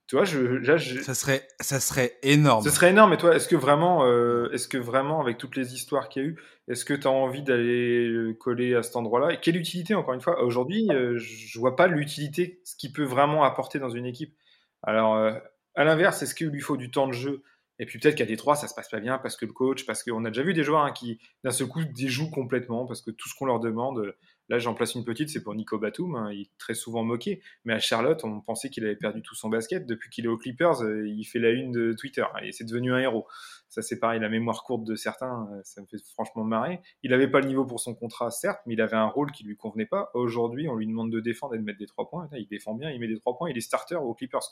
Tu 0.07 0.17
vois, 0.17 0.25
je, 0.25 0.39
là, 0.39 0.77
Ça, 0.77 1.15
serait, 1.15 1.47
ça 1.59 1.79
serait 1.79 2.17
énorme. 2.21 2.63
Ce 2.63 2.69
serait 2.69 2.91
énorme, 2.91 3.11
mais 3.11 3.17
toi, 3.17 3.35
est-ce 3.35 3.47
que 3.47 3.55
vraiment, 3.55 4.05
est-ce 4.51 4.67
que 4.67 4.77
vraiment, 4.77 5.19
avec 5.19 5.39
toutes 5.39 5.55
les 5.55 5.73
histoires 5.73 6.09
qu'il 6.09 6.21
y 6.21 6.25
a 6.25 6.29
eu, 6.29 6.39
est-ce 6.67 6.85
que 6.85 6.93
tu 6.93 7.07
as 7.07 7.11
envie 7.11 7.41
d'aller 7.41 8.35
coller 8.39 8.75
à 8.75 8.83
cet 8.83 8.97
endroit-là? 8.97 9.33
Et 9.33 9.39
quelle 9.39 9.57
utilité, 9.57 9.95
encore 9.95 10.13
une 10.13 10.21
fois? 10.21 10.43
Aujourd'hui, 10.43 10.87
je 11.15 11.59
vois 11.59 11.75
pas 11.75 11.87
l'utilité, 11.87 12.61
ce 12.63 12.75
qu'il 12.75 12.93
peut 12.93 13.03
vraiment 13.03 13.43
apporter 13.43 13.79
dans 13.79 13.89
une 13.89 14.05
équipe. 14.05 14.35
Alors, 14.83 15.41
à 15.75 15.83
l'inverse, 15.83 16.21
est-ce 16.21 16.35
qu'il 16.35 16.47
lui 16.47 16.61
faut 16.61 16.77
du 16.77 16.91
temps 16.91 17.07
de 17.07 17.13
jeu? 17.13 17.43
Et 17.77 17.85
puis 17.85 17.99
peut-être 17.99 18.15
qu'à 18.15 18.25
Détroit, 18.25 18.55
ça 18.55 18.67
se 18.67 18.73
passe 18.73 18.89
pas 18.89 18.99
bien 18.99 19.17
parce 19.17 19.35
que 19.35 19.45
le 19.45 19.51
coach, 19.51 19.85
parce 19.85 20.03
qu'on 20.03 20.23
a 20.23 20.29
déjà 20.29 20.43
vu 20.43 20.53
des 20.53 20.63
joueurs 20.63 20.83
hein, 20.83 20.93
qui, 20.93 21.19
d'un 21.43 21.51
seul 21.51 21.67
coup, 21.67 21.83
déjouent 21.83 22.31
complètement 22.31 22.85
parce 22.85 23.01
que 23.01 23.11
tout 23.11 23.27
ce 23.27 23.35
qu'on 23.35 23.45
leur 23.45 23.59
demande. 23.59 24.15
Là, 24.47 24.59
j'en 24.59 24.75
place 24.75 24.93
une 24.93 25.03
petite, 25.03 25.29
c'est 25.29 25.43
pour 25.43 25.55
Nico 25.55 25.79
Batum. 25.79 26.15
Hein, 26.15 26.31
il 26.31 26.41
est 26.41 26.51
très 26.57 26.75
souvent 26.75 27.03
moqué. 27.03 27.41
Mais 27.65 27.73
à 27.73 27.79
Charlotte, 27.79 28.23
on 28.23 28.41
pensait 28.41 28.69
qu'il 28.69 28.85
avait 28.85 28.95
perdu 28.95 29.21
tout 29.23 29.35
son 29.35 29.49
basket. 29.49 29.87
Depuis 29.87 30.09
qu'il 30.09 30.25
est 30.25 30.29
aux 30.29 30.37
Clippers, 30.37 30.83
euh, 30.83 31.07
il 31.07 31.25
fait 31.25 31.39
la 31.39 31.49
une 31.49 31.71
de 31.71 31.93
Twitter. 31.93 32.25
Et 32.43 32.51
c'est 32.51 32.63
devenu 32.63 32.93
un 32.93 32.99
héros. 32.99 33.27
Ça, 33.69 33.81
c'est 33.81 33.99
pareil, 33.99 34.19
la 34.21 34.29
mémoire 34.29 34.63
courte 34.63 34.83
de 34.83 34.95
certains, 34.95 35.49
euh, 35.51 35.61
ça 35.63 35.81
me 35.81 35.87
fait 35.87 35.97
franchement 36.13 36.43
marrer. 36.43 36.79
Il 37.01 37.11
n'avait 37.11 37.27
pas 37.27 37.41
le 37.41 37.47
niveau 37.47 37.65
pour 37.65 37.79
son 37.79 37.95
contrat, 37.95 38.29
certes, 38.29 38.61
mais 38.67 38.75
il 38.75 38.81
avait 38.81 38.95
un 38.95 39.07
rôle 39.07 39.31
qui 39.31 39.43
lui 39.43 39.57
convenait 39.57 39.87
pas. 39.87 40.11
Aujourd'hui, 40.13 40.69
on 40.69 40.75
lui 40.75 40.85
demande 40.85 41.11
de 41.11 41.19
défendre 41.19 41.55
et 41.55 41.57
de 41.57 41.63
mettre 41.63 41.79
des 41.79 41.87
trois 41.87 42.07
points. 42.07 42.29
il 42.33 42.47
défend 42.47 42.75
bien, 42.75 42.91
il 42.91 42.99
met 42.99 43.07
des 43.07 43.19
trois 43.19 43.35
points. 43.35 43.49
Il 43.49 43.57
est 43.57 43.61
starter 43.61 43.95
aux 43.95 44.13
Clippers. 44.13 44.51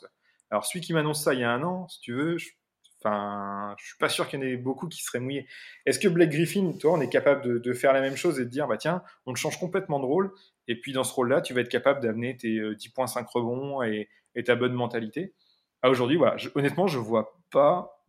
Alors, 0.50 0.64
celui 0.64 0.80
qui 0.80 0.92
m'annonce 0.92 1.22
ça 1.22 1.34
il 1.34 1.40
y 1.40 1.44
a 1.44 1.50
un 1.50 1.62
an, 1.62 1.88
si 1.88 2.00
tu 2.00 2.12
veux, 2.12 2.38
je, 2.38 2.50
enfin, 3.04 3.74
je 3.78 3.84
suis 3.86 3.98
pas 3.98 4.08
sûr 4.08 4.28
qu'il 4.28 4.40
y 4.40 4.42
en 4.42 4.46
ait 4.46 4.56
beaucoup 4.56 4.88
qui 4.88 5.02
seraient 5.02 5.20
mouillés. 5.20 5.46
Est-ce 5.86 5.98
que 5.98 6.08
Blake 6.08 6.30
Griffin, 6.30 6.72
toi, 6.80 6.92
on 6.92 7.00
est 7.00 7.08
capable 7.08 7.60
de, 7.60 7.72
faire 7.72 7.92
la 7.92 8.00
même 8.00 8.16
chose 8.16 8.40
et 8.40 8.44
de 8.44 8.50
dire, 8.50 8.66
bah 8.66 8.76
tiens, 8.76 9.02
on 9.26 9.32
te 9.32 9.38
change 9.38 9.58
complètement 9.58 10.00
de 10.00 10.06
rôle, 10.06 10.32
et 10.68 10.80
puis 10.80 10.92
dans 10.92 11.04
ce 11.04 11.12
rôle-là, 11.12 11.40
tu 11.42 11.54
vas 11.54 11.60
être 11.60 11.68
capable 11.68 12.00
d'amener 12.00 12.36
tes 12.36 12.58
10.5 12.58 13.18
euh, 13.18 13.24
rebonds 13.32 13.82
et, 13.82 14.08
ta 14.44 14.56
bonne 14.56 14.72
mentalité? 14.72 15.34
À 15.82 15.90
aujourd'hui, 15.90 16.16
voilà, 16.16 16.36
honnêtement, 16.54 16.86
je 16.86 16.98
vois 16.98 17.38
pas 17.50 18.02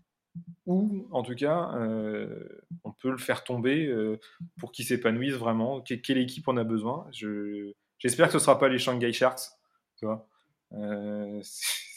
où, 0.65 1.07
en 1.11 1.23
tout 1.23 1.35
cas, 1.35 1.71
euh, 1.75 2.63
on 2.83 2.91
peut 2.91 3.11
le 3.11 3.17
faire 3.17 3.43
tomber 3.43 3.85
euh, 3.87 4.19
pour 4.59 4.71
qu'il 4.71 4.85
s'épanouisse 4.85 5.35
vraiment. 5.35 5.81
quelle 5.81 6.17
équipe 6.17 6.47
on 6.47 6.57
a 6.57 6.63
besoin 6.63 7.07
J'espère 7.99 8.27
que 8.27 8.33
ce 8.33 8.39
sera 8.39 8.59
pas 8.59 8.69
les 8.69 8.79
Shanghai 8.79 9.13
Sharks, 9.13 9.41
tu 9.97 10.05
vois. 10.05 10.27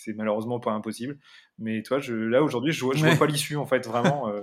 c'est 0.09 0.15
malheureusement 0.15 0.59
pas 0.59 0.73
impossible. 0.73 1.19
Mais 1.59 1.83
toi, 1.83 1.99
je, 1.99 2.15
là 2.15 2.43
aujourd'hui, 2.43 2.73
je, 2.73 2.87
je 2.95 3.05
vois 3.05 3.17
pas 3.17 3.27
l'issue 3.27 3.57
en 3.57 3.67
fait. 3.67 3.87
Vraiment, 3.87 4.29
euh, 4.29 4.43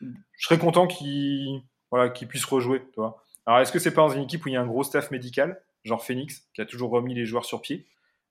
je 0.00 0.46
serais 0.46 0.58
content 0.58 0.86
qu'il 0.86 1.62
voilà, 1.90 2.10
qu 2.10 2.26
puisse 2.26 2.44
rejouer. 2.44 2.82
Toi. 2.94 3.24
Alors, 3.46 3.60
est-ce 3.60 3.72
que 3.72 3.78
c'est 3.78 3.92
pas 3.92 4.02
dans 4.02 4.14
une 4.14 4.22
équipe 4.22 4.44
où 4.44 4.48
il 4.48 4.52
y 4.52 4.56
a 4.56 4.62
un 4.62 4.66
gros 4.66 4.84
staff 4.84 5.10
médical, 5.10 5.60
genre 5.84 6.04
Phoenix, 6.04 6.48
qui 6.54 6.60
a 6.60 6.66
toujours 6.66 6.90
remis 6.90 7.14
les 7.14 7.26
joueurs 7.26 7.44
sur 7.44 7.60
pied? 7.60 7.86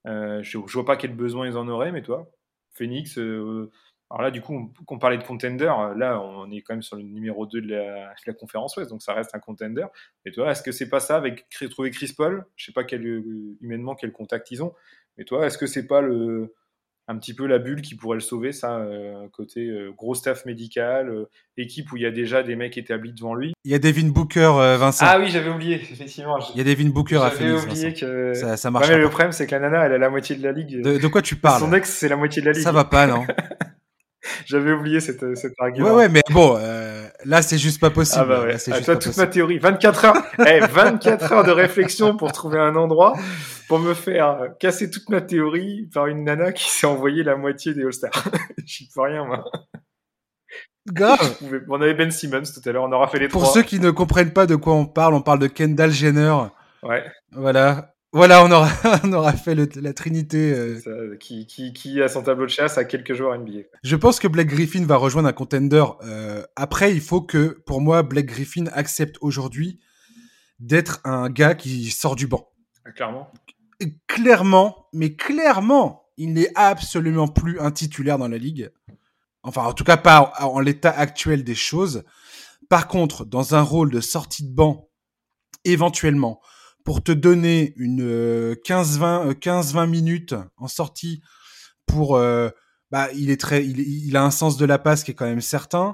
Euh, 0.08 0.42
je, 0.42 0.58
je, 0.66 0.74
vois 0.74 0.86
pas 0.86 0.96
quel 0.96 1.14
besoin 1.14 1.48
ils 1.48 1.58
en 1.58 1.68
auraient, 1.68 1.92
mais 1.92 2.02
toi, 2.02 2.32
Phoenix. 2.72 3.18
alors 3.18 4.22
là, 4.22 4.32
du 4.32 4.42
coup, 4.42 4.72
on, 4.88 5.00
parlait 5.00 5.18
de 5.18 5.24
contender. 5.24 5.66
Là, 5.66 6.22
on 6.22 6.50
est 6.52 6.62
quand 6.62 6.74
même 6.74 6.82
sur 6.82 6.96
le 6.96 7.04
numéro 7.04 7.46
2 7.46 7.60
de 7.62 7.68
la, 7.68 8.12
de 8.12 8.28
la 8.28 8.34
conférence 8.34 8.78
Ouest, 8.78 8.90
donc 8.90 9.02
ça 9.02 9.14
reste 9.14 9.36
un 9.36 9.40
contender. 9.40 9.86
Et 10.24 10.32
toi, 10.32 10.50
est-ce 10.50 10.64
que 10.64 10.72
c'est 10.72 10.88
pas 10.88 11.02
ça 11.02 11.18
avec 11.18 11.50
trouver 11.70 11.92
Chris 11.92 12.14
Paul? 12.16 12.46
Je 12.56 12.68
sais 12.68 12.72
pas 12.72 12.86
quel, 12.86 13.06
humainement 13.60 13.96
quel 13.96 14.14
contact 14.14 14.52
ils 14.52 14.64
ont, 14.64 14.74
et 15.20 15.26
toi, 15.26 15.46
est-ce 15.46 15.58
que 15.58 15.68
c'est 15.68 15.86
pas 15.86 16.00
le, 16.02 16.56
un 17.10 17.18
petit 17.18 17.34
peu 17.34 17.48
la 17.48 17.58
bulle 17.58 17.82
qui 17.82 17.96
pourrait 17.96 18.18
le 18.18 18.22
sauver, 18.22 18.52
ça, 18.52 18.78
euh, 18.78 19.28
côté 19.34 19.66
euh, 19.66 19.92
gros 19.98 20.14
staff 20.14 20.46
médical, 20.46 21.10
euh, 21.10 21.26
équipe 21.58 21.92
où 21.92 21.98
il 21.98 22.04
y 22.04 22.06
a 22.06 22.12
déjà 22.12 22.44
des 22.44 22.56
mecs 22.56 22.78
établis 22.78 23.14
devant 23.14 23.34
lui 23.34 23.54
Il 23.66 23.72
y 23.72 23.74
a 23.74 23.80
Devin 23.80 24.10
Booker, 24.10 24.76
Vincent. 24.80 25.06
Ah 25.10 25.18
oui, 25.20 25.28
j'avais 25.30 25.50
oublié, 25.50 25.76
effectivement. 25.76 26.38
Il 26.54 26.60
y 26.60 26.62
a 26.62 26.64
Devin 26.64 26.90
Booker 26.90 27.18
à 27.18 27.32
Phoenix. 27.32 27.62
J'avais 27.62 27.72
oublié 27.72 27.94
que. 27.96 28.34
Ça, 28.36 28.58
ça 28.58 28.70
marche. 28.70 28.90
le 28.90 29.10
problème, 29.10 29.32
c'est 29.32 29.48
que 29.48 29.56
la 29.56 29.62
nana, 29.62 29.88
elle 29.88 29.94
a 29.94 29.98
la 29.98 30.10
moitié 30.12 30.36
de 30.36 30.44
la 30.44 30.52
ligue. 30.52 30.82
De, 30.82 31.08
quoi 31.08 31.24
tu 31.24 31.36
parles? 31.36 31.60
Son 31.60 31.74
ex, 31.74 31.90
c'est 31.90 32.10
la 32.10 32.16
moitié 32.16 32.44
de 32.44 32.48
la 32.48 32.54
ligue. 32.54 32.64
Ça 32.64 32.72
va 32.72 32.86
pas, 32.86 33.08
non? 33.08 33.26
J'avais 34.50 34.72
oublié 34.72 35.00
cette, 35.00 35.38
cette 35.38 35.54
argument. 35.60 35.90
Ouais, 35.90 35.96
ouais, 35.96 36.10
mais 36.10 36.22
bon, 36.32 36.58
euh, 36.58 37.08
là, 37.24 37.44
c'est 37.44 37.60
juste 37.60 37.80
pas 37.80 37.92
possible. 37.92 38.24
Ah 38.24 38.26
bah 38.26 38.44
ouais. 38.46 38.56
Ah, 38.72 38.82
toi, 38.82 38.96
toute 38.96 39.16
ma 39.16 39.28
théorie. 39.28 39.60
24 39.60 40.06
heures. 40.06 40.16
hey, 40.40 40.62
24 40.62 41.32
heures 41.32 41.44
de 41.44 41.52
réflexion 41.52 42.18
pour 42.18 42.32
trouver 42.32 42.58
un 42.60 42.76
endroit 42.76 43.14
pour 43.68 43.78
me 43.78 43.94
faire 43.94 44.48
casser 44.60 44.90
toute 44.90 45.08
ma 45.10 45.22
théorie 45.22 45.88
par 45.94 46.08
une 46.08 46.24
nana 46.24 46.52
qui 46.52 46.68
s'est 46.68 46.88
envoyée 46.88 47.22
la 47.22 47.36
moitié 47.36 47.76
des 47.76 47.84
All-Stars. 47.84 48.28
J'y 48.66 48.90
peux 48.90 49.02
rien, 49.02 49.24
moi. 49.24 49.46
Grave. 50.92 51.38
On 51.70 51.80
avait 51.80 51.94
Ben 51.94 52.10
Simmons 52.10 52.42
tout 52.42 52.68
à 52.68 52.72
l'heure, 52.72 52.86
on 52.86 52.92
aura 52.92 53.08
fait 53.08 53.20
les 53.20 53.28
pour 53.28 53.42
trois. 53.42 53.54
Pour 53.54 53.62
ceux 53.62 53.62
qui 53.62 53.80
ne 53.80 53.92
comprennent 53.92 54.34
pas 54.34 54.48
de 54.48 54.56
quoi 54.56 54.74
on 54.74 54.88
parle, 54.88 55.14
on 55.14 55.22
parle 55.22 55.38
de 55.38 55.48
Kendall 55.48 55.92
Jenner. 55.92 56.34
Ouais. 56.82 57.06
Voilà. 57.34 57.94
Voilà, 58.12 58.44
on 58.44 58.52
aura, 58.52 58.72
on 59.04 59.14
aura 59.14 59.34
fait 59.34 59.56
la 59.56 59.94
trinité. 59.94 60.52
Euh. 60.54 61.16
qui, 61.18 61.46
qui, 61.46 61.74
qui, 61.74 62.02
a 62.02 62.08
son 62.08 62.24
tableau 62.24 62.46
de 62.46 62.52
chasse 62.52 62.78
à 62.78 62.86
quelques 62.86 63.14
joueurs 63.14 63.38
NBA. 63.38 63.62
Je 63.84 63.96
pense 63.96 64.20
que 64.20 64.28
Blake 64.28 64.48
Griffin 64.48 64.84
va 64.86 64.96
rejoindre 64.96 65.30
un 65.30 65.34
contender. 65.34 65.84
Euh, 66.04 66.44
après, 66.56 66.92
il 66.92 67.02
faut 67.02 67.22
que, 67.22 67.62
pour 67.66 67.82
moi, 67.82 68.02
Blake 68.02 68.26
Griffin 68.26 68.66
accepte 68.74 69.18
aujourd'hui 69.22 69.80
d'être 70.60 71.02
un 71.04 71.30
gars 71.30 71.54
qui 71.54 71.92
sort 71.92 72.16
du 72.16 72.26
banc. 72.26 72.50
Ah, 72.86 72.92
clairement. 72.92 73.32
clairement, 74.08 74.88
mais 74.92 75.16
clairement, 75.16 76.10
il 76.18 76.34
n'est 76.34 76.52
absolument 76.56 77.28
plus 77.28 77.60
un 77.60 77.72
titulaire 77.72 78.18
dans 78.18 78.28
la 78.28 78.38
ligue. 78.38 78.72
Enfin, 79.44 79.64
en 79.64 79.74
tout 79.74 79.84
cas, 79.84 79.98
pas 79.98 80.34
en 80.40 80.60
l'état 80.60 80.92
actuel 80.92 81.44
des 81.44 81.56
choses. 81.56 82.04
Par 82.70 82.88
contre, 82.88 83.24
dans 83.24 83.56
un 83.56 83.62
rôle 83.62 83.92
de 83.92 84.02
sortie 84.02 84.44
de 84.44 84.54
banc, 84.54 84.90
éventuellement, 85.64 86.42
pour 86.90 87.04
te 87.04 87.12
donner 87.12 87.76
une 87.78 88.02
15-20 88.02 89.28
euh, 89.28 89.34
15-20 89.34 89.78
euh, 89.78 89.86
minutes 89.86 90.36
en 90.58 90.68
sortie 90.68 91.22
pour 91.86 92.16
euh, 92.16 92.50
bah, 92.90 93.10
il 93.14 93.30
est 93.30 93.40
très 93.40 93.64
il, 93.64 94.18
a 94.18 94.24
un 94.24 94.32
sens 94.32 94.58
de 94.58 94.66
la 94.66 94.80
passe 94.80 95.04
qui 95.04 95.12
est 95.12 95.14
quand 95.14 95.28
même 95.28 95.40
certain. 95.40 95.94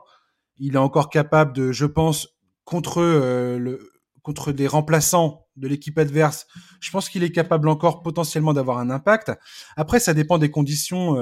Il 0.56 0.76
est 0.76 0.78
encore 0.78 1.10
capable 1.10 1.52
de 1.52 1.74
je 1.74 1.86
pense 1.86 2.30
contre 2.64 3.02
le 3.02 3.91
contre 4.22 4.54
des 4.54 4.68
remplaçants 4.68 5.46
de 5.58 5.68
l'équipe 5.68 6.00
adverse 6.00 6.48
je 6.80 6.91
pense 6.91 7.10
qu'il 7.10 7.24
est 7.24 7.32
capable 7.34 7.68
encore 7.68 8.02
potentiellement 8.02 8.54
d'avoir 8.54 8.78
un 8.78 8.89
impact. 8.89 9.34
Après 9.76 10.00
ça 10.00 10.14
dépend 10.14 10.38
des 10.38 10.50
conditions 10.50 11.18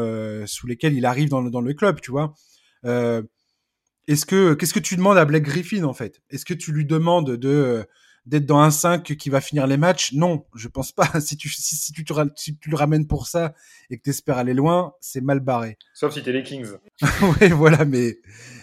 sous 0.46 0.68
lesquelles 0.68 0.94
il 0.94 1.08
arrive 1.08 1.30
dans 1.30 1.42
le, 1.42 1.50
dans 1.50 1.62
le 1.62 1.74
club 1.74 2.00
tu 2.00 2.12
vois. 2.12 2.36
Est-ce 2.84 4.28
que 4.28 4.54
qu'est-ce 4.54 4.74
que 4.76 4.80
tu 4.80 4.98
demandes 4.98 5.18
à 5.18 5.26
Blake 5.26 5.46
Griffin 5.46 5.84
en 5.84 5.94
fait? 5.94 6.22
Est-ce 6.30 6.46
que 6.46 6.54
tu 6.54 6.72
lui 6.72 6.86
demandes 6.86 7.32
de 7.32 7.88
d'être 8.26 8.46
dans 8.46 8.60
un 8.60 8.72
5 8.72 9.04
qui 9.04 9.30
va 9.30 9.42
finir 9.42 9.68
les 9.68 9.78
matchs? 9.78 10.14
Non, 10.14 10.46
je 10.56 10.68
pense 10.68 10.92
pas. 10.92 11.10
Si 11.22 11.38
tu, 11.38 11.50
si, 11.50 11.92
tu, 11.94 12.04
tu, 12.04 12.58
tu, 12.58 12.70
le 12.70 12.76
ramènes 12.76 13.08
pour 13.08 13.28
ça 13.28 13.54
et 13.90 13.98
que 13.98 14.04
tu 14.04 14.10
espères 14.10 14.38
aller 14.38 14.54
loin, 14.54 14.94
c'est 15.00 15.22
mal 15.22 15.40
barré. 15.40 15.78
Sauf 15.94 16.14
si 16.14 16.24
t'es 16.24 16.32
les 16.32 16.44
Kings. 16.44 16.68
oui, 17.42 17.50
voilà, 17.50 17.86
mais 17.86 18.18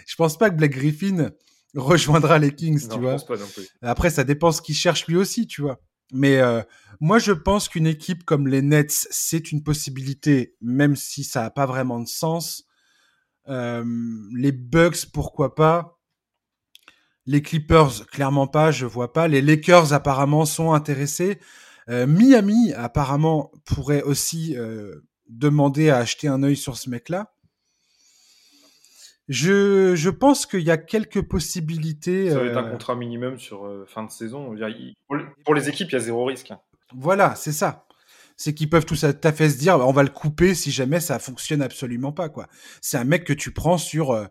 je 0.07 0.15
pense 0.17 0.37
pas 0.37 0.51
que 0.51 0.57
Black 0.57 0.73
Griffin 0.73 1.31
rejoindra 1.75 2.39
les 2.39 2.55
Kings, 2.55 2.89
tu 2.89 2.99
vois. 2.99 3.13
Pense 3.13 3.27
pas 3.27 3.37
non 3.37 3.47
plus. 3.47 3.69
Après, 3.83 4.11
ça 4.11 4.25
dépend 4.25 4.53
ce 4.53 4.63
qu'il 4.63 4.75
cherche 4.75 5.07
lui 5.07 5.17
aussi, 5.17 5.47
tu 5.47 5.63
vois. 5.63 5.81
Mais 6.13 6.39
euh, 6.39 6.63
moi, 7.01 7.19
je 7.19 7.33
pense 7.33 7.69
qu'une 7.69 7.87
équipe 7.87 8.25
comme 8.25 8.49
les 8.49 8.63
Nets, 8.63 9.07
c'est 9.11 9.53
une 9.53 9.63
possibilité, 9.63 10.57
même 10.61 10.97
si 10.97 11.25
ça 11.25 11.43
n'a 11.43 11.51
pas 11.51 11.67
vraiment 11.67 12.01
de 12.01 12.09
sens. 12.09 12.65
Euh, 13.49 13.85
les 14.37 14.53
Bucks, 14.53 15.07
pourquoi 15.13 15.55
pas? 15.55 15.99
Les 17.31 17.43
Clippers, 17.43 18.07
clairement 18.11 18.49
pas, 18.49 18.72
je 18.72 18.87
vois 18.87 19.12
pas. 19.12 19.28
Les 19.28 19.41
Lakers, 19.41 19.93
apparemment, 19.93 20.45
sont 20.45 20.72
intéressés. 20.72 21.39
Euh, 21.89 22.05
Miami, 22.05 22.72
apparemment, 22.72 23.53
pourrait 23.64 24.03
aussi 24.03 24.57
euh, 24.57 24.97
demander 25.28 25.91
à 25.91 25.99
acheter 25.99 26.26
un 26.26 26.43
œil 26.43 26.57
sur 26.57 26.76
ce 26.76 26.91
mec-là. 26.91 27.33
Je, 29.28 29.95
je 29.95 30.11
pense 30.11 30.45
qu'il 30.45 30.62
y 30.62 30.72
a 30.72 30.76
quelques 30.76 31.22
possibilités. 31.22 32.31
Ça 32.31 32.41
va 32.41 32.47
être 32.47 32.57
un 32.57 32.66
euh, 32.66 32.72
contrat 32.72 32.97
minimum 32.97 33.39
sur 33.39 33.64
fin 33.87 34.03
de 34.03 34.11
saison. 34.11 34.53
Pour 35.45 35.55
les 35.55 35.68
équipes, 35.68 35.89
il 35.91 35.93
y 35.93 35.97
a 35.97 36.01
zéro 36.01 36.24
risque. 36.24 36.53
Voilà, 36.93 37.37
c'est 37.37 37.53
ça. 37.53 37.87
C'est 38.37 38.55
qu'ils 38.55 38.70
peuvent 38.70 38.87
tous 38.87 39.05
à 39.05 39.33
fait 39.33 39.51
se 39.51 39.59
dire, 39.59 39.76
on 39.78 39.93
va 39.93 40.03
le 40.03 40.09
couper 40.09 40.57
si 40.57 40.72
jamais 40.72 40.99
ça 40.99 41.20
fonctionne 41.20 41.62
absolument 41.62 42.11
pas, 42.11 42.28
quoi. 42.28 42.49
C'est 42.81 42.97
un 42.97 43.05
mec 43.05 43.22
que 43.22 43.33
tu 43.33 43.53
prends 43.53 43.78
sur 43.78 44.28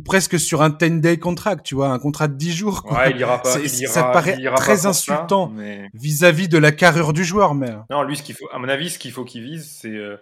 presque 0.00 0.38
sur 0.38 0.62
un 0.62 0.70
10-day 0.70 1.18
contract, 1.18 1.66
tu 1.66 1.74
vois, 1.74 1.88
un 1.88 1.98
contrat 1.98 2.28
de 2.28 2.34
10 2.34 2.52
jours. 2.52 2.82
Quoi. 2.82 2.98
Ouais, 2.98 3.10
il 3.10 3.18
ira 3.18 3.42
pas. 3.42 3.58
Il 3.58 3.80
ira, 3.80 3.92
ça 3.92 4.04
paraît 4.04 4.38
très 4.56 4.86
insultant 4.86 5.52
vis-à-vis 5.92 6.48
de 6.48 6.58
la 6.58 6.72
carrure 6.72 7.12
du 7.12 7.24
joueur, 7.24 7.54
mais. 7.54 7.70
Non, 7.90 8.02
lui, 8.02 8.16
ce 8.16 8.22
qu'il 8.22 8.34
faut, 8.34 8.48
à 8.52 8.58
mon 8.58 8.68
avis, 8.68 8.90
ce 8.90 8.98
qu'il 8.98 9.12
faut 9.12 9.24
qu'il 9.24 9.42
vise, 9.42 9.70
c'est 9.70 9.94
euh, 9.94 10.16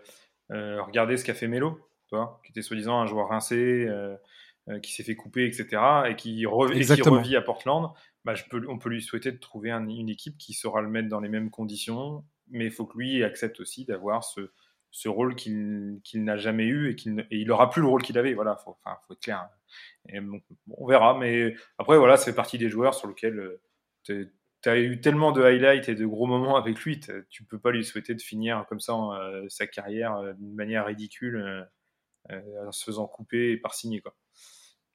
euh, 0.53 0.83
regarder 0.83 1.17
ce 1.17 1.25
qu'a 1.25 1.35
fait 1.35 1.47
Melo, 1.47 1.79
toi, 2.09 2.41
qui 2.45 2.51
était 2.51 2.63
soi-disant 2.63 3.01
un 3.01 3.07
joueur 3.07 3.29
rincé, 3.29 3.87
euh, 3.89 4.17
qui 4.83 4.93
s'est 4.93 5.05
fait 5.05 5.17
couper, 5.17 5.47
etc., 5.47 5.83
et 6.09 6.17
qui, 6.17 6.45
revit 6.47 7.37
à 7.37 7.43
Portland. 7.43 7.91
Bah, 8.25 8.35
je 8.35 8.43
peux, 8.51 8.63
on 8.69 8.79
peut 8.79 8.91
lui 8.91 9.03
souhaiter 9.03 9.33
de 9.33 9.39
trouver 9.39 9.71
une 9.71 10.09
équipe 10.09 10.37
qui 10.37 10.53
saura 10.53 10.83
le 10.83 10.89
mettre 10.89 11.09
dans 11.09 11.21
les 11.21 11.31
mêmes 11.31 11.51
conditions, 11.51 12.25
mais 12.51 12.67
il 12.67 12.71
faut 12.71 12.85
que 12.85 12.99
lui 12.99 13.25
accepte 13.25 13.61
aussi 13.61 13.85
d'avoir 13.85 14.25
ce, 14.25 14.51
ce 14.91 15.09
rôle 15.09 15.37
qu'il 15.37 16.01
n'a 16.15 16.37
jamais 16.37 16.65
eu 16.65 16.91
et 16.91 16.97
qu'il 16.97 17.27
il 17.31 17.51
aura 17.51 17.71
plus 17.71 17.83
le 17.83 17.89
rôle 17.89 18.03
qu'il 18.03 18.19
avait. 18.19 18.35
Voilà, 18.35 18.57
faut, 18.57 18.77
enfin, 18.85 18.97
faut 19.07 19.15
être 19.15 19.21
clair. 19.21 19.49
Et 20.09 20.19
on 20.71 20.87
verra, 20.87 21.17
mais 21.19 21.55
après, 21.79 21.97
voilà, 21.97 22.17
c'est 22.17 22.35
partie 22.35 22.59
des 22.59 22.69
joueurs 22.69 22.95
sur 22.95 23.09
lesquels 23.09 23.39
euh, 24.09 24.33
tu 24.63 24.69
as 24.69 24.79
eu 24.79 25.01
tellement 25.01 25.33
de 25.33 25.43
highlights 25.43 25.89
et 25.89 25.95
de 25.95 26.07
gros 26.07 26.27
moments 26.27 26.57
avec 26.57 26.81
lui, 26.81 27.01
tu 27.29 27.45
peux 27.45 27.59
pas 27.59 27.71
lui 27.71 27.85
souhaiter 27.85 28.15
de 28.15 28.23
finir 28.23 28.67
comme 28.69 28.81
ça 28.81 28.95
euh, 28.95 29.47
sa 29.49 29.67
carrière 29.67 30.17
euh, 30.17 30.33
d'une 30.35 30.55
manière 30.55 30.87
ridicule 30.87 31.67
en 32.29 32.73
se 32.73 32.85
faisant 32.85 33.07
couper 33.07 33.57
par 33.57 33.75
signer. 33.75 34.01
Quoi. 34.01 34.15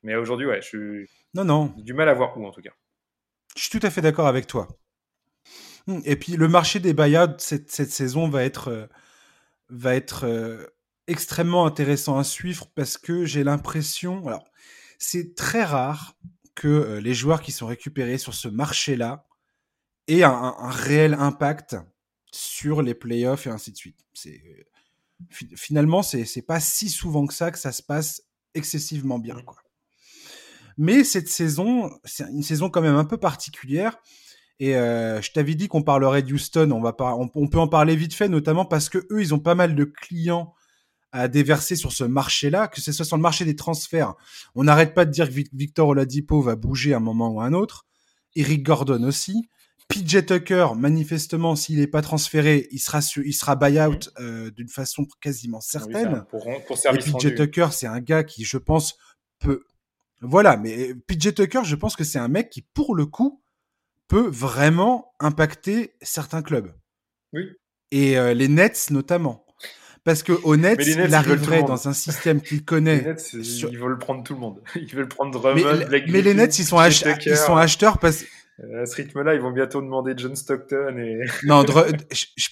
Mais 0.03 0.15
aujourd'hui, 0.15 0.45
ouais, 0.45 0.61
je 0.61 1.05
non, 1.33 1.45
non. 1.45 1.73
du 1.77 1.93
mal 1.93 2.09
à 2.09 2.13
voir 2.13 2.37
où 2.37 2.45
en 2.45 2.51
tout 2.51 2.61
cas. 2.61 2.73
Je 3.55 3.61
suis 3.63 3.79
tout 3.79 3.85
à 3.85 3.89
fait 3.89 4.01
d'accord 4.01 4.27
avec 4.27 4.47
toi. 4.47 4.67
Et 6.03 6.15
puis 6.15 6.33
le 6.35 6.47
marché 6.47 6.79
des 6.79 6.93
buyouts 6.93 7.37
cette, 7.37 7.71
cette 7.71 7.91
saison 7.91 8.27
va 8.27 8.43
être 8.43 8.89
va 9.69 9.95
être 9.95 10.25
euh, 10.25 10.65
extrêmement 11.07 11.65
intéressant 11.65 12.17
à 12.17 12.23
suivre 12.23 12.67
parce 12.75 12.97
que 12.97 13.25
j'ai 13.25 13.43
l'impression, 13.43 14.27
alors 14.27 14.45
c'est 14.99 15.35
très 15.35 15.63
rare 15.63 16.15
que 16.55 16.67
euh, 16.67 17.01
les 17.01 17.13
joueurs 17.13 17.41
qui 17.41 17.51
sont 17.51 17.67
récupérés 17.67 18.17
sur 18.17 18.33
ce 18.33 18.47
marché-là 18.47 19.27
aient 20.07 20.23
un, 20.23 20.69
réel 20.69 21.15
impact 21.15 21.75
sur 22.31 22.81
les 22.81 22.93
playoffs 22.93 23.47
et 23.47 23.49
ainsi 23.49 23.71
de 23.71 23.77
suite. 23.77 24.05
C'est 24.13 24.67
finalement 25.55 26.03
c'est 26.03 26.41
pas 26.41 26.59
si 26.59 26.89
souvent 26.89 27.25
que 27.25 27.33
ça 27.33 27.49
que 27.49 27.57
ça 27.57 27.71
se 27.71 27.81
passe 27.81 28.23
excessivement 28.53 29.17
bien 29.17 29.41
quoi. 29.41 29.55
Mais 30.77 31.05
cette 31.05 31.29
saison, 31.29 31.89
c'est 32.03 32.25
une 32.25 32.43
saison 32.43 32.69
quand 32.69 32.81
même 32.81 32.95
un 32.95 33.05
peu 33.05 33.17
particulière 33.17 33.97
et 34.59 34.75
euh, 34.75 35.21
je 35.21 35.31
t'avais 35.31 35.55
dit 35.55 35.67
qu'on 35.67 35.83
parlerait 35.83 36.21
d'Houston. 36.21 36.71
On 36.71 36.81
va 36.81 36.93
pas, 36.93 37.15
on, 37.15 37.47
peut 37.47 37.59
en 37.59 37.67
parler 37.67 37.95
vite 37.95 38.13
fait, 38.13 38.29
notamment 38.29 38.65
parce 38.65 38.89
que 38.89 38.99
eux, 39.11 39.21
ils 39.21 39.33
ont 39.33 39.39
pas 39.39 39.55
mal 39.55 39.75
de 39.75 39.83
clients 39.83 40.53
à 41.11 41.27
déverser 41.27 41.75
sur 41.75 41.91
ce 41.91 42.03
marché-là, 42.03 42.67
que 42.67 42.81
ce 42.81 42.91
soit 42.91 43.05
sur 43.05 43.17
le 43.17 43.21
marché 43.21 43.45
des 43.45 43.55
transferts. 43.55 44.13
On 44.53 44.63
n'arrête 44.63 44.93
pas 44.93 45.05
de 45.05 45.11
dire 45.11 45.29
que 45.29 45.41
Victor 45.53 45.89
Oladipo 45.89 46.41
va 46.41 46.55
bouger 46.55 46.93
à 46.93 46.97
un 46.97 47.01
moment 47.01 47.29
ou 47.29 47.41
à 47.41 47.45
un 47.45 47.53
autre. 47.53 47.85
Eric 48.35 48.63
Gordon 48.63 49.03
aussi. 49.03 49.47
PJ 49.87 50.25
Tucker, 50.25 50.69
manifestement, 50.75 51.55
s'il 51.55 51.79
n'est 51.79 51.87
pas 51.87 52.01
transféré, 52.01 52.67
il 52.71 52.79
sera, 52.79 52.99
il 53.23 53.33
sera 53.33 53.55
buyout 53.55 54.09
euh, 54.19 54.49
d'une 54.51 54.67
façon 54.67 55.05
quasiment 55.21 55.61
certaine. 55.61 56.25
pour, 56.29 56.49
pour 56.65 56.77
Et 56.77 56.97
PJ 56.97 57.35
Tucker, 57.35 57.67
c'est 57.71 57.87
un 57.87 57.99
gars 57.99 58.23
qui, 58.23 58.43
je 58.45 58.57
pense, 58.57 58.97
peut. 59.39 59.63
Voilà, 60.21 60.57
mais 60.57 60.95
PJ 61.07 61.35
Tucker, 61.35 61.61
je 61.65 61.75
pense 61.75 61.95
que 61.95 62.03
c'est 62.03 62.17
un 62.17 62.29
mec 62.29 62.49
qui, 62.49 62.61
pour 62.61 62.95
le 62.95 63.05
coup, 63.05 63.43
peut 64.07 64.27
vraiment 64.27 65.13
impacter 65.19 65.95
certains 66.01 66.41
clubs. 66.41 66.73
Oui. 67.33 67.49
Et 67.91 68.17
euh, 68.17 68.33
les 68.33 68.47
Nets 68.47 68.91
notamment. 68.91 69.45
Parce 70.03 70.21
que 70.21 70.33
au 70.43 70.55
Nets, 70.55 70.85
il 70.85 71.13
arriverait 71.15 71.63
dans 71.63 71.87
un 71.87 71.93
système 71.93 72.39
qu'il 72.39 72.63
connaît. 72.65 72.97
Les 72.97 73.05
Nets, 73.05 73.33
ils 73.33 73.77
veulent 73.77 73.97
prendre 73.97 74.23
tout 74.23 74.35
le 74.35 74.39
monde. 74.39 74.61
Ils 74.75 74.95
veulent 74.95 75.07
prendre 75.07 75.31
Drummond, 75.31 75.87
mais, 75.89 76.03
mais 76.07 76.21
les 76.21 76.33
Nets, 76.35 76.59
ils 76.59 76.65
sont, 76.65 76.79
ils 76.79 77.37
sont 77.37 77.57
acheteurs 77.57 77.97
parce 77.97 78.23
euh, 78.63 78.83
à 78.83 78.85
ce 78.85 78.95
rythme-là, 78.95 79.35
ils 79.35 79.41
vont 79.41 79.51
bientôt 79.51 79.81
demander 79.81 80.13
John 80.15 80.35
Stockton 80.35 80.97
et. 80.97 81.25
non, 81.43 81.65
je, 81.65 82.25
je, 82.37 82.47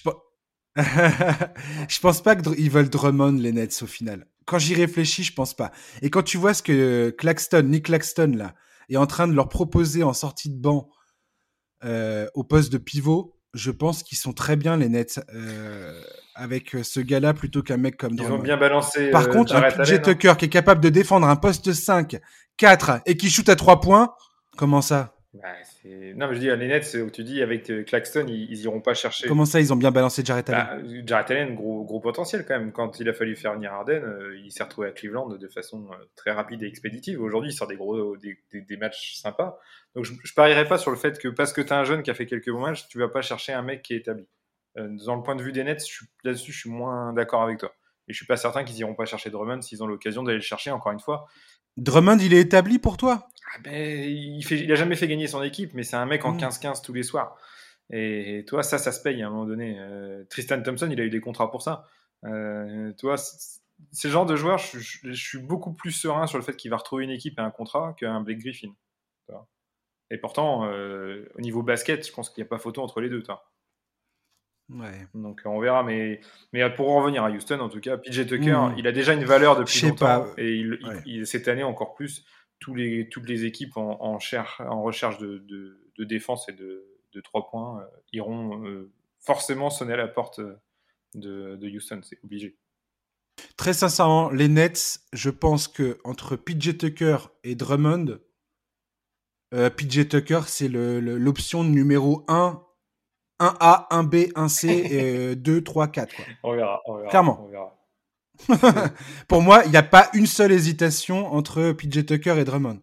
je, 1.88 2.00
pense 2.00 2.22
pas 2.22 2.36
qu'ils 2.36 2.70
veulent 2.70 2.90
Drummond 2.90 3.38
les 3.38 3.52
Nets 3.52 3.82
au 3.82 3.86
final. 3.86 4.26
Quand 4.44 4.58
j'y 4.58 4.74
réfléchis, 4.74 5.22
je 5.22 5.32
pense 5.32 5.54
pas. 5.54 5.70
Et 6.02 6.10
quand 6.10 6.22
tu 6.22 6.36
vois 6.36 6.52
ce 6.52 6.62
que 6.62 7.10
Claxton, 7.10 7.62
Nick 7.62 7.86
Claxton 7.86 8.32
là, 8.36 8.54
est 8.90 8.96
en 8.96 9.06
train 9.06 9.26
de 9.26 9.32
leur 9.32 9.48
proposer 9.48 10.02
en 10.02 10.12
sortie 10.12 10.50
de 10.50 10.60
banc 10.60 10.90
euh, 11.84 12.26
au 12.34 12.44
poste 12.44 12.72
de 12.72 12.78
pivot, 12.78 13.34
je 13.52 13.70
pense 13.70 14.02
qu'ils 14.02 14.18
sont 14.18 14.32
très 14.32 14.56
bien 14.56 14.76
les 14.76 14.88
Nets 14.88 15.20
euh, 15.34 16.00
avec 16.34 16.74
euh, 16.74 16.82
ce 16.82 17.00
gars-là 17.00 17.34
plutôt 17.34 17.62
qu'un 17.62 17.76
mec 17.76 17.96
comme 17.96 18.14
Ils 18.14 18.30
ont 18.30 18.38
bien 18.38 18.56
balancé. 18.56 19.10
Par 19.10 19.28
contre, 19.28 19.54
un 19.54 19.62
PJ 19.70 20.02
Tucker 20.02 20.34
qui 20.38 20.46
est 20.46 20.50
capable 20.50 20.80
de 20.80 20.88
défendre 20.88 21.28
un 21.28 21.36
poste 21.36 21.72
5, 21.72 22.18
4 22.56 23.00
et 23.06 23.16
qui 23.16 23.30
shoot 23.30 23.48
à 23.48 23.56
3 23.56 23.80
points, 23.80 24.14
comment 24.56 24.82
ça? 24.82 25.14
Bah, 25.34 25.48
non, 25.84 26.28
mais 26.28 26.34
je 26.34 26.40
dis, 26.40 26.46
les 26.46 26.68
Nets, 26.68 26.96
où 27.04 27.10
tu 27.10 27.24
dis, 27.24 27.42
avec 27.42 27.70
Claxton, 27.86 28.26
ils, 28.26 28.50
ils, 28.50 28.62
iront 28.62 28.80
pas 28.80 28.94
chercher. 28.94 29.28
Comment 29.28 29.44
ça, 29.44 29.60
ils 29.60 29.72
ont 29.72 29.76
bien 29.76 29.90
balancé 29.90 30.22
Jarrett 30.24 30.48
Allen 30.48 30.82
bah, 30.82 31.02
Jarrett 31.04 31.30
Allen, 31.30 31.54
gros, 31.54 31.84
gros 31.84 32.00
potentiel 32.00 32.44
quand 32.46 32.58
même. 32.58 32.72
Quand 32.72 33.00
il 33.00 33.08
a 33.08 33.12
fallu 33.12 33.36
faire 33.36 33.54
venir 33.54 33.72
Harden, 33.72 34.02
il 34.42 34.50
s'est 34.50 34.62
retrouvé 34.62 34.88
à 34.88 34.92
Cleveland 34.92 35.28
de 35.28 35.48
façon 35.48 35.88
très 36.16 36.30
rapide 36.30 36.62
et 36.62 36.66
expéditive. 36.66 37.20
Aujourd'hui, 37.20 37.50
il 37.50 37.54
sort 37.54 37.68
des, 37.68 37.76
gros, 37.76 38.16
des, 38.16 38.38
des 38.52 38.76
matchs 38.76 39.16
sympas. 39.16 39.58
Donc 39.94 40.04
je, 40.04 40.12
je 40.22 40.34
parierais 40.34 40.66
pas 40.66 40.78
sur 40.78 40.90
le 40.90 40.96
fait 40.96 41.18
que 41.18 41.28
parce 41.28 41.52
que 41.52 41.60
tu 41.60 41.72
as 41.72 41.78
un 41.78 41.84
jeune 41.84 42.02
qui 42.02 42.10
a 42.10 42.14
fait 42.14 42.26
quelques 42.26 42.50
bons 42.50 42.60
matchs, 42.60 42.88
tu 42.88 42.98
vas 42.98 43.08
pas 43.08 43.22
chercher 43.22 43.52
un 43.52 43.62
mec 43.62 43.82
qui 43.82 43.94
est 43.94 43.98
établi. 43.98 44.26
Euh, 44.76 44.88
dans 45.06 45.16
le 45.16 45.22
point 45.22 45.36
de 45.36 45.42
vue 45.42 45.52
des 45.52 45.64
Nets, 45.64 45.84
là-dessus, 46.24 46.52
je 46.52 46.58
suis 46.58 46.70
moins 46.70 47.12
d'accord 47.12 47.42
avec 47.42 47.58
toi. 47.58 47.74
Et 48.08 48.12
je 48.12 48.16
suis 48.16 48.26
pas 48.26 48.36
certain 48.36 48.64
qu'ils 48.64 48.78
iront 48.78 48.94
pas 48.94 49.04
chercher 49.04 49.30
Drummond 49.30 49.62
s'ils 49.62 49.82
ont 49.82 49.86
l'occasion 49.86 50.22
d'aller 50.22 50.38
le 50.38 50.42
chercher 50.42 50.70
encore 50.70 50.92
une 50.92 51.00
fois. 51.00 51.26
Drummond, 51.76 52.18
il 52.18 52.34
est 52.34 52.40
établi 52.40 52.78
pour 52.78 52.96
toi? 52.96 53.28
Ah 53.54 53.58
ben, 53.62 53.72
il, 53.74 54.42
fait, 54.44 54.58
il 54.60 54.70
a 54.70 54.74
jamais 54.74 54.96
fait 54.96 55.08
gagner 55.08 55.26
son 55.26 55.42
équipe, 55.42 55.72
mais 55.74 55.82
c'est 55.82 55.96
un 55.96 56.06
mec 56.06 56.24
en 56.24 56.36
15-15 56.36 56.80
hmm. 56.80 56.84
tous 56.84 56.92
les 56.92 57.02
soirs. 57.02 57.36
Et, 57.90 58.44
toi, 58.46 58.62
ça, 58.62 58.78
ça 58.78 58.92
se 58.92 59.02
paye 59.02 59.22
à 59.22 59.26
un 59.26 59.30
moment 59.30 59.46
donné. 59.46 59.76
Euh, 59.78 60.24
Tristan 60.30 60.62
Thompson, 60.62 60.88
il 60.90 61.00
a 61.00 61.04
eu 61.04 61.10
des 61.10 61.20
contrats 61.20 61.50
pour 61.50 61.62
ça. 61.62 61.86
Euh, 62.24 62.92
toi, 62.98 63.16
ces 63.92 64.08
genres 64.08 64.26
de 64.26 64.36
joueurs, 64.36 64.58
je, 64.58 64.78
je, 64.78 65.12
suis 65.12 65.38
beaucoup 65.38 65.74
plus 65.74 65.92
serein 65.92 66.26
sur 66.26 66.38
le 66.38 66.44
fait 66.44 66.56
qu'il 66.56 66.70
va 66.70 66.76
retrouver 66.76 67.04
une 67.04 67.10
équipe 67.10 67.38
et 67.38 67.42
un 67.42 67.50
contrat 67.50 67.94
qu'un 67.98 68.20
Blake 68.20 68.38
Griffin. 68.38 68.72
Et 70.10 70.18
pourtant, 70.18 70.66
euh, 70.66 71.28
au 71.34 71.40
niveau 71.40 71.62
basket, 71.62 72.06
je 72.06 72.12
pense 72.12 72.30
qu'il 72.30 72.42
n'y 72.42 72.46
a 72.46 72.48
pas 72.48 72.58
photo 72.58 72.82
entre 72.82 73.00
les 73.00 73.08
deux. 73.08 73.22
Toi. 73.22 73.44
Ouais. 74.70 75.06
Donc 75.14 75.42
on 75.44 75.60
verra, 75.60 75.82
mais, 75.82 76.20
mais 76.52 76.68
pour 76.70 76.90
en 76.90 77.02
revenir 77.02 77.22
à 77.24 77.30
Houston, 77.30 77.60
en 77.60 77.68
tout 77.68 77.80
cas, 77.80 77.98
PJ 77.98 78.26
Tucker, 78.26 78.70
mmh. 78.70 78.74
il 78.78 78.86
a 78.86 78.92
déjà 78.92 79.12
une 79.12 79.24
valeur 79.24 79.56
depuis 79.56 79.88
longtemps. 79.88 80.26
Et 80.38 80.64
il, 81.06 81.26
cette 81.26 81.48
année 81.48 81.62
encore 81.62 81.94
plus, 81.94 82.24
tous 82.60 82.74
les, 82.74 83.08
toutes 83.08 83.28
les 83.28 83.44
équipes 83.44 83.76
en, 83.76 83.98
en, 84.00 84.18
en 84.58 84.82
recherche 84.82 85.18
de, 85.18 85.44
de, 85.98 86.04
défense 86.04 86.48
et 86.48 86.52
de, 86.52 86.86
de 87.12 87.20
trois 87.20 87.48
points 87.50 87.80
euh, 87.80 87.86
iront 88.12 88.66
euh, 88.66 88.90
forcément 89.20 89.70
sonner 89.70 89.92
à 89.92 89.98
la 89.98 90.08
porte 90.08 90.40
de, 91.14 91.56
de 91.56 91.68
Houston, 91.68 92.00
c'est 92.02 92.18
obligé. 92.24 92.56
Très 93.56 93.72
sincèrement, 93.72 94.30
les 94.30 94.48
Nets, 94.48 95.00
je 95.12 95.30
pense 95.30 95.68
que 95.68 95.98
entre 96.04 96.36
PJ 96.36 96.76
Tucker 96.78 97.18
et 97.42 97.54
Drummond, 97.54 98.18
euh, 99.52 99.70
PJ 99.70 100.08
Tucker, 100.08 100.40
c'est 100.46 100.68
l'option 100.68 101.64
numéro 101.64 102.24
1, 102.28 102.62
1A, 103.40 103.88
1B, 103.90 104.32
1C, 104.32 104.68
et 104.68 105.36
2, 105.36 105.62
3, 105.62 105.88
4. 105.88 106.14
On 106.42 106.54
verra, 106.54 106.80
on 106.86 106.96
verra. 106.96 107.10
Clairement. 107.10 107.46
On 107.46 107.50
verra. 107.50 107.74
Pour 109.28 109.42
moi, 109.42 109.62
il 109.64 109.70
n'y 109.70 109.76
a 109.76 109.82
pas 109.82 110.08
une 110.14 110.26
seule 110.26 110.52
hésitation 110.52 111.32
entre 111.32 111.72
PJ 111.72 112.06
Tucker 112.06 112.36
et 112.38 112.44
Drummond. 112.44 112.80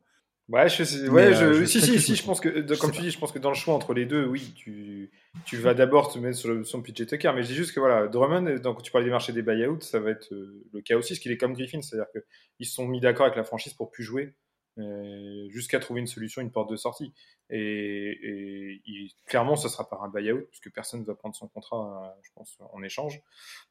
Ouais, 0.49 0.67
je, 0.67 1.09
ouais, 1.09 1.33
je, 1.33 1.45
euh, 1.45 1.65
si, 1.65 1.79
si, 1.79 1.97
si, 2.01 2.15
je 2.15 2.23
pense 2.25 2.41
que, 2.41 2.49
comme 2.75 2.91
tu 2.91 3.01
dis, 3.01 3.09
je 3.09 3.17
pense 3.17 3.31
que 3.31 3.39
dans 3.39 3.51
le 3.51 3.55
choix 3.55 3.73
entre 3.73 3.93
les 3.93 4.05
deux, 4.05 4.25
oui, 4.25 4.53
tu, 4.53 5.09
tu 5.45 5.55
vas 5.55 5.73
d'abord 5.73 6.11
te 6.11 6.19
mettre 6.19 6.37
sur 6.37 6.49
l'option 6.49 6.81
PJ 6.81 7.05
Tucker, 7.07 7.31
mais 7.33 7.43
je 7.43 7.47
dis 7.47 7.55
juste 7.55 7.73
que 7.73 7.79
voilà, 7.79 8.09
Drummond, 8.09 8.59
donc 8.59 8.83
tu 8.83 8.91
parlais 8.91 9.05
des 9.05 9.11
marchés 9.11 9.31
des 9.31 9.43
buyouts, 9.43 9.79
ça 9.79 10.01
va 10.01 10.09
être 10.09 10.33
euh, 10.33 10.61
le 10.73 10.81
cas 10.81 10.97
aussi, 10.97 11.13
parce 11.13 11.19
qu'il 11.19 11.31
est 11.31 11.37
comme 11.37 11.53
Griffin, 11.53 11.81
c'est-à-dire 11.81 12.11
qu'ils 12.11 12.65
se 12.65 12.73
sont 12.73 12.85
mis 12.85 12.99
d'accord 12.99 13.27
avec 13.27 13.37
la 13.37 13.45
franchise 13.45 13.73
pour 13.73 13.91
plus 13.91 14.03
jouer. 14.03 14.33
Euh, 14.77 15.49
jusqu'à 15.49 15.79
trouver 15.79 15.99
une 15.99 16.07
solution, 16.07 16.41
une 16.41 16.51
porte 16.51 16.69
de 16.69 16.77
sortie. 16.77 17.13
Et, 17.49 18.81
clairement, 19.25 19.57
ce 19.57 19.67
sera 19.67 19.89
par 19.89 20.03
un 20.03 20.09
buyout, 20.09 20.47
puisque 20.49 20.71
personne 20.71 21.01
ne 21.01 21.05
va 21.05 21.13
prendre 21.13 21.35
son 21.35 21.47
contrat, 21.49 22.05
euh, 22.05 22.21
je 22.23 22.29
pense, 22.33 22.57
en 22.71 22.81
échange. 22.81 23.21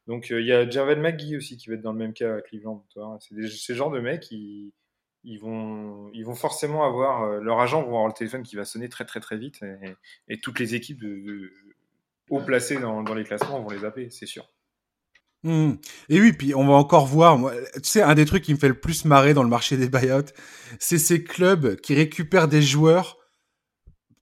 Donc 0.06 0.30
euh, 0.30 0.40
il 0.40 0.46
y 0.46 0.52
a 0.52 0.68
Javel 0.68 1.00
McGee 1.00 1.36
aussi 1.36 1.56
qui 1.56 1.70
va 1.70 1.76
être 1.76 1.82
dans 1.82 1.92
le 1.92 1.98
même 1.98 2.12
cas 2.12 2.36
à 2.36 2.40
Cleveland. 2.42 2.84
C'est 3.20 3.48
ces 3.48 3.74
genres 3.74 3.90
de 3.90 4.00
mecs, 4.00 4.30
ils, 4.30 4.72
ils, 5.24 5.38
vont, 5.38 6.34
forcément 6.34 6.84
avoir, 6.84 7.40
leur 7.40 7.60
agent 7.60 7.80
vont 7.80 7.88
avoir 7.88 8.06
le 8.06 8.12
téléphone 8.12 8.42
qui 8.42 8.56
va 8.56 8.64
sonner 8.66 8.88
très 8.90 9.06
très 9.06 9.20
très 9.20 9.38
vite, 9.38 9.64
et, 10.28 10.38
toutes 10.40 10.58
les 10.58 10.74
équipes 10.74 11.02
haut 12.28 12.42
placées 12.42 12.78
dans, 12.78 13.02
dans 13.02 13.14
les 13.14 13.24
classements 13.24 13.60
vont 13.60 13.70
les 13.70 13.84
appeler, 13.84 14.10
c'est 14.10 14.26
sûr. 14.26 14.50
Mmh. 15.42 15.72
Et 16.10 16.20
oui, 16.20 16.32
puis 16.32 16.54
on 16.54 16.66
va 16.66 16.74
encore 16.74 17.06
voir. 17.06 17.38
Moi, 17.38 17.52
tu 17.74 17.80
sais, 17.84 18.02
un 18.02 18.14
des 18.14 18.26
trucs 18.26 18.44
qui 18.44 18.52
me 18.52 18.58
fait 18.58 18.68
le 18.68 18.78
plus 18.78 19.04
marrer 19.04 19.34
dans 19.34 19.42
le 19.42 19.48
marché 19.48 19.76
des 19.76 19.88
buyouts, 19.88 20.32
c'est 20.78 20.98
ces 20.98 21.24
clubs 21.24 21.76
qui 21.76 21.94
récupèrent 21.94 22.48
des 22.48 22.62
joueurs 22.62 23.18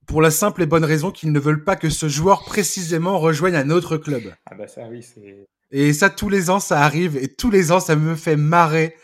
pour 0.06 0.22
la 0.22 0.30
simple 0.30 0.62
et 0.62 0.66
bonne 0.66 0.84
raison 0.84 1.10
qu'ils 1.10 1.32
ne 1.32 1.38
veulent 1.38 1.64
pas 1.64 1.76
que 1.76 1.90
ce 1.90 2.08
joueur 2.08 2.44
précisément 2.44 3.18
rejoigne 3.18 3.56
un 3.56 3.70
autre 3.70 3.96
club. 3.96 4.32
Ah 4.46 4.54
bah 4.54 4.66
ça, 4.66 4.88
oui, 4.88 5.02
c'est. 5.02 5.46
Et 5.70 5.92
ça, 5.92 6.08
tous 6.08 6.30
les 6.30 6.48
ans, 6.48 6.60
ça 6.60 6.80
arrive, 6.80 7.16
et 7.16 7.28
tous 7.28 7.50
les 7.50 7.72
ans, 7.72 7.80
ça 7.80 7.94
me 7.94 8.14
fait 8.14 8.36
marrer. 8.36 8.96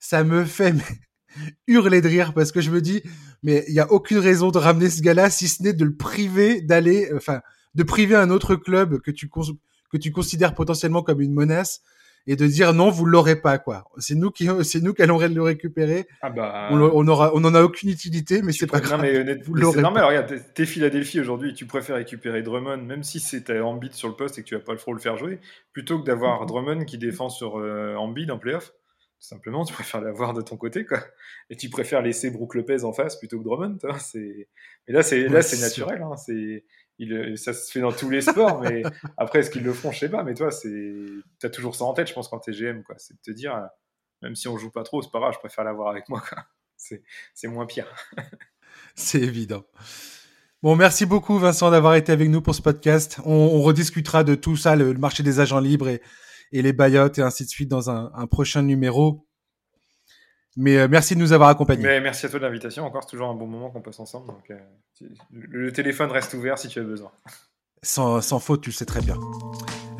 Ça 0.00 0.22
me 0.24 0.44
fait 0.44 0.74
hurler 1.66 2.00
de 2.00 2.08
rire 2.08 2.34
parce 2.34 2.52
que 2.52 2.60
je 2.60 2.70
me 2.70 2.80
dis, 2.80 3.02
mais 3.42 3.64
il 3.68 3.74
y 3.74 3.80
a 3.80 3.90
aucune 3.90 4.18
raison 4.18 4.50
de 4.50 4.58
ramener 4.58 4.90
ce 4.90 5.02
gars-là 5.02 5.30
si 5.30 5.48
ce 5.48 5.62
n'est 5.62 5.72
de 5.72 5.84
le 5.84 5.96
priver 5.96 6.60
d'aller, 6.60 7.10
enfin, 7.14 7.40
de 7.74 7.82
priver 7.82 8.16
un 8.16 8.30
autre 8.30 8.56
club 8.56 9.00
que 9.00 9.10
tu 9.10 9.28
que 9.90 9.96
tu 9.96 10.12
considères 10.12 10.54
potentiellement 10.54 11.02
comme 11.02 11.20
une 11.20 11.34
menace 11.34 11.82
et 12.26 12.36
de 12.36 12.46
dire 12.46 12.74
non, 12.74 12.90
vous 12.90 13.06
l'aurez 13.06 13.36
pas 13.36 13.58
quoi. 13.58 13.84
C'est 13.98 14.14
nous 14.14 14.30
qui 14.30 14.48
c'est 14.64 14.80
nous 14.80 14.94
qui 14.94 15.02
allons 15.02 15.18
le 15.18 15.42
récupérer. 15.42 16.06
Ah 16.22 16.30
bah, 16.30 16.68
on, 16.70 16.80
on, 16.80 17.08
aura 17.08 17.32
on 17.34 17.44
en 17.44 17.54
a 17.54 17.62
aucune 17.62 17.90
utilité, 17.90 18.42
mais 18.42 18.52
c'est 18.52 18.66
pas 18.66 18.80
grave. 18.80 19.00
Non 19.00 19.24
mais, 19.24 19.34
vous 19.42 19.54
l'aurez. 19.54 19.82
Non 19.82 19.90
mais 19.90 20.00
regarde, 20.00 20.34
t'es 20.54 20.66
Philadelphie 20.66 21.20
aujourd'hui, 21.20 21.54
tu 21.54 21.66
préfères 21.66 21.96
récupérer 21.96 22.42
Drummond, 22.42 22.78
même 22.78 23.02
si 23.02 23.20
c'est 23.20 23.50
Embiid 23.60 23.94
sur 23.94 24.08
le 24.08 24.14
poste 24.14 24.38
et 24.38 24.42
que 24.42 24.48
tu 24.48 24.54
vas 24.54 24.60
pas 24.60 24.72
le 24.72 24.80
le 24.90 24.98
faire 24.98 25.16
jouer, 25.16 25.38
plutôt 25.72 26.00
que 26.00 26.04
d'avoir 26.04 26.40
mhm. 26.40 26.46
Drummond 26.46 26.84
qui 26.84 26.98
défend 26.98 27.28
sur 27.28 27.58
euh, 27.58 27.94
Embiid 27.96 28.30
en 28.30 28.38
playoff. 28.38 28.72
Simplement, 29.22 29.66
tu 29.66 29.74
préfères 29.74 30.00
l'avoir 30.00 30.32
de 30.32 30.40
ton 30.40 30.56
côté, 30.56 30.86
quoi. 30.86 30.98
Et 31.50 31.56
tu 31.56 31.68
préfères 31.68 32.00
laisser 32.00 32.30
Brook 32.30 32.54
Lopez 32.54 32.84
en 32.84 32.94
face 32.94 33.18
plutôt 33.18 33.38
que 33.38 33.44
Drummond. 33.44 33.78
C'est. 33.98 34.48
Mais 34.88 34.94
là, 34.94 35.02
c'est 35.02 35.28
là, 35.28 35.42
c'est 35.42 35.60
naturel. 35.60 36.02
Hein. 36.02 36.16
C'est 36.16 36.64
il, 37.00 37.38
ça 37.38 37.54
se 37.54 37.70
fait 37.70 37.80
dans 37.80 37.92
tous 37.92 38.10
les 38.10 38.20
sports, 38.20 38.60
mais 38.60 38.82
après, 39.16 39.40
est-ce 39.40 39.50
qu'ils 39.50 39.62
le 39.62 39.72
feront 39.72 39.90
Je 39.90 40.00
sais 40.00 40.08
pas. 40.08 40.22
Mais 40.22 40.34
toi, 40.34 40.50
c'est, 40.50 40.94
as 41.42 41.48
toujours 41.48 41.74
ça 41.74 41.84
en 41.84 41.94
tête, 41.94 42.08
je 42.08 42.12
pense, 42.12 42.28
quand 42.28 42.38
t'es 42.38 42.52
GM, 42.52 42.82
quoi. 42.82 42.94
C'est 42.98 43.14
de 43.14 43.20
te 43.20 43.30
dire, 43.30 43.54
euh, 43.54 43.66
même 44.22 44.36
si 44.36 44.48
on 44.48 44.58
joue 44.58 44.70
pas 44.70 44.82
trop, 44.82 45.00
c'est 45.00 45.10
pas 45.10 45.18
grave, 45.18 45.32
je 45.32 45.38
préfère 45.38 45.64
l'avoir 45.64 45.88
avec 45.88 46.08
moi, 46.08 46.22
C'est, 46.76 47.48
moins 47.48 47.66
pire. 47.66 47.86
c'est 48.94 49.20
évident. 49.20 49.64
Bon, 50.62 50.76
merci 50.76 51.04
beaucoup, 51.04 51.38
Vincent, 51.38 51.70
d'avoir 51.70 51.94
été 51.94 52.10
avec 52.10 52.30
nous 52.30 52.40
pour 52.40 52.54
ce 52.54 52.62
podcast. 52.62 53.18
On, 53.26 53.60
rediscutera 53.60 54.24
de 54.24 54.34
tout 54.34 54.56
ça, 54.56 54.76
le, 54.76 54.94
marché 54.94 55.22
des 55.22 55.40
agents 55.40 55.60
libres 55.60 55.88
et, 55.88 56.00
les 56.52 56.72
buyouts 56.72 57.18
et 57.18 57.20
ainsi 57.20 57.44
de 57.44 57.50
suite 57.50 57.68
dans 57.68 57.90
un 57.90 58.26
prochain 58.26 58.62
numéro. 58.62 59.26
Mais 60.56 60.76
euh, 60.76 60.88
merci 60.90 61.14
de 61.14 61.20
nous 61.20 61.32
avoir 61.32 61.48
accompagnés. 61.48 61.82
Mais 61.82 62.00
merci 62.00 62.26
à 62.26 62.28
toi 62.28 62.38
de 62.38 62.44
l'invitation. 62.44 62.84
Encore, 62.84 63.02
c'est 63.04 63.10
toujours 63.10 63.28
un 63.28 63.34
bon 63.34 63.46
moment 63.46 63.70
qu'on 63.70 63.80
passe 63.80 64.00
ensemble. 64.00 64.26
Donc, 64.26 64.50
euh, 64.50 65.08
le 65.30 65.72
téléphone 65.72 66.10
reste 66.10 66.34
ouvert 66.34 66.58
si 66.58 66.68
tu 66.68 66.80
as 66.80 66.82
besoin. 66.82 67.10
Sans, 67.82 68.20
sans 68.20 68.40
faute, 68.40 68.60
tu 68.60 68.70
le 68.70 68.74
sais 68.74 68.84
très 68.84 69.00
bien. 69.00 69.16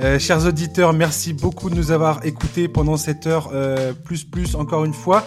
Euh, 0.00 0.18
chers 0.18 0.46
auditeurs, 0.46 0.92
merci 0.92 1.32
beaucoup 1.32 1.70
de 1.70 1.74
nous 1.74 1.92
avoir 1.92 2.24
écoutés 2.26 2.68
pendant 2.68 2.96
cette 2.96 3.26
heure 3.26 3.50
plus 4.04 4.24
plus 4.24 4.54
encore 4.54 4.84
une 4.84 4.94
fois. 4.94 5.24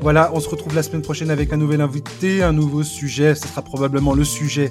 Voilà, 0.00 0.30
on 0.32 0.40
se 0.40 0.48
retrouve 0.48 0.74
la 0.74 0.82
semaine 0.82 1.02
prochaine 1.02 1.30
avec 1.30 1.52
un 1.52 1.56
nouvel 1.56 1.80
invité, 1.80 2.42
un 2.42 2.52
nouveau 2.52 2.82
sujet. 2.82 3.34
Ce 3.34 3.48
sera 3.48 3.62
probablement 3.62 4.14
le 4.14 4.24
sujet 4.24 4.70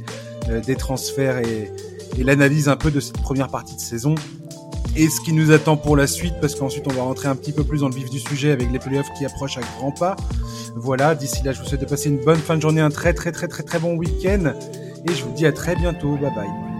des 0.66 0.76
transferts 0.76 1.38
et, 1.40 1.72
et 2.18 2.24
l'analyse 2.24 2.68
un 2.68 2.78
peu 2.78 2.90
de 2.90 3.00
cette 3.00 3.22
première 3.22 3.50
partie 3.50 3.76
de 3.76 3.82
saison 3.82 4.16
et 4.96 5.10
ce 5.10 5.22
qui 5.22 5.34
nous 5.34 5.52
attend 5.52 5.78
pour 5.78 5.96
la 5.96 6.08
suite, 6.08 6.36
parce 6.42 6.56
qu'ensuite 6.56 6.86
on 6.88 6.94
va 6.94 7.04
rentrer 7.04 7.28
un 7.28 7.36
petit 7.36 7.52
peu 7.52 7.64
plus 7.64 7.80
dans 7.80 7.90
le 7.90 7.96
vif 7.96 8.10
du 8.10 8.20
sujet 8.20 8.52
avec 8.52 8.72
les 8.72 8.80
playoffs 8.80 9.12
qui 9.18 9.26
approchent 9.26 9.58
à 9.58 9.62
grands 9.78 9.92
pas. 9.92 10.16
Voilà, 10.76 11.16
d'ici 11.16 11.42
là, 11.44 11.52
je 11.52 11.62
vous 11.62 11.68
souhaite 11.68 11.82
de 11.82 11.86
passer 11.86 12.10
une 12.10 12.24
bonne 12.24 12.38
fin 12.38 12.56
de 12.56 12.62
journée, 12.62 12.82
un 12.82 12.90
très 12.90 13.14
très 13.14 13.32
très 13.32 13.48
très 13.48 13.64
très 13.64 13.80
bon 13.80 13.96
week-end, 13.96 14.54
et 15.06 15.14
je 15.14 15.24
vous 15.24 15.32
dis 15.32 15.46
à 15.46 15.52
très 15.52 15.76
bientôt, 15.76 16.16
bye 16.18 16.34
bye. 16.36 16.79